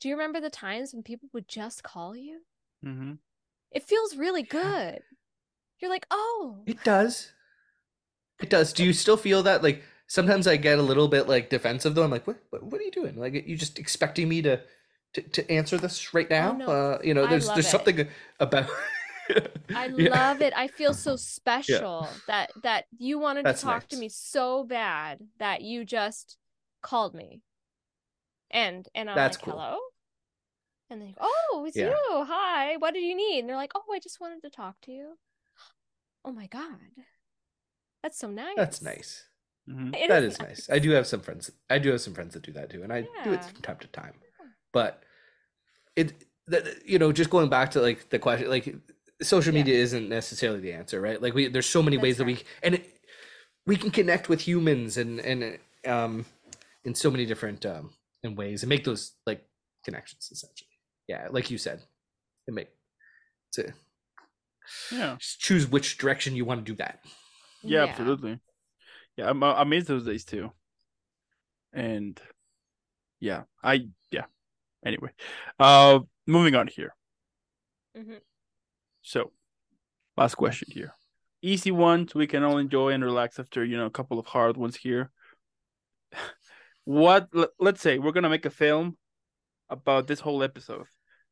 Do 0.00 0.08
you 0.08 0.14
remember 0.14 0.40
the 0.40 0.50
times 0.50 0.94
when 0.94 1.02
people 1.02 1.28
would 1.32 1.48
just 1.48 1.82
call 1.82 2.16
you? 2.16 2.40
Mm-hmm. 2.84 3.14
It 3.72 3.82
feels 3.82 4.16
really 4.16 4.42
good. 4.44 5.00
You're 5.80 5.90
like, 5.90 6.06
oh, 6.10 6.62
It 6.66 6.82
does. 6.84 7.32
It 8.40 8.50
does. 8.50 8.72
Do 8.72 8.84
you 8.84 8.92
still 8.92 9.16
feel 9.16 9.42
that? 9.42 9.62
Like 9.62 9.82
sometimes 10.08 10.48
I 10.48 10.56
get 10.58 10.80
a 10.80 10.82
little 10.82 11.08
bit 11.08 11.28
like 11.28 11.50
defensive 11.50 11.94
though. 11.96 12.04
I'm 12.04 12.12
like, 12.12 12.26
what 12.28 12.38
what, 12.50 12.64
what 12.64 12.80
are 12.82 12.84
you 12.84 12.92
doing? 12.92 13.16
Like 13.18 13.34
you 13.48 13.56
just 13.56 13.80
expecting 13.80 14.28
me 14.28 14.42
to 14.42 14.62
to, 15.14 15.22
to 15.22 15.52
answer 15.52 15.78
this 15.78 16.14
right 16.14 16.30
now? 16.30 16.50
Oh, 16.50 16.54
no. 16.54 16.68
Uh 16.68 16.98
you 17.04 17.14
know, 17.14 17.26
there's 17.26 17.52
there's 17.52 17.68
it. 17.68 17.68
something 17.68 18.08
about 18.40 18.70
I 19.74 19.86
Yeah. 19.96 20.10
love 20.10 20.42
it. 20.42 20.52
I 20.56 20.68
feel 20.68 20.92
so 20.94 21.16
special 21.16 22.22
that 22.26 22.52
that 22.62 22.86
you 22.98 23.18
wanted 23.18 23.46
That's 23.46 23.64
to 23.64 23.64
talk 23.64 23.88
to 23.88 23.96
me 23.96 24.08
so 24.08 24.64
bad 24.64 25.28
that 25.38 25.62
you 25.62 25.84
just 25.86 26.36
called 26.82 27.14
me. 27.14 27.42
And 28.50 28.86
and 28.94 29.08
I'm 29.08 29.22
That's 29.22 29.22
like, 29.22 29.38
cool. 29.38 29.64
hello? 29.64 29.78
And 30.90 31.00
they 31.00 31.16
Oh, 31.18 31.64
it's 31.66 31.80
Yeah. 31.80 31.80
you. 31.80 32.24
Hi. 32.26 32.76
What 32.76 32.92
did 32.92 33.02
you 33.02 33.14
need? 33.16 33.40
And 33.40 33.48
they're 33.48 33.56
like, 33.56 33.72
Oh, 33.74 33.90
I 33.92 33.98
just 33.98 34.20
wanted 34.20 34.42
to 34.42 34.50
talk 34.50 34.78
to 34.82 34.92
you. 34.92 35.18
Oh 36.24 36.30
my 36.32 36.46
God. 36.46 37.06
That's 38.02 38.18
so 38.18 38.30
nice. 38.30 38.56
That's 38.56 38.82
nice. 38.82 39.27
Mm-hmm. 39.68 39.94
It 39.94 40.08
That 40.08 40.22
is 40.22 40.40
nice. 40.40 40.68
I 40.70 40.78
do 40.78 40.90
have 40.90 41.06
some 41.06 41.20
friends. 41.20 41.50
I 41.68 41.78
do 41.78 41.90
have 41.90 42.00
some 42.00 42.14
friends 42.14 42.34
that 42.34 42.42
do 42.42 42.52
that 42.52 42.70
too, 42.70 42.82
and 42.82 42.92
I 42.92 43.02
do 43.22 43.32
it 43.32 43.44
from 43.44 43.60
time 43.62 43.76
to 43.80 43.86
time. 43.88 44.14
But 44.72 45.02
it, 45.96 46.24
that 46.46 46.64
you 46.86 46.98
know, 46.98 47.12
just 47.12 47.30
going 47.30 47.50
back 47.50 47.70
to 47.72 47.80
like 47.80 48.08
the 48.10 48.18
question, 48.18 48.48
like 48.48 48.74
social 49.20 49.52
Yeah. 49.52 49.60
media 49.60 49.74
isn't 49.74 50.08
necessarily 50.08 50.60
the 50.60 50.72
answer, 50.72 51.00
right? 51.00 51.20
Like 51.20 51.34
we, 51.34 51.48
there's 51.48 51.66
so 51.68 51.82
many 51.82 51.96
That's 51.96 52.02
ways 52.04 52.16
that 52.18 52.24
we 52.24 52.38
and 52.62 52.76
it, 52.76 53.00
we 53.66 53.76
can 53.76 53.90
connect 53.90 54.28
with 54.28 54.40
humans 54.40 54.96
and 54.96 55.20
and 55.20 55.58
um 55.86 56.24
in 56.84 56.94
so 56.94 57.10
many 57.10 57.26
different 57.26 57.66
um 57.66 57.90
in 58.22 58.34
ways 58.34 58.62
and 58.62 58.70
make 58.70 58.84
those 58.84 59.12
like 59.26 59.44
connections 59.84 60.28
essentially. 60.32 60.68
Yeah, 61.08 61.28
like 61.30 61.50
you 61.50 61.58
said, 61.58 61.82
and 62.46 62.54
make 62.56 62.68
to 63.52 63.72
Yeah. 64.92 65.16
just 65.18 65.40
choose 65.40 65.66
which 65.66 65.98
direction 65.98 66.36
you 66.36 66.44
want 66.44 66.64
to 66.64 66.72
do 66.72 66.76
that. 66.76 67.00
Yeah, 67.62 67.84
absolutely. 67.84 68.38
Yeah, 69.18 69.30
I'm, 69.30 69.42
I 69.42 69.64
miss 69.64 69.84
those 69.86 70.06
days 70.06 70.24
too. 70.24 70.52
And 71.72 72.18
yeah, 73.18 73.42
I 73.64 73.88
yeah. 74.12 74.26
Anyway, 74.86 75.10
uh, 75.58 75.98
moving 76.24 76.54
on 76.54 76.68
here. 76.68 76.94
Mhm. 77.96 78.20
So, 79.02 79.32
last 80.16 80.36
question 80.36 80.68
here. 80.70 80.94
Easy 81.42 81.72
ones 81.72 82.14
we 82.14 82.28
can 82.28 82.44
all 82.44 82.58
enjoy 82.58 82.90
and 82.92 83.02
relax 83.04 83.40
after 83.40 83.64
you 83.64 83.76
know 83.76 83.86
a 83.86 83.90
couple 83.90 84.20
of 84.20 84.26
hard 84.26 84.56
ones 84.56 84.76
here. 84.76 85.10
What 86.84 87.28
let- 87.32 87.50
let's 87.58 87.80
say 87.82 87.98
we're 87.98 88.12
gonna 88.12 88.30
make 88.30 88.46
a 88.46 88.50
film 88.50 88.96
about 89.68 90.06
this 90.06 90.20
whole 90.20 90.44
episode, 90.44 90.86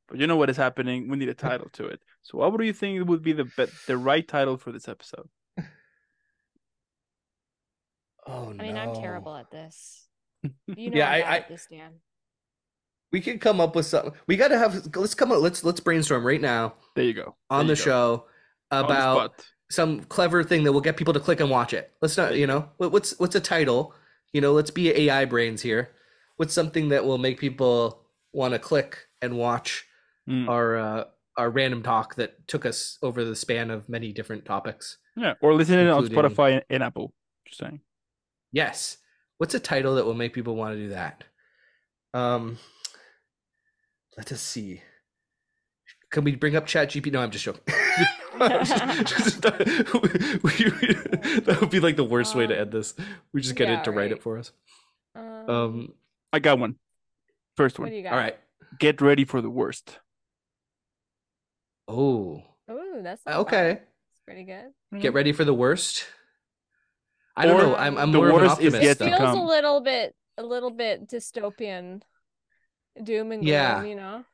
but 0.08 0.18
you 0.18 0.26
know 0.26 0.36
what 0.36 0.50
is 0.50 0.56
happening. 0.56 1.08
We 1.08 1.16
need 1.16 1.28
a 1.28 1.34
title 1.34 1.68
to 1.74 1.86
it. 1.86 2.00
So, 2.22 2.38
what 2.38 2.58
do 2.58 2.64
you 2.66 2.72
think 2.72 3.08
would 3.08 3.22
be 3.22 3.32
the 3.32 3.44
be- 3.44 3.72
the 3.86 3.96
right 3.96 4.26
title 4.26 4.56
for 4.56 4.72
this 4.72 4.88
episode? 4.88 5.28
Oh 8.28 8.50
I 8.58 8.62
mean, 8.62 8.76
I'm 8.76 8.94
terrible 8.94 9.34
at 9.36 9.50
this. 9.50 10.04
You 10.76 10.90
know 10.90 10.96
Yeah, 10.98 11.10
I'm 11.10 11.24
I- 11.24 11.36
at 11.38 11.48
this, 11.48 11.66
Dan. 11.70 11.92
We 13.12 13.20
could 13.20 13.40
come 13.40 13.60
up 13.60 13.74
with 13.76 13.86
something. 13.86 14.12
We 14.26 14.36
got 14.36 14.48
to 14.48 14.58
have. 14.58 14.94
Let's 14.94 15.14
come 15.14 15.30
up. 15.32 15.40
Let's 15.40 15.64
let's 15.64 15.80
brainstorm 15.80 16.26
right 16.26 16.40
now 16.40 16.74
There 16.96 17.04
you 17.04 17.14
go. 17.14 17.36
on 17.50 17.66
There 17.66 17.74
the 17.76 17.80
you 17.80 17.84
go. 17.84 17.90
show 17.90 18.24
On 18.72 18.82
the 18.82 18.92
about 18.92 19.46
some 19.70 20.00
clever 20.04 20.42
thing 20.44 20.64
that 20.64 20.72
will 20.72 20.80
get 20.80 20.96
people 20.96 21.14
to 21.14 21.20
click 21.20 21.40
and 21.40 21.48
watch 21.50 21.72
it. 21.72 21.92
Let's 22.02 22.16
not. 22.16 22.36
You 22.36 22.46
know, 22.46 22.68
what- 22.76 22.92
what's 22.92 23.18
what's 23.18 23.34
a 23.36 23.40
title? 23.40 23.94
You 24.32 24.40
know, 24.40 24.52
let's 24.52 24.70
be 24.70 24.90
AI 24.90 25.24
brains 25.24 25.62
here. 25.62 25.92
What's 26.36 26.52
something 26.52 26.88
that 26.90 27.04
will 27.04 27.16
make 27.18 27.38
people 27.40 28.02
want 28.32 28.52
to 28.54 28.58
click 28.58 29.06
and 29.22 29.38
watch 29.38 29.84
Mm. 30.28 30.48
our 30.48 30.76
uh, 30.76 31.04
our 31.36 31.50
random 31.50 31.82
talk 31.84 32.16
that 32.16 32.46
took 32.48 32.66
us 32.66 32.98
over 33.02 33.24
the 33.24 33.36
span 33.36 33.70
of 33.70 33.88
many 33.88 34.12
different 34.12 34.44
topics? 34.44 34.98
Yeah, 35.16 35.34
or 35.40 35.54
listening 35.54 35.86
on 35.88 36.04
Spotify 36.08 36.54
and, 36.54 36.64
and 36.68 36.82
Apple. 36.82 37.14
Just 37.46 37.60
saying. 37.60 37.80
Yes. 38.52 38.98
What's 39.38 39.54
a 39.54 39.60
title 39.60 39.96
that 39.96 40.04
will 40.06 40.14
make 40.14 40.32
people 40.32 40.56
want 40.56 40.74
to 40.74 40.78
do 40.80 40.88
that? 40.90 41.24
Um, 42.14 42.58
let 44.16 44.32
us 44.32 44.40
see. 44.40 44.80
Can 46.10 46.24
we 46.24 46.34
bring 46.36 46.56
up 46.56 46.66
Chat 46.66 46.88
GP? 46.90 47.12
No, 47.12 47.20
I'm 47.20 47.30
just 47.30 47.44
joking. 47.44 47.62
Just- 49.04 49.44
we- 49.44 49.50
that 51.40 51.58
would 51.60 51.70
be 51.70 51.80
like 51.80 51.96
the 51.96 52.04
worst 52.08 52.34
way 52.34 52.46
to 52.46 52.58
end 52.58 52.72
this. 52.72 52.94
We 53.32 53.40
just 53.42 53.56
get 53.56 53.68
Yeah, 53.68 53.80
it 53.80 53.84
to 53.84 53.90
write 53.90 54.12
it 54.12 54.22
for 54.22 54.38
us. 54.38 54.52
Um, 55.14 55.50
Um, 55.50 55.92
I 56.32 56.38
got 56.38 56.58
one. 56.58 56.76
First 57.56 57.78
what 57.78 57.84
one. 57.86 57.90
do 57.92 57.96
you 57.96 58.02
got? 58.02 58.12
all 58.12 58.18
right. 58.18 58.36
Get 58.78 59.00
ready 59.00 59.24
for 59.24 59.40
the 59.42 59.50
worst. 59.50 59.98
Oh, 61.88 62.42
Oh, 62.68 63.00
that's 63.02 63.24
not 63.24 63.32
bad. 63.32 63.40
okay. 63.40 63.70
It's 63.72 64.20
pretty 64.26 64.44
good. 64.44 64.72
Get 65.00 65.12
ready 65.14 65.32
for 65.32 65.44
the 65.44 65.54
worst. 65.54 66.04
I 67.36 67.46
don't 67.46 67.60
Or 67.60 67.64
know. 67.64 67.76
I'm, 67.76 67.98
I'm 67.98 68.12
the 68.12 68.18
more 68.18 68.28
of 68.30 68.36
an 68.36 68.42
worst 68.42 68.60
is 68.60 68.74
optimist. 68.74 68.82
yet 68.82 68.98
to 68.98 69.04
though. 69.04 69.16
feels 69.16 69.36
a 69.36 69.40
little 69.40 69.80
bit 69.80 70.14
a 70.38 70.42
little 70.42 70.70
bit 70.70 71.08
dystopian 71.08 72.02
doom 73.02 73.32
and 73.32 73.42
gloom 73.42 73.42
Yeah. 73.42 73.82
you 73.84 73.94
know 73.94 74.24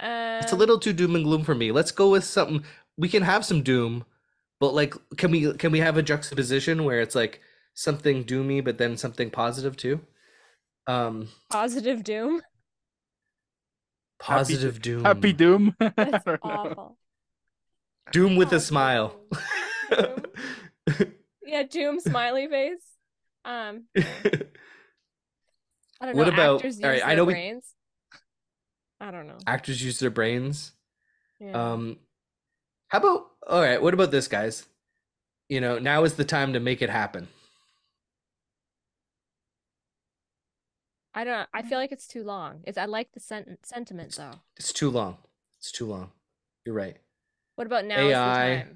It's 0.00 0.52
a 0.52 0.54
Um, 0.54 0.58
little 0.58 0.78
too 0.78 0.92
doom 0.92 1.14
and 1.16 1.24
gloom 1.24 1.42
for 1.44 1.54
me. 1.54 1.72
Let's 1.72 1.90
go 1.90 2.10
with 2.10 2.24
something. 2.24 2.64
We 2.96 3.08
can 3.08 3.22
have 3.22 3.44
some 3.44 3.62
doom, 3.62 4.04
but 4.60 4.74
like, 4.74 4.94
can 5.16 5.30
we 5.30 5.52
can 5.54 5.72
we 5.72 5.80
have 5.80 5.96
a 5.96 6.02
juxtaposition 6.02 6.84
where 6.84 7.00
it's 7.00 7.14
like 7.14 7.40
something 7.74 8.24
doomy, 8.24 8.62
but 8.64 8.78
then 8.78 8.96
something 8.96 9.30
positive 9.30 9.76
too. 9.76 10.00
Um, 10.86 11.28
Positive 11.50 12.02
doom. 12.04 12.42
positive 14.18 14.80
doom. 14.82 15.04
Happy 15.04 15.32
Doom. 15.32 15.76
That's 15.96 16.24
awful. 16.42 16.96
Doom 18.12 18.36
with 18.36 18.48
a 18.48 18.50
Positive 18.52 18.66
smile. 18.66 19.20
doom. 21.48 21.52
Yeah, 21.54 21.62
doom 21.64 22.00
smiley 22.00 22.46
face. 22.48 22.84
Um, 23.44 23.84
I 23.96 24.02
don't 26.06 26.14
know. 26.14 26.18
What 26.18 26.28
about- 26.28 26.56
actors 26.56 26.76
use 26.76 26.84
all 26.84 26.90
right, 26.90 27.02
I 27.04 27.08
their 27.08 27.16
know 27.16 27.24
we- 27.24 27.60
I 29.00 29.10
don't 29.10 29.26
know. 29.28 29.38
Actors 29.46 29.82
use 29.82 29.98
their 30.00 30.10
brains. 30.10 30.72
Yeah. 31.40 31.52
Um, 31.72 31.98
how 32.88 32.98
about 32.98 33.26
all 33.46 33.62
right? 33.62 33.80
What 33.80 33.94
about 33.94 34.10
this, 34.10 34.26
guys? 34.28 34.66
You 35.48 35.60
know, 35.60 35.78
now 35.78 36.02
is 36.04 36.14
the 36.14 36.24
time 36.24 36.52
to 36.54 36.60
make 36.60 36.82
it 36.82 36.90
happen. 36.90 37.28
I 41.14 41.24
don't. 41.24 41.48
I 41.54 41.62
feel 41.62 41.78
like 41.78 41.92
it's 41.92 42.06
too 42.06 42.22
long. 42.22 42.60
It's. 42.64 42.78
I 42.78 42.84
like 42.84 43.12
the 43.12 43.20
sent- 43.20 43.64
sentiment 43.66 44.14
though. 44.16 44.40
It's 44.56 44.72
too 44.72 44.90
long. 44.90 45.18
It's 45.58 45.72
too 45.72 45.86
long. 45.86 46.10
You're 46.64 46.74
right. 46.74 46.96
What 47.56 47.66
about 47.66 47.84
now? 47.86 47.98
AI. 48.00 48.66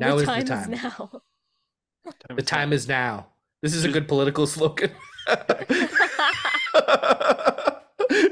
Is 0.00 0.06
the 0.06 0.08
time. 0.08 0.08
Now 0.08 0.16
the 0.16 0.20
is 0.22 0.26
time 0.26 0.40
the 0.40 0.46
time. 0.48 0.72
Is 0.72 0.82
now. 0.82 1.22
The 2.36 2.42
time 2.42 2.72
is 2.72 2.88
now. 2.88 3.26
This 3.62 3.74
is 3.74 3.84
a 3.84 3.88
good 3.88 4.06
political 4.08 4.46
slogan. 4.46 4.90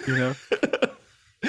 You 0.07 0.17
know. 0.17 0.35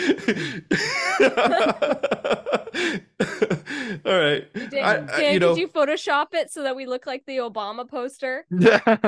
All 4.05 4.19
right. 4.19 4.53
Did, 4.53 4.73
I- 4.75 4.93
I- 4.97 5.19
Dan, 5.19 5.33
you 5.33 5.39
know, 5.39 5.55
did 5.55 5.61
you 5.61 5.67
Photoshop 5.67 6.27
it 6.33 6.51
so 6.51 6.63
that 6.63 6.75
we 6.75 6.85
look 6.85 7.05
like 7.07 7.25
the 7.25 7.37
Obama 7.37 7.87
poster? 7.87 8.45
Exactly. 8.51 8.95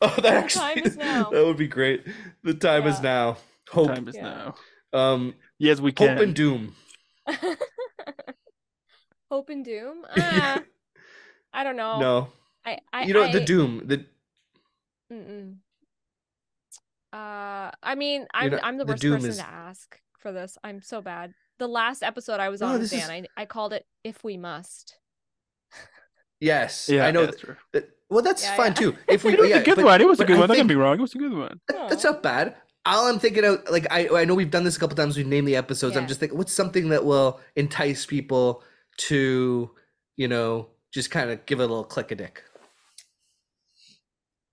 oh, 0.00 0.08
that 0.08 0.22
The 0.22 0.28
actually, 0.28 0.60
time 0.74 0.78
is 0.84 0.96
now. 0.96 1.30
That 1.32 1.44
would 1.44 1.56
be 1.56 1.68
great. 1.68 2.04
The 2.42 2.54
time 2.54 2.86
is 2.86 3.00
now. 3.00 3.36
Hope, 3.70 3.88
Time 3.88 4.08
is 4.08 4.16
Yeah. 4.16 4.52
now. 4.92 4.98
um, 4.98 5.34
Yes, 5.58 5.80
we 5.80 5.92
can. 5.92 6.08
hope 6.16 6.18
and 6.26 6.34
doom. 6.34 6.74
Hope 9.30 9.48
and 9.50 9.64
doom. 9.64 10.04
Ah, 10.16 10.60
I 11.54 11.64
don't 11.64 11.76
know. 11.76 11.98
No, 12.00 12.28
I, 12.64 12.78
I, 12.92 13.04
you 13.04 13.14
know 13.14 13.24
I, 13.24 13.32
the 13.32 13.40
doom. 13.40 13.82
The 13.84 14.04
Mm-mm. 15.12 15.56
Uh, 17.12 17.70
I 17.82 17.94
mean, 17.94 18.26
I'm 18.32 18.50
know, 18.50 18.58
I'm 18.62 18.78
the 18.78 18.84
the 18.84 18.92
worst 18.92 19.02
doom 19.02 19.14
person 19.16 19.30
is- 19.30 19.36
to 19.38 19.46
ask 19.46 20.00
for 20.18 20.32
this. 20.32 20.56
I'm 20.64 20.80
so 20.80 21.00
bad. 21.02 21.34
The 21.58 21.68
last 21.68 22.02
episode 22.02 22.40
I 22.40 22.48
was 22.48 22.60
No, 22.62 22.68
on 22.68 22.72
with 22.74 22.82
this 22.90 22.92
is- 22.92 23.08
I 23.08 23.26
I 23.36 23.44
called 23.44 23.72
it 23.74 23.84
"If 24.02 24.24
We 24.24 24.36
Must." 24.38 24.96
yes, 26.40 26.88
Yeah, 26.88 27.06
I 27.06 27.10
know. 27.10 27.26
That's 27.26 27.40
true. 27.40 27.56
that- 27.72 27.90
well, 28.08 28.22
that's 28.22 28.42
Yeah, 28.44 28.56
fine 28.56 28.68
yeah. 28.72 28.74
too. 28.92 28.96
If 29.08 29.24
we, 29.24 29.32
It 29.34 29.40
was 29.40 29.48
yeah, 29.50 29.56
a 29.58 29.64
good 29.64 29.76
but- 29.76 29.84
one. 29.84 30.00
It 30.00 30.06
was 30.08 30.20
a 30.20 30.22
but 30.22 30.26
good 30.28 30.36
I 30.36 30.40
one. 30.40 30.48
Don't 30.48 30.56
get 30.58 30.66
me 30.66 30.74
wrong. 30.74 30.98
It 30.98 31.02
was 31.02 31.14
a 31.14 31.18
good 31.18 31.32
one. 31.34 31.60
That's 31.68 32.04
not 32.04 32.22
bad. 32.22 32.56
All 32.84 33.06
I'm 33.06 33.18
thinking 33.18 33.44
out, 33.44 33.70
like 33.70 33.86
I, 33.90 34.08
I 34.08 34.24
know 34.24 34.34
we've 34.34 34.50
done 34.50 34.64
this 34.64 34.76
a 34.76 34.80
couple 34.80 34.96
times. 34.96 35.16
We've 35.16 35.26
named 35.26 35.46
the 35.46 35.56
episodes. 35.56 35.96
I'm 35.96 36.08
just 36.08 36.18
thinking, 36.20 36.36
what's 36.36 36.52
something 36.52 36.88
that 36.88 37.04
will 37.04 37.40
entice 37.54 38.06
people 38.06 38.62
to, 38.98 39.70
you 40.16 40.28
know, 40.28 40.68
just 40.92 41.10
kind 41.10 41.30
of 41.30 41.46
give 41.46 41.60
it 41.60 41.64
a 41.64 41.66
little 41.66 41.84
click 41.84 42.10
a 42.10 42.16
dick. 42.16 42.42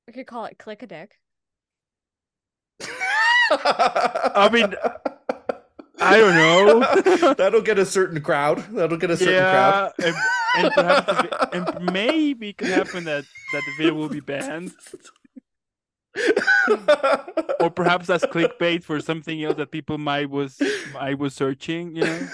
We 0.08 0.14
could 0.14 0.28
call 0.28 0.46
it 0.46 0.58
"Click 0.58 0.84
a 0.84 0.88
Dick." 0.88 1.20
I 3.52 4.50
mean, 4.52 4.74
I 6.00 6.18
don't 6.18 6.36
know. 6.36 7.34
That'll 7.38 7.62
get 7.62 7.78
a 7.80 7.86
certain 7.86 8.22
crowd. 8.22 8.60
That'll 8.72 8.98
get 8.98 9.12
a 9.12 9.18
certain 9.18 9.42
crowd. 9.42 9.92
and, 10.04 10.16
and 10.58 10.72
perhaps 10.74 11.54
and 11.54 11.94
maybe 11.94 12.50
it 12.50 12.58
could 12.58 12.70
happen 12.70 13.04
that 13.06 13.26
that 13.54 13.64
the 13.66 13.72
video 13.78 13.94
will 13.96 14.10
be 14.10 14.20
banned, 14.20 14.72
or 17.60 17.70
perhaps 17.70 18.08
that's 18.08 18.26
clickbait 18.26 18.84
for 18.84 19.00
something 19.00 19.44
else 19.44 19.58
that 19.58 19.72
people 19.72 19.98
might 19.98 20.30
was 20.30 20.60
I 20.98 21.14
was 21.14 21.34
searching. 21.34 21.96
You 21.96 22.04
know. 22.04 22.28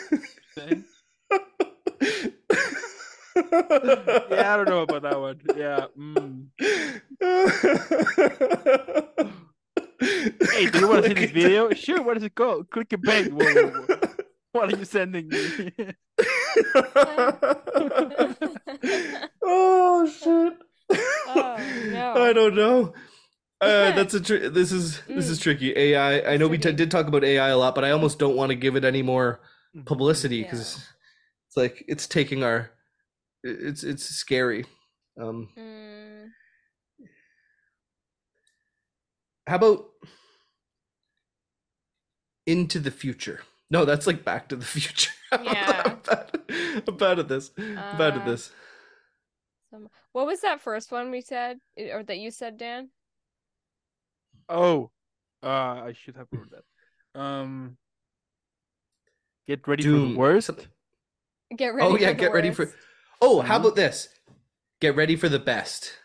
Yeah, 3.35 4.53
I 4.53 4.57
don't 4.57 4.69
know 4.69 4.81
about 4.83 5.01
that 5.03 5.19
one. 5.19 5.41
Yeah. 5.55 5.87
Mm. 5.97 6.47
Hey, 10.51 10.69
do 10.69 10.79
you 10.79 10.87
want 10.87 11.03
to 11.03 11.09
see 11.09 11.13
this 11.13 11.31
video? 11.31 11.69
Sure. 11.73 12.01
What 12.01 12.17
is 12.17 12.23
it 12.23 12.35
called? 12.35 12.69
Click 12.69 12.93
a 12.93 12.97
bang. 12.97 13.35
Whoa, 13.35 13.45
whoa, 13.45 13.69
whoa. 13.69 13.97
What 14.53 14.73
are 14.73 14.77
you 14.77 14.85
sending 14.85 15.27
me? 15.27 15.71
oh 19.43 20.07
shit! 20.07 20.53
Oh, 21.27 21.57
no. 21.91 22.13
I 22.23 22.33
don't 22.33 22.55
know. 22.55 22.93
Uh, 23.61 23.91
that's 23.91 24.13
a 24.13 24.19
tr- 24.19 24.49
this 24.49 24.71
is 24.71 25.01
this 25.07 25.29
is 25.29 25.39
Mm. 25.39 25.43
tricky. 25.43 25.77
AI. 25.77 26.33
I 26.33 26.37
know 26.37 26.47
we 26.47 26.57
t- 26.57 26.71
did 26.73 26.91
talk 26.91 27.07
about 27.07 27.23
AI 27.23 27.49
a 27.49 27.57
lot, 27.57 27.73
but 27.73 27.83
I 27.85 27.91
almost 27.91 28.19
don't 28.19 28.35
want 28.35 28.49
to 28.49 28.55
give 28.55 28.75
it 28.75 28.83
any 28.83 29.01
more 29.01 29.39
publicity 29.85 30.37
Yeah. 30.37 30.43
because 30.43 30.85
it's 31.47 31.57
like 31.57 31.83
it's 31.87 32.05
taking 32.07 32.43
our. 32.43 32.71
It's 33.43 33.83
it's 33.83 34.03
scary. 34.03 34.65
Um, 35.19 35.49
Mm, 35.57 36.29
how 39.47 39.55
about 39.55 39.85
into 42.45 42.79
the 42.79 42.91
future? 42.91 43.41
No, 43.69 43.85
that's 43.85 44.05
like 44.07 44.23
Back 44.25 44.49
to 44.49 44.55
the 44.55 44.65
Future. 44.75 45.11
Yeah. 45.31 45.81
I'm 45.85 45.99
bad, 46.03 46.83
I'm 46.87 46.97
bad 46.97 47.19
at 47.19 47.27
this. 47.27 47.51
I'm 47.57 47.75
bad 47.97 48.15
at 48.15 48.21
Uh, 48.21 48.25
this. 48.25 48.51
What 50.13 50.25
was 50.27 50.41
that 50.41 50.61
first 50.61 50.91
one 50.91 51.11
we 51.11 51.21
said, 51.21 51.59
or 51.77 52.03
that 52.03 52.17
you 52.17 52.31
said, 52.31 52.57
Dan? 52.57 52.89
Oh, 54.49 54.91
uh, 55.43 55.47
I 55.47 55.93
should 55.93 56.15
have 56.15 56.27
wrote 56.31 56.51
that. 56.51 57.19
Um, 57.19 57.77
get 59.47 59.67
ready 59.67 59.83
for 59.83 59.89
the 59.89 60.15
worst. 60.15 60.67
Get 61.55 61.69
ready. 61.73 61.87
Oh 61.87 61.97
yeah, 61.97 62.09
for 62.09 62.13
the 62.13 62.19
get 62.19 62.33
ready 62.33 62.51
for. 62.51 62.73
Oh, 63.21 63.41
how 63.41 63.57
Mhm. 63.57 63.61
about 63.61 63.75
this? 63.75 64.09
Get 64.81 64.95
ready 64.95 65.15
for 65.15 65.29
the 65.29 65.39
best. 65.39 65.97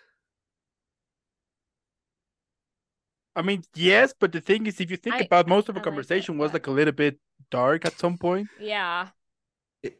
I 3.37 3.43
mean, 3.43 3.62
yes, 3.75 4.12
but 4.19 4.33
the 4.33 4.41
thing 4.41 4.67
is, 4.67 4.81
if 4.81 4.91
you 4.91 4.97
think 4.97 5.17
I- 5.17 5.21
about 5.21 5.47
most 5.49 5.69
of 5.69 5.75
the 5.75 5.81
I 5.81 5.85
like 5.85 5.85
that, 5.85 5.91
conversation 5.91 6.39
was 6.39 6.53
like 6.53 6.67
a 6.67 6.71
little 6.71 6.93
bit 6.93 7.19
dark 7.51 7.85
at 7.85 7.99
some 7.99 8.19
point. 8.19 8.49
Yeah. 8.59 9.09
It, 9.83 9.99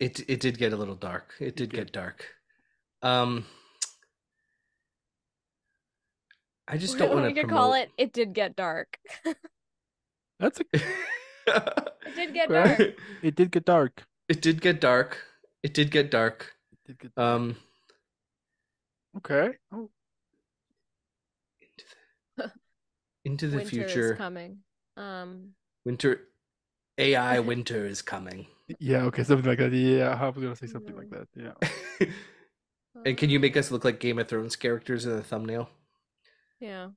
it 0.00 0.20
it 0.28 0.40
did 0.40 0.58
get 0.58 0.72
a 0.72 0.76
little 0.76 0.96
dark. 0.96 1.34
It 1.40 1.56
did 1.56 1.70
did. 1.70 1.72
get 1.72 1.92
dark. 1.92 2.34
Um, 3.02 3.46
I 6.68 6.76
just 6.76 6.98
don't 6.98 7.14
want 7.14 7.34
to 7.34 7.40
could 7.40 7.50
call 7.50 7.72
it. 7.74 7.90
It 7.96 8.12
did 8.12 8.34
get 8.34 8.54
dark. 8.54 8.98
That's 10.40 10.60
a, 10.60 10.64
It 12.06 12.14
did 12.14 12.34
get 12.34 12.48
dark. 12.50 12.80
it 13.22 13.34
did 13.34 13.50
get 13.50 13.64
dark. 13.64 14.04
it 14.28 14.42
did 14.42 14.60
get 14.60 14.80
dark. 14.80 15.18
It 15.62 15.74
did 15.74 15.90
get 15.90 16.10
dark. 16.10 16.52
Did 16.86 16.98
get 16.98 17.14
dark. 17.14 17.24
Um, 17.26 17.56
okay. 19.16 19.56
Oh, 19.72 19.90
into 23.24 23.48
the 23.48 23.56
Winter 23.58 23.70
future, 23.70 24.12
is 24.12 24.18
coming. 24.18 24.58
Um. 24.96 25.50
winter, 25.84 26.20
AI 26.98 27.38
winter 27.50 27.86
is 27.86 28.02
coming. 28.02 28.46
yeah. 28.78 29.02
Okay. 29.04 29.24
Something 29.24 29.46
like 29.48 29.58
that. 29.58 29.72
Yeah. 29.72 30.18
I 30.20 30.28
was 30.28 30.42
gonna 30.42 30.56
say 30.56 30.66
something 30.66 30.96
like 30.96 31.10
that. 31.10 31.28
Yeah. 31.34 32.08
and 33.04 33.16
can 33.16 33.30
you 33.30 33.40
make 33.40 33.56
us 33.56 33.70
look 33.70 33.84
like 33.84 34.00
Game 34.00 34.18
of 34.18 34.28
Thrones 34.28 34.56
characters 34.56 35.04
in 35.06 35.16
the 35.16 35.22
thumbnail? 35.22 35.68
Yeah. 36.60 36.88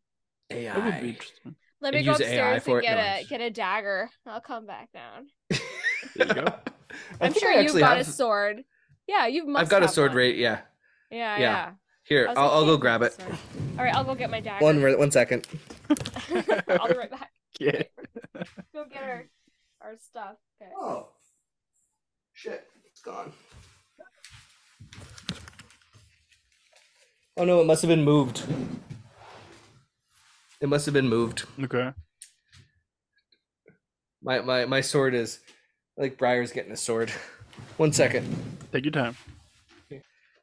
AI. 0.49 0.73
That 0.73 0.83
would 0.85 1.01
be 1.01 1.09
interesting. 1.09 1.55
Let 1.81 1.95
And 1.95 2.01
me 2.01 2.05
go 2.05 2.11
use 2.11 2.21
AI 2.21 2.25
upstairs 2.55 2.63
for 2.63 2.77
and 2.79 2.85
it? 2.85 2.89
get 2.89 2.95
No, 2.95 3.01
a 3.01 3.19
I'm 3.19 3.25
get 3.27 3.41
a 3.41 3.49
dagger. 3.49 4.09
I'll 4.25 4.41
come 4.41 4.65
back 4.67 4.89
down. 4.91 5.27
There 6.15 6.27
you 6.27 6.33
go. 6.33 6.45
I 7.21 7.25
I'm 7.27 7.33
sure 7.33 7.51
you've 7.53 7.77
got 7.77 7.97
have- 7.97 8.07
a 8.07 8.09
sword. 8.09 8.63
Yeah, 9.07 9.27
you 9.27 9.45
must. 9.47 9.61
I've 9.61 9.69
got 9.69 9.83
a 9.83 9.87
sword 9.87 10.11
one. 10.11 10.17
right. 10.17 10.35
Yeah. 10.35 10.61
Yeah, 11.09 11.37
Yeah. 11.37 11.39
yeah. 11.39 11.71
Here, 12.03 12.25
I 12.25 12.29
was 12.29 12.37
I'll, 12.37 12.43
like, 12.45 12.53
I'll 12.53 12.65
go 12.65 12.77
grab 12.77 13.01
it. 13.03 13.13
sword. 13.13 13.37
All 13.77 13.83
right, 13.85 13.95
I'll 13.95 14.03
go 14.03 14.15
get 14.15 14.29
my 14.31 14.39
dagger. 14.41 14.63
One 14.65 14.81
re- 14.81 14.95
one 14.95 15.11
second. 15.11 15.47
I'll 15.89 16.87
be 16.87 16.97
right 16.97 17.09
back. 17.11 17.29
Yeah. 17.59 17.83
Go 18.73 18.85
get 18.91 19.03
our 19.03 19.25
our 19.81 19.95
stuff. 19.97 20.35
Okay. 20.61 20.71
Oh, 20.75 21.09
shit! 22.33 22.65
It's 22.87 23.01
gone. 23.01 23.31
Oh 27.37 27.45
no! 27.45 27.61
It 27.61 27.65
must 27.65 27.81
have 27.83 27.89
been 27.89 28.03
moved. 28.03 28.43
It 30.61 30.69
must 30.69 30.85
have 30.85 30.93
been 30.93 31.09
moved. 31.09 31.45
Okay. 31.63 31.91
My 34.21 34.39
my 34.41 34.65
my 34.65 34.81
sword 34.81 35.15
is 35.15 35.39
like 35.97 36.17
Briar's 36.17 36.51
getting 36.51 36.71
a 36.71 36.77
sword. 36.77 37.11
One 37.77 37.91
second. 37.91 38.27
Take 38.71 38.85
your 38.85 38.91
time. 38.91 39.17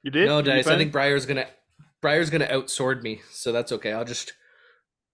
You 0.03 0.11
did? 0.11 0.27
No, 0.27 0.43
Did 0.43 0.51
dice. 0.51 0.67
I 0.67 0.77
think 0.77 0.89
it? 0.89 0.93
Briar's 0.93 1.27
gonna 1.27 1.47
Briar's 2.03 2.31
gonna 2.31 2.47
outsword 2.47 3.03
me, 3.03 3.21
so 3.31 3.53
that's 3.53 3.73
okay. 3.73 3.93
I'll 3.93 4.05
just. 4.05 4.33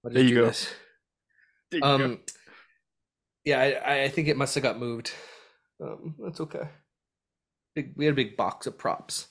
I'll 0.05 0.11
just 0.11 0.15
There 0.15 0.23
you 0.25 0.29
do 0.31 0.41
go. 0.41 0.47
this. 0.47 0.73
There 1.71 1.79
you 1.79 1.83
go. 1.83 2.05
Um. 2.05 2.19
Yeah, 3.45 3.61
I 3.61 4.03
I 4.05 4.09
think 4.09 4.29
it 4.29 4.37
must 4.37 4.55
have 4.55 4.63
got 4.65 4.79
moved. 4.79 5.13
Um, 5.83 6.15
that's 6.23 6.41
okay. 6.41 6.69
Big, 7.75 7.93
we 7.97 8.07
had 8.07 8.13
a 8.13 8.17
big 8.17 8.37
box 8.37 8.67
of 8.67 8.79
props. 8.79 9.29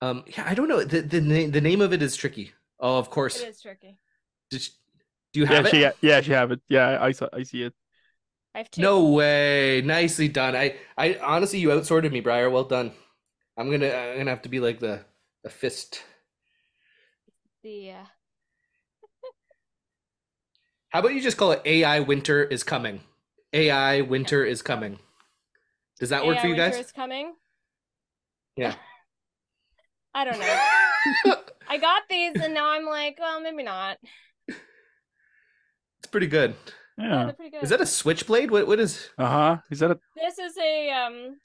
Um, 0.00 0.24
yeah, 0.26 0.44
I 0.48 0.54
don't 0.54 0.68
know. 0.68 0.82
The 0.82 1.02
the 1.02 1.20
name 1.20 1.52
the 1.52 1.60
name 1.60 1.80
of 1.80 1.92
it 1.92 2.02
is 2.02 2.16
tricky. 2.16 2.52
Oh, 2.80 2.98
of 2.98 3.10
course. 3.10 3.40
It 3.40 3.48
is 3.48 3.60
tricky. 3.60 3.98
Did 4.50 4.66
you- 4.66 4.72
do 5.36 5.40
you 5.40 5.46
Yeah, 5.48 5.62
have 5.62 5.64
she 5.64 5.80
it? 5.80 5.96
yeah 6.00 6.20
she 6.20 6.32
have 6.32 6.50
it. 6.50 6.60
Yeah, 6.68 6.98
I 7.00 7.12
saw 7.12 7.28
I 7.32 7.42
see 7.44 7.62
it. 7.62 7.74
I 8.54 8.58
have 8.58 8.70
two. 8.70 8.82
No 8.82 9.10
way. 9.10 9.82
Nicely 9.84 10.28
done. 10.28 10.54
I 10.56 10.76
I 10.96 11.16
honestly 11.22 11.58
you 11.58 11.72
outsorted 11.72 12.12
me, 12.12 12.20
Briar. 12.20 12.50
Well 12.50 12.64
done. 12.64 12.92
I'm 13.56 13.70
gonna 13.70 13.90
I'm 13.92 14.18
gonna 14.18 14.30
have 14.30 14.42
to 14.42 14.48
be 14.48 14.60
like 14.60 14.80
the 14.80 15.04
the 15.44 15.50
fist. 15.50 16.02
The 17.62 17.90
uh, 17.90 18.04
How 20.88 20.98
about 21.00 21.14
you 21.14 21.20
just 21.20 21.36
call 21.36 21.52
it 21.52 21.62
AI 21.64 22.00
winter 22.00 22.42
is 22.42 22.64
coming? 22.64 23.02
AI 23.52 24.00
winter 24.00 24.44
is 24.44 24.62
coming. 24.62 24.98
Does 26.00 26.10
that 26.10 26.26
work 26.26 26.40
for 26.40 26.46
you 26.46 26.54
winter 26.54 26.56
guys? 26.56 26.80
is 26.80 26.92
coming. 26.92 27.34
Yeah. 28.56 28.74
I 30.14 30.24
don't 30.24 30.40
know. 30.40 30.60
I 31.68 31.78
got 31.78 32.02
these 32.08 32.38
and 32.40 32.54
now 32.54 32.70
I'm 32.70 32.84
like, 32.86 33.18
well, 33.18 33.40
maybe 33.40 33.62
not. 33.62 33.98
It's 36.16 36.26
pretty 36.26 36.26
good. 36.28 36.54
Yeah, 36.98 37.08
Yeah. 37.08 37.24
they're 37.24 37.32
pretty 37.34 37.50
good. 37.50 37.62
Is 37.64 37.70
that 37.70 37.80
a 37.80 37.86
switchblade? 37.86 38.50
What 38.50 38.66
what 38.66 38.80
is 38.80 39.10
Uh 39.18 39.26
huh. 39.26 39.56
Is 39.70 39.80
that 39.80 39.90
a 39.90 39.98
This 40.14 40.38
is 40.38 40.56
a 40.58 40.90
um, 40.90 41.36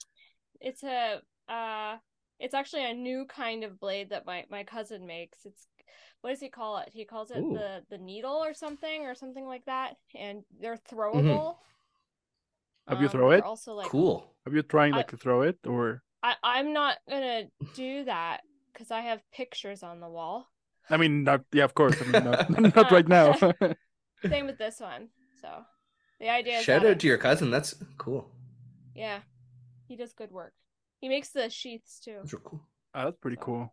it's 0.60 0.82
a 0.82 1.20
uh, 1.48 1.96
it's 2.38 2.54
actually 2.54 2.84
a 2.90 2.94
new 2.94 3.26
kind 3.26 3.64
of 3.64 3.78
blade 3.78 4.10
that 4.10 4.26
my 4.26 4.44
my 4.50 4.64
cousin 4.64 5.06
makes. 5.06 5.44
It's 5.44 5.66
what 6.20 6.30
does 6.30 6.40
he 6.40 6.48
call 6.48 6.78
it? 6.78 6.88
He 6.92 7.04
calls 7.04 7.30
it 7.30 7.38
Ooh. 7.38 7.54
the 7.54 7.84
the 7.90 7.98
needle 7.98 8.36
or 8.44 8.54
something 8.54 9.02
or 9.02 9.14
something 9.14 9.44
like 9.46 9.64
that. 9.66 9.96
And 10.14 10.44
they're 10.60 10.76
Mm-hmm. 10.76 10.94
throwable. 10.96 11.56
have 12.88 13.00
you 13.00 13.06
Um, 13.06 13.12
throw 13.12 13.30
they're 13.30 13.38
it? 13.38 13.44
Also 13.44 13.74
like 13.74 13.90
cool? 13.90 14.34
Have 14.44 14.54
you 14.54 14.62
trying 14.62 14.92
I- 14.92 14.98
like 14.98 15.08
to 15.08 15.16
throw 15.16 15.42
it 15.42 15.58
or 15.66 16.02
I 16.22 16.34
I'm 16.42 16.72
not 16.72 16.98
gonna 17.08 17.44
do 17.74 18.04
that 18.04 18.42
because 18.72 18.90
I 18.90 19.00
have 19.02 19.20
pictures 19.32 19.82
on 19.82 20.00
the 20.00 20.08
wall. 20.08 20.48
I 20.90 20.96
mean 20.96 21.24
not 21.24 21.44
yeah 21.52 21.64
of 21.64 21.74
course 21.74 22.00
I 22.00 22.04
mean 22.04 22.24
not, 22.24 22.48
not 22.76 22.90
right 22.90 23.08
now. 23.08 23.34
Same 24.28 24.46
with 24.46 24.58
this 24.58 24.80
one. 24.80 25.08
So 25.40 25.48
the 26.20 26.28
idea 26.28 26.58
is 26.58 26.64
Shout 26.64 26.82
that 26.82 26.90
out 26.92 26.98
to 27.00 27.06
your 27.06 27.18
cousin. 27.18 27.50
That's 27.50 27.74
cool. 27.98 28.26
Yeah, 28.94 29.20
he 29.88 29.96
does 29.96 30.12
good 30.12 30.30
work. 30.30 30.52
He 31.00 31.08
makes 31.08 31.30
the 31.30 31.50
sheaths 31.50 32.00
too. 32.00 32.18
Those 32.22 32.34
are 32.34 32.38
cool. 32.38 32.60
oh, 32.94 33.04
that's 33.04 33.16
pretty 33.18 33.38
cool. 33.40 33.72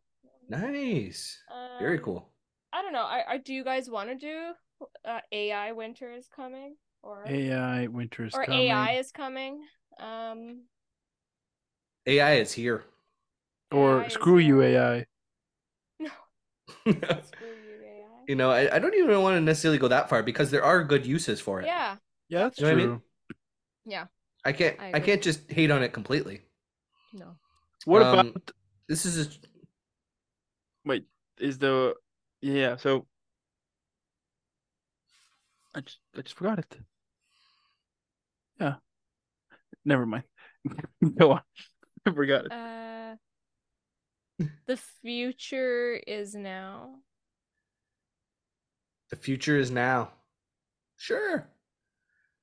Nice. 0.50 1.38
Very 1.80 1.98
Um, 1.98 2.04
cool. 2.04 2.30
I 2.74 2.82
don't 2.82 2.94
know. 2.94 3.04
I, 3.04 3.24
I 3.28 3.38
do 3.38 3.54
you 3.54 3.64
guys 3.64 3.90
want 3.90 4.10
to 4.10 4.16
do 4.16 4.52
uh, 5.06 5.20
AI 5.32 5.72
winter 5.74 6.12
is 6.12 6.28
coming 6.36 6.76
or 7.04 7.24
AI 7.28 7.88
winter 7.88 8.26
is 8.26 8.34
or 8.34 8.46
coming. 8.46 8.62
AI 8.70 8.92
is 8.94 9.12
coming? 9.12 9.62
Um, 10.00 10.62
AI 12.06 12.34
is 12.36 12.52
here. 12.54 12.84
or 13.72 14.02
AI 14.02 14.06
is 14.06 14.14
screw 14.14 14.38
you 14.40 14.60
here. 14.62 14.80
AI. 14.80 15.06
No, 16.00 16.10
screw 17.22 17.48
you 17.50 17.69
AI. 17.69 17.69
Know, 18.36 18.52
I, 18.52 18.76
I 18.76 18.80
don't 18.80 18.94
even 18.96 19.22
want 19.22 19.36
to 19.36 19.42
necessarily 19.42 19.78
go 19.78 19.88
that 19.88 20.10
far 20.10 20.24
because 20.24 20.52
there 20.52 20.64
are 20.64 20.84
good 20.84 21.06
uses 21.06 21.40
for 21.40 21.62
it. 21.62 21.68
Yeah, 21.68 21.98
Yeah, 22.30 22.40
that's 22.44 22.60
You 22.60 22.66
know 22.66 22.70
what 22.74 22.82
I 22.82 22.86
true. 22.86 22.90
mean? 22.92 23.02
yeah. 23.86 24.06
I 24.46 24.52
can't 24.54 24.78
I 24.80 24.92
I, 24.94 25.00
can't 25.00 25.22
just 25.22 25.50
hate 25.52 25.72
on 25.72 25.84
it 25.84 25.94
completely. 25.94 26.42
No. 27.14 27.38
What 27.86 28.02
Um, 28.02 28.34
about 28.34 28.52
This 28.88 29.06
is 29.06 29.28
a, 29.28 29.30
wait? 30.86 31.06
Is 31.40 31.58
the 31.58 31.96
yeah? 32.42 32.76
So 32.78 33.08
I 35.74 35.82
just 35.82 36.00
I 36.16 36.22
just 36.22 36.36
forgot 36.36 36.60
it. 36.60 36.78
Yeah, 38.60 38.76
never 39.86 40.06
mind. 40.06 40.24
Go 41.18 41.32
on. 41.34 41.42
I 42.06 42.12
forgot 42.12 42.46
it. 42.46 42.52
Uh, 42.52 43.16
the 44.68 44.78
future 44.78 45.96
is 46.08 46.36
now. 46.36 47.00
The 49.10 49.16
future 49.16 49.58
is 49.58 49.72
now. 49.72 50.12
Sure. 50.98 51.48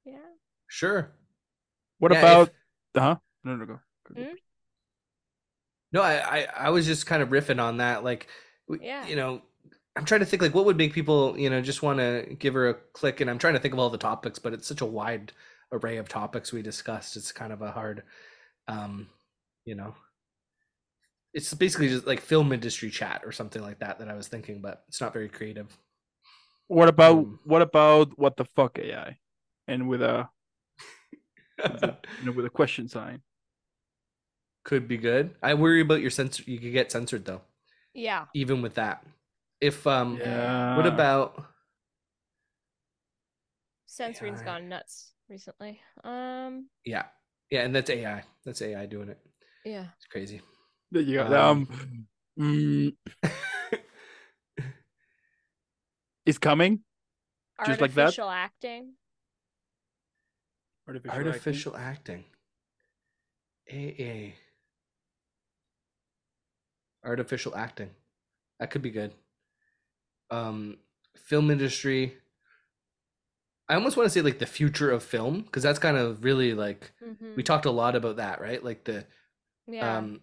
Yeah. 0.05 0.19
Sure. 0.69 1.11
What 1.99 2.13
yeah, 2.13 2.19
about 2.19 2.49
if- 2.49 2.55
uh 2.95 3.01
huh? 3.01 3.17
No, 3.45 3.57
no, 3.57 3.67
go. 3.67 3.81
go. 4.15 4.21
Mm? 4.21 4.35
No, 5.93 6.03
I, 6.03 6.15
I 6.41 6.47
I 6.67 6.71
was 6.71 6.87
just 6.87 7.07
kind 7.07 7.23
of 7.23 7.29
riffing 7.31 7.61
on 7.63 7.79
that. 7.79 8.05
Like, 8.05 8.29
Yeah. 8.81 9.07
you 9.07 9.17
know, 9.17 9.43
I'm 9.97 10.05
trying 10.05 10.21
to 10.21 10.27
think 10.27 10.43
like 10.43 10.55
what 10.55 10.65
would 10.67 10.77
make 10.77 10.93
people, 10.93 11.39
you 11.39 11.49
know, 11.51 11.61
just 11.63 11.83
want 11.83 11.99
to 12.01 12.37
give 12.39 12.55
her 12.55 12.69
a 12.69 12.75
click. 12.75 13.21
And 13.21 13.31
I'm 13.31 13.39
trying 13.39 13.55
to 13.55 13.61
think 13.61 13.75
of 13.75 13.81
all 13.81 13.91
the 13.91 13.99
topics, 13.99 14.39
but 14.39 14.53
it's 14.53 14.67
such 14.67 14.81
a 14.81 14.87
wide 14.87 15.33
array 15.73 15.97
of 15.99 16.09
topics 16.09 16.53
we 16.53 16.63
discussed. 16.63 17.17
It's 17.17 17.33
kind 17.33 17.53
of 17.53 17.63
a 17.63 17.71
hard, 17.73 18.03
um, 18.69 19.09
you 19.65 19.75
know, 19.75 19.95
it's 21.33 21.53
basically 21.55 21.89
just 21.89 22.07
like 22.07 22.21
film 22.21 22.53
industry 22.53 22.91
chat 22.91 23.23
or 23.25 23.33
something 23.33 23.63
like 23.63 23.79
that 23.81 23.99
that 23.99 24.09
I 24.09 24.15
was 24.15 24.29
thinking, 24.29 24.61
but 24.61 24.85
it's 24.89 25.01
not 25.01 25.13
very 25.13 25.29
creative. 25.29 25.67
What 26.69 26.89
about 26.89 27.19
Um, 27.19 27.39
what 27.45 27.63
about 27.63 28.19
what 28.19 28.37
the 28.37 28.45
fuck 28.45 28.79
AI? 28.79 29.19
And 29.69 29.89
with 29.89 30.03
a 30.03 30.29
you 31.83 32.25
know 32.25 32.33
with 32.33 32.45
a 32.47 32.51
question 32.51 32.89
sign. 32.89 33.23
Could 34.65 34.89
be 34.89 34.97
good. 34.97 35.37
I 35.43 35.55
worry 35.55 35.81
about 35.81 36.01
your 36.01 36.11
censor. 36.11 36.43
You 36.47 36.59
could 36.59 36.73
get 36.73 36.91
censored 36.91 37.25
though, 37.25 37.43
Yeah. 37.95 38.25
even 38.35 38.63
with 38.63 38.75
that. 38.75 39.07
If 39.61 39.87
um, 39.87 40.19
Yeah. 40.19 40.77
what 40.77 40.87
about 40.87 41.47
Censoring's 43.87 44.41
AI. 44.41 44.45
gone 44.45 44.69
nuts 44.69 45.13
recently. 45.29 45.81
Um. 46.05 46.69
yeah, 46.85 47.05
yeah, 47.51 47.63
and 47.63 47.75
that's 47.75 47.89
AI. 47.91 48.25
That's 48.45 48.61
AI 48.61 48.87
doing 48.87 49.09
it. 49.09 49.19
Yeah. 49.65 49.87
It's 49.97 50.07
crazy. 50.07 50.41
There 50.91 51.03
you 51.03 51.15
go. 51.19 51.27
Um, 51.27 51.69
Um, 51.71 52.07
mm, 52.39 52.97
is 56.27 56.39
coming. 56.39 56.81
Just 57.65 57.81
like 57.81 57.95
that? 57.95 58.03
Artificial 58.03 58.29
acting. 58.31 58.93
Artificial. 60.87 61.11
acting. 61.17 61.29
Artificial 61.29 61.77
acting. 61.77 62.25
AA. 63.73 64.35
Artificial 67.05 67.57
acting. 67.57 67.91
That 68.59 68.71
could 68.71 68.83
be 68.83 68.91
good. 68.91 69.13
Um, 70.31 70.79
film 71.17 71.51
industry. 71.51 72.17
I 73.69 73.75
almost 73.75 73.97
want 73.97 74.07
to 74.07 74.11
say 74.11 74.21
like 74.23 74.39
the 74.39 74.47
future 74.47 74.91
of 74.91 75.03
film 75.03 75.43
because 75.43 75.63
that's 75.63 75.79
kind 75.79 75.97
of 75.97 76.23
really 76.25 76.55
like 76.55 76.93
Mhm. 77.05 77.35
we 77.37 77.43
talked 77.43 77.65
a 77.67 77.71
lot 77.71 77.97
about 77.97 78.17
that, 78.17 78.41
right? 78.41 78.63
Like 78.63 78.85
the 78.85 79.07
Yeah. 79.67 79.97
um 79.99 80.21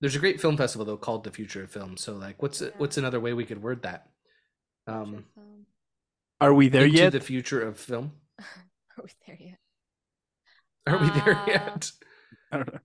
there's 0.00 0.16
a 0.16 0.18
great 0.18 0.40
film 0.40 0.56
festival 0.56 0.84
though 0.84 0.96
called 0.96 1.22
the 1.22 1.30
future 1.30 1.62
of 1.62 1.70
film. 1.70 1.96
So 1.96 2.16
like 2.16 2.42
what's 2.42 2.60
Yeah. 2.60 2.70
what's 2.78 2.96
another 2.98 3.20
way 3.20 3.32
we 3.34 3.44
could 3.46 3.62
word 3.62 3.82
that? 3.82 4.08
Future 5.04 5.24
Um. 5.36 5.66
Are 6.40 6.54
we 6.54 6.68
there 6.68 6.84
into 6.86 6.96
yet? 6.96 7.12
the 7.12 7.20
future 7.20 7.60
of 7.62 7.78
film. 7.78 8.12
Are 8.98 9.04
we 9.04 9.10
there 9.26 9.36
yet? 9.40 9.58
Are 10.86 10.98
we 10.98 11.10
there 11.10 11.34
Uh, 11.36 11.46
yet? 11.46 11.90
I 12.52 12.56
don't 12.58 12.72
know. 12.72 12.80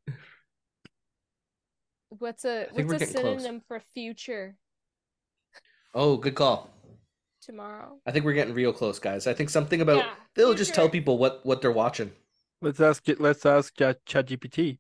What's 2.10 2.46
a 2.46 2.68
what's 2.72 2.94
a 2.94 2.98
getting 3.00 3.14
close. 3.14 3.42
synonym 3.42 3.62
for 3.68 3.80
future 3.94 4.56
Oh, 5.94 6.18
good 6.18 6.36
call. 6.36 6.70
tomorrow? 7.42 8.00
I 8.06 8.12
think 8.12 8.26
we're 8.26 8.34
getting 8.34 8.54
real 8.54 8.74
close, 8.74 9.00
guys. 9.00 9.28
I 9.28 9.34
think 9.34 9.50
something 9.50 9.80
about 9.82 9.98
Yeah, 9.98 10.10
they'll 10.36 10.54
just 10.54 10.74
tell 10.76 10.90
people 10.90 11.18
what 11.18 11.46
what 11.46 11.62
they're 11.62 11.72
watching. 11.72 12.12
Let's 12.62 12.80
ask 12.80 13.08
it. 13.10 13.20
Let's 13.22 13.46
ask 13.46 13.76
Chat 13.76 14.06
ChatGPT. 14.06 14.80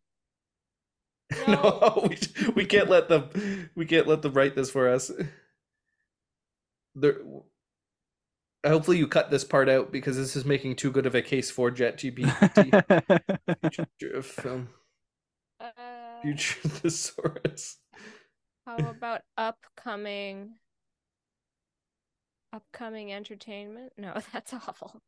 No, 1.47 2.07
we, 2.07 2.18
we 2.56 2.65
can't 2.65 2.89
let 2.89 3.10
them 3.10 3.69
we 3.76 3.85
can't 3.85 4.07
let 4.07 4.22
them 4.22 4.34
write 4.34 4.56
this 4.56 4.69
for 4.69 4.88
us. 4.89 5.11
There 6.95 7.17
hopefully 8.65 8.97
you 8.97 9.07
cut 9.07 9.30
this 9.30 9.43
part 9.43 9.69
out 9.69 9.91
because 9.91 10.17
this 10.17 10.35
is 10.35 10.45
making 10.45 10.76
too 10.76 10.91
good 10.91 11.05
of 11.05 11.15
a 11.15 11.22
case 11.22 11.51
for 11.51 11.72
ChatGPT. 11.72 12.72
Future 13.72 14.17
of 14.17 14.26
film. 14.26 14.69
Uh, 15.59 15.69
Future 16.22 16.67
thesaurus. 16.67 17.77
How 18.65 18.77
about 18.77 19.22
upcoming 19.38 20.55
upcoming 22.51 23.13
entertainment? 23.13 23.93
No, 23.97 24.13
that's 24.34 24.53
awful. 24.53 25.01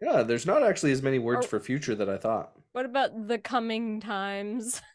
Yeah, 0.00 0.22
there's 0.22 0.46
not 0.46 0.62
actually 0.62 0.92
as 0.92 1.02
many 1.02 1.18
words 1.18 1.46
Or- 1.46 1.48
for 1.48 1.60
future 1.60 1.94
that 1.94 2.08
I 2.08 2.18
thought. 2.18 2.52
What 2.72 2.84
about 2.84 3.28
the 3.28 3.38
coming 3.38 4.00
times? 4.00 4.80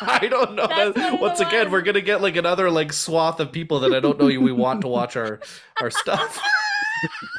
I 0.06 0.26
don't 0.28 0.54
know. 0.54 0.66
That's 0.66 0.94
That- 0.94 0.94
one 0.96 1.04
of 1.14 1.18
the 1.20 1.22
once 1.26 1.40
again, 1.40 1.70
we're 1.70 1.82
gonna 1.82 2.00
get 2.00 2.20
like 2.22 2.36
another 2.36 2.70
like 2.70 2.92
swath 2.92 3.38
of 3.40 3.52
people 3.52 3.80
that 3.80 3.92
I 3.92 4.00
don't 4.00 4.18
know 4.18 4.26
we 4.26 4.52
want 4.52 4.80
to 4.82 4.88
watch 4.88 5.16
our 5.16 5.40
our 5.80 5.90
stuff. 5.90 6.40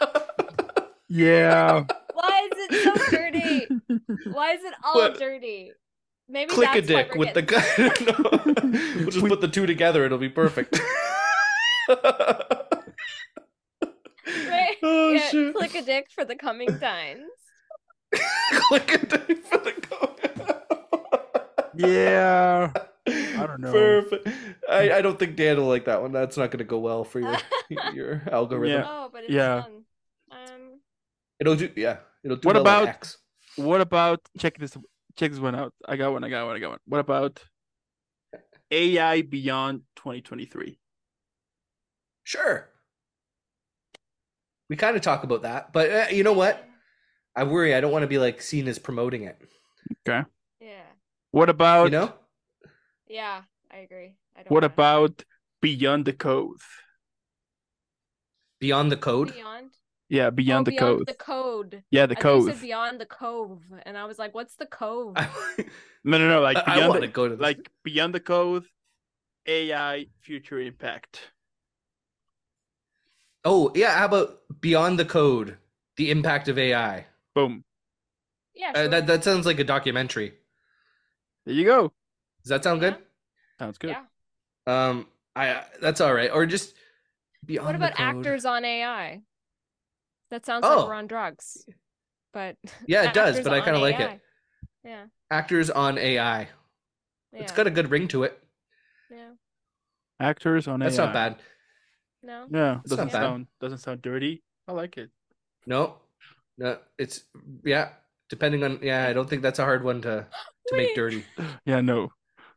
yeah. 1.07 1.85
Why 2.13 2.49
is 2.51 2.57
it 2.69 2.83
so 2.83 3.15
dirty? 3.17 3.67
Why 4.31 4.51
is 4.53 4.63
it 4.63 4.73
all 4.83 4.95
What? 4.95 5.17
dirty? 5.19 5.71
Maybe 6.29 6.49
Click 6.51 6.69
a 6.75 6.81
that's 6.81 6.89
why 6.93 7.03
dick 7.03 7.11
we're 7.15 7.19
with 7.19 7.33
the 7.33 7.41
getting- 7.41 7.87
guy. 7.89 8.05
no. 8.05 8.95
We'll 8.95 9.05
just 9.05 9.21
We- 9.21 9.29
put 9.29 9.41
the 9.41 9.47
two 9.47 9.65
together. 9.65 10.05
It'll 10.05 10.17
be 10.17 10.29
perfect. 10.29 10.79
Right? 14.27 14.77
Oh, 14.83 15.11
yeah, 15.11 15.29
shit. 15.29 15.55
click 15.55 15.75
a 15.75 15.81
dick 15.81 16.07
for 16.13 16.23
the 16.23 16.35
coming 16.35 16.79
times. 16.79 17.23
Click 18.69 18.93
a 18.93 18.97
dick 19.05 19.45
for 19.45 19.57
the 19.57 19.71
code. 19.73 20.60
Yeah. 21.75 22.71
I 23.07 23.47
don't 23.47 23.61
know. 23.61 23.71
Perfect. 23.71 24.27
I, 24.69 24.91
I 24.93 25.01
don't 25.01 25.17
think 25.17 25.35
Dan 25.35 25.57
will 25.57 25.67
like 25.67 25.85
that 25.85 26.01
one. 26.01 26.11
That's 26.11 26.37
not 26.37 26.51
going 26.51 26.59
to 26.59 26.63
go 26.65 26.77
well 26.79 27.03
for 27.03 27.19
your 27.19 27.37
your 27.93 28.21
algorithm. 28.31 28.81
Yeah. 28.81 28.85
Oh, 28.87 29.09
but 29.11 29.23
it's 29.23 29.33
Yeah. 29.33 29.61
fun. 29.63 29.83
Um, 30.31 30.79
It'll 31.39 31.55
do. 31.55 31.69
Yeah. 31.75 31.97
It'll 32.23 32.37
do. 32.37 32.45
What 32.47 32.55
well 32.55 32.61
about- 32.61 32.87
X. 32.87 33.17
What 33.57 33.81
about 33.81 34.21
check 34.37 34.57
this 34.57 34.77
check 35.17 35.31
this 35.31 35.39
one 35.39 35.55
out? 35.55 35.73
I 35.85 35.97
got 35.97 36.13
one, 36.13 36.23
I 36.23 36.29
got 36.29 36.45
one, 36.45 36.55
I 36.55 36.59
got 36.59 36.69
one. 36.69 36.79
What 36.85 36.99
about 36.99 37.43
AI 38.71 39.21
beyond 39.23 39.81
2023? 39.97 40.79
Sure. 42.23 42.69
We 44.69 44.77
kind 44.77 44.95
of 44.95 45.01
talk 45.01 45.25
about 45.25 45.41
that, 45.41 45.73
but 45.73 45.91
uh, 45.91 46.05
you 46.11 46.23
know 46.23 46.31
what? 46.31 46.65
I 47.35 47.43
worry. 47.43 47.75
I 47.75 47.81
don't 47.81 47.91
want 47.91 48.03
to 48.03 48.07
be 48.07 48.17
like 48.19 48.41
seen 48.41 48.67
as 48.69 48.79
promoting 48.79 49.23
it. 49.23 49.37
Yeah. 50.07 50.23
What 51.31 51.49
about 51.49 51.85
You 51.85 51.91
know? 51.91 52.13
Yeah, 53.07 53.41
I 53.71 53.77
agree. 53.77 54.15
I 54.35 54.43
don't 54.43 54.51
what 54.51 54.63
wanna- 54.63 54.73
about 54.73 55.23
beyond 55.61 56.05
the 56.05 56.13
code? 56.13 56.57
Beyond 58.59 58.91
the 58.91 58.97
code. 58.97 59.33
beyond? 59.33 59.71
Yeah, 60.09 60.29
beyond 60.29 60.67
oh, 60.67 60.71
the 60.71 60.77
beyond 60.77 60.97
code. 60.99 61.07
the 61.07 61.13
code. 61.13 61.83
Yeah, 61.89 62.05
the 62.05 62.17
I 62.17 62.21
thought 62.21 62.35
you 62.35 62.43
code. 62.45 62.53
said 62.53 62.61
beyond 62.61 62.99
the 62.99 63.05
cove, 63.05 63.61
and 63.85 63.97
I 63.97 64.05
was 64.05 64.19
like, 64.19 64.35
"What's 64.35 64.55
the 64.57 64.65
cove?" 64.65 65.15
No, 66.03 66.17
no, 66.17 66.27
no, 66.27 66.41
like 66.41 66.57
I 66.57 66.75
beyond 66.75 66.89
want 66.89 67.01
the, 67.01 67.07
to 67.07 67.13
go 67.13 67.27
to 67.29 67.35
this. 67.37 67.41
like 67.41 67.69
beyond 67.83 68.13
the 68.13 68.19
code, 68.19 68.65
AI 69.47 70.07
future 70.21 70.59
impact. 70.59 71.31
Oh 73.45 73.71
yeah. 73.73 73.97
How 73.97 74.05
about 74.05 74.41
beyond 74.59 74.99
the 74.99 75.05
code? 75.05 75.57
The 75.97 76.11
impact 76.11 76.47
of 76.49 76.57
AI. 76.57 77.05
Boom. 77.33 77.63
yeah, 78.53 78.71
Uh, 78.75 78.87
that 78.89 79.07
that 79.07 79.23
sounds 79.23 79.45
like 79.45 79.59
a 79.59 79.63
documentary. 79.63 80.33
There 81.45 81.55
you 81.55 81.65
go. 81.65 81.91
Does 82.43 82.49
that 82.49 82.63
sound 82.63 82.79
good? 82.79 82.97
Sounds 83.59 83.77
good. 83.77 83.91
Yeah. 83.91 84.03
Um, 84.67 85.07
I 85.35 85.63
that's 85.81 86.01
all 86.01 86.13
right. 86.13 86.31
Or 86.31 86.45
just 86.45 86.75
beyond. 87.45 87.67
What 87.67 87.75
about 87.75 87.99
actors 87.99 88.45
on 88.45 88.65
AI? 88.65 89.21
That 90.29 90.45
sounds 90.45 90.65
Oh. 90.65 90.77
like 90.79 90.87
we're 90.87 90.93
on 90.93 91.07
drugs, 91.07 91.65
but 92.33 92.55
Yeah, 92.87 93.03
it 93.03 93.13
does, 93.13 93.41
but 93.41 93.53
I 93.53 93.61
kinda 93.61 93.79
like 93.79 93.99
it. 93.99 94.21
Yeah, 94.83 95.05
Actors 95.29 95.69
on 95.69 95.97
AI. 95.97 96.49
yeah, 97.33 97.39
It's 97.41 97.51
got 97.51 97.67
a 97.67 97.71
good 97.71 97.91
ring 97.91 98.07
to 98.09 98.23
it. 98.23 98.41
yeah. 99.11 99.31
Actors 100.19 100.67
on 100.67 100.79
That's 100.79 100.97
AI. 100.97 101.05
That's 101.05 101.13
not 101.13 101.13
bad. 101.13 101.41
No, 102.23 102.47
Yeah, 102.51 102.79
It's 102.81 102.89
doesn't 102.89 103.05
not 103.07 103.13
bad. 103.13 103.21
sound 103.21 103.47
doesn't 103.59 103.79
sound 103.79 104.01
dirty. 104.01 104.43
I 104.67 104.71
like 104.73 104.97
it. 104.97 105.09
No, 105.65 105.97
no. 106.57 106.79
It's 106.97 107.25
yeah. 107.63 107.93
Depending 108.29 108.63
on 108.63 108.79
yeah, 108.81 109.07
I 109.07 109.13
don't 109.13 109.29
think 109.29 109.41
that's 109.41 109.59
a 109.59 109.65
hard 109.65 109.83
one 109.83 110.01
to 110.03 110.27
to 110.67 110.77
make 110.77 110.95
dirty. 110.95 111.25
Yeah, 111.65 111.81
no. 111.81 112.11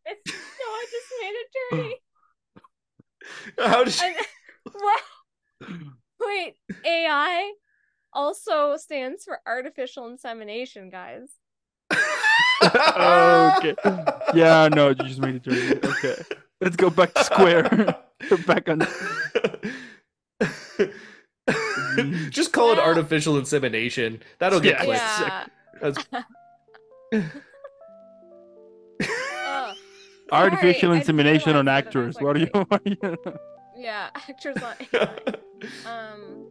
it's 0.05 0.33
no. 0.33 0.35
I 0.67 0.87
just 0.91 1.13
made 1.21 1.35
it 1.35 1.49
dirty. 1.71 1.95
How 3.71 3.85
did 3.85 4.01
And- 4.03 4.27
what? 4.73 5.03
Wait, 6.21 6.55
AI 6.85 7.53
also 8.13 8.77
stands 8.77 9.25
for 9.25 9.41
artificial 9.47 10.09
insemination, 10.09 10.91
guys. 10.91 11.31
okay. 12.63 13.75
Yeah, 14.35 14.69
no, 14.73 14.89
you 14.89 14.95
just 14.97 15.21
made 15.21 15.37
it 15.37 15.43
dirty. 15.43 15.87
Okay. 15.87 16.23
Let's 16.61 16.77
go 16.77 16.91
back 16.91 17.13
to 17.15 17.25
square. 17.25 17.97
Back 18.47 18.69
on 18.69 18.81
Just 22.31 22.53
call 22.53 22.73
it 22.73 22.79
artificial 22.79 23.37
insemination. 23.39 24.21
That'll 24.39 24.61
get 24.61 24.79
Yeah. 24.79 24.85
clicks. 24.85 25.21
Yeah. 25.21 25.47
That's- 25.83 26.25
Ugh. 27.13 27.25
Artificial 30.35 30.89
Sorry, 30.91 30.99
insemination 30.99 31.57
on 31.57 31.67
realize 31.67 31.85
that. 31.85 31.97
I 31.97 32.01
was 32.07 32.17
actors. 32.17 32.21
What 32.21 32.37
are 32.37 32.41
you? 32.41 32.49
What 32.53 32.83
are 32.87 33.11
you? 33.13 33.39
Yeah, 33.77 34.09
actors 34.15 34.57
on 34.63 34.75
AI. 34.93 35.17
Um, 35.85 36.49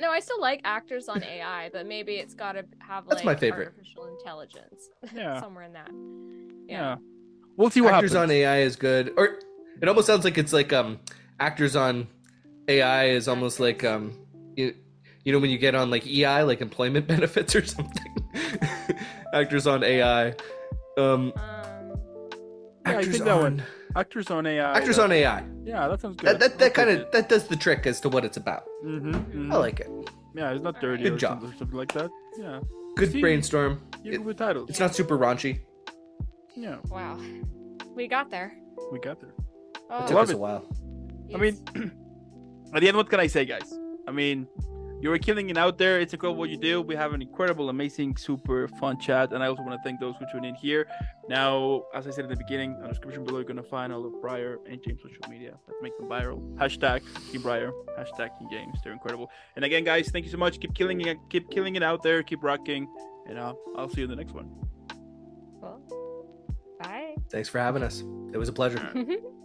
no, 0.00 0.10
I 0.10 0.20
still 0.20 0.40
like 0.40 0.60
actors 0.64 1.08
on 1.08 1.22
AI, 1.22 1.70
but 1.72 1.86
maybe 1.86 2.16
it's 2.16 2.34
got 2.34 2.52
to 2.52 2.64
have 2.78 3.06
like 3.06 3.16
That's 3.16 3.24
my 3.24 3.34
favorite. 3.36 3.68
artificial 3.68 4.06
intelligence 4.06 4.90
Yeah. 5.14 5.40
somewhere 5.40 5.64
in 5.64 5.72
that. 5.72 5.90
Yeah. 6.68 6.80
Yeah. 6.80 6.96
We'll 7.56 7.70
see 7.70 7.80
what 7.80 7.94
happens. 7.94 8.12
actors 8.12 8.16
happens. 8.18 8.30
on 8.30 8.36
AI 8.36 8.58
is 8.60 8.76
good. 8.76 9.14
Or 9.16 9.38
it 9.80 9.88
almost 9.88 10.06
sounds 10.06 10.24
like 10.24 10.36
it's 10.36 10.52
like 10.52 10.72
um 10.74 10.98
actors 11.40 11.74
on 11.74 12.06
AI 12.68 13.06
is 13.06 13.28
almost 13.28 13.58
like 13.60 13.82
um 13.84 14.12
you, 14.56 14.74
you 15.24 15.32
know 15.32 15.38
when 15.38 15.48
you 15.50 15.56
get 15.58 15.74
on 15.74 15.90
like 15.90 16.06
EI 16.06 16.42
like 16.42 16.60
employment 16.60 17.06
benefits 17.14 17.54
or 17.56 17.64
something. 17.64 18.14
actors 19.32 19.66
on 19.66 19.82
AI. 19.82 20.34
Um 20.98 21.32
Um, 21.36 21.55
I 22.86 22.94
actors 22.94 23.12
think 23.12 23.24
that 23.24 23.32
on 23.32 23.40
one- 23.42 23.62
Actors 23.96 24.30
on 24.30 24.46
AI. 24.46 24.76
actors 24.76 24.96
that- 24.96 25.02
on 25.04 25.12
AI. 25.12 25.42
Yeah, 25.64 25.88
that 25.88 26.00
sounds 26.00 26.16
good. 26.16 26.26
That 26.28 26.40
that, 26.40 26.58
that 26.58 26.74
kind 26.74 26.90
of 26.90 27.10
that 27.12 27.28
does 27.28 27.46
the 27.48 27.56
trick 27.56 27.86
as 27.86 28.00
to 28.02 28.08
what 28.08 28.24
it's 28.24 28.36
about. 28.36 28.64
Mm-hmm, 28.84 29.52
I 29.52 29.56
like 29.56 29.80
it. 29.80 29.90
Yeah, 30.34 30.52
it's 30.52 30.62
not 30.62 30.80
dirty 30.80 31.02
Good 31.02 31.14
or, 31.14 31.16
job. 31.16 31.40
Something, 31.40 31.54
or 31.54 31.58
something 31.58 31.78
like 31.78 31.92
that. 31.92 32.10
Yeah. 32.38 32.60
Good 32.96 33.12
See? 33.12 33.20
brainstorm. 33.20 33.80
You 34.02 34.12
It- 34.12 34.16
go 34.18 34.22
with 34.24 34.36
titles. 34.38 34.70
it's 34.70 34.80
not 34.80 34.94
super 34.94 35.16
raunchy. 35.18 35.60
Yeah, 36.54 36.76
wow, 36.88 37.18
we 37.94 38.06
got 38.08 38.30
there. 38.30 38.52
we 38.92 38.98
got 38.98 39.20
there. 39.20 39.34
Oh, 39.90 39.98
It 40.04 40.06
took 40.08 40.16
Love 40.16 40.24
us 40.24 40.30
it. 40.30 40.34
a 40.34 40.38
while. 40.38 40.64
I 41.34 41.38
mean, 41.38 41.54
at 42.74 42.80
the 42.80 42.88
end, 42.88 42.96
what 42.96 43.08
can 43.10 43.20
I 43.20 43.26
say, 43.26 43.44
guys? 43.44 43.68
I 44.08 44.12
mean, 44.12 44.46
you 45.00 45.10
were 45.10 45.18
killing 45.18 45.50
it 45.50 45.58
out 45.58 45.78
there. 45.78 46.00
It's 46.00 46.12
incredible 46.12 46.38
what 46.38 46.50
you 46.50 46.56
do. 46.56 46.80
We 46.80 46.96
have 46.96 47.12
an 47.12 47.22
incredible, 47.22 47.68
amazing, 47.68 48.16
super 48.16 48.68
fun 48.80 48.98
chat, 48.98 49.32
and 49.32 49.42
I 49.42 49.46
also 49.48 49.62
want 49.62 49.74
to 49.74 49.82
thank 49.84 50.00
those 50.00 50.14
who 50.18 50.26
tune 50.32 50.44
in 50.44 50.54
here. 50.54 50.86
Now, 51.28 51.84
as 51.94 52.06
I 52.06 52.10
said 52.10 52.24
in 52.24 52.30
the 52.30 52.36
beginning, 52.36 52.74
on 52.76 52.82
the 52.82 52.88
description 52.88 53.24
below, 53.24 53.38
you're 53.38 53.44
gonna 53.44 53.62
find 53.62 53.92
all 53.92 54.04
of 54.06 54.20
Briar 54.20 54.58
and 54.68 54.82
James' 54.82 55.02
social 55.02 55.28
media. 55.28 55.54
Let's 55.66 55.82
make 55.82 55.96
them 55.98 56.08
viral. 56.08 56.40
Hashtag 56.56 57.02
Team 57.30 57.42
Briar. 57.42 57.72
Hashtag 57.98 58.38
Team 58.38 58.48
James. 58.50 58.78
They're 58.82 58.92
incredible. 58.92 59.30
And 59.56 59.64
again, 59.64 59.84
guys, 59.84 60.08
thank 60.08 60.24
you 60.24 60.30
so 60.30 60.38
much. 60.38 60.60
Keep 60.60 60.74
killing 60.74 61.00
it. 61.02 61.18
Keep 61.30 61.50
killing 61.50 61.76
it 61.76 61.82
out 61.82 62.02
there. 62.02 62.22
Keep 62.22 62.42
rocking. 62.42 62.88
And 63.28 63.38
uh, 63.38 63.54
I'll 63.76 63.88
see 63.88 64.02
you 64.02 64.04
in 64.04 64.10
the 64.10 64.16
next 64.16 64.32
one. 64.32 64.48
cool. 65.60 65.80
Bye. 66.80 67.16
Thanks 67.30 67.48
for 67.48 67.58
having 67.58 67.82
us. 67.82 68.04
It 68.32 68.38
was 68.38 68.48
a 68.48 68.52
pleasure. 68.52 68.78
Alright. 68.78 69.18